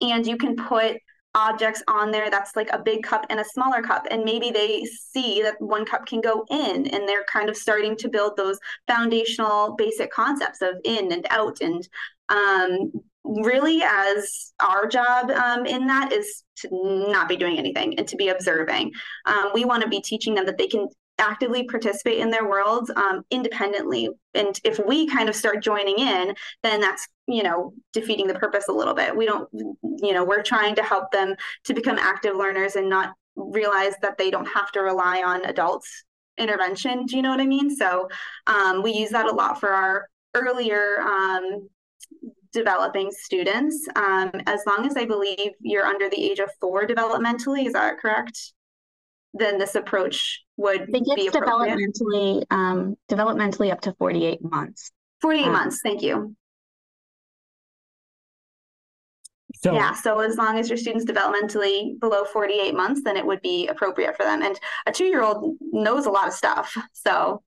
and 0.00 0.26
you 0.26 0.36
can 0.36 0.56
put 0.56 0.96
objects 1.34 1.82
on 1.86 2.10
there 2.10 2.28
that's 2.28 2.56
like 2.56 2.68
a 2.72 2.78
big 2.78 3.02
cup 3.02 3.24
and 3.30 3.38
a 3.38 3.44
smaller 3.44 3.82
cup. 3.82 4.06
And 4.10 4.24
maybe 4.24 4.50
they 4.50 4.84
see 4.84 5.42
that 5.42 5.60
one 5.60 5.84
cup 5.84 6.06
can 6.06 6.20
go 6.20 6.44
in 6.50 6.88
and 6.88 7.08
they're 7.08 7.24
kind 7.24 7.48
of 7.48 7.56
starting 7.56 7.96
to 7.98 8.08
build 8.08 8.36
those 8.36 8.58
foundational 8.88 9.76
basic 9.76 10.10
concepts 10.10 10.60
of 10.60 10.74
in 10.84 11.12
and 11.12 11.26
out. 11.30 11.60
And 11.60 11.86
um, 12.28 12.92
really 13.24 13.82
as 13.84 14.52
our 14.60 14.86
job 14.88 15.30
um, 15.30 15.66
in 15.66 15.86
that 15.86 16.12
is 16.12 16.42
to 16.56 16.68
not 16.72 17.28
be 17.28 17.36
doing 17.36 17.58
anything 17.58 17.98
and 17.98 18.08
to 18.08 18.16
be 18.16 18.28
observing. 18.28 18.90
Um, 19.26 19.50
we 19.54 19.64
want 19.64 19.82
to 19.82 19.88
be 19.88 20.00
teaching 20.00 20.34
them 20.34 20.46
that 20.46 20.58
they 20.58 20.66
can 20.66 20.88
actively 21.18 21.64
participate 21.64 22.18
in 22.18 22.30
their 22.30 22.48
worlds 22.48 22.90
um, 22.96 23.22
independently. 23.30 24.08
And 24.34 24.58
if 24.64 24.80
we 24.84 25.06
kind 25.06 25.28
of 25.28 25.36
start 25.36 25.62
joining 25.62 25.98
in, 25.98 26.34
then 26.62 26.80
that's, 26.80 27.06
you 27.30 27.42
know, 27.42 27.72
defeating 27.92 28.26
the 28.26 28.34
purpose 28.34 28.68
a 28.68 28.72
little 28.72 28.94
bit. 28.94 29.16
We 29.16 29.26
don't, 29.26 29.48
you 29.52 30.12
know, 30.12 30.24
we're 30.24 30.42
trying 30.42 30.74
to 30.76 30.82
help 30.82 31.10
them 31.10 31.34
to 31.64 31.74
become 31.74 31.98
active 31.98 32.36
learners 32.36 32.76
and 32.76 32.88
not 32.88 33.14
realize 33.36 33.94
that 34.02 34.18
they 34.18 34.30
don't 34.30 34.46
have 34.46 34.70
to 34.72 34.80
rely 34.80 35.22
on 35.22 35.44
adults 35.44 36.04
intervention. 36.38 37.06
Do 37.06 37.16
you 37.16 37.22
know 37.22 37.30
what 37.30 37.40
I 37.40 37.46
mean? 37.46 37.74
So 37.74 38.08
um, 38.46 38.82
we 38.82 38.92
use 38.92 39.10
that 39.10 39.26
a 39.26 39.32
lot 39.32 39.60
for 39.60 39.70
our 39.70 40.08
earlier 40.34 41.00
um, 41.00 41.68
developing 42.52 43.10
students. 43.10 43.86
Um, 43.94 44.30
as 44.46 44.60
long 44.66 44.86
as 44.86 44.96
I 44.96 45.04
believe 45.04 45.52
you're 45.60 45.86
under 45.86 46.08
the 46.08 46.22
age 46.22 46.38
of 46.38 46.50
four 46.60 46.86
developmentally, 46.86 47.66
is 47.66 47.74
that 47.74 47.98
correct? 47.98 48.52
then 49.34 49.58
this 49.58 49.74
approach 49.74 50.44
would 50.56 50.86
be 50.90 51.00
developmentally 51.00 52.44
um, 52.50 52.96
developmentally 53.08 53.70
up 53.70 53.80
to 53.82 53.94
48 53.98 54.42
months. 54.42 54.90
48 55.22 55.46
um, 55.46 55.52
months, 55.52 55.80
thank 55.82 56.02
you. 56.02 56.34
So, 59.62 59.74
yeah, 59.74 59.92
so 59.92 60.20
as 60.20 60.36
long 60.36 60.58
as 60.58 60.70
your 60.70 60.78
student's 60.78 61.04
developmentally 61.04 61.98
below 62.00 62.24
48 62.24 62.74
months, 62.74 63.02
then 63.04 63.16
it 63.16 63.26
would 63.26 63.42
be 63.42 63.66
appropriate 63.66 64.16
for 64.16 64.24
them. 64.24 64.42
And 64.42 64.58
a 64.86 64.92
two 64.92 65.04
year 65.04 65.22
old 65.22 65.56
knows 65.60 66.06
a 66.06 66.10
lot 66.10 66.28
of 66.28 66.32
stuff. 66.32 66.76
So, 66.94 67.42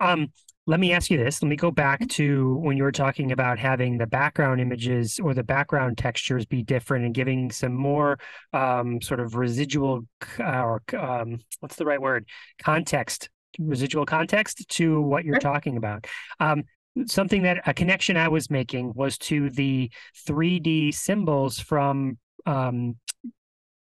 um, 0.00 0.28
let 0.66 0.80
me 0.80 0.92
ask 0.92 1.10
you 1.10 1.18
this. 1.18 1.42
Let 1.42 1.48
me 1.48 1.56
go 1.56 1.70
back 1.70 2.00
mm-hmm. 2.00 2.08
to 2.08 2.54
when 2.56 2.76
you 2.76 2.84
were 2.84 2.92
talking 2.92 3.32
about 3.32 3.58
having 3.58 3.98
the 3.98 4.06
background 4.06 4.60
images 4.60 5.20
or 5.22 5.34
the 5.34 5.44
background 5.44 5.98
textures 5.98 6.46
be 6.46 6.62
different 6.62 7.04
and 7.04 7.14
giving 7.14 7.50
some 7.50 7.74
more 7.74 8.18
um, 8.52 9.02
sort 9.02 9.20
of 9.20 9.34
residual 9.34 10.06
uh, 10.40 10.62
or 10.62 10.82
um, 10.98 11.40
what's 11.60 11.76
the 11.76 11.84
right 11.84 12.00
word? 12.00 12.26
Context, 12.58 13.28
residual 13.58 14.06
context 14.06 14.66
to 14.70 15.00
what 15.02 15.24
you're 15.24 15.38
talking 15.38 15.76
about. 15.76 16.06
Um, 16.40 16.64
something 17.06 17.42
that 17.42 17.60
a 17.66 17.74
connection 17.74 18.16
I 18.16 18.28
was 18.28 18.50
making 18.50 18.92
was 18.94 19.18
to 19.18 19.50
the 19.50 19.90
3D 20.26 20.94
symbols 20.94 21.58
from 21.58 22.18
um, 22.46 22.96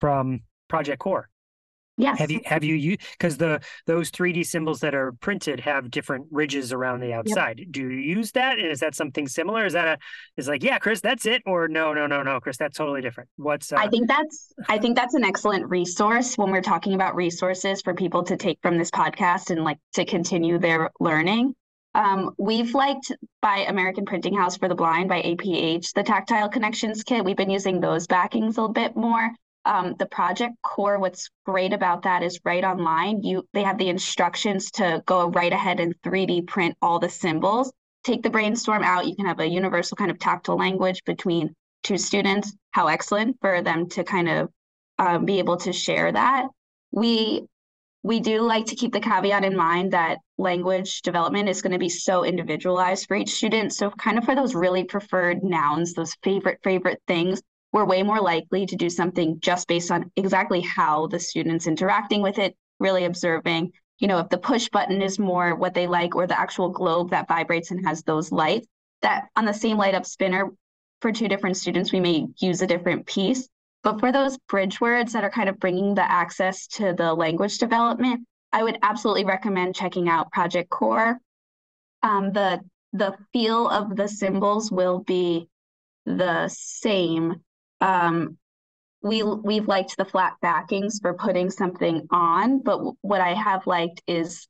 from 0.00 0.40
Project 0.68 1.00
Core. 1.00 1.28
Yes. 2.00 2.18
Have 2.18 2.30
you 2.30 2.40
have 2.46 2.64
you 2.64 2.74
used 2.74 3.00
because 3.12 3.36
the 3.36 3.60
those 3.86 4.10
3D 4.10 4.46
symbols 4.46 4.80
that 4.80 4.94
are 4.94 5.12
printed 5.20 5.60
have 5.60 5.90
different 5.90 6.26
ridges 6.30 6.72
around 6.72 7.00
the 7.00 7.12
outside. 7.12 7.58
Yep. 7.58 7.68
Do 7.72 7.82
you 7.82 8.16
use 8.16 8.32
that? 8.32 8.58
And 8.58 8.68
is 8.68 8.80
that 8.80 8.94
something 8.94 9.28
similar? 9.28 9.66
Is 9.66 9.74
that 9.74 9.86
a 9.86 9.98
is 10.38 10.48
like, 10.48 10.62
yeah, 10.62 10.78
Chris, 10.78 11.02
that's 11.02 11.26
it? 11.26 11.42
Or 11.44 11.68
no, 11.68 11.92
no, 11.92 12.06
no, 12.06 12.22
no, 12.22 12.40
Chris, 12.40 12.56
that's 12.56 12.78
totally 12.78 13.02
different. 13.02 13.28
What's 13.36 13.70
uh... 13.70 13.76
I 13.76 13.88
think 13.88 14.08
that's 14.08 14.52
I 14.68 14.78
think 14.78 14.96
that's 14.96 15.14
an 15.14 15.24
excellent 15.24 15.68
resource 15.68 16.38
when 16.38 16.50
we're 16.50 16.62
talking 16.62 16.94
about 16.94 17.14
resources 17.14 17.82
for 17.82 17.92
people 17.92 18.22
to 18.24 18.36
take 18.36 18.58
from 18.62 18.78
this 18.78 18.90
podcast 18.90 19.50
and 19.50 19.62
like 19.62 19.78
to 19.92 20.06
continue 20.06 20.58
their 20.58 20.90
learning. 21.00 21.54
Um, 21.94 22.34
we've 22.38 22.74
liked 22.74 23.12
by 23.42 23.58
American 23.68 24.04
Printing 24.04 24.34
House 24.34 24.56
for 24.56 24.68
the 24.68 24.74
Blind 24.74 25.08
by 25.08 25.22
APH, 25.22 25.92
the 25.92 26.02
tactile 26.02 26.48
connections 26.48 27.02
kit. 27.02 27.24
We've 27.24 27.36
been 27.36 27.50
using 27.50 27.80
those 27.80 28.06
backings 28.06 28.56
a 28.56 28.60
little 28.60 28.72
bit 28.72 28.96
more. 28.96 29.30
Um, 29.64 29.94
the 29.98 30.06
project 30.06 30.54
core 30.62 30.98
what's 30.98 31.28
great 31.44 31.74
about 31.74 32.02
that 32.04 32.22
is 32.22 32.40
right 32.46 32.64
online 32.64 33.22
you 33.22 33.46
they 33.52 33.62
have 33.62 33.76
the 33.76 33.90
instructions 33.90 34.70
to 34.72 35.02
go 35.04 35.28
right 35.28 35.52
ahead 35.52 35.80
and 35.80 35.94
3d 36.00 36.46
print 36.46 36.74
all 36.80 36.98
the 36.98 37.10
symbols. 37.10 37.70
Take 38.02 38.22
the 38.22 38.30
brainstorm 38.30 38.82
out. 38.82 39.06
You 39.06 39.14
can 39.14 39.26
have 39.26 39.40
a 39.40 39.46
universal 39.46 39.96
kind 39.96 40.10
of 40.10 40.18
tactile 40.18 40.56
language 40.56 41.04
between 41.04 41.54
two 41.82 41.98
students. 41.98 42.54
How 42.70 42.86
excellent 42.86 43.36
for 43.42 43.60
them 43.60 43.88
to 43.90 44.04
kind 44.04 44.28
of 44.30 44.48
um, 44.98 45.26
be 45.26 45.38
able 45.38 45.58
to 45.58 45.72
share 45.72 46.10
that. 46.10 46.46
We 46.92 47.46
we 48.02 48.20
do 48.20 48.40
like 48.40 48.66
to 48.66 48.76
keep 48.76 48.92
the 48.92 49.00
caveat 49.00 49.44
in 49.44 49.56
mind 49.56 49.92
that 49.92 50.18
language 50.38 51.02
development 51.02 51.48
is 51.48 51.60
going 51.60 51.72
to 51.72 51.78
be 51.78 51.88
so 51.88 52.24
individualized 52.24 53.06
for 53.06 53.16
each 53.16 53.34
student 53.34 53.72
so 53.72 53.90
kind 53.90 54.18
of 54.18 54.24
for 54.24 54.34
those 54.34 54.54
really 54.54 54.84
preferred 54.84 55.42
nouns 55.42 55.94
those 55.94 56.14
favorite 56.22 56.58
favorite 56.62 57.00
things 57.06 57.42
we're 57.72 57.84
way 57.84 58.02
more 58.02 58.20
likely 58.20 58.66
to 58.66 58.76
do 58.76 58.90
something 58.90 59.38
just 59.40 59.68
based 59.68 59.90
on 59.90 60.10
exactly 60.16 60.60
how 60.60 61.06
the 61.06 61.20
student's 61.20 61.66
interacting 61.66 62.22
with 62.22 62.38
it, 62.38 62.56
really 62.78 63.04
observing, 63.04 63.72
you 63.98 64.08
know, 64.08 64.18
if 64.18 64.28
the 64.28 64.38
push 64.38 64.68
button 64.70 65.02
is 65.02 65.18
more 65.18 65.54
what 65.54 65.74
they 65.74 65.86
like 65.86 66.16
or 66.16 66.26
the 66.26 66.38
actual 66.38 66.70
globe 66.70 67.10
that 67.10 67.28
vibrates 67.28 67.70
and 67.70 67.86
has 67.86 68.02
those 68.02 68.32
lights, 68.32 68.66
that 69.02 69.28
on 69.36 69.44
the 69.44 69.54
same 69.54 69.76
light 69.76 69.94
up 69.94 70.04
spinner 70.04 70.50
for 71.00 71.12
two 71.12 71.28
different 71.28 71.56
students, 71.56 71.92
we 71.92 72.00
may 72.00 72.26
use 72.38 72.60
a 72.60 72.66
different 72.66 73.06
piece. 73.06 73.48
But 73.82 74.00
for 74.00 74.12
those 74.12 74.38
bridge 74.48 74.80
words 74.80 75.12
that 75.12 75.24
are 75.24 75.30
kind 75.30 75.48
of 75.48 75.58
bringing 75.58 75.94
the 75.94 76.10
access 76.10 76.66
to 76.68 76.92
the 76.92 77.14
language 77.14 77.58
development, 77.58 78.26
I 78.52 78.62
would 78.62 78.78
absolutely 78.82 79.24
recommend 79.24 79.74
checking 79.74 80.08
out 80.08 80.32
Project 80.32 80.70
Core. 80.70 81.18
Um, 82.02 82.32
the 82.32 82.60
the 82.92 83.14
feel 83.32 83.68
of 83.68 83.96
the 83.96 84.08
symbols 84.08 84.72
will 84.72 84.98
be 84.98 85.48
the 86.04 86.48
same. 86.48 87.36
Um, 87.80 88.36
we 89.02 89.22
we've 89.22 89.68
liked 89.68 89.96
the 89.96 90.04
flat 90.04 90.34
backings 90.42 90.98
for 91.00 91.14
putting 91.14 91.50
something 91.50 92.06
on, 92.10 92.60
but 92.60 92.80
what 93.00 93.20
I 93.20 93.34
have 93.34 93.66
liked 93.66 94.02
is 94.06 94.46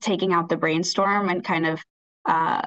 taking 0.00 0.32
out 0.32 0.48
the 0.48 0.56
brainstorm 0.56 1.28
and 1.28 1.44
kind 1.44 1.66
of 1.66 1.82
uh, 2.24 2.62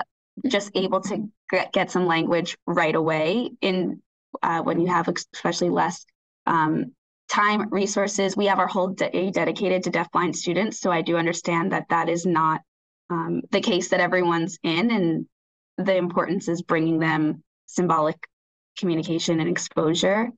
just 0.48 0.72
able 0.76 1.02
to 1.02 1.30
get, 1.50 1.72
get 1.72 1.92
some 1.92 2.06
language 2.06 2.58
right 2.66 2.96
away 2.96 3.52
in 3.62 4.02
uh, 4.42 4.62
when 4.62 4.80
you 4.80 4.88
have 4.88 5.08
especially 5.08 5.70
less 5.70 6.06
um, 6.46 6.94
time 7.30 7.70
resources. 7.70 8.38
We 8.38 8.46
have 8.46 8.60
our 8.60 8.68
whole 8.68 8.90
day 8.90 9.32
dedicated 9.32 9.84
to 9.84 9.92
deafblind 9.92 10.36
students, 10.36 10.80
so 10.80 10.92
I 10.92 11.02
do 11.02 11.18
understand 11.18 11.72
that 11.72 11.88
that 11.90 12.10
is 12.10 12.26
not 12.26 12.62
um, 13.10 13.42
the 13.52 13.62
case 13.62 13.90
that 13.90 14.00
everyone's 14.00 14.58
in, 14.64 14.92
and 14.92 15.26
the 15.78 15.96
importance 15.96 16.48
is 16.48 16.62
bringing 16.62 17.00
them 17.00 17.44
symbolic 17.66 18.28
communication 18.78 19.40
and 19.40 19.50
exposure. 19.50 20.30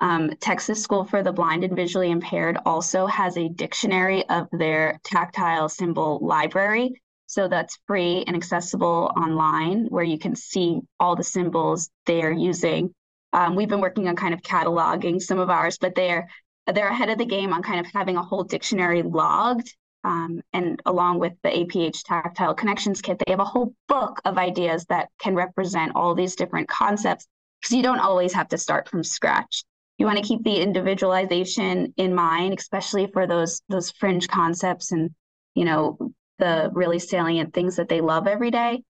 Um, 0.00 0.30
Texas 0.40 0.82
School 0.82 1.04
for 1.04 1.22
the 1.22 1.32
Blind 1.32 1.64
and 1.64 1.74
Visually 1.74 2.10
Impaired 2.10 2.58
also 2.66 3.06
has 3.06 3.36
a 3.38 3.48
dictionary 3.48 4.28
of 4.28 4.46
their 4.52 5.00
tactile 5.04 5.68
symbol 5.68 6.18
library. 6.20 7.00
So 7.26 7.48
that's 7.48 7.78
free 7.86 8.24
and 8.26 8.36
accessible 8.36 9.10
online 9.16 9.86
where 9.86 10.04
you 10.04 10.18
can 10.18 10.36
see 10.36 10.80
all 11.00 11.16
the 11.16 11.24
symbols 11.24 11.90
they 12.04 12.22
are 12.22 12.32
using. 12.32 12.94
Um, 13.32 13.54
we've 13.54 13.68
been 13.68 13.80
working 13.80 14.08
on 14.08 14.16
kind 14.16 14.34
of 14.34 14.42
cataloging 14.42 15.20
some 15.20 15.38
of 15.38 15.50
ours, 15.50 15.78
but 15.78 15.94
they're 15.94 16.28
they're 16.72 16.88
ahead 16.88 17.10
of 17.10 17.18
the 17.18 17.26
game 17.26 17.52
on 17.52 17.62
kind 17.62 17.78
of 17.78 17.86
having 17.92 18.16
a 18.16 18.22
whole 18.22 18.42
dictionary 18.42 19.02
logged. 19.02 19.74
Um, 20.04 20.40
and 20.52 20.80
along 20.86 21.18
with 21.18 21.32
the 21.42 21.48
APH 21.48 22.04
Tactile 22.04 22.54
Connections 22.54 23.02
Kit, 23.02 23.20
they 23.24 23.32
have 23.32 23.40
a 23.40 23.44
whole 23.44 23.74
book 23.88 24.20
of 24.24 24.38
ideas 24.38 24.84
that 24.86 25.08
can 25.20 25.34
represent 25.34 25.92
all 25.94 26.14
these 26.14 26.36
different 26.36 26.68
concepts 26.68 27.26
because 27.60 27.76
you 27.76 27.82
don't 27.82 27.98
always 27.98 28.32
have 28.32 28.48
to 28.48 28.58
start 28.58 28.88
from 28.88 29.02
scratch. 29.02 29.64
You 29.98 30.06
want 30.06 30.18
to 30.18 30.24
keep 30.24 30.42
the 30.44 30.60
individualization 30.60 31.94
in 31.96 32.14
mind, 32.14 32.58
especially 32.58 33.08
for 33.12 33.26
those 33.26 33.62
those 33.68 33.90
fringe 33.92 34.28
concepts 34.28 34.92
and 34.92 35.10
you 35.54 35.64
know 35.64 35.98
the 36.38 36.70
really 36.72 36.98
salient 36.98 37.54
things 37.54 37.76
that 37.76 37.88
they 37.88 38.00
love 38.00 38.26
every 38.26 38.50
day. 38.50 38.82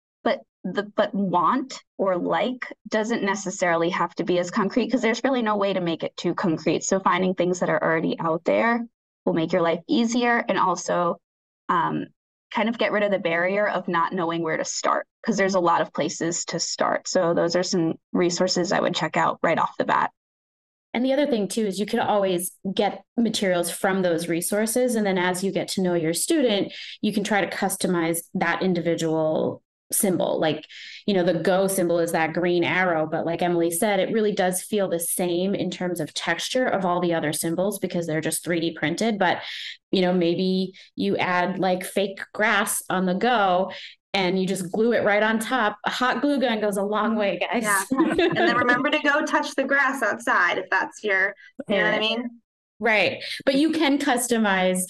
The 0.64 0.82
but 0.82 1.14
want 1.14 1.82
or 1.98 2.16
like 2.16 2.72
doesn't 2.88 3.22
necessarily 3.22 3.90
have 3.90 4.14
to 4.16 4.24
be 4.24 4.38
as 4.38 4.50
concrete 4.50 4.86
because 4.86 5.02
there's 5.02 5.22
really 5.22 5.42
no 5.42 5.56
way 5.56 5.74
to 5.74 5.80
make 5.80 6.02
it 6.02 6.16
too 6.16 6.34
concrete. 6.34 6.84
So 6.84 7.00
finding 7.00 7.34
things 7.34 7.60
that 7.60 7.68
are 7.68 7.82
already 7.82 8.18
out 8.18 8.44
there 8.44 8.86
will 9.24 9.34
make 9.34 9.52
your 9.52 9.62
life 9.62 9.80
easier 9.86 10.44
and 10.48 10.58
also 10.58 11.18
um, 11.68 12.06
kind 12.54 12.68
of 12.68 12.78
get 12.78 12.92
rid 12.92 13.02
of 13.02 13.10
the 13.10 13.18
barrier 13.18 13.68
of 13.68 13.88
not 13.88 14.12
knowing 14.12 14.42
where 14.42 14.56
to 14.56 14.64
start 14.64 15.06
because 15.20 15.36
there's 15.36 15.56
a 15.56 15.60
lot 15.60 15.80
of 15.80 15.92
places 15.92 16.44
to 16.46 16.60
start. 16.60 17.08
So 17.08 17.34
those 17.34 17.56
are 17.56 17.62
some 17.62 17.94
resources 18.12 18.72
I 18.72 18.80
would 18.80 18.94
check 18.94 19.16
out 19.16 19.38
right 19.42 19.58
off 19.58 19.76
the 19.76 19.84
bat. 19.84 20.12
And 20.92 21.04
the 21.04 21.12
other 21.12 21.26
thing 21.26 21.48
too 21.48 21.66
is 21.66 21.80
you 21.80 21.86
can 21.86 21.98
always 21.98 22.52
get 22.72 23.02
materials 23.16 23.68
from 23.68 24.02
those 24.02 24.28
resources. 24.28 24.94
And 24.94 25.04
then 25.04 25.18
as 25.18 25.42
you 25.42 25.50
get 25.50 25.66
to 25.68 25.82
know 25.82 25.94
your 25.94 26.14
student, 26.14 26.72
you 27.02 27.12
can 27.12 27.24
try 27.24 27.44
to 27.44 27.56
customize 27.56 28.20
that 28.34 28.62
individual 28.62 29.63
symbol. 29.95 30.38
Like, 30.38 30.66
you 31.07 31.14
know, 31.14 31.24
the 31.24 31.34
go 31.34 31.66
symbol 31.66 31.99
is 31.99 32.12
that 32.12 32.32
green 32.32 32.64
arrow, 32.64 33.07
but 33.07 33.24
like 33.24 33.42
Emily 33.42 33.70
said, 33.70 34.01
it 34.01 34.12
really 34.12 34.32
does 34.32 34.62
feel 34.62 34.88
the 34.88 35.01
same 35.01 35.55
in 35.55 35.70
terms 35.70 36.01
of 36.01 36.12
texture 36.14 36.66
of 36.66 36.84
all 36.84 37.01
the 37.01 37.14
other 37.14 37.32
symbols 37.32 37.78
because 37.78 38.07
they're 38.07 38.20
just 38.20 38.45
3D 38.45 38.74
printed. 38.74 39.18
But, 39.18 39.42
you 39.90 40.03
know, 40.03 40.12
maybe 40.12 40.74
you 40.97 41.16
add 41.16 41.59
like 41.59 41.84
fake 41.84 42.20
grass 42.32 42.82
on 42.90 43.07
the 43.07 43.14
go 43.14 43.72
and 44.14 44.40
you 44.40 44.47
just 44.47 44.70
glue 44.70 44.92
it 44.92 45.05
right 45.05 45.22
on 45.22 45.38
top. 45.38 45.76
A 45.84 45.90
hot 45.90 46.22
glue 46.22 46.40
gun 46.40 46.61
goes 46.61 46.76
a 46.76 46.82
long 46.82 47.11
mm-hmm. 47.11 47.18
way, 47.18 47.38
guys. 47.40 47.64
Yeah. 47.64 47.82
and 47.90 48.36
then 48.36 48.57
remember 48.57 48.90
to 48.90 49.01
go 49.01 49.24
touch 49.26 49.55
the 49.55 49.64
grass 49.64 50.03
outside 50.03 50.59
if 50.59 50.70
that's 50.70 51.03
your, 51.03 51.34
you 51.68 51.76
know 51.76 51.84
what 51.84 51.95
I 51.95 51.99
mean? 51.99 52.30
Right. 52.80 53.22
But 53.45 53.55
you 53.57 53.70
can 53.70 53.99
customize 53.99 54.82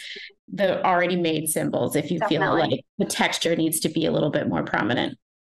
the 0.52 0.84
already 0.84 1.16
made 1.16 1.48
symbols 1.48 1.96
if 1.96 2.10
you 2.10 2.18
Definitely. 2.18 2.60
feel 2.60 2.70
like 2.70 2.84
the 2.98 3.06
texture 3.06 3.56
needs 3.56 3.80
to 3.80 3.88
be 3.88 4.06
a 4.06 4.12
little 4.12 4.30
bit 4.30 4.48
more 4.48 4.62
prominent. 4.62 5.18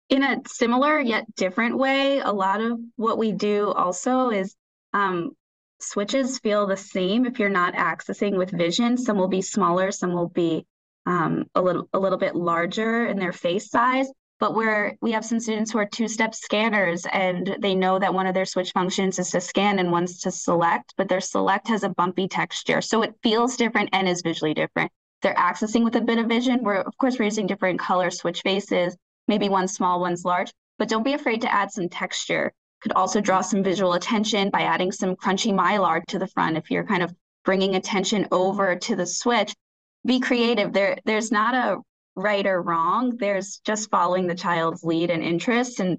In 0.10 0.24
a 0.24 0.42
similar 0.48 1.00
yet 1.00 1.26
different 1.36 1.78
way, 1.78 2.20
a 2.20 2.32
lot 2.32 2.62
of 2.62 2.80
what 2.96 3.18
we 3.18 3.32
do 3.32 3.72
also 3.72 4.30
is 4.30 4.56
um, 4.94 5.32
switches 5.80 6.40
feel 6.40 6.68
the 6.68 6.78
same 6.78 7.26
if 7.26 7.40
you're 7.40 7.50
not 7.50 7.74
accessing 7.74 8.38
with 8.38 8.52
vision. 8.52 8.98
Some 8.98 9.18
will 9.18 9.28
be 9.28 9.42
smaller, 9.42 9.92
some 9.92 10.14
will 10.14 10.30
be 10.30 10.66
um, 11.06 11.46
a 11.56 11.62
little 11.62 11.90
a 11.94 12.00
little 12.00 12.18
bit 12.18 12.36
larger 12.36 13.06
in 13.08 13.18
their 13.18 13.34
face 13.34 13.70
size. 13.70 14.08
But 14.40 14.54
where 14.54 14.98
we 15.02 15.14
have 15.14 15.24
some 15.24 15.40
students 15.40 15.72
who 15.72 15.80
are 15.80 15.86
two-step 15.86 16.36
scanners 16.36 17.06
and 17.14 17.56
they 17.60 17.74
know 17.74 18.00
that 18.00 18.14
one 18.14 18.28
of 18.28 18.34
their 18.34 18.46
switch 18.46 18.72
functions 18.74 19.18
is 19.18 19.32
to 19.32 19.40
scan 19.40 19.80
and 19.80 19.92
one's 19.92 20.20
to 20.22 20.32
select, 20.32 20.94
but 20.98 21.08
their 21.08 21.22
select 21.22 21.70
has 21.70 21.84
a 21.84 21.90
bumpy 21.90 22.28
texture. 22.28 22.82
So 22.82 23.02
it 23.02 23.16
feels 23.24 23.56
different 23.56 23.90
and 23.94 24.10
is 24.10 24.22
visually 24.22 24.54
different. 24.54 24.92
They're 25.22 25.36
accessing 25.36 25.84
with 25.84 25.96
a 25.96 26.02
bit 26.02 26.20
of 26.20 26.28
vision. 26.28 26.64
We're 26.64 26.82
of 26.82 26.98
course 26.98 27.18
we're 27.18 27.26
using 27.26 27.48
different 27.48 27.80
color 27.80 28.12
switch 28.12 28.42
faces, 28.42 28.98
maybe 29.28 29.48
one 29.48 29.70
small, 29.70 30.02
one's 30.02 30.26
large, 30.26 30.52
but 30.78 30.90
don't 30.90 31.04
be 31.04 31.14
afraid 31.14 31.42
to 31.42 31.54
add 31.54 31.72
some 31.72 31.88
texture. 31.88 32.52
Could 32.82 32.92
also 32.92 33.22
draw 33.22 33.42
some 33.42 33.64
visual 33.64 33.94
attention 33.94 34.50
by 34.50 34.62
adding 34.62 34.92
some 34.92 35.16
crunchy 35.16 35.54
mylar 35.54 36.04
to 36.08 36.20
the 36.20 36.28
front 36.28 36.58
if 36.58 36.70
you're 36.70 36.84
kind 36.84 37.04
of 37.04 37.16
bringing 37.46 37.76
attention 37.76 38.28
over 38.32 38.76
to 38.76 38.96
the 38.96 39.06
switch 39.06 39.56
be 40.06 40.20
creative. 40.20 40.72
There, 40.72 40.98
there's 41.06 41.32
not 41.32 41.56
a 41.56 41.78
right 42.16 42.45
or 42.45 42.61
wrong. 42.61 43.18
There's 43.18 43.59
just 43.66 43.89
following 43.89 44.28
the 44.28 44.36
child's 44.36 44.84
lead 44.84 45.09
and 45.09 45.24
interest 45.24 45.80
and 45.80 45.97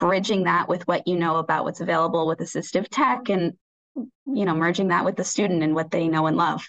bridging 0.00 0.44
that 0.44 0.68
with 0.68 0.86
what 0.86 1.06
you 1.06 1.16
know 1.16 1.36
about 1.36 1.64
what's 1.64 1.80
available 1.80 2.26
with 2.26 2.40
assistive 2.40 2.86
tech 2.90 3.28
and 3.28 3.54
you 3.96 4.44
know 4.44 4.54
merging 4.54 4.88
that 4.88 5.04
with 5.04 5.16
the 5.16 5.24
student 5.24 5.62
and 5.62 5.74
what 5.74 5.90
they 5.90 6.08
know 6.08 6.26
and 6.26 6.36
love. 6.36 6.64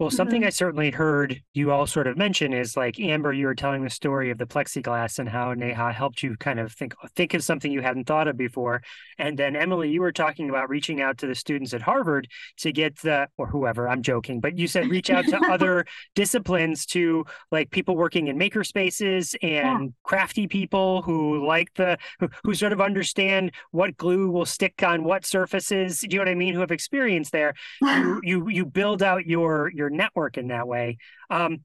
Well, 0.00 0.08
something 0.08 0.40
mm-hmm. 0.40 0.46
I 0.46 0.50
certainly 0.50 0.90
heard 0.90 1.42
you 1.52 1.72
all 1.72 1.86
sort 1.86 2.06
of 2.06 2.16
mention 2.16 2.54
is 2.54 2.74
like 2.74 2.98
Amber, 2.98 3.34
you 3.34 3.44
were 3.44 3.54
telling 3.54 3.84
the 3.84 3.90
story 3.90 4.30
of 4.30 4.38
the 4.38 4.46
plexiglass 4.46 5.18
and 5.18 5.28
how 5.28 5.52
Neha 5.52 5.92
helped 5.92 6.22
you 6.22 6.38
kind 6.38 6.58
of 6.58 6.72
think 6.72 6.94
think 7.14 7.34
of 7.34 7.44
something 7.44 7.70
you 7.70 7.82
hadn't 7.82 8.06
thought 8.06 8.26
of 8.26 8.38
before. 8.38 8.80
And 9.18 9.38
then 9.38 9.54
Emily, 9.54 9.90
you 9.90 10.00
were 10.00 10.10
talking 10.10 10.48
about 10.48 10.70
reaching 10.70 11.02
out 11.02 11.18
to 11.18 11.26
the 11.26 11.34
students 11.34 11.74
at 11.74 11.82
Harvard 11.82 12.28
to 12.60 12.72
get 12.72 12.96
the 13.00 13.28
or 13.36 13.46
whoever, 13.46 13.90
I'm 13.90 14.00
joking, 14.00 14.40
but 14.40 14.56
you 14.56 14.66
said 14.66 14.88
reach 14.88 15.10
out 15.10 15.26
to 15.26 15.36
other 15.52 15.84
disciplines 16.14 16.86
to 16.86 17.26
like 17.52 17.70
people 17.70 17.94
working 17.94 18.28
in 18.28 18.38
maker 18.38 18.64
spaces 18.64 19.36
and 19.42 19.52
yeah. 19.52 19.88
crafty 20.02 20.48
people 20.48 21.02
who 21.02 21.46
like 21.46 21.74
the 21.74 21.98
who, 22.20 22.30
who 22.42 22.54
sort 22.54 22.72
of 22.72 22.80
understand 22.80 23.52
what 23.70 23.98
glue 23.98 24.30
will 24.30 24.46
stick 24.46 24.82
on 24.82 25.04
what 25.04 25.26
surfaces. 25.26 26.00
Do 26.00 26.06
you 26.08 26.16
know 26.16 26.22
what 26.22 26.30
I 26.30 26.36
mean? 26.36 26.54
Who 26.54 26.60
have 26.60 26.72
experience 26.72 27.28
there. 27.28 27.52
you 27.82 28.20
you 28.24 28.48
you 28.48 28.64
build 28.64 29.02
out 29.02 29.26
your 29.26 29.70
your 29.74 29.89
network 29.90 30.38
in 30.38 30.48
that 30.48 30.66
way. 30.66 30.98
Um, 31.30 31.64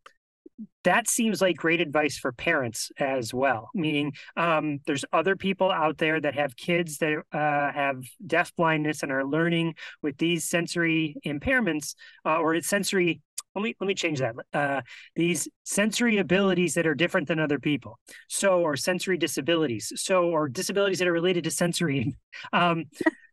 that 0.84 1.10
seems 1.10 1.42
like 1.42 1.58
great 1.58 1.82
advice 1.82 2.18
for 2.18 2.32
parents 2.32 2.92
as 3.00 3.34
well. 3.34 3.70
Meaning, 3.74 4.14
um, 4.38 4.80
there's 4.86 5.06
other 5.12 5.36
people 5.36 5.72
out 5.72 5.98
there 5.98 6.20
that 6.22 6.36
have 6.36 6.56
kids 6.56 6.98
that 7.00 7.24
uh, 7.34 7.72
have 7.72 8.04
deaf 8.26 8.56
blindness 8.56 9.04
and 9.04 9.12
are 9.12 9.26
learning 9.26 9.76
with 10.02 10.18
these 10.18 10.48
sensory 10.48 11.18
impairments 11.26 11.96
uh, 12.26 12.38
or 12.38 12.62
sensory. 12.62 13.22
Let 13.56 13.64
me 13.64 13.76
let 13.80 13.88
me 13.88 13.96
change 13.96 14.20
that. 14.20 14.36
Uh, 14.54 14.82
these 15.16 15.48
sensory 15.64 16.18
abilities 16.18 16.74
that 16.76 16.88
are 16.88 16.96
different 16.96 17.28
than 17.28 17.40
other 17.40 17.60
people. 17.60 18.00
So, 18.30 18.62
or 18.62 18.76
sensory 18.76 19.18
disabilities. 19.18 19.92
So, 19.96 20.30
or 20.30 20.48
disabilities 20.48 21.00
that 21.00 21.08
are 21.08 21.14
related 21.14 21.44
to 21.46 21.52
sensory. 21.52 22.16
Um, 22.54 22.86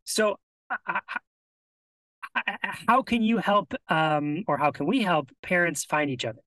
so, 0.04 0.36
how 2.64 3.02
can 3.02 3.22
you 3.22 3.38
help 3.38 3.74
um, 3.88 4.44
or 4.46 4.56
how 4.56 4.70
can 4.70 4.86
we 4.86 5.02
help 5.02 5.30
parents 5.42 5.84
find 5.84 6.10
each 6.10 6.24
other 6.24 6.40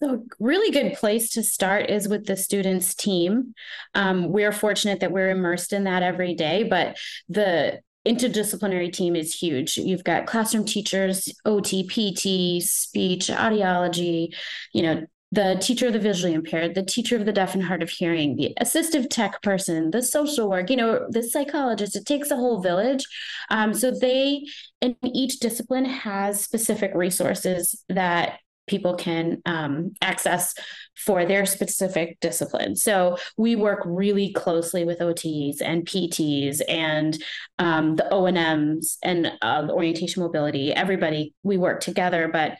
so, 0.00 0.24
really 0.38 0.70
good 0.70 0.94
place 0.94 1.30
to 1.30 1.42
start 1.42 1.90
is 1.90 2.06
with 2.06 2.24
the 2.24 2.36
students' 2.36 2.94
team. 2.94 3.54
Um, 3.94 4.30
we're 4.30 4.52
fortunate 4.52 5.00
that 5.00 5.10
we're 5.10 5.30
immersed 5.30 5.72
in 5.72 5.84
that 5.84 6.04
every 6.04 6.34
day, 6.34 6.62
but 6.62 6.96
the 7.28 7.80
interdisciplinary 8.06 8.92
team 8.92 9.16
is 9.16 9.34
huge. 9.34 9.76
You've 9.76 10.04
got 10.04 10.26
classroom 10.26 10.64
teachers, 10.64 11.32
OT, 11.44 11.82
PT, 11.82 12.62
speech, 12.62 13.26
audiology, 13.26 14.34
you 14.72 14.82
know, 14.82 15.06
the 15.30 15.58
teacher 15.60 15.88
of 15.88 15.92
the 15.92 15.98
visually 15.98 16.32
impaired, 16.32 16.74
the 16.74 16.82
teacher 16.82 17.16
of 17.16 17.26
the 17.26 17.32
deaf 17.32 17.54
and 17.54 17.62
hard 17.62 17.82
of 17.82 17.90
hearing, 17.90 18.36
the 18.36 18.54
assistive 18.60 19.08
tech 19.10 19.42
person, 19.42 19.90
the 19.90 20.02
social 20.02 20.48
work, 20.48 20.70
you 20.70 20.76
know, 20.76 21.06
the 21.10 21.22
psychologist. 21.22 21.96
It 21.96 22.06
takes 22.06 22.30
a 22.30 22.36
whole 22.36 22.62
village. 22.62 23.04
Um, 23.50 23.74
so 23.74 23.90
they, 23.90 24.46
in 24.80 24.96
each 25.04 25.38
discipline, 25.38 25.84
has 25.84 26.42
specific 26.42 26.92
resources 26.94 27.84
that 27.90 28.38
people 28.68 28.94
can 28.94 29.42
um, 29.46 29.92
access 30.02 30.54
for 30.96 31.24
their 31.24 31.46
specific 31.46 32.18
discipline. 32.20 32.76
So 32.76 33.16
we 33.36 33.56
work 33.56 33.82
really 33.84 34.32
closely 34.32 34.84
with 34.84 35.00
OTs 35.00 35.60
and 35.62 35.86
PTs 35.86 36.60
and 36.68 37.20
um, 37.58 37.96
the 37.96 38.08
O&Ms 38.12 38.98
and 39.02 39.32
uh, 39.42 39.68
orientation 39.70 40.22
mobility. 40.22 40.72
Everybody, 40.72 41.34
we 41.42 41.56
work 41.56 41.80
together, 41.80 42.28
but 42.32 42.58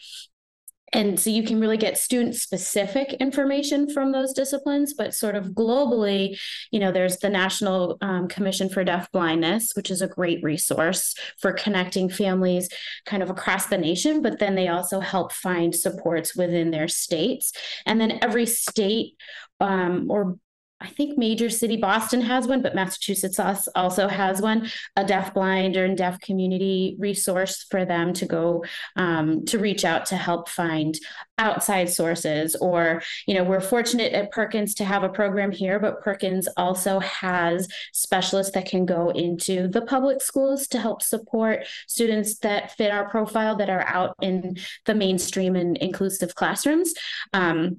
and 0.93 1.19
so 1.19 1.31
you 1.31 1.43
can 1.43 1.60
really 1.60 1.77
get 1.77 1.98
student 1.98 2.35
specific 2.35 3.12
information 3.15 3.93
from 3.93 4.12
those 4.12 4.32
disciplines 4.32 4.94
but 4.94 5.15
sort 5.15 5.35
of 5.35 5.47
globally 5.48 6.39
you 6.70 6.81
know 6.81 6.93
there's 6.93 7.19
the 7.19 7.28
national 7.28 7.98
um, 8.01 8.28
commission 8.28 8.69
for 8.69 8.85
deaf 8.85 9.10
blindness 9.12 9.73
which 9.74 9.90
is 9.90 10.02
a 10.02 10.09
great 10.09 10.43
resource 10.43 11.15
for 11.40 11.52
connecting 11.52 12.09
families 12.09 12.69
kind 13.05 13.23
of 13.23 13.31
across 13.31 13.66
the 13.66 13.78
nation 13.78 14.23
but 14.23 14.39
then 14.39 14.55
they 14.55 14.69
also 14.69 15.01
help 15.01 15.32
find 15.32 15.74
supports 15.74 16.36
within 16.36 16.70
their 16.70 16.89
states. 16.89 17.52
And 17.86 18.01
then 18.01 18.19
every 18.23 18.47
state 18.47 19.15
um, 19.60 20.10
or 20.10 20.39
I 20.80 20.88
think 20.88 21.18
major 21.18 21.50
city 21.50 21.76
Boston 21.76 22.20
has 22.20 22.46
one, 22.46 22.62
but 22.62 22.74
Massachusetts 22.74 23.40
also 23.74 24.06
has 24.06 24.40
one, 24.40 24.70
a 24.94 25.05
deaf 25.05 25.34
blind 25.34 25.76
or 25.76 25.92
deaf 25.94 26.20
community 26.20 26.94
resource 27.00 27.66
for 27.68 27.84
them 27.84 28.12
to 28.14 28.26
go 28.26 28.64
um, 28.94 29.44
to 29.46 29.59
reach 29.59 29.84
out 29.84 30.06
to 30.06 30.16
help 30.16 30.48
find 30.48 30.96
outside 31.36 31.88
sources. 31.88 32.55
Or, 32.55 33.02
you 33.26 33.34
know, 33.34 33.42
we're 33.42 33.60
fortunate 33.60 34.12
at 34.12 34.30
Perkins 34.30 34.74
to 34.74 34.84
have 34.84 35.02
a 35.02 35.09
program 35.09 35.50
here, 35.50 35.80
but 35.80 36.00
Perkins 36.00 36.48
also 36.56 37.00
has 37.00 37.66
specialists 37.92 38.52
that 38.52 38.66
can 38.66 38.86
go 38.86 39.10
into 39.10 39.66
the 39.66 39.82
public 39.82 40.22
schools 40.22 40.68
to 40.68 40.80
help 40.80 41.02
support 41.02 41.66
students 41.88 42.38
that 42.38 42.76
fit 42.76 42.92
our 42.92 43.09
profile 43.09 43.56
that 43.56 43.70
are 43.70 43.86
out 43.86 44.14
in 44.22 44.56
the 44.86 44.94
mainstream 44.94 45.56
and 45.56 45.76
inclusive 45.78 46.36
classrooms. 46.36 46.94
Um, 47.32 47.78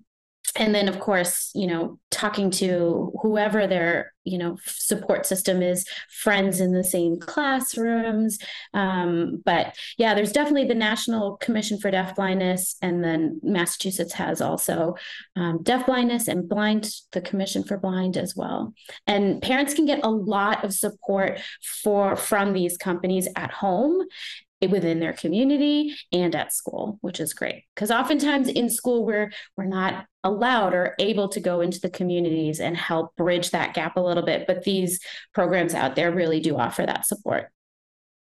and 0.56 0.74
then 0.74 0.88
of 0.88 1.00
course 1.00 1.52
you 1.54 1.68
know 1.68 2.00
talking 2.12 2.50
to 2.50 3.12
whoever 3.22 3.68
their 3.68 4.14
you 4.24 4.38
know 4.38 4.58
support 4.66 5.26
system 5.26 5.62
is 5.62 5.86
friends 6.10 6.60
in 6.60 6.72
the 6.72 6.84
same 6.84 7.18
classrooms 7.20 8.38
um, 8.74 9.42
but 9.46 9.76
yeah 9.98 10.14
there's 10.14 10.32
definitely 10.32 10.68
the 10.68 10.76
national 10.76 11.38
commission 11.38 11.80
for 11.80 11.92
deaf 11.92 12.16
blindness 12.16 12.76
and 12.82 13.04
then 13.04 13.40
massachusetts 13.44 14.14
has 14.14 14.42
also 14.42 14.96
um, 15.36 15.62
deaf 15.64 15.86
blindness 15.86 16.28
and 16.28 16.48
blind 16.50 16.90
the 17.12 17.22
commission 17.22 17.64
for 17.64 17.78
blind 17.78 18.18
as 18.18 18.36
well. 18.36 18.74
And 19.08 19.42
parents 19.42 19.74
can 19.74 19.86
get 19.86 20.02
a 20.04 20.10
lot 20.10 20.64
of 20.64 20.74
support 20.74 21.40
for 21.84 22.16
from 22.16 22.54
these 22.54 22.78
companies 22.78 23.28
at 23.36 23.52
home 23.52 24.02
within 24.68 25.00
their 25.00 25.14
community 25.14 25.96
and 26.12 26.36
at 26.36 26.54
school, 26.54 26.98
which 27.02 27.20
is 27.20 27.34
great. 27.34 27.64
Because 27.76 27.92
oftentimes 27.92 28.50
in 28.50 28.70
school 28.70 29.06
we're 29.06 29.32
we're 29.56 29.66
not 29.66 30.06
allowed 30.24 30.74
or 30.74 30.96
able 31.00 31.30
to 31.30 31.40
go 31.40 31.62
into 31.62 31.80
the 31.80 31.90
communities 31.90 32.60
and 32.60 32.76
help 32.76 33.16
bridge 33.16 33.52
that 33.52 33.74
gap 33.74 33.96
a 33.96 34.02
little 34.02 34.24
bit. 34.24 34.46
But 34.48 34.64
these 34.64 35.00
programs 35.34 35.74
out 35.74 35.96
there 35.96 36.12
really 36.12 36.42
do 36.42 36.58
offer 36.58 36.86
that 36.86 37.06
support. 37.06 37.50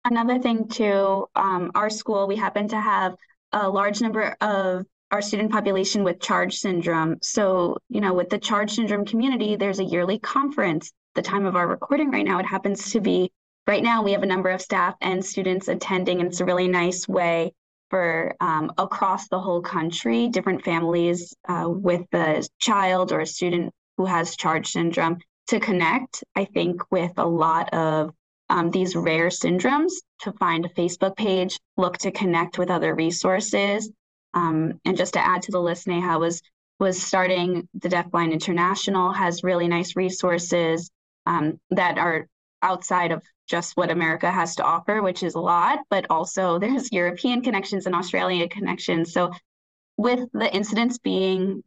Another 0.05 0.39
thing 0.39 0.67
too, 0.67 1.27
um, 1.35 1.71
our 1.75 1.89
school 1.89 2.27
we 2.27 2.35
happen 2.35 2.67
to 2.69 2.79
have 2.79 3.13
a 3.51 3.69
large 3.69 4.01
number 4.01 4.35
of 4.41 4.85
our 5.11 5.21
student 5.21 5.51
population 5.51 6.03
with 6.03 6.19
CHARGE 6.19 6.57
syndrome. 6.57 7.17
So, 7.21 7.77
you 7.87 8.01
know, 8.01 8.15
with 8.15 8.29
the 8.29 8.39
CHARGE 8.39 8.71
syndrome 8.71 9.05
community, 9.05 9.55
there's 9.55 9.79
a 9.79 9.83
yearly 9.83 10.17
conference. 10.17 10.91
The 11.13 11.21
time 11.21 11.45
of 11.45 11.55
our 11.55 11.67
recording 11.67 12.09
right 12.09 12.25
now, 12.25 12.39
it 12.39 12.47
happens 12.47 12.91
to 12.93 12.99
be 12.99 13.31
right 13.67 13.83
now 13.83 14.03
we 14.03 14.11
have 14.11 14.23
a 14.23 14.27
number 14.27 14.49
of 14.49 14.61
staff 14.61 14.95
and 15.01 15.23
students 15.23 15.67
attending 15.67 16.19
and 16.19 16.29
it's 16.29 16.41
a 16.41 16.45
really 16.45 16.67
nice 16.67 17.07
way 17.07 17.53
for 17.89 18.35
um, 18.39 18.71
across 18.77 19.27
the 19.27 19.39
whole 19.39 19.61
country 19.61 20.27
different 20.29 20.63
families 20.63 21.35
uh, 21.47 21.65
with 21.67 22.05
a 22.13 22.47
child 22.59 23.11
or 23.11 23.21
a 23.21 23.25
student 23.25 23.71
who 23.97 24.05
has 24.05 24.35
charge 24.35 24.67
syndrome 24.67 25.17
to 25.47 25.59
connect 25.59 26.23
i 26.35 26.45
think 26.45 26.81
with 26.91 27.11
a 27.17 27.25
lot 27.25 27.73
of 27.73 28.11
um, 28.49 28.71
these 28.71 28.95
rare 28.95 29.29
syndromes 29.29 29.93
to 30.21 30.31
find 30.33 30.65
a 30.65 30.69
facebook 30.69 31.15
page 31.15 31.59
look 31.77 31.97
to 31.99 32.11
connect 32.11 32.57
with 32.57 32.69
other 32.69 32.93
resources. 32.93 33.89
Um, 34.33 34.79
and 34.85 34.97
just 34.97 35.13
to 35.13 35.25
add 35.25 35.43
to 35.43 35.51
the 35.51 35.59
list 35.59 35.87
neha 35.87 36.17
was 36.17 36.41
was 36.79 37.01
starting 37.01 37.67
the 37.75 37.89
deafblind 37.89 38.31
international 38.31 39.11
has 39.11 39.43
really 39.43 39.67
nice 39.67 39.95
resources 39.95 40.89
um, 41.25 41.59
that 41.69 41.97
are 41.97 42.27
outside 42.63 43.11
of 43.11 43.21
just 43.47 43.77
what 43.77 43.91
America 43.91 44.31
has 44.31 44.55
to 44.55 44.63
offer, 44.63 45.01
which 45.01 45.21
is 45.21 45.35
a 45.35 45.39
lot, 45.39 45.79
but 45.89 46.05
also 46.09 46.57
there's 46.63 46.91
European 46.91 47.41
connections 47.41 47.85
and 47.85 47.95
Australian 47.95 48.49
connections. 48.49 49.13
So, 49.13 49.31
with 49.97 50.27
the 50.33 50.53
incidence 50.53 50.97
being 50.97 51.63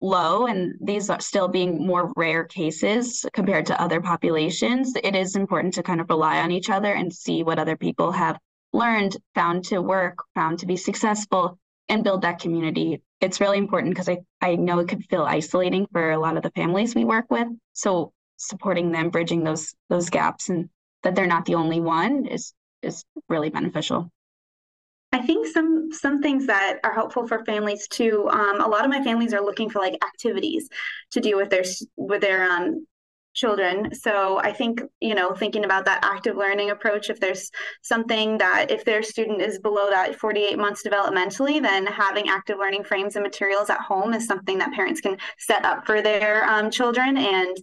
low 0.00 0.46
and 0.46 0.74
these 0.80 1.08
are 1.08 1.20
still 1.20 1.48
being 1.48 1.86
more 1.86 2.12
rare 2.16 2.44
cases 2.44 3.24
compared 3.32 3.66
to 3.66 3.80
other 3.80 4.00
populations, 4.00 4.92
it 5.02 5.14
is 5.14 5.36
important 5.36 5.74
to 5.74 5.82
kind 5.82 6.00
of 6.00 6.10
rely 6.10 6.40
on 6.40 6.50
each 6.50 6.68
other 6.68 6.92
and 6.92 7.12
see 7.12 7.44
what 7.44 7.58
other 7.58 7.76
people 7.76 8.10
have 8.10 8.38
learned, 8.72 9.16
found 9.34 9.64
to 9.64 9.80
work, 9.80 10.18
found 10.34 10.58
to 10.58 10.66
be 10.66 10.76
successful, 10.76 11.58
and 11.88 12.04
build 12.04 12.22
that 12.22 12.40
community. 12.40 13.02
It's 13.20 13.40
really 13.40 13.58
important 13.58 13.94
because 13.94 14.08
I, 14.08 14.18
I 14.40 14.56
know 14.56 14.78
it 14.80 14.88
could 14.88 15.04
feel 15.06 15.22
isolating 15.22 15.86
for 15.92 16.10
a 16.10 16.18
lot 16.18 16.36
of 16.36 16.42
the 16.42 16.50
families 16.50 16.94
we 16.94 17.04
work 17.04 17.30
with. 17.30 17.48
So 17.72 18.12
supporting 18.38 18.92
them, 18.92 19.10
bridging 19.10 19.44
those 19.44 19.74
those 19.88 20.08
gaps, 20.08 20.48
and 20.48 20.70
that 21.02 21.14
they're 21.14 21.26
not 21.26 21.44
the 21.44 21.56
only 21.56 21.80
one 21.80 22.26
is 22.26 22.54
is 22.82 23.04
really 23.28 23.50
beneficial. 23.50 24.10
I 25.12 25.22
think 25.22 25.46
some 25.46 25.90
some 25.92 26.22
things 26.22 26.46
that 26.46 26.80
are 26.84 26.92
helpful 26.92 27.26
for 27.26 27.44
families 27.44 27.88
too. 27.88 28.28
Um, 28.30 28.60
a 28.60 28.68
lot 28.68 28.84
of 28.84 28.90
my 28.90 29.02
families 29.02 29.32
are 29.32 29.44
looking 29.44 29.70
for 29.70 29.78
like 29.78 29.94
activities 30.04 30.68
to 31.12 31.20
do 31.20 31.36
with 31.36 31.50
their 31.50 31.64
with 31.96 32.20
their 32.20 32.50
um, 32.50 32.86
children. 33.38 33.94
So 33.94 34.38
I 34.40 34.52
think, 34.52 34.82
you 35.00 35.14
know, 35.14 35.32
thinking 35.32 35.64
about 35.64 35.84
that 35.84 36.00
active 36.02 36.36
learning 36.36 36.70
approach, 36.70 37.08
if 37.08 37.20
there's 37.20 37.50
something 37.82 38.36
that 38.38 38.70
if 38.70 38.84
their 38.84 39.02
student 39.02 39.40
is 39.40 39.60
below 39.60 39.88
that 39.90 40.16
48 40.16 40.58
months 40.58 40.82
developmentally, 40.84 41.62
then 41.62 41.86
having 41.86 42.28
active 42.28 42.58
learning 42.58 42.84
frames 42.84 43.14
and 43.14 43.22
materials 43.22 43.70
at 43.70 43.80
home 43.80 44.12
is 44.12 44.26
something 44.26 44.58
that 44.58 44.72
parents 44.72 45.00
can 45.00 45.16
set 45.38 45.64
up 45.64 45.86
for 45.86 46.02
their 46.02 46.44
um, 46.50 46.70
children 46.70 47.16
and 47.16 47.56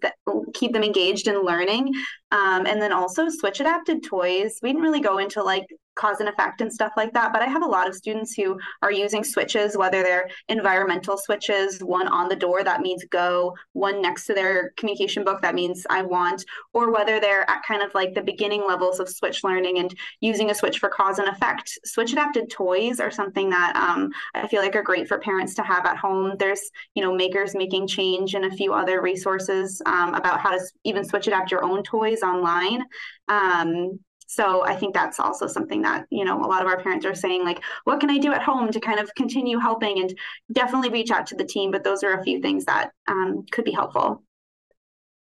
keep 0.54 0.72
them 0.72 0.84
engaged 0.84 1.28
in 1.28 1.44
learning. 1.44 1.94
Um, 2.32 2.66
and 2.66 2.82
then 2.82 2.92
also 2.92 3.30
switch 3.30 3.60
adapted 3.60 4.04
toys. 4.04 4.60
We 4.62 4.70
didn't 4.70 4.84
really 4.84 5.02
go 5.02 5.18
into 5.18 5.44
like 5.44 5.68
cause 5.96 6.20
and 6.20 6.30
effect 6.30 6.62
and 6.62 6.72
stuff 6.72 6.92
like 6.98 7.14
that. 7.14 7.34
But 7.34 7.42
I 7.42 7.48
have 7.48 7.64
a 7.64 7.68
lot 7.68 7.88
of 7.88 7.96
students 7.96 8.34
who 8.34 8.60
are 8.82 8.92
using 8.92 9.24
switches, 9.24 9.78
whether 9.78 10.04
they're 10.04 10.30
environmental 10.50 11.18
switches, 11.18 11.80
one 11.80 12.08
on 12.08 12.30
the 12.30 12.36
door 12.36 12.64
that 12.64 12.82
means 12.82 13.04
go, 13.10 13.56
one 13.74 14.02
next 14.02 14.26
to 14.28 14.34
their 14.34 14.72
communication 14.78 15.24
book 15.24 15.42
that 15.42 15.56
means 15.56 15.86
I 15.90 16.02
want, 16.02 16.44
or 16.74 16.92
whether 16.92 17.20
they're 17.20 17.50
at 17.50 17.64
kind 17.64 17.82
of 17.82 17.94
like 17.94 18.14
the 18.14 18.22
beginning 18.22 18.64
levels 18.68 19.00
of 19.00 19.10
switch 19.10 19.44
learning 19.44 19.80
and 19.80 19.94
using 20.22 20.52
a 20.52 20.56
switch 20.56 20.80
for 20.80 20.90
cause 20.90 21.20
and 21.20 21.28
effect. 21.30 21.80
Switch 21.86 22.12
adapted 22.12 22.50
toys 22.50 23.00
are 23.00 23.12
something 23.12 23.50
that 23.50 23.76
um, 23.76 24.12
I 24.34 24.48
feel 24.48 24.62
like 24.62 24.76
are 24.76 24.84
great 24.84 25.08
for 25.08 25.20
parents 25.20 25.56
to 25.56 25.64
have 25.64 25.86
at 25.86 25.98
home. 25.98 26.36
There's, 26.38 26.72
you 26.94 27.04
know, 27.04 27.16
makers 27.16 27.56
making 27.56 27.88
change 27.88 28.36
and 28.36 28.46
a 28.46 28.52
few 28.52 28.74
other 28.74 29.02
resources 29.02 29.82
um, 29.86 30.14
about 30.14 30.40
how 30.40 30.52
to 30.52 30.60
even 30.84 31.06
switch 31.06 31.28
adapt 31.28 31.52
your 31.52 31.64
own 31.64 31.84
toys 31.84 32.22
online. 32.22 32.84
Um, 33.28 34.00
so 34.28 34.66
i 34.66 34.76
think 34.76 34.94
that's 34.94 35.20
also 35.20 35.48
something 35.48 35.82
that 35.82 36.06
you 36.10 36.26
know 36.26 36.44
a 36.44 36.48
lot 36.48 36.62
of 36.62 36.68
our 36.68 36.82
parents 36.82 37.06
are 37.06 37.16
saying 37.16 37.44
like 37.44 37.62
what 37.84 38.00
can 38.00 38.10
i 38.10 38.18
do 38.18 38.32
at 38.32 38.42
home 38.42 38.72
to 38.72 38.80
kind 38.80 39.00
of 39.00 39.14
continue 39.16 39.60
helping 39.60 40.00
and 40.00 40.14
definitely 40.52 40.90
reach 40.90 41.12
out 41.12 41.28
to 41.28 41.36
the 41.36 41.44
team? 41.44 41.72
But 41.72 41.84
those 41.84 42.04
are 42.04 42.20
a 42.20 42.24
few 42.24 42.42
things 42.42 42.66
that 42.66 42.92
um, 43.08 43.46
could 43.52 43.66
be 43.66 43.72
helpful. 43.72 44.24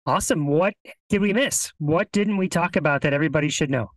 Awesome. 0.05 0.47
What 0.47 0.73
did 1.09 1.21
we 1.21 1.33
miss? 1.33 1.71
What 1.77 2.11
didn't 2.11 2.37
we 2.37 2.47
talk 2.47 2.75
about 2.75 3.01
that 3.01 3.13
everybody 3.13 3.49
should 3.49 3.69
know? 3.69 3.91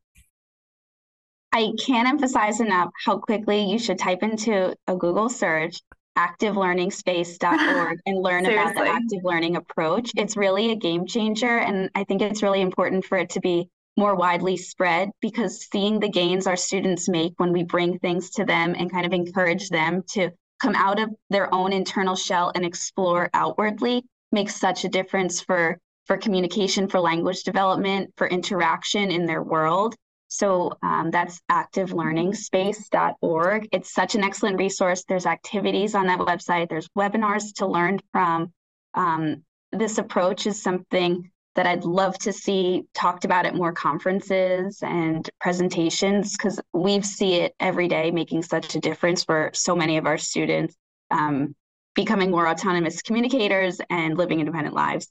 I 1.52 1.72
can't 1.84 2.08
emphasize 2.08 2.60
enough 2.60 2.90
how 3.04 3.18
quickly 3.18 3.64
you 3.64 3.78
should 3.78 3.98
type 3.98 4.22
into 4.22 4.74
a 4.86 4.96
google 4.96 5.28
search 5.28 5.80
activelearningspace.org 6.18 7.98
and 8.06 8.18
learn 8.22 8.46
about 8.46 8.74
the 8.74 8.86
active 8.86 9.24
learning 9.24 9.56
approach. 9.56 10.12
It's 10.16 10.36
really 10.36 10.70
a 10.70 10.76
game 10.76 11.06
changer. 11.06 11.58
And 11.58 11.90
I 11.94 12.04
think 12.04 12.22
it's 12.22 12.42
really 12.42 12.60
important 12.60 13.04
for 13.04 13.18
it 13.18 13.30
to 13.30 13.40
be 13.40 13.68
more 13.96 14.14
widely 14.14 14.56
spread 14.56 15.10
because 15.20 15.66
seeing 15.70 16.00
the 16.00 16.08
gains 16.08 16.46
our 16.46 16.56
students 16.56 17.08
make 17.08 17.34
when 17.36 17.52
we 17.52 17.62
bring 17.62 17.98
things 17.98 18.30
to 18.30 18.44
them 18.44 18.74
and 18.76 18.90
kind 18.90 19.06
of 19.06 19.12
encourage 19.12 19.68
them 19.68 20.02
to 20.10 20.30
come 20.60 20.74
out 20.74 21.00
of 21.00 21.10
their 21.30 21.52
own 21.54 21.72
internal 21.72 22.16
shell 22.16 22.50
and 22.54 22.64
explore 22.64 23.30
outwardly 23.34 24.02
makes 24.32 24.56
such 24.56 24.84
a 24.84 24.88
difference 24.88 25.40
for 25.40 25.78
for 26.06 26.16
communication 26.16 26.88
for 26.88 27.00
language 27.00 27.44
development 27.44 28.12
for 28.16 28.26
interaction 28.26 29.10
in 29.10 29.26
their 29.26 29.42
world 29.42 29.94
So 30.28 30.72
um, 30.82 31.10
that's 31.12 31.40
activelearningspace.org. 31.50 33.68
It's 33.70 33.94
such 33.94 34.16
an 34.16 34.24
excellent 34.24 34.58
resource. 34.58 35.04
There's 35.04 35.26
activities 35.26 35.94
on 35.94 36.06
that 36.08 36.18
website, 36.18 36.68
there's 36.68 36.88
webinars 36.98 37.54
to 37.56 37.66
learn 37.66 38.00
from. 38.12 38.52
Um, 38.94 39.44
this 39.70 39.98
approach 39.98 40.46
is 40.46 40.62
something 40.62 41.30
that 41.54 41.66
I'd 41.66 41.84
love 41.84 42.18
to 42.18 42.32
see 42.32 42.84
talked 42.94 43.24
about 43.24 43.46
at 43.46 43.54
more 43.54 43.72
conferences 43.72 44.78
and 44.82 45.28
presentations 45.40 46.36
because 46.36 46.60
we 46.72 47.00
see 47.02 47.34
it 47.34 47.54
every 47.60 47.88
day 47.88 48.10
making 48.10 48.42
such 48.42 48.74
a 48.74 48.80
difference 48.80 49.24
for 49.24 49.50
so 49.54 49.76
many 49.76 49.96
of 49.96 50.06
our 50.06 50.18
students 50.18 50.74
um, 51.10 51.54
becoming 51.94 52.30
more 52.30 52.48
autonomous 52.48 53.02
communicators 53.02 53.80
and 53.90 54.18
living 54.18 54.40
independent 54.40 54.74
lives. 54.74 55.08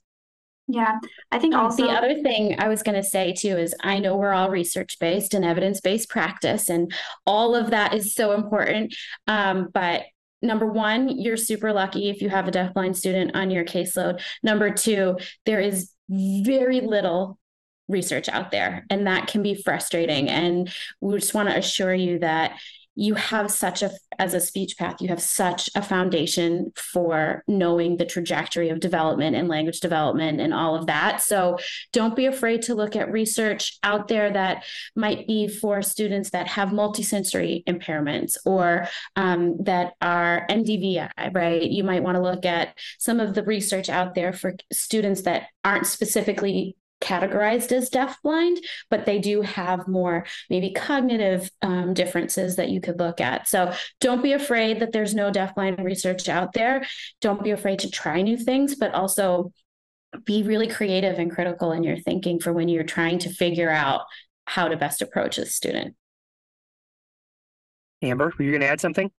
Yeah, 0.66 0.98
I 1.30 1.38
think 1.38 1.54
Um, 1.54 1.60
also 1.60 1.86
the 1.86 1.92
other 1.92 2.22
thing 2.22 2.58
I 2.58 2.68
was 2.68 2.82
going 2.82 2.96
to 2.96 3.06
say 3.06 3.34
too 3.34 3.56
is 3.58 3.74
I 3.82 3.98
know 3.98 4.16
we're 4.16 4.32
all 4.32 4.50
research 4.50 4.98
based 4.98 5.34
and 5.34 5.44
evidence 5.44 5.80
based 5.80 6.08
practice, 6.08 6.70
and 6.70 6.92
all 7.26 7.54
of 7.54 7.70
that 7.70 7.92
is 7.92 8.14
so 8.14 8.32
important. 8.32 8.94
Um, 9.26 9.68
but 9.72 10.04
number 10.40 10.66
one, 10.66 11.08
you're 11.08 11.36
super 11.36 11.72
lucky 11.72 12.08
if 12.08 12.22
you 12.22 12.30
have 12.30 12.48
a 12.48 12.50
deafblind 12.50 12.96
student 12.96 13.34
on 13.34 13.50
your 13.50 13.64
caseload. 13.64 14.22
Number 14.42 14.70
two, 14.70 15.18
there 15.44 15.60
is 15.60 15.90
very 16.08 16.80
little 16.80 17.38
research 17.88 18.28
out 18.28 18.50
there, 18.50 18.86
and 18.90 19.06
that 19.06 19.26
can 19.26 19.42
be 19.42 19.54
frustrating. 19.54 20.28
And 20.28 20.72
we 21.00 21.18
just 21.18 21.34
want 21.34 21.48
to 21.48 21.58
assure 21.58 21.94
you 21.94 22.18
that 22.20 22.58
you 22.94 23.14
have 23.14 23.50
such 23.50 23.82
a 23.82 23.90
as 24.18 24.32
a 24.32 24.40
speech 24.40 24.78
path 24.78 25.00
you 25.00 25.08
have 25.08 25.20
such 25.20 25.68
a 25.74 25.82
foundation 25.82 26.72
for 26.76 27.42
knowing 27.48 27.96
the 27.96 28.04
trajectory 28.04 28.68
of 28.68 28.80
development 28.80 29.34
and 29.34 29.48
language 29.48 29.80
development 29.80 30.40
and 30.40 30.54
all 30.54 30.76
of 30.76 30.86
that. 30.86 31.20
So 31.20 31.58
don't 31.92 32.14
be 32.14 32.26
afraid 32.26 32.62
to 32.62 32.74
look 32.74 32.96
at 32.96 33.10
research 33.10 33.78
out 33.82 34.08
there 34.08 34.32
that 34.32 34.64
might 34.94 35.26
be 35.26 35.48
for 35.48 35.82
students 35.82 36.30
that 36.30 36.46
have 36.48 36.68
multisensory 36.68 37.64
impairments 37.64 38.36
or 38.44 38.88
um, 39.16 39.56
that 39.64 39.94
are 40.00 40.46
MDVI 40.48 41.34
right? 41.34 41.62
You 41.62 41.84
might 41.84 42.02
want 42.02 42.16
to 42.16 42.22
look 42.22 42.44
at 42.44 42.76
some 42.98 43.20
of 43.20 43.34
the 43.34 43.42
research 43.42 43.88
out 43.88 44.14
there 44.14 44.32
for 44.32 44.54
students 44.72 45.22
that 45.22 45.48
aren't 45.64 45.86
specifically 45.86 46.76
categorized 47.04 47.70
as 47.72 47.90
deafblind, 47.90 48.58
but 48.90 49.04
they 49.04 49.18
do 49.18 49.42
have 49.42 49.86
more 49.86 50.26
maybe 50.48 50.72
cognitive 50.72 51.50
um, 51.62 51.94
differences 51.94 52.56
that 52.56 52.70
you 52.70 52.80
could 52.80 52.98
look 52.98 53.20
at. 53.20 53.46
So 53.48 53.72
don't 54.00 54.22
be 54.22 54.32
afraid 54.32 54.80
that 54.80 54.92
there's 54.92 55.14
no 55.14 55.30
deafblind 55.30 55.82
research 55.84 56.28
out 56.28 56.52
there. 56.54 56.86
Don't 57.20 57.44
be 57.44 57.50
afraid 57.50 57.80
to 57.80 57.90
try 57.90 58.22
new 58.22 58.36
things, 58.36 58.74
but 58.74 58.94
also 58.94 59.52
be 60.24 60.42
really 60.42 60.68
creative 60.68 61.18
and 61.18 61.30
critical 61.30 61.72
in 61.72 61.82
your 61.82 61.98
thinking 61.98 62.40
for 62.40 62.52
when 62.52 62.68
you're 62.68 62.84
trying 62.84 63.18
to 63.18 63.30
figure 63.30 63.70
out 63.70 64.02
how 64.46 64.68
to 64.68 64.76
best 64.76 65.02
approach 65.02 65.38
a 65.38 65.46
student. 65.46 65.94
Amber, 68.02 68.32
were 68.38 68.44
you 68.44 68.50
going 68.50 68.60
to 68.60 68.68
add 68.68 68.80
something? 68.80 69.10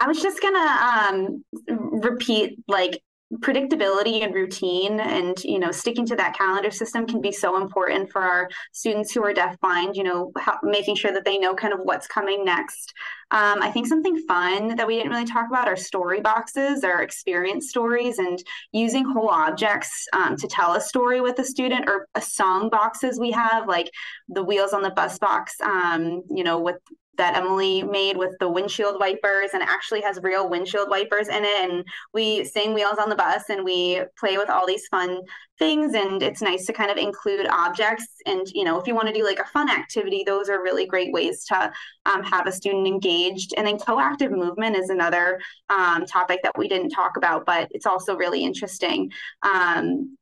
I 0.00 0.08
was 0.08 0.20
just 0.20 0.42
gonna 0.42 0.58
um, 0.58 1.44
repeat 1.68 2.58
like 2.66 3.00
predictability 3.40 4.22
and 4.22 4.34
routine 4.34 5.00
and 5.00 5.42
you 5.44 5.58
know 5.58 5.70
sticking 5.70 6.06
to 6.06 6.16
that 6.16 6.36
calendar 6.36 6.70
system 6.70 7.06
can 7.06 7.20
be 7.20 7.32
so 7.32 7.60
important 7.60 8.10
for 8.10 8.22
our 8.22 8.48
students 8.72 9.12
who 9.12 9.24
are 9.24 9.32
deafblind 9.32 9.94
you 9.94 10.02
know 10.04 10.30
how, 10.38 10.58
making 10.62 10.94
sure 10.94 11.12
that 11.12 11.24
they 11.24 11.38
know 11.38 11.54
kind 11.54 11.72
of 11.72 11.80
what's 11.82 12.06
coming 12.06 12.44
next. 12.44 12.92
Um, 13.30 13.62
i 13.62 13.70
think 13.70 13.86
something 13.86 14.18
fun 14.28 14.76
that 14.76 14.86
we 14.86 14.96
didn't 14.96 15.10
really 15.10 15.24
talk 15.24 15.48
about 15.48 15.66
are 15.66 15.76
story 15.76 16.20
boxes 16.20 16.84
or 16.84 17.02
experience 17.02 17.68
stories 17.68 18.18
and 18.18 18.38
using 18.72 19.04
whole 19.04 19.30
objects 19.30 20.06
um, 20.12 20.36
to 20.36 20.46
tell 20.46 20.74
a 20.74 20.80
story 20.80 21.20
with 21.20 21.38
a 21.38 21.44
student 21.44 21.88
or 21.88 22.06
a 22.14 22.20
song 22.20 22.68
boxes 22.68 23.18
we 23.18 23.30
have 23.30 23.66
like 23.66 23.90
the 24.28 24.44
wheels 24.44 24.72
on 24.72 24.82
the 24.82 24.90
bus 24.90 25.18
box 25.18 25.56
um, 25.62 26.22
you 26.30 26.44
know 26.44 26.58
with 26.58 26.76
that 27.16 27.36
Emily 27.36 27.82
made 27.82 28.16
with 28.16 28.36
the 28.40 28.48
windshield 28.48 28.98
wipers 28.98 29.50
and 29.52 29.62
it 29.62 29.68
actually 29.68 30.00
has 30.02 30.18
real 30.22 30.48
windshield 30.48 30.88
wipers 30.90 31.28
in 31.28 31.44
it. 31.44 31.70
And 31.70 31.84
we 32.12 32.44
sing 32.44 32.74
Wheels 32.74 32.98
on 32.98 33.08
the 33.08 33.16
Bus 33.16 33.50
and 33.50 33.64
we 33.64 34.02
play 34.18 34.36
with 34.36 34.50
all 34.50 34.66
these 34.66 34.86
fun 34.88 35.20
things. 35.58 35.94
And 35.94 36.22
it's 36.22 36.42
nice 36.42 36.66
to 36.66 36.72
kind 36.72 36.90
of 36.90 36.96
include 36.96 37.46
objects. 37.46 38.06
And, 38.26 38.46
you 38.52 38.64
know, 38.64 38.78
if 38.78 38.86
you 38.86 38.94
want 38.94 39.08
to 39.08 39.14
do 39.14 39.24
like 39.24 39.38
a 39.38 39.44
fun 39.44 39.70
activity, 39.70 40.24
those 40.26 40.48
are 40.48 40.62
really 40.62 40.86
great 40.86 41.12
ways 41.12 41.44
to 41.46 41.72
um, 42.06 42.22
have 42.24 42.46
a 42.46 42.52
student 42.52 42.86
engaged. 42.86 43.54
And 43.56 43.66
then 43.66 43.78
co-active 43.78 44.32
movement 44.32 44.76
is 44.76 44.90
another 44.90 45.40
um, 45.70 46.06
topic 46.06 46.40
that 46.42 46.58
we 46.58 46.68
didn't 46.68 46.90
talk 46.90 47.16
about, 47.16 47.46
but 47.46 47.68
it's 47.70 47.86
also 47.86 48.16
really 48.16 48.42
interesting. 48.42 49.10
Um, 49.42 50.16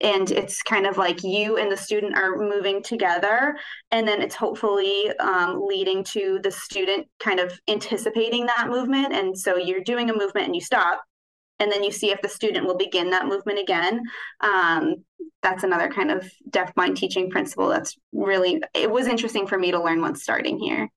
and 0.00 0.30
it's 0.30 0.62
kind 0.62 0.86
of 0.86 0.98
like 0.98 1.24
you 1.24 1.56
and 1.56 1.70
the 1.72 1.76
student 1.76 2.16
are 2.16 2.36
moving 2.36 2.82
together 2.82 3.56
and 3.90 4.06
then 4.06 4.20
it's 4.20 4.34
hopefully 4.34 5.10
um, 5.18 5.62
leading 5.66 6.04
to 6.04 6.40
the 6.42 6.50
student 6.50 7.06
kind 7.20 7.40
of 7.40 7.58
anticipating 7.68 8.44
that 8.46 8.68
movement 8.68 9.14
and 9.14 9.38
so 9.38 9.56
you're 9.56 9.80
doing 9.80 10.10
a 10.10 10.12
movement 10.12 10.46
and 10.46 10.54
you 10.54 10.60
stop 10.60 11.02
and 11.60 11.70
then 11.70 11.82
you 11.82 11.92
see 11.92 12.10
if 12.10 12.20
the 12.22 12.28
student 12.28 12.66
will 12.66 12.76
begin 12.76 13.10
that 13.10 13.26
movement 13.26 13.58
again 13.58 14.02
um, 14.40 14.96
that's 15.42 15.62
another 15.62 15.88
kind 15.88 16.10
of 16.10 16.30
deafblind 16.50 16.96
teaching 16.96 17.30
principle 17.30 17.68
that's 17.68 17.96
really 18.12 18.62
it 18.74 18.90
was 18.90 19.06
interesting 19.06 19.46
for 19.46 19.58
me 19.58 19.70
to 19.70 19.82
learn 19.82 20.00
once 20.00 20.22
starting 20.22 20.58
here 20.58 20.88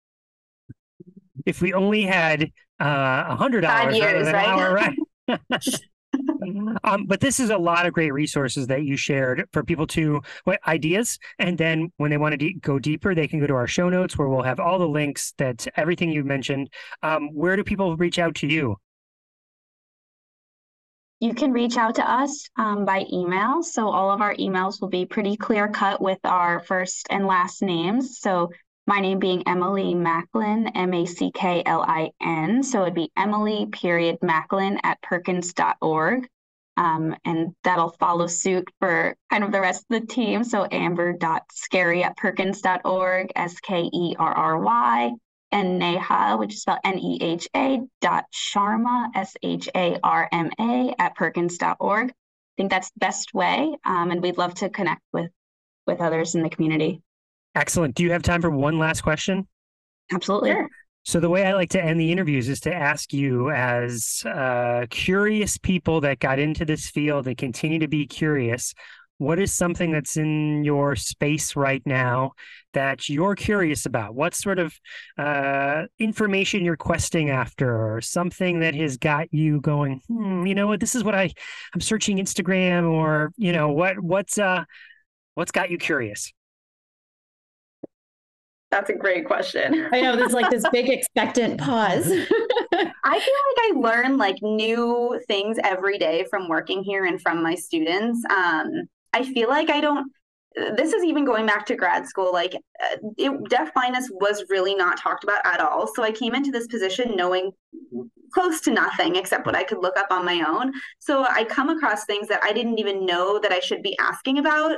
if 1.46 1.62
we 1.62 1.74
only 1.74 2.04
had 2.04 2.52
uh, 2.80 3.24
a 3.30 3.36
hundred 3.36 3.66
hours 3.66 3.98
years, 3.98 4.28
right? 4.28 4.48
hour, 4.48 4.74
right? 4.74 5.00
um, 6.84 7.06
but 7.06 7.20
this 7.20 7.40
is 7.40 7.50
a 7.50 7.58
lot 7.58 7.86
of 7.86 7.94
great 7.94 8.12
resources 8.14 8.68
that 8.68 8.84
you 8.84 8.96
shared 8.96 9.46
for 9.52 9.64
people 9.64 9.88
to 9.88 10.22
what 10.44 10.60
ideas, 10.68 11.20
and 11.40 11.58
then 11.58 11.92
when 11.98 12.12
they 12.12 12.18
want 12.18 12.34
to 12.34 12.38
de- 12.38 12.54
go 12.54 12.80
deeper, 12.80 13.14
they 13.14 13.28
can 13.28 13.40
go 13.40 13.48
to 13.48 13.54
our 13.54 13.68
show 13.68 13.90
notes 13.90 14.18
where 14.18 14.28
we'll 14.28 14.42
have 14.42 14.60
all 14.60 14.80
the 14.80 14.88
links 14.88 15.34
that 15.38 15.68
everything 15.76 16.12
you 16.12 16.24
mentioned. 16.24 16.70
Um, 17.04 17.30
where 17.34 17.56
do 17.56 17.64
people 17.64 17.96
reach 17.98 18.20
out 18.20 18.36
to 18.36 18.48
you? 18.48 18.78
You 21.19 21.34
can 21.34 21.52
reach 21.52 21.77
out 21.77 21.95
to 21.95 22.10
us 22.10 22.48
um, 22.57 22.85
by 22.85 23.06
email. 23.11 23.64
So 23.64 23.89
all 23.89 24.11
of 24.11 24.22
our 24.22 24.35
emails 24.35 24.80
will 24.80 24.89
be 24.89 25.06
pretty 25.06 25.35
clear 25.35 25.68
cut 25.68 25.99
with 25.99 26.19
our 26.23 26.60
first 26.60 27.07
and 27.10 27.26
last 27.26 27.64
names. 27.64 28.19
So 28.19 28.52
my 28.85 28.99
name 28.99 29.18
being 29.18 29.48
Emily 29.48 29.95
Macklin, 29.95 30.68
M 30.76 30.94
A 30.94 31.06
C 31.06 31.31
K 31.31 31.64
L 31.65 31.81
I 31.81 32.11
N. 32.22 32.61
So 32.61 32.84
it'd 32.84 32.94
be 32.94 33.11
Emily 33.18 33.65
period 33.65 34.19
Macklin 34.22 34.80
at 34.84 35.02
perkins.org. 35.02 36.27
Um, 36.77 37.15
and 37.26 37.56
that'll 37.64 37.89
follow 37.99 38.27
suit 38.27 38.69
for 38.80 39.15
kind 39.31 39.44
of 39.44 39.52
the 39.52 39.60
rest 39.60 39.85
of 39.89 39.99
the 39.99 40.06
team. 40.06 40.44
So 40.44 40.68
amber.skerry 40.72 42.03
at 42.03 42.15
perkins.org, 42.15 43.31
S 43.35 43.60
K 43.60 43.89
E 43.91 44.15
R 44.19 44.34
R 44.34 44.60
Y, 44.60 45.11
and 45.52 45.80
Neha, 45.80 46.38
which 46.38 46.53
is 46.53 46.61
spelled 46.61 46.80
N 46.84 46.99
E 46.99 47.18
H 47.22 47.48
A 47.56 47.82
dot 48.02 48.26
Sharma, 48.34 49.10
S 49.15 49.36
H 49.41 49.69
A 49.76 49.98
R 50.03 50.28
M 50.32 50.49
A 50.60 50.94
at 50.99 51.15
perkins.org. 51.15 52.10
I 52.10 52.14
think 52.57 52.72
that's 52.72 52.90
the 52.91 52.99
best 52.99 53.34
way. 53.34 53.76
Um, 53.86 54.11
and 54.11 54.22
we'd 54.22 54.38
love 54.38 54.53
to 54.56 54.69
connect 54.69 55.02
with 55.14 55.32
with 55.86 56.02
others 56.02 56.36
in 56.36 56.44
the 56.44 56.49
community. 56.49 57.02
Excellent. 57.56 57.95
Do 57.95 58.03
you 58.03 58.11
have 58.11 58.24
time 58.24 58.41
for 58.41 58.49
one 58.49 58.78
last 58.78 59.02
question? 59.02 59.48
Absolutely. 60.14 60.52
Sure. 60.52 60.69
So 61.03 61.22
the 61.22 61.30
way 61.30 61.45
I 61.45 61.53
like 61.53 61.69
to 61.69 61.82
end 61.82 61.99
the 62.02 62.11
interviews 62.11 62.49
is 62.49 62.60
to 62.61 62.74
ask 62.74 63.14
you, 63.14 63.49
as 63.49 64.24
uh, 64.26 64.86
curious 64.90 65.57
people 65.57 66.02
that 66.02 66.19
got 66.19 66.38
into 66.38 66.65
this 66.65 66.90
field 66.90 67.28
and 67.28 67.38
continue 67.38 67.80
to 67.80 67.88
be 67.88 68.06
curious, 68.06 68.74
what 69.18 69.39
is 69.39 69.53
something 69.53 69.91
that's 69.91 70.18
in 70.18 70.64
your 70.64 70.95
space 70.95 71.56
right 71.56 71.81
now 71.85 72.34
that 72.73 73.10
you're 73.10 73.35
curious 73.35 73.85
about? 73.85 74.15
What 74.15 74.35
sort 74.35 74.60
of 74.60 74.73
uh, 75.18 75.84
information 75.99 76.64
you're 76.64 76.77
questing 76.77 77.30
after, 77.30 77.95
or 77.95 78.02
something 78.02 78.60
that 78.60 78.76
has 78.76 78.98
got 78.98 79.34
you 79.34 79.60
going? 79.61 80.02
Hmm, 80.07 80.45
you 80.45 80.56
know 80.56 80.68
what? 80.68 80.80
This 80.80 80.95
is 80.95 81.03
what 81.03 81.15
I 81.15 81.31
I'm 81.73 81.81
searching 81.81 82.18
Instagram, 82.18 82.89
or 82.89 83.31
you 83.38 83.52
know 83.52 83.69
what? 83.69 83.99
What's 83.99 84.38
uh, 84.38 84.64
what's 85.34 85.52
got 85.52 85.72
you 85.72 85.77
curious? 85.77 86.31
That's 88.69 88.89
a 88.89 88.94
great 88.94 89.26
question. 89.26 89.88
I 89.94 90.02
know 90.02 90.15
there's 90.15 90.34
like 90.34 90.49
this 90.49 90.65
big 90.72 90.89
expectant 90.89 91.60
pause. 91.60 92.07
I 93.07 93.19
feel 93.19 93.35
like 93.48 93.60
I 93.64 93.72
learn 93.76 94.18
like 94.18 94.41
new 94.41 95.19
things 95.27 95.57
every 95.64 95.98
day 95.98 96.26
from 96.30 96.49
working 96.49 96.84
here 96.84 97.06
and 97.06 97.22
from 97.22 97.41
my 97.41 97.56
students. 97.56 98.23
Um, 98.30 98.89
I 99.14 99.24
feel 99.24 99.50
like 99.50 99.70
I 99.70 99.82
don't. 99.82 100.12
This 100.76 100.92
is 100.92 101.04
even 101.04 101.24
going 101.24 101.46
back 101.46 101.68
to 101.68 101.76
grad 101.76 102.08
school. 102.08 102.34
Like, 102.34 102.56
uh, 102.56 102.98
it, 103.18 103.50
deaf 103.50 103.72
blindness 103.76 104.10
was 104.12 104.44
really 104.50 104.74
not 104.74 104.98
talked 104.98 105.24
about 105.24 105.46
at 105.46 105.60
all. 105.60 105.88
So 105.94 106.04
I 106.04 106.12
came 106.12 106.34
into 106.34 106.50
this 106.50 106.66
position 106.66 107.16
knowing 107.16 107.52
close 108.34 108.60
to 108.62 108.72
nothing 108.72 109.16
except 109.16 109.46
what 109.46 109.56
I 109.56 109.64
could 109.64 109.80
look 109.80 109.98
up 109.98 110.08
on 110.10 110.26
my 110.26 110.44
own. 110.48 110.74
So 111.00 111.26
I 111.26 111.44
come 111.44 111.70
across 111.70 112.06
things 112.06 112.28
that 112.28 112.44
I 112.44 112.54
didn't 112.54 112.80
even 112.80 113.06
know 113.06 113.40
that 113.40 113.52
I 113.52 113.60
should 113.60 113.84
be 113.84 113.98
asking 114.00 114.40
about 114.40 114.78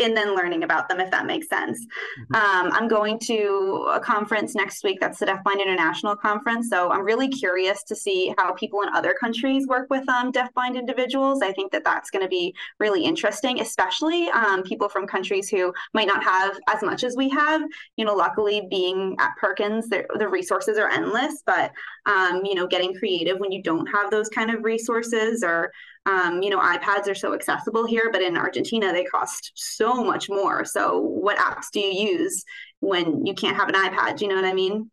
and 0.00 0.16
then 0.16 0.34
learning 0.34 0.64
about 0.64 0.88
them, 0.88 1.00
if 1.00 1.10
that 1.10 1.26
makes 1.26 1.48
sense. 1.48 1.84
Mm-hmm. 1.84 2.34
Um, 2.34 2.72
I'm 2.72 2.88
going 2.88 3.18
to 3.20 3.88
a 3.92 4.00
conference 4.00 4.54
next 4.54 4.82
week. 4.84 5.00
That's 5.00 5.18
the 5.18 5.26
Deafblind 5.26 5.62
International 5.62 6.16
Conference. 6.16 6.68
So 6.68 6.90
I'm 6.90 7.04
really 7.04 7.28
curious 7.28 7.82
to 7.84 7.94
see 7.94 8.34
how 8.38 8.52
people 8.54 8.82
in 8.82 8.88
other 8.94 9.14
countries 9.18 9.66
work 9.66 9.88
with 9.90 10.08
um, 10.08 10.32
deafblind 10.32 10.76
individuals. 10.76 11.42
I 11.42 11.52
think 11.52 11.72
that 11.72 11.84
that's 11.84 12.10
going 12.10 12.24
to 12.24 12.28
be 12.28 12.54
really 12.78 13.04
interesting, 13.04 13.60
especially 13.60 14.28
um, 14.30 14.62
people 14.62 14.88
from 14.88 15.06
countries 15.06 15.48
who 15.48 15.72
might 15.94 16.06
not 16.06 16.22
have 16.24 16.58
as 16.68 16.82
much 16.82 17.04
as 17.04 17.16
we 17.16 17.28
have. 17.30 17.62
You 17.96 18.04
know, 18.04 18.14
luckily 18.14 18.66
being 18.70 19.16
at 19.18 19.36
Perkins, 19.38 19.88
the, 19.88 20.04
the 20.18 20.28
resources 20.28 20.78
are 20.78 20.88
endless, 20.88 21.42
but, 21.44 21.72
um, 22.06 22.44
you 22.44 22.54
know, 22.54 22.66
getting 22.66 22.94
creative 22.94 23.38
when 23.38 23.52
you 23.52 23.62
don't 23.62 23.86
have 23.86 24.10
those 24.10 24.28
kind 24.28 24.50
of 24.50 24.64
resources 24.64 25.42
or 25.44 25.72
um, 26.10 26.42
you 26.42 26.50
know, 26.50 26.58
iPads 26.58 27.08
are 27.08 27.14
so 27.14 27.34
accessible 27.34 27.86
here, 27.86 28.10
but 28.10 28.20
in 28.20 28.36
Argentina, 28.36 28.92
they 28.92 29.04
cost 29.04 29.52
so 29.54 30.02
much 30.02 30.28
more. 30.28 30.64
So, 30.64 30.98
what 30.98 31.38
apps 31.38 31.66
do 31.72 31.78
you 31.78 32.10
use 32.10 32.44
when 32.80 33.24
you 33.24 33.34
can't 33.34 33.56
have 33.56 33.68
an 33.68 33.76
iPad? 33.76 34.16
Do 34.16 34.24
you 34.24 34.30
know 34.30 34.36
what 34.36 34.44
I 34.44 34.52
mean? 34.52 34.90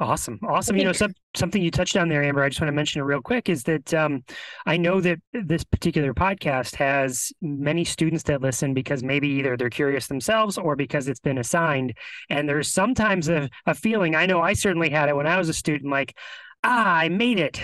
Awesome. 0.00 0.40
Awesome. 0.42 0.76
You 0.76 0.84
know, 0.84 0.92
some, 0.92 1.12
something 1.36 1.62
you 1.62 1.70
touched 1.70 1.96
on 1.96 2.08
there, 2.08 2.24
Amber, 2.24 2.42
I 2.42 2.48
just 2.48 2.60
want 2.60 2.68
to 2.68 2.74
mention 2.74 3.00
it 3.00 3.04
real 3.04 3.22
quick 3.22 3.48
is 3.48 3.62
that 3.62 3.94
um, 3.94 4.24
I 4.66 4.76
know 4.76 5.00
that 5.00 5.20
this 5.32 5.62
particular 5.62 6.12
podcast 6.12 6.74
has 6.74 7.32
many 7.40 7.84
students 7.84 8.24
that 8.24 8.42
listen 8.42 8.74
because 8.74 9.04
maybe 9.04 9.28
either 9.28 9.56
they're 9.56 9.70
curious 9.70 10.08
themselves 10.08 10.58
or 10.58 10.74
because 10.74 11.06
it's 11.06 11.20
been 11.20 11.38
assigned. 11.38 11.96
And 12.28 12.48
there's 12.48 12.72
sometimes 12.72 13.28
a, 13.28 13.48
a 13.66 13.74
feeling, 13.74 14.16
I 14.16 14.26
know 14.26 14.40
I 14.40 14.54
certainly 14.54 14.90
had 14.90 15.08
it 15.08 15.14
when 15.14 15.28
I 15.28 15.38
was 15.38 15.48
a 15.48 15.54
student, 15.54 15.92
like, 15.92 16.16
ah, 16.64 16.96
I 16.96 17.08
made 17.08 17.38
it. 17.38 17.62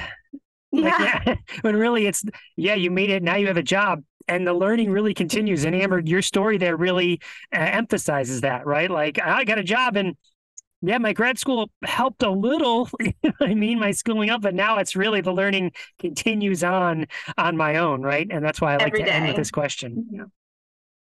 Yeah. 0.73 1.23
Like, 1.27 1.27
yeah. 1.27 1.35
when 1.63 1.77
really 1.77 2.07
it's 2.07 2.25
yeah, 2.57 2.75
you 2.75 2.91
made 2.91 3.11
it. 3.11 3.23
Now 3.23 3.37
you 3.37 3.47
have 3.49 3.57
a 3.57 3.63
job, 3.63 4.03
and 4.29 4.47
the 4.47 4.55
learning 4.55 4.91
really 4.91 5.15
continues. 5.15 5.65
And 5.65 5.75
Amber, 5.75 6.01
your 6.01 6.23
story 6.23 6.59
there 6.59 6.77
really 6.77 7.21
uh, 7.55 7.59
emphasizes 7.59 8.43
that, 8.43 8.67
right? 8.67 8.91
Like 8.91 9.19
I 9.21 9.45
got 9.45 9.59
a 9.59 9.65
job, 9.65 9.97
and 9.97 10.17
yeah, 10.83 10.99
my 10.99 11.13
grad 11.13 11.39
school 11.39 11.71
helped 11.85 12.23
a 12.23 12.31
little. 12.31 12.89
I 13.41 13.55
mean, 13.55 13.79
my 13.79 13.91
schooling 13.91 14.31
up, 14.31 14.43
but 14.43 14.55
now 14.55 14.79
it's 14.79 14.97
really 14.97 15.21
the 15.21 15.33
learning 15.33 15.73
continues 15.99 16.65
on 16.65 17.07
on 17.37 17.57
my 17.57 17.77
own, 17.77 18.03
right? 18.03 18.27
And 18.31 18.45
that's 18.45 18.61
why 18.61 18.75
I 18.75 18.77
like 18.79 18.87
Every 18.89 19.01
to 19.01 19.05
day. 19.07 19.11
end 19.11 19.27
with 19.29 19.37
this 19.37 19.51
question. 19.51 20.07
Yeah. 20.11 20.25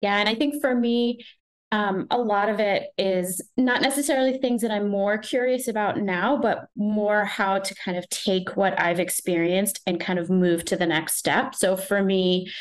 Yeah, 0.02 0.18
and 0.18 0.30
I 0.30 0.36
think 0.36 0.62
for 0.62 0.76
me, 0.76 1.26
um, 1.72 2.08
a 2.12 2.18
lot 2.18 2.50
of 2.50 2.60
it 2.60 2.88
is 2.98 3.42
not 3.58 3.82
necessarily 3.82 4.38
things 4.38 4.62
that 4.62 4.72
I'm 4.72 4.88
more 4.88 5.18
curious 5.18 5.68
about 5.68 6.00
now, 6.00 6.38
but 6.38 6.68
more 6.76 7.26
how 7.26 7.60
to 7.60 7.76
kind 7.76 7.98
of 7.98 8.08
take 8.10 8.56
what 8.56 8.80
I've 8.80 9.00
experienced 9.00 9.82
and 9.86 10.00
kind 10.00 10.20
of 10.20 10.30
move 10.30 10.64
to 10.66 10.78
the 10.78 10.86
next 10.86 11.16
step. 11.16 11.56
So 11.56 11.76
for 11.76 12.02
me, 12.02 12.52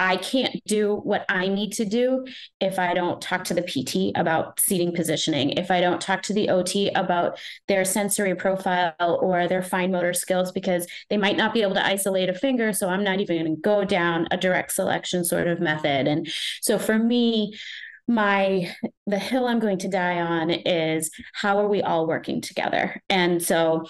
I 0.00 0.16
can't 0.16 0.56
do 0.66 0.96
what 0.96 1.26
I 1.28 1.48
need 1.48 1.72
to 1.74 1.84
do 1.84 2.26
if 2.58 2.78
I 2.78 2.94
don't 2.94 3.20
talk 3.20 3.44
to 3.44 3.54
the 3.54 3.60
PT 3.60 4.18
about 4.18 4.58
seating 4.58 4.94
positioning, 4.94 5.50
if 5.50 5.70
I 5.70 5.82
don't 5.82 6.00
talk 6.00 6.22
to 6.22 6.32
the 6.32 6.48
OT 6.48 6.88
about 6.90 7.38
their 7.68 7.84
sensory 7.84 8.34
profile 8.34 8.94
or 8.98 9.46
their 9.46 9.62
fine 9.62 9.92
motor 9.92 10.14
skills, 10.14 10.52
because 10.52 10.86
they 11.10 11.18
might 11.18 11.36
not 11.36 11.52
be 11.52 11.60
able 11.60 11.74
to 11.74 11.84
isolate 11.84 12.30
a 12.30 12.34
finger. 12.34 12.72
So 12.72 12.88
I'm 12.88 13.04
not 13.04 13.20
even 13.20 13.42
going 13.44 13.54
to 13.54 13.60
go 13.60 13.84
down 13.84 14.26
a 14.30 14.38
direct 14.38 14.72
selection 14.72 15.22
sort 15.22 15.48
of 15.48 15.60
method. 15.60 16.08
And 16.08 16.32
so 16.62 16.78
for 16.78 16.98
me, 16.98 17.54
my 18.08 18.70
the 19.06 19.18
hill 19.18 19.46
i'm 19.46 19.60
going 19.60 19.78
to 19.78 19.88
die 19.88 20.20
on 20.20 20.50
is 20.50 21.10
how 21.34 21.58
are 21.58 21.68
we 21.68 21.82
all 21.82 22.06
working 22.06 22.40
together 22.40 23.02
and 23.08 23.42
so 23.42 23.84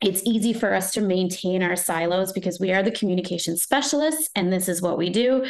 it's 0.00 0.22
easy 0.24 0.52
for 0.52 0.74
us 0.74 0.92
to 0.92 1.00
maintain 1.00 1.62
our 1.62 1.76
silos 1.76 2.32
because 2.32 2.60
we 2.60 2.72
are 2.72 2.82
the 2.82 2.90
communication 2.90 3.56
specialists 3.56 4.28
and 4.34 4.52
this 4.52 4.68
is 4.68 4.80
what 4.80 4.98
we 4.98 5.10
do 5.10 5.44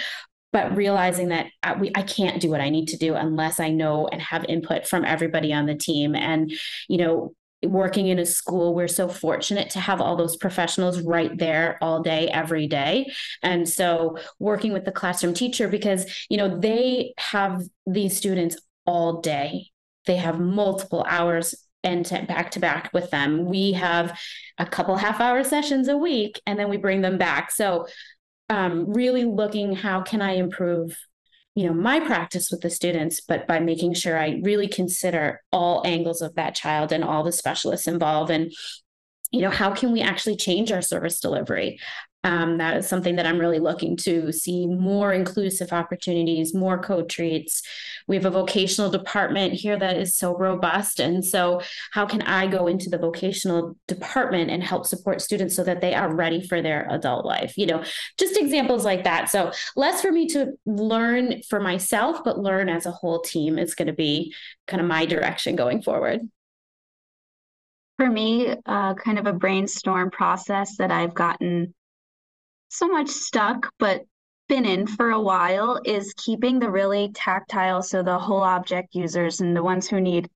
but 0.52 0.74
realizing 0.76 1.28
that 1.28 1.46
I, 1.62 1.74
we, 1.74 1.92
I 1.94 2.02
can't 2.02 2.40
do 2.40 2.50
what 2.50 2.60
I 2.60 2.70
need 2.70 2.88
to 2.88 2.96
do 2.96 3.14
unless 3.14 3.60
I 3.60 3.70
know 3.70 4.08
and 4.08 4.20
have 4.22 4.44
input 4.48 4.86
from 4.86 5.04
everybody 5.04 5.52
on 5.52 5.66
the 5.66 5.74
team. 5.74 6.14
And, 6.14 6.50
you 6.88 6.98
know, 6.98 7.34
working 7.64 8.06
in 8.06 8.18
a 8.18 8.26
school 8.26 8.74
we're 8.74 8.88
so 8.88 9.08
fortunate 9.08 9.70
to 9.70 9.80
have 9.80 10.00
all 10.00 10.16
those 10.16 10.36
professionals 10.36 11.00
right 11.00 11.36
there 11.38 11.78
all 11.80 12.02
day 12.02 12.28
every 12.28 12.66
day. 12.66 13.10
And 13.42 13.68
so 13.68 14.18
working 14.38 14.72
with 14.72 14.84
the 14.84 14.92
classroom 14.92 15.34
teacher 15.34 15.68
because 15.68 16.26
you 16.28 16.36
know 16.36 16.58
they 16.58 17.14
have 17.18 17.62
these 17.86 18.16
students 18.16 18.56
all 18.86 19.20
day. 19.20 19.70
They 20.06 20.16
have 20.16 20.40
multiple 20.40 21.04
hours 21.08 21.54
and 21.84 22.08
back 22.26 22.50
to 22.52 22.60
back 22.60 22.90
with 22.92 23.10
them. 23.10 23.44
We 23.44 23.72
have 23.72 24.18
a 24.58 24.66
couple 24.66 24.96
half 24.96 25.20
hour 25.20 25.44
sessions 25.44 25.88
a 25.88 25.96
week 25.96 26.40
and 26.46 26.58
then 26.58 26.68
we 26.68 26.76
bring 26.76 27.02
them 27.02 27.18
back. 27.18 27.50
So 27.50 27.86
um, 28.50 28.92
really 28.92 29.24
looking 29.24 29.74
how 29.74 30.00
can 30.02 30.22
i 30.22 30.32
improve 30.32 30.96
you 31.58 31.66
know 31.66 31.74
my 31.74 31.98
practice 31.98 32.52
with 32.52 32.60
the 32.60 32.70
students 32.70 33.20
but 33.20 33.48
by 33.48 33.58
making 33.58 33.92
sure 33.92 34.16
i 34.16 34.40
really 34.44 34.68
consider 34.68 35.42
all 35.50 35.82
angles 35.84 36.22
of 36.22 36.32
that 36.36 36.54
child 36.54 36.92
and 36.92 37.02
all 37.02 37.24
the 37.24 37.32
specialists 37.32 37.88
involved 37.88 38.30
and 38.30 38.52
you 39.32 39.40
know 39.40 39.50
how 39.50 39.74
can 39.74 39.90
we 39.90 40.00
actually 40.00 40.36
change 40.36 40.70
our 40.70 40.80
service 40.80 41.18
delivery 41.18 41.80
um, 42.28 42.58
that 42.58 42.76
is 42.76 42.86
something 42.86 43.16
that 43.16 43.24
I'm 43.24 43.38
really 43.38 43.58
looking 43.58 43.96
to 43.98 44.32
see 44.32 44.66
more 44.66 45.14
inclusive 45.14 45.72
opportunities, 45.72 46.52
more 46.52 46.78
co-treats. 46.78 47.62
We 48.06 48.16
have 48.16 48.26
a 48.26 48.30
vocational 48.30 48.90
department 48.90 49.54
here 49.54 49.78
that 49.78 49.96
is 49.96 50.14
so 50.14 50.36
robust. 50.36 51.00
And 51.00 51.24
so, 51.24 51.62
how 51.92 52.04
can 52.04 52.20
I 52.20 52.46
go 52.46 52.66
into 52.66 52.90
the 52.90 52.98
vocational 52.98 53.78
department 53.86 54.50
and 54.50 54.62
help 54.62 54.84
support 54.84 55.22
students 55.22 55.56
so 55.56 55.64
that 55.64 55.80
they 55.80 55.94
are 55.94 56.14
ready 56.14 56.46
for 56.46 56.60
their 56.60 56.86
adult 56.90 57.24
life? 57.24 57.56
You 57.56 57.64
know, 57.64 57.82
just 58.18 58.36
examples 58.36 58.84
like 58.84 59.04
that. 59.04 59.30
So, 59.30 59.50
less 59.74 60.02
for 60.02 60.12
me 60.12 60.26
to 60.28 60.52
learn 60.66 61.40
for 61.48 61.60
myself, 61.60 62.22
but 62.24 62.38
learn 62.38 62.68
as 62.68 62.84
a 62.84 62.92
whole 62.92 63.22
team 63.22 63.58
is 63.58 63.74
going 63.74 63.88
to 63.88 63.94
be 63.94 64.34
kind 64.66 64.82
of 64.82 64.86
my 64.86 65.06
direction 65.06 65.56
going 65.56 65.80
forward. 65.80 66.28
For 67.96 68.10
me, 68.10 68.54
uh, 68.66 68.94
kind 68.94 69.18
of 69.18 69.26
a 69.26 69.32
brainstorm 69.32 70.10
process 70.10 70.76
that 70.76 70.90
I've 70.90 71.14
gotten 71.14 71.74
so 72.68 72.88
much 72.88 73.08
stuck, 73.08 73.72
but 73.78 74.04
been 74.48 74.64
in 74.64 74.86
for 74.86 75.10
a 75.10 75.20
while 75.20 75.80
is 75.84 76.14
keeping 76.16 76.58
the 76.58 76.70
really 76.70 77.10
tactile, 77.12 77.82
so 77.82 78.02
the 78.02 78.18
whole 78.18 78.42
object 78.42 78.94
users 78.94 79.40
and 79.40 79.54
the 79.54 79.62
ones 79.62 79.88
who 79.88 80.00
need 80.00 80.28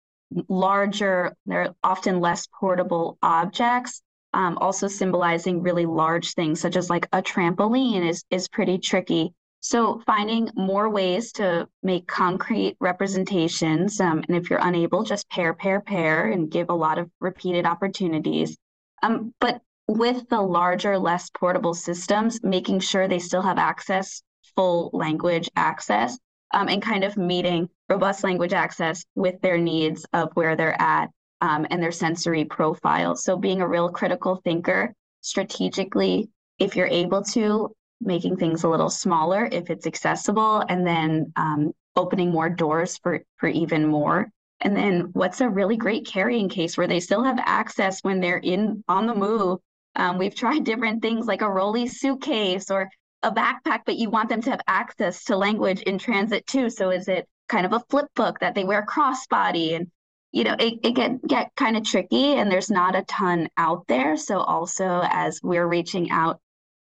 larger, 0.49 1.35
they're 1.47 1.75
often 1.83 2.21
less 2.21 2.47
portable 2.59 3.19
objects. 3.23 4.03
Um, 4.35 4.57
also 4.59 4.89
symbolizing 4.89 5.61
really 5.61 5.85
large 5.85 6.33
things 6.33 6.59
such 6.59 6.77
as 6.77 6.89
like 6.89 7.07
a 7.13 7.21
trampoline 7.21 8.09
is 8.09 8.25
is 8.31 8.49
pretty 8.49 8.79
tricky. 8.79 9.35
So 9.61 10.03
finding 10.07 10.49
more 10.57 10.89
ways 10.89 11.33
to 11.33 11.69
make 11.83 12.07
concrete 12.09 12.77
representations, 12.81 14.01
um, 14.01 14.25
and 14.27 14.37
if 14.37 14.49
you're 14.49 14.59
unable, 14.63 15.03
just 15.05 15.29
pair, 15.29 15.53
pair, 15.53 15.81
pair, 15.81 16.31
and 16.31 16.51
give 16.51 16.71
a 16.71 16.75
lot 16.75 16.99
of 16.99 17.11
repeated 17.21 17.67
opportunities. 17.67 18.57
Um, 19.03 19.35
but 19.39 19.61
with 19.89 20.29
the 20.29 20.41
larger, 20.41 20.99
less 20.99 21.31
portable 21.31 21.75
systems, 21.75 22.43
making 22.43 22.81
sure 22.81 23.09
they 23.09 23.19
still 23.19 23.43
have 23.43 23.59
access, 23.59 24.23
full 24.57 24.91
language 24.93 25.49
access, 25.57 26.19
um, 26.55 26.69
and 26.69 26.83
kind 26.83 27.05
of 27.05 27.17
meeting 27.17 27.69
robust 27.89 28.25
language 28.25 28.53
access 28.53 29.05
with 29.15 29.41
their 29.41 29.59
needs 29.59 30.07
of 30.13 30.31
where 30.35 30.57
they're 30.57 30.81
at 30.81 31.11
um, 31.41 31.67
and 31.71 31.83
their 31.83 31.93
sensory 31.93 32.45
profile. 32.45 33.17
So 33.17 33.37
being 33.37 33.61
a 33.61 33.69
real 33.69 33.89
critical 33.89 34.37
thinker 34.37 34.95
strategically, 35.21 36.29
if 36.59 36.77
you're 36.77 36.87
able 36.87 37.23
to, 37.25 37.75
making 38.01 38.37
things 38.37 38.65
a 38.65 38.69
little 38.69 38.91
smaller 38.91 39.49
if 39.53 39.71
it's 39.71 39.87
accessible, 39.87 40.65
and 40.69 40.87
then 40.87 41.33
um, 41.37 41.73
opening 41.97 42.31
more 42.31 42.51
doors 42.51 42.99
for 42.99 43.23
for 43.37 43.49
even 43.49 43.87
more. 43.87 44.31
And 44.61 44.77
then 44.77 45.11
what's 45.13 45.41
a 45.41 45.49
really 45.49 45.77
great 45.77 46.07
carrying 46.07 46.49
case 46.49 46.77
where 46.77 46.87
they 46.87 47.01
still 47.01 47.25
have 47.25 47.39
access 47.41 48.01
when 48.03 48.21
they're 48.21 48.39
in 48.39 48.85
on 48.89 49.07
the 49.07 49.15
move 49.15 49.59
um, 49.97 50.19
we've 50.19 50.35
tried 50.35 50.65
different 50.65 51.03
things 51.03 51.27
like 51.27 51.43
a 51.43 51.51
rolly 51.51 51.87
suitcase 51.87 52.71
or 52.71 52.89
a 53.23 53.31
backpack, 53.31 53.81
but 53.87 53.97
you 53.97 54.11
want 54.11 54.29
them 54.29 54.43
to 54.43 54.51
have 54.51 54.61
access 54.67 55.25
to 55.25 55.37
language 55.37 55.83
in 55.83 55.99
transit 55.99 56.47
too. 56.47 56.71
So 56.71 56.91
is 56.91 57.09
it 57.09 57.29
kind 57.49 57.67
of 57.67 57.73
a 57.73 57.85
flip 57.91 58.07
book 58.15 58.39
that 58.41 58.55
they 58.55 58.65
wear 58.65 58.85
crossbody 58.85 59.77
and 59.77 59.91
you 60.33 60.45
know 60.45 60.57
it, 60.59 60.79
it 60.83 60.95
get 60.95 61.27
get 61.27 61.55
kind 61.55 61.77
of 61.77 61.85
tricky 61.85 62.35
and 62.35 62.51
there's 62.51 62.71
not 62.71 62.97
a 62.97 63.03
ton 63.03 63.47
out 63.59 63.87
there 63.89 64.17
so 64.17 64.39
also 64.39 65.03
as 65.05 65.39
we're 65.43 65.67
reaching 65.67 66.11
out 66.11 66.41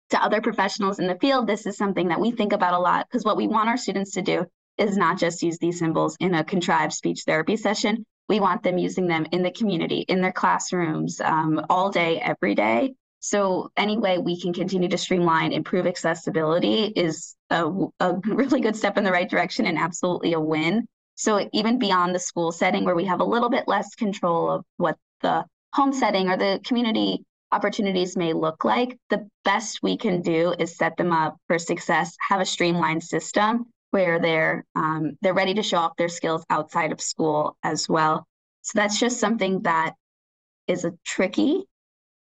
to 0.10 0.24
other 0.24 0.42
professionals 0.42 0.98
in 0.98 1.06
the 1.06 1.20
field 1.20 1.46
this 1.46 1.68
is 1.68 1.78
something 1.78 2.08
that 2.08 2.20
we 2.20 2.32
think 2.32 2.54
about 2.54 2.74
a 2.74 2.80
lot 2.80 3.06
because 3.08 3.24
what 3.24 3.38
we 3.38 3.48
want 3.48 3.70
our 3.70 3.78
students 3.78 4.14
to 4.14 4.24
do 4.24 4.46
is 4.80 4.98
not 4.98 5.20
just 5.20 5.44
use 5.44 5.60
these 5.60 5.78
symbols 5.78 6.18
in 6.20 6.34
a 6.34 6.44
contrived 6.44 6.94
speech 6.94 7.22
therapy 7.28 7.56
session 7.56 8.04
we 8.30 8.40
want 8.40 8.64
them 8.64 8.78
using 8.78 9.08
them 9.08 9.26
in 9.32 9.44
the 9.44 9.52
community, 9.52 10.00
in 10.08 10.22
their 10.22 10.32
classrooms, 10.32 11.22
um, 11.22 11.66
all 11.70 11.90
day, 11.92 12.20
every 12.20 12.56
day. 12.56 12.94
So 13.20 13.72
any 13.76 13.98
way 13.98 14.18
we 14.18 14.40
can 14.40 14.54
continue 14.54 14.90
to 14.90 14.98
streamline, 14.98 15.52
improve 15.52 15.88
accessibility 15.88 16.86
is 16.86 17.36
a, 17.50 17.66
a 18.00 18.14
really 18.26 18.62
good 18.62 18.76
step 18.76 18.98
in 18.98 19.04
the 19.04 19.12
right 19.12 19.30
direction 19.30 19.66
and 19.66 19.78
absolutely 19.78 20.34
a 20.34 20.40
win. 20.40 20.88
So 21.16 21.50
even 21.52 21.80
beyond 21.80 22.14
the 22.14 22.20
school 22.20 22.52
setting 22.52 22.86
where 22.86 22.96
we 22.96 23.06
have 23.06 23.22
a 23.22 23.26
little 23.26 23.50
bit 23.50 23.68
less 23.68 23.96
control 23.96 24.52
of 24.52 24.66
what 24.78 24.98
the 25.22 25.46
home 25.74 25.94
setting 25.94 26.30
or 26.30 26.38
the 26.38 26.60
community 26.64 27.24
opportunities 27.52 28.16
may 28.16 28.34
look 28.34 28.64
like, 28.64 28.98
the 29.10 29.28
best 29.44 29.80
we 29.82 29.98
can 29.98 30.22
do 30.22 30.54
is 30.60 30.78
set 30.78 30.96
them 30.98 31.12
up 31.12 31.38
for 31.48 31.58
success, 31.58 32.16
have 32.30 32.42
a 32.42 32.46
streamlined 32.46 33.04
system 33.04 33.66
where 33.98 34.20
they're 34.20 34.64
um, 34.76 35.18
they're 35.24 35.34
ready 35.34 35.56
to 35.56 35.64
show 35.64 35.78
off 35.78 35.98
their 35.98 36.08
skills 36.08 36.46
outside 36.52 36.92
of 36.92 37.02
school 37.02 37.58
as 37.64 37.90
well. 37.90 38.28
So 38.62 38.74
that's 38.76 39.00
just 39.00 39.20
something 39.20 39.64
that 39.64 39.94
is 40.68 40.86
a 40.86 40.94
tricky 41.04 41.64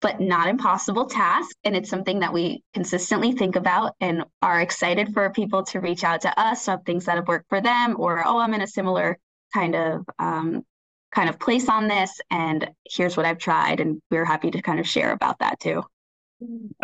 but 0.02 0.20
not 0.20 0.48
impossible 0.48 1.06
task. 1.06 1.56
And 1.64 1.74
it's 1.74 1.88
something 1.88 2.18
that 2.18 2.34
we 2.34 2.62
consistently 2.74 3.32
think 3.32 3.56
about 3.56 3.94
and 3.98 4.24
are 4.42 4.60
excited 4.60 5.14
for 5.14 5.30
people 5.30 5.62
to 5.62 5.80
reach 5.80 6.04
out 6.04 6.20
to 6.20 6.38
us 6.38 6.68
of 6.68 6.84
things 6.84 7.06
that 7.06 7.16
have 7.16 7.28
worked 7.28 7.48
for 7.48 7.62
them 7.62 7.96
or, 7.98 8.22
oh, 8.26 8.38
I'm 8.38 8.52
in 8.52 8.60
a 8.60 8.66
similar 8.66 9.16
kind 9.54 9.74
of 9.74 10.04
um, 10.18 10.62
kind 11.12 11.30
of 11.30 11.38
place 11.38 11.70
on 11.70 11.88
this 11.88 12.20
and 12.30 12.68
here's 12.90 13.16
what 13.16 13.24
I've 13.24 13.38
tried. 13.38 13.80
And 13.80 14.02
we're 14.10 14.26
happy 14.26 14.50
to 14.50 14.60
kind 14.60 14.80
of 14.80 14.86
share 14.86 15.12
about 15.12 15.38
that 15.38 15.58
too. 15.60 15.82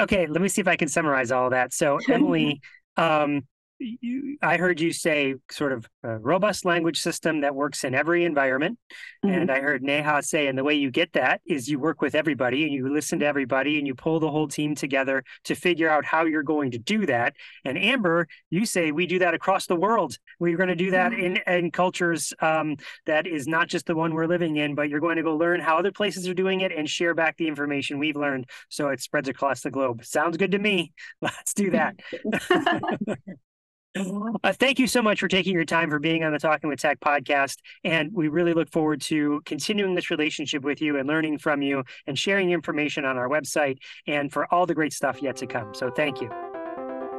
Okay, 0.01 0.27
let 0.27 0.41
me 0.41 0.49
see 0.49 0.63
if 0.63 0.69
I 0.69 0.77
can 0.77 0.89
summarize 0.89 1.31
all 1.31 1.51
that. 1.51 1.75
So 1.75 1.99
Emily, 2.09 2.63
um, 2.97 3.43
you, 3.81 4.37
I 4.43 4.57
heard 4.57 4.81
you 4.81 4.93
say 4.93 5.35
sort 5.51 5.73
of 5.73 5.89
a 6.03 6.19
robust 6.19 6.65
language 6.65 7.01
system 7.01 7.41
that 7.41 7.55
works 7.55 7.85
in 7.85 7.95
every 7.95 8.25
environment. 8.25 8.79
Mm-hmm. 9.25 9.35
And 9.35 9.51
I 9.51 9.61
heard 9.61 9.83
Neha 9.83 10.23
say, 10.23 10.47
and 10.47 10.57
the 10.57 10.65
way 10.65 10.75
you 10.75 10.91
get 10.91 11.13
that 11.15 11.41
is 11.47 11.69
you 11.69 11.79
work 11.79 12.01
with 12.01 12.15
everybody 12.15 12.65
and 12.65 12.73
you 12.73 12.93
listen 12.93 13.19
to 13.21 13.27
everybody 13.27 13.79
and 13.79 13.87
you 13.87 13.95
pull 13.95 14.21
the 14.21 14.31
whole 14.31 14.49
team 14.49 14.75
together 14.75 15.25
to 15.45 15.55
figure 15.55 15.89
out 15.89 16.05
how 16.05 16.25
you're 16.25 16.43
going 16.43 16.73
to 16.73 16.79
do 16.79 17.07
that. 17.07 17.35
And 17.65 17.79
Amber, 17.79 18.29
you 18.51 18.67
say 18.67 18.93
we 18.93 19.07
do 19.07 19.19
that 19.21 19.35
across 19.35 19.67
the 19.67 19.77
world. 19.77 20.17
We're 20.39 20.57
going 20.57 20.69
to 20.69 20.77
do 20.77 20.91
that 20.93 21.13
mm-hmm. 21.13 21.37
in, 21.49 21.65
in 21.65 21.71
cultures 21.71 22.33
um, 22.41 22.77
that 23.07 23.27
is 23.27 23.47
not 23.47 23.69
just 23.69 23.87
the 23.87 23.97
one 23.97 24.15
we're 24.15 24.27
living 24.27 24.57
in, 24.57 24.75
but 24.75 24.89
you're 24.89 25.01
going 25.01 25.17
to 25.17 25.23
go 25.23 25.37
learn 25.37 25.61
how 25.61 25.79
other 25.79 25.93
places 25.93 26.29
are 26.29 26.35
doing 26.35 26.61
it 26.61 26.73
and 26.73 26.89
share 26.89 27.15
back 27.15 27.37
the 27.37 27.49
information 27.49 27.99
we've 27.99 28.17
learned 28.17 28.49
so 28.69 28.89
it 28.89 29.01
spreads 29.01 29.29
across 29.29 29.63
the 29.63 29.71
globe. 29.71 30.05
Sounds 30.05 30.37
good 30.37 30.53
to 30.53 30.59
me. 30.59 30.93
Let's 31.23 31.55
do 31.55 31.71
that. 31.71 31.97
Uh, 34.43 34.53
thank 34.53 34.79
you 34.79 34.87
so 34.87 35.03
much 35.03 35.21
for 35.21 35.29
taking 35.29 35.53
your 35.53 35.65
time 35.65 35.91
for 35.91 35.99
being 35.99 36.25
on 36.25 36.33
the 36.33 36.39
Talking 36.39 36.71
with 36.71 36.81
Tech 36.81 37.01
podcast. 37.01 37.57
And 37.85 38.11
we 38.13 38.29
really 38.29 38.55
look 38.55 38.71
forward 38.71 39.03
to 39.03 39.43
continuing 39.45 39.95
this 39.95 40.11
relationship 40.11 40.63
with 40.63 40.81
you 40.81 40.97
and 40.97 41.07
learning 41.07 41.39
from 41.39 41.61
you 41.61 41.85
and 42.07 42.19
sharing 42.19 42.51
information 42.51 43.05
on 43.05 43.19
our 43.19 43.29
website 43.29 43.79
and 44.07 44.33
for 44.33 44.53
all 44.53 44.65
the 44.65 44.75
great 44.75 44.93
stuff 44.93 45.21
yet 45.21 45.37
to 45.37 45.47
come. 45.47 45.75
So 45.75 45.91
thank 45.91 46.21
you. 46.21 46.31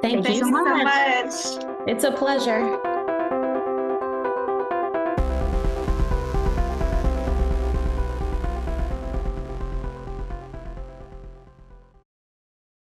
Thank, 0.01 0.25
thank 0.25 0.37
you 0.37 0.45
so 0.45 0.49
much. 0.49 0.83
much. 0.83 1.87
It's 1.87 2.05
a 2.05 2.11
pleasure. 2.11 2.90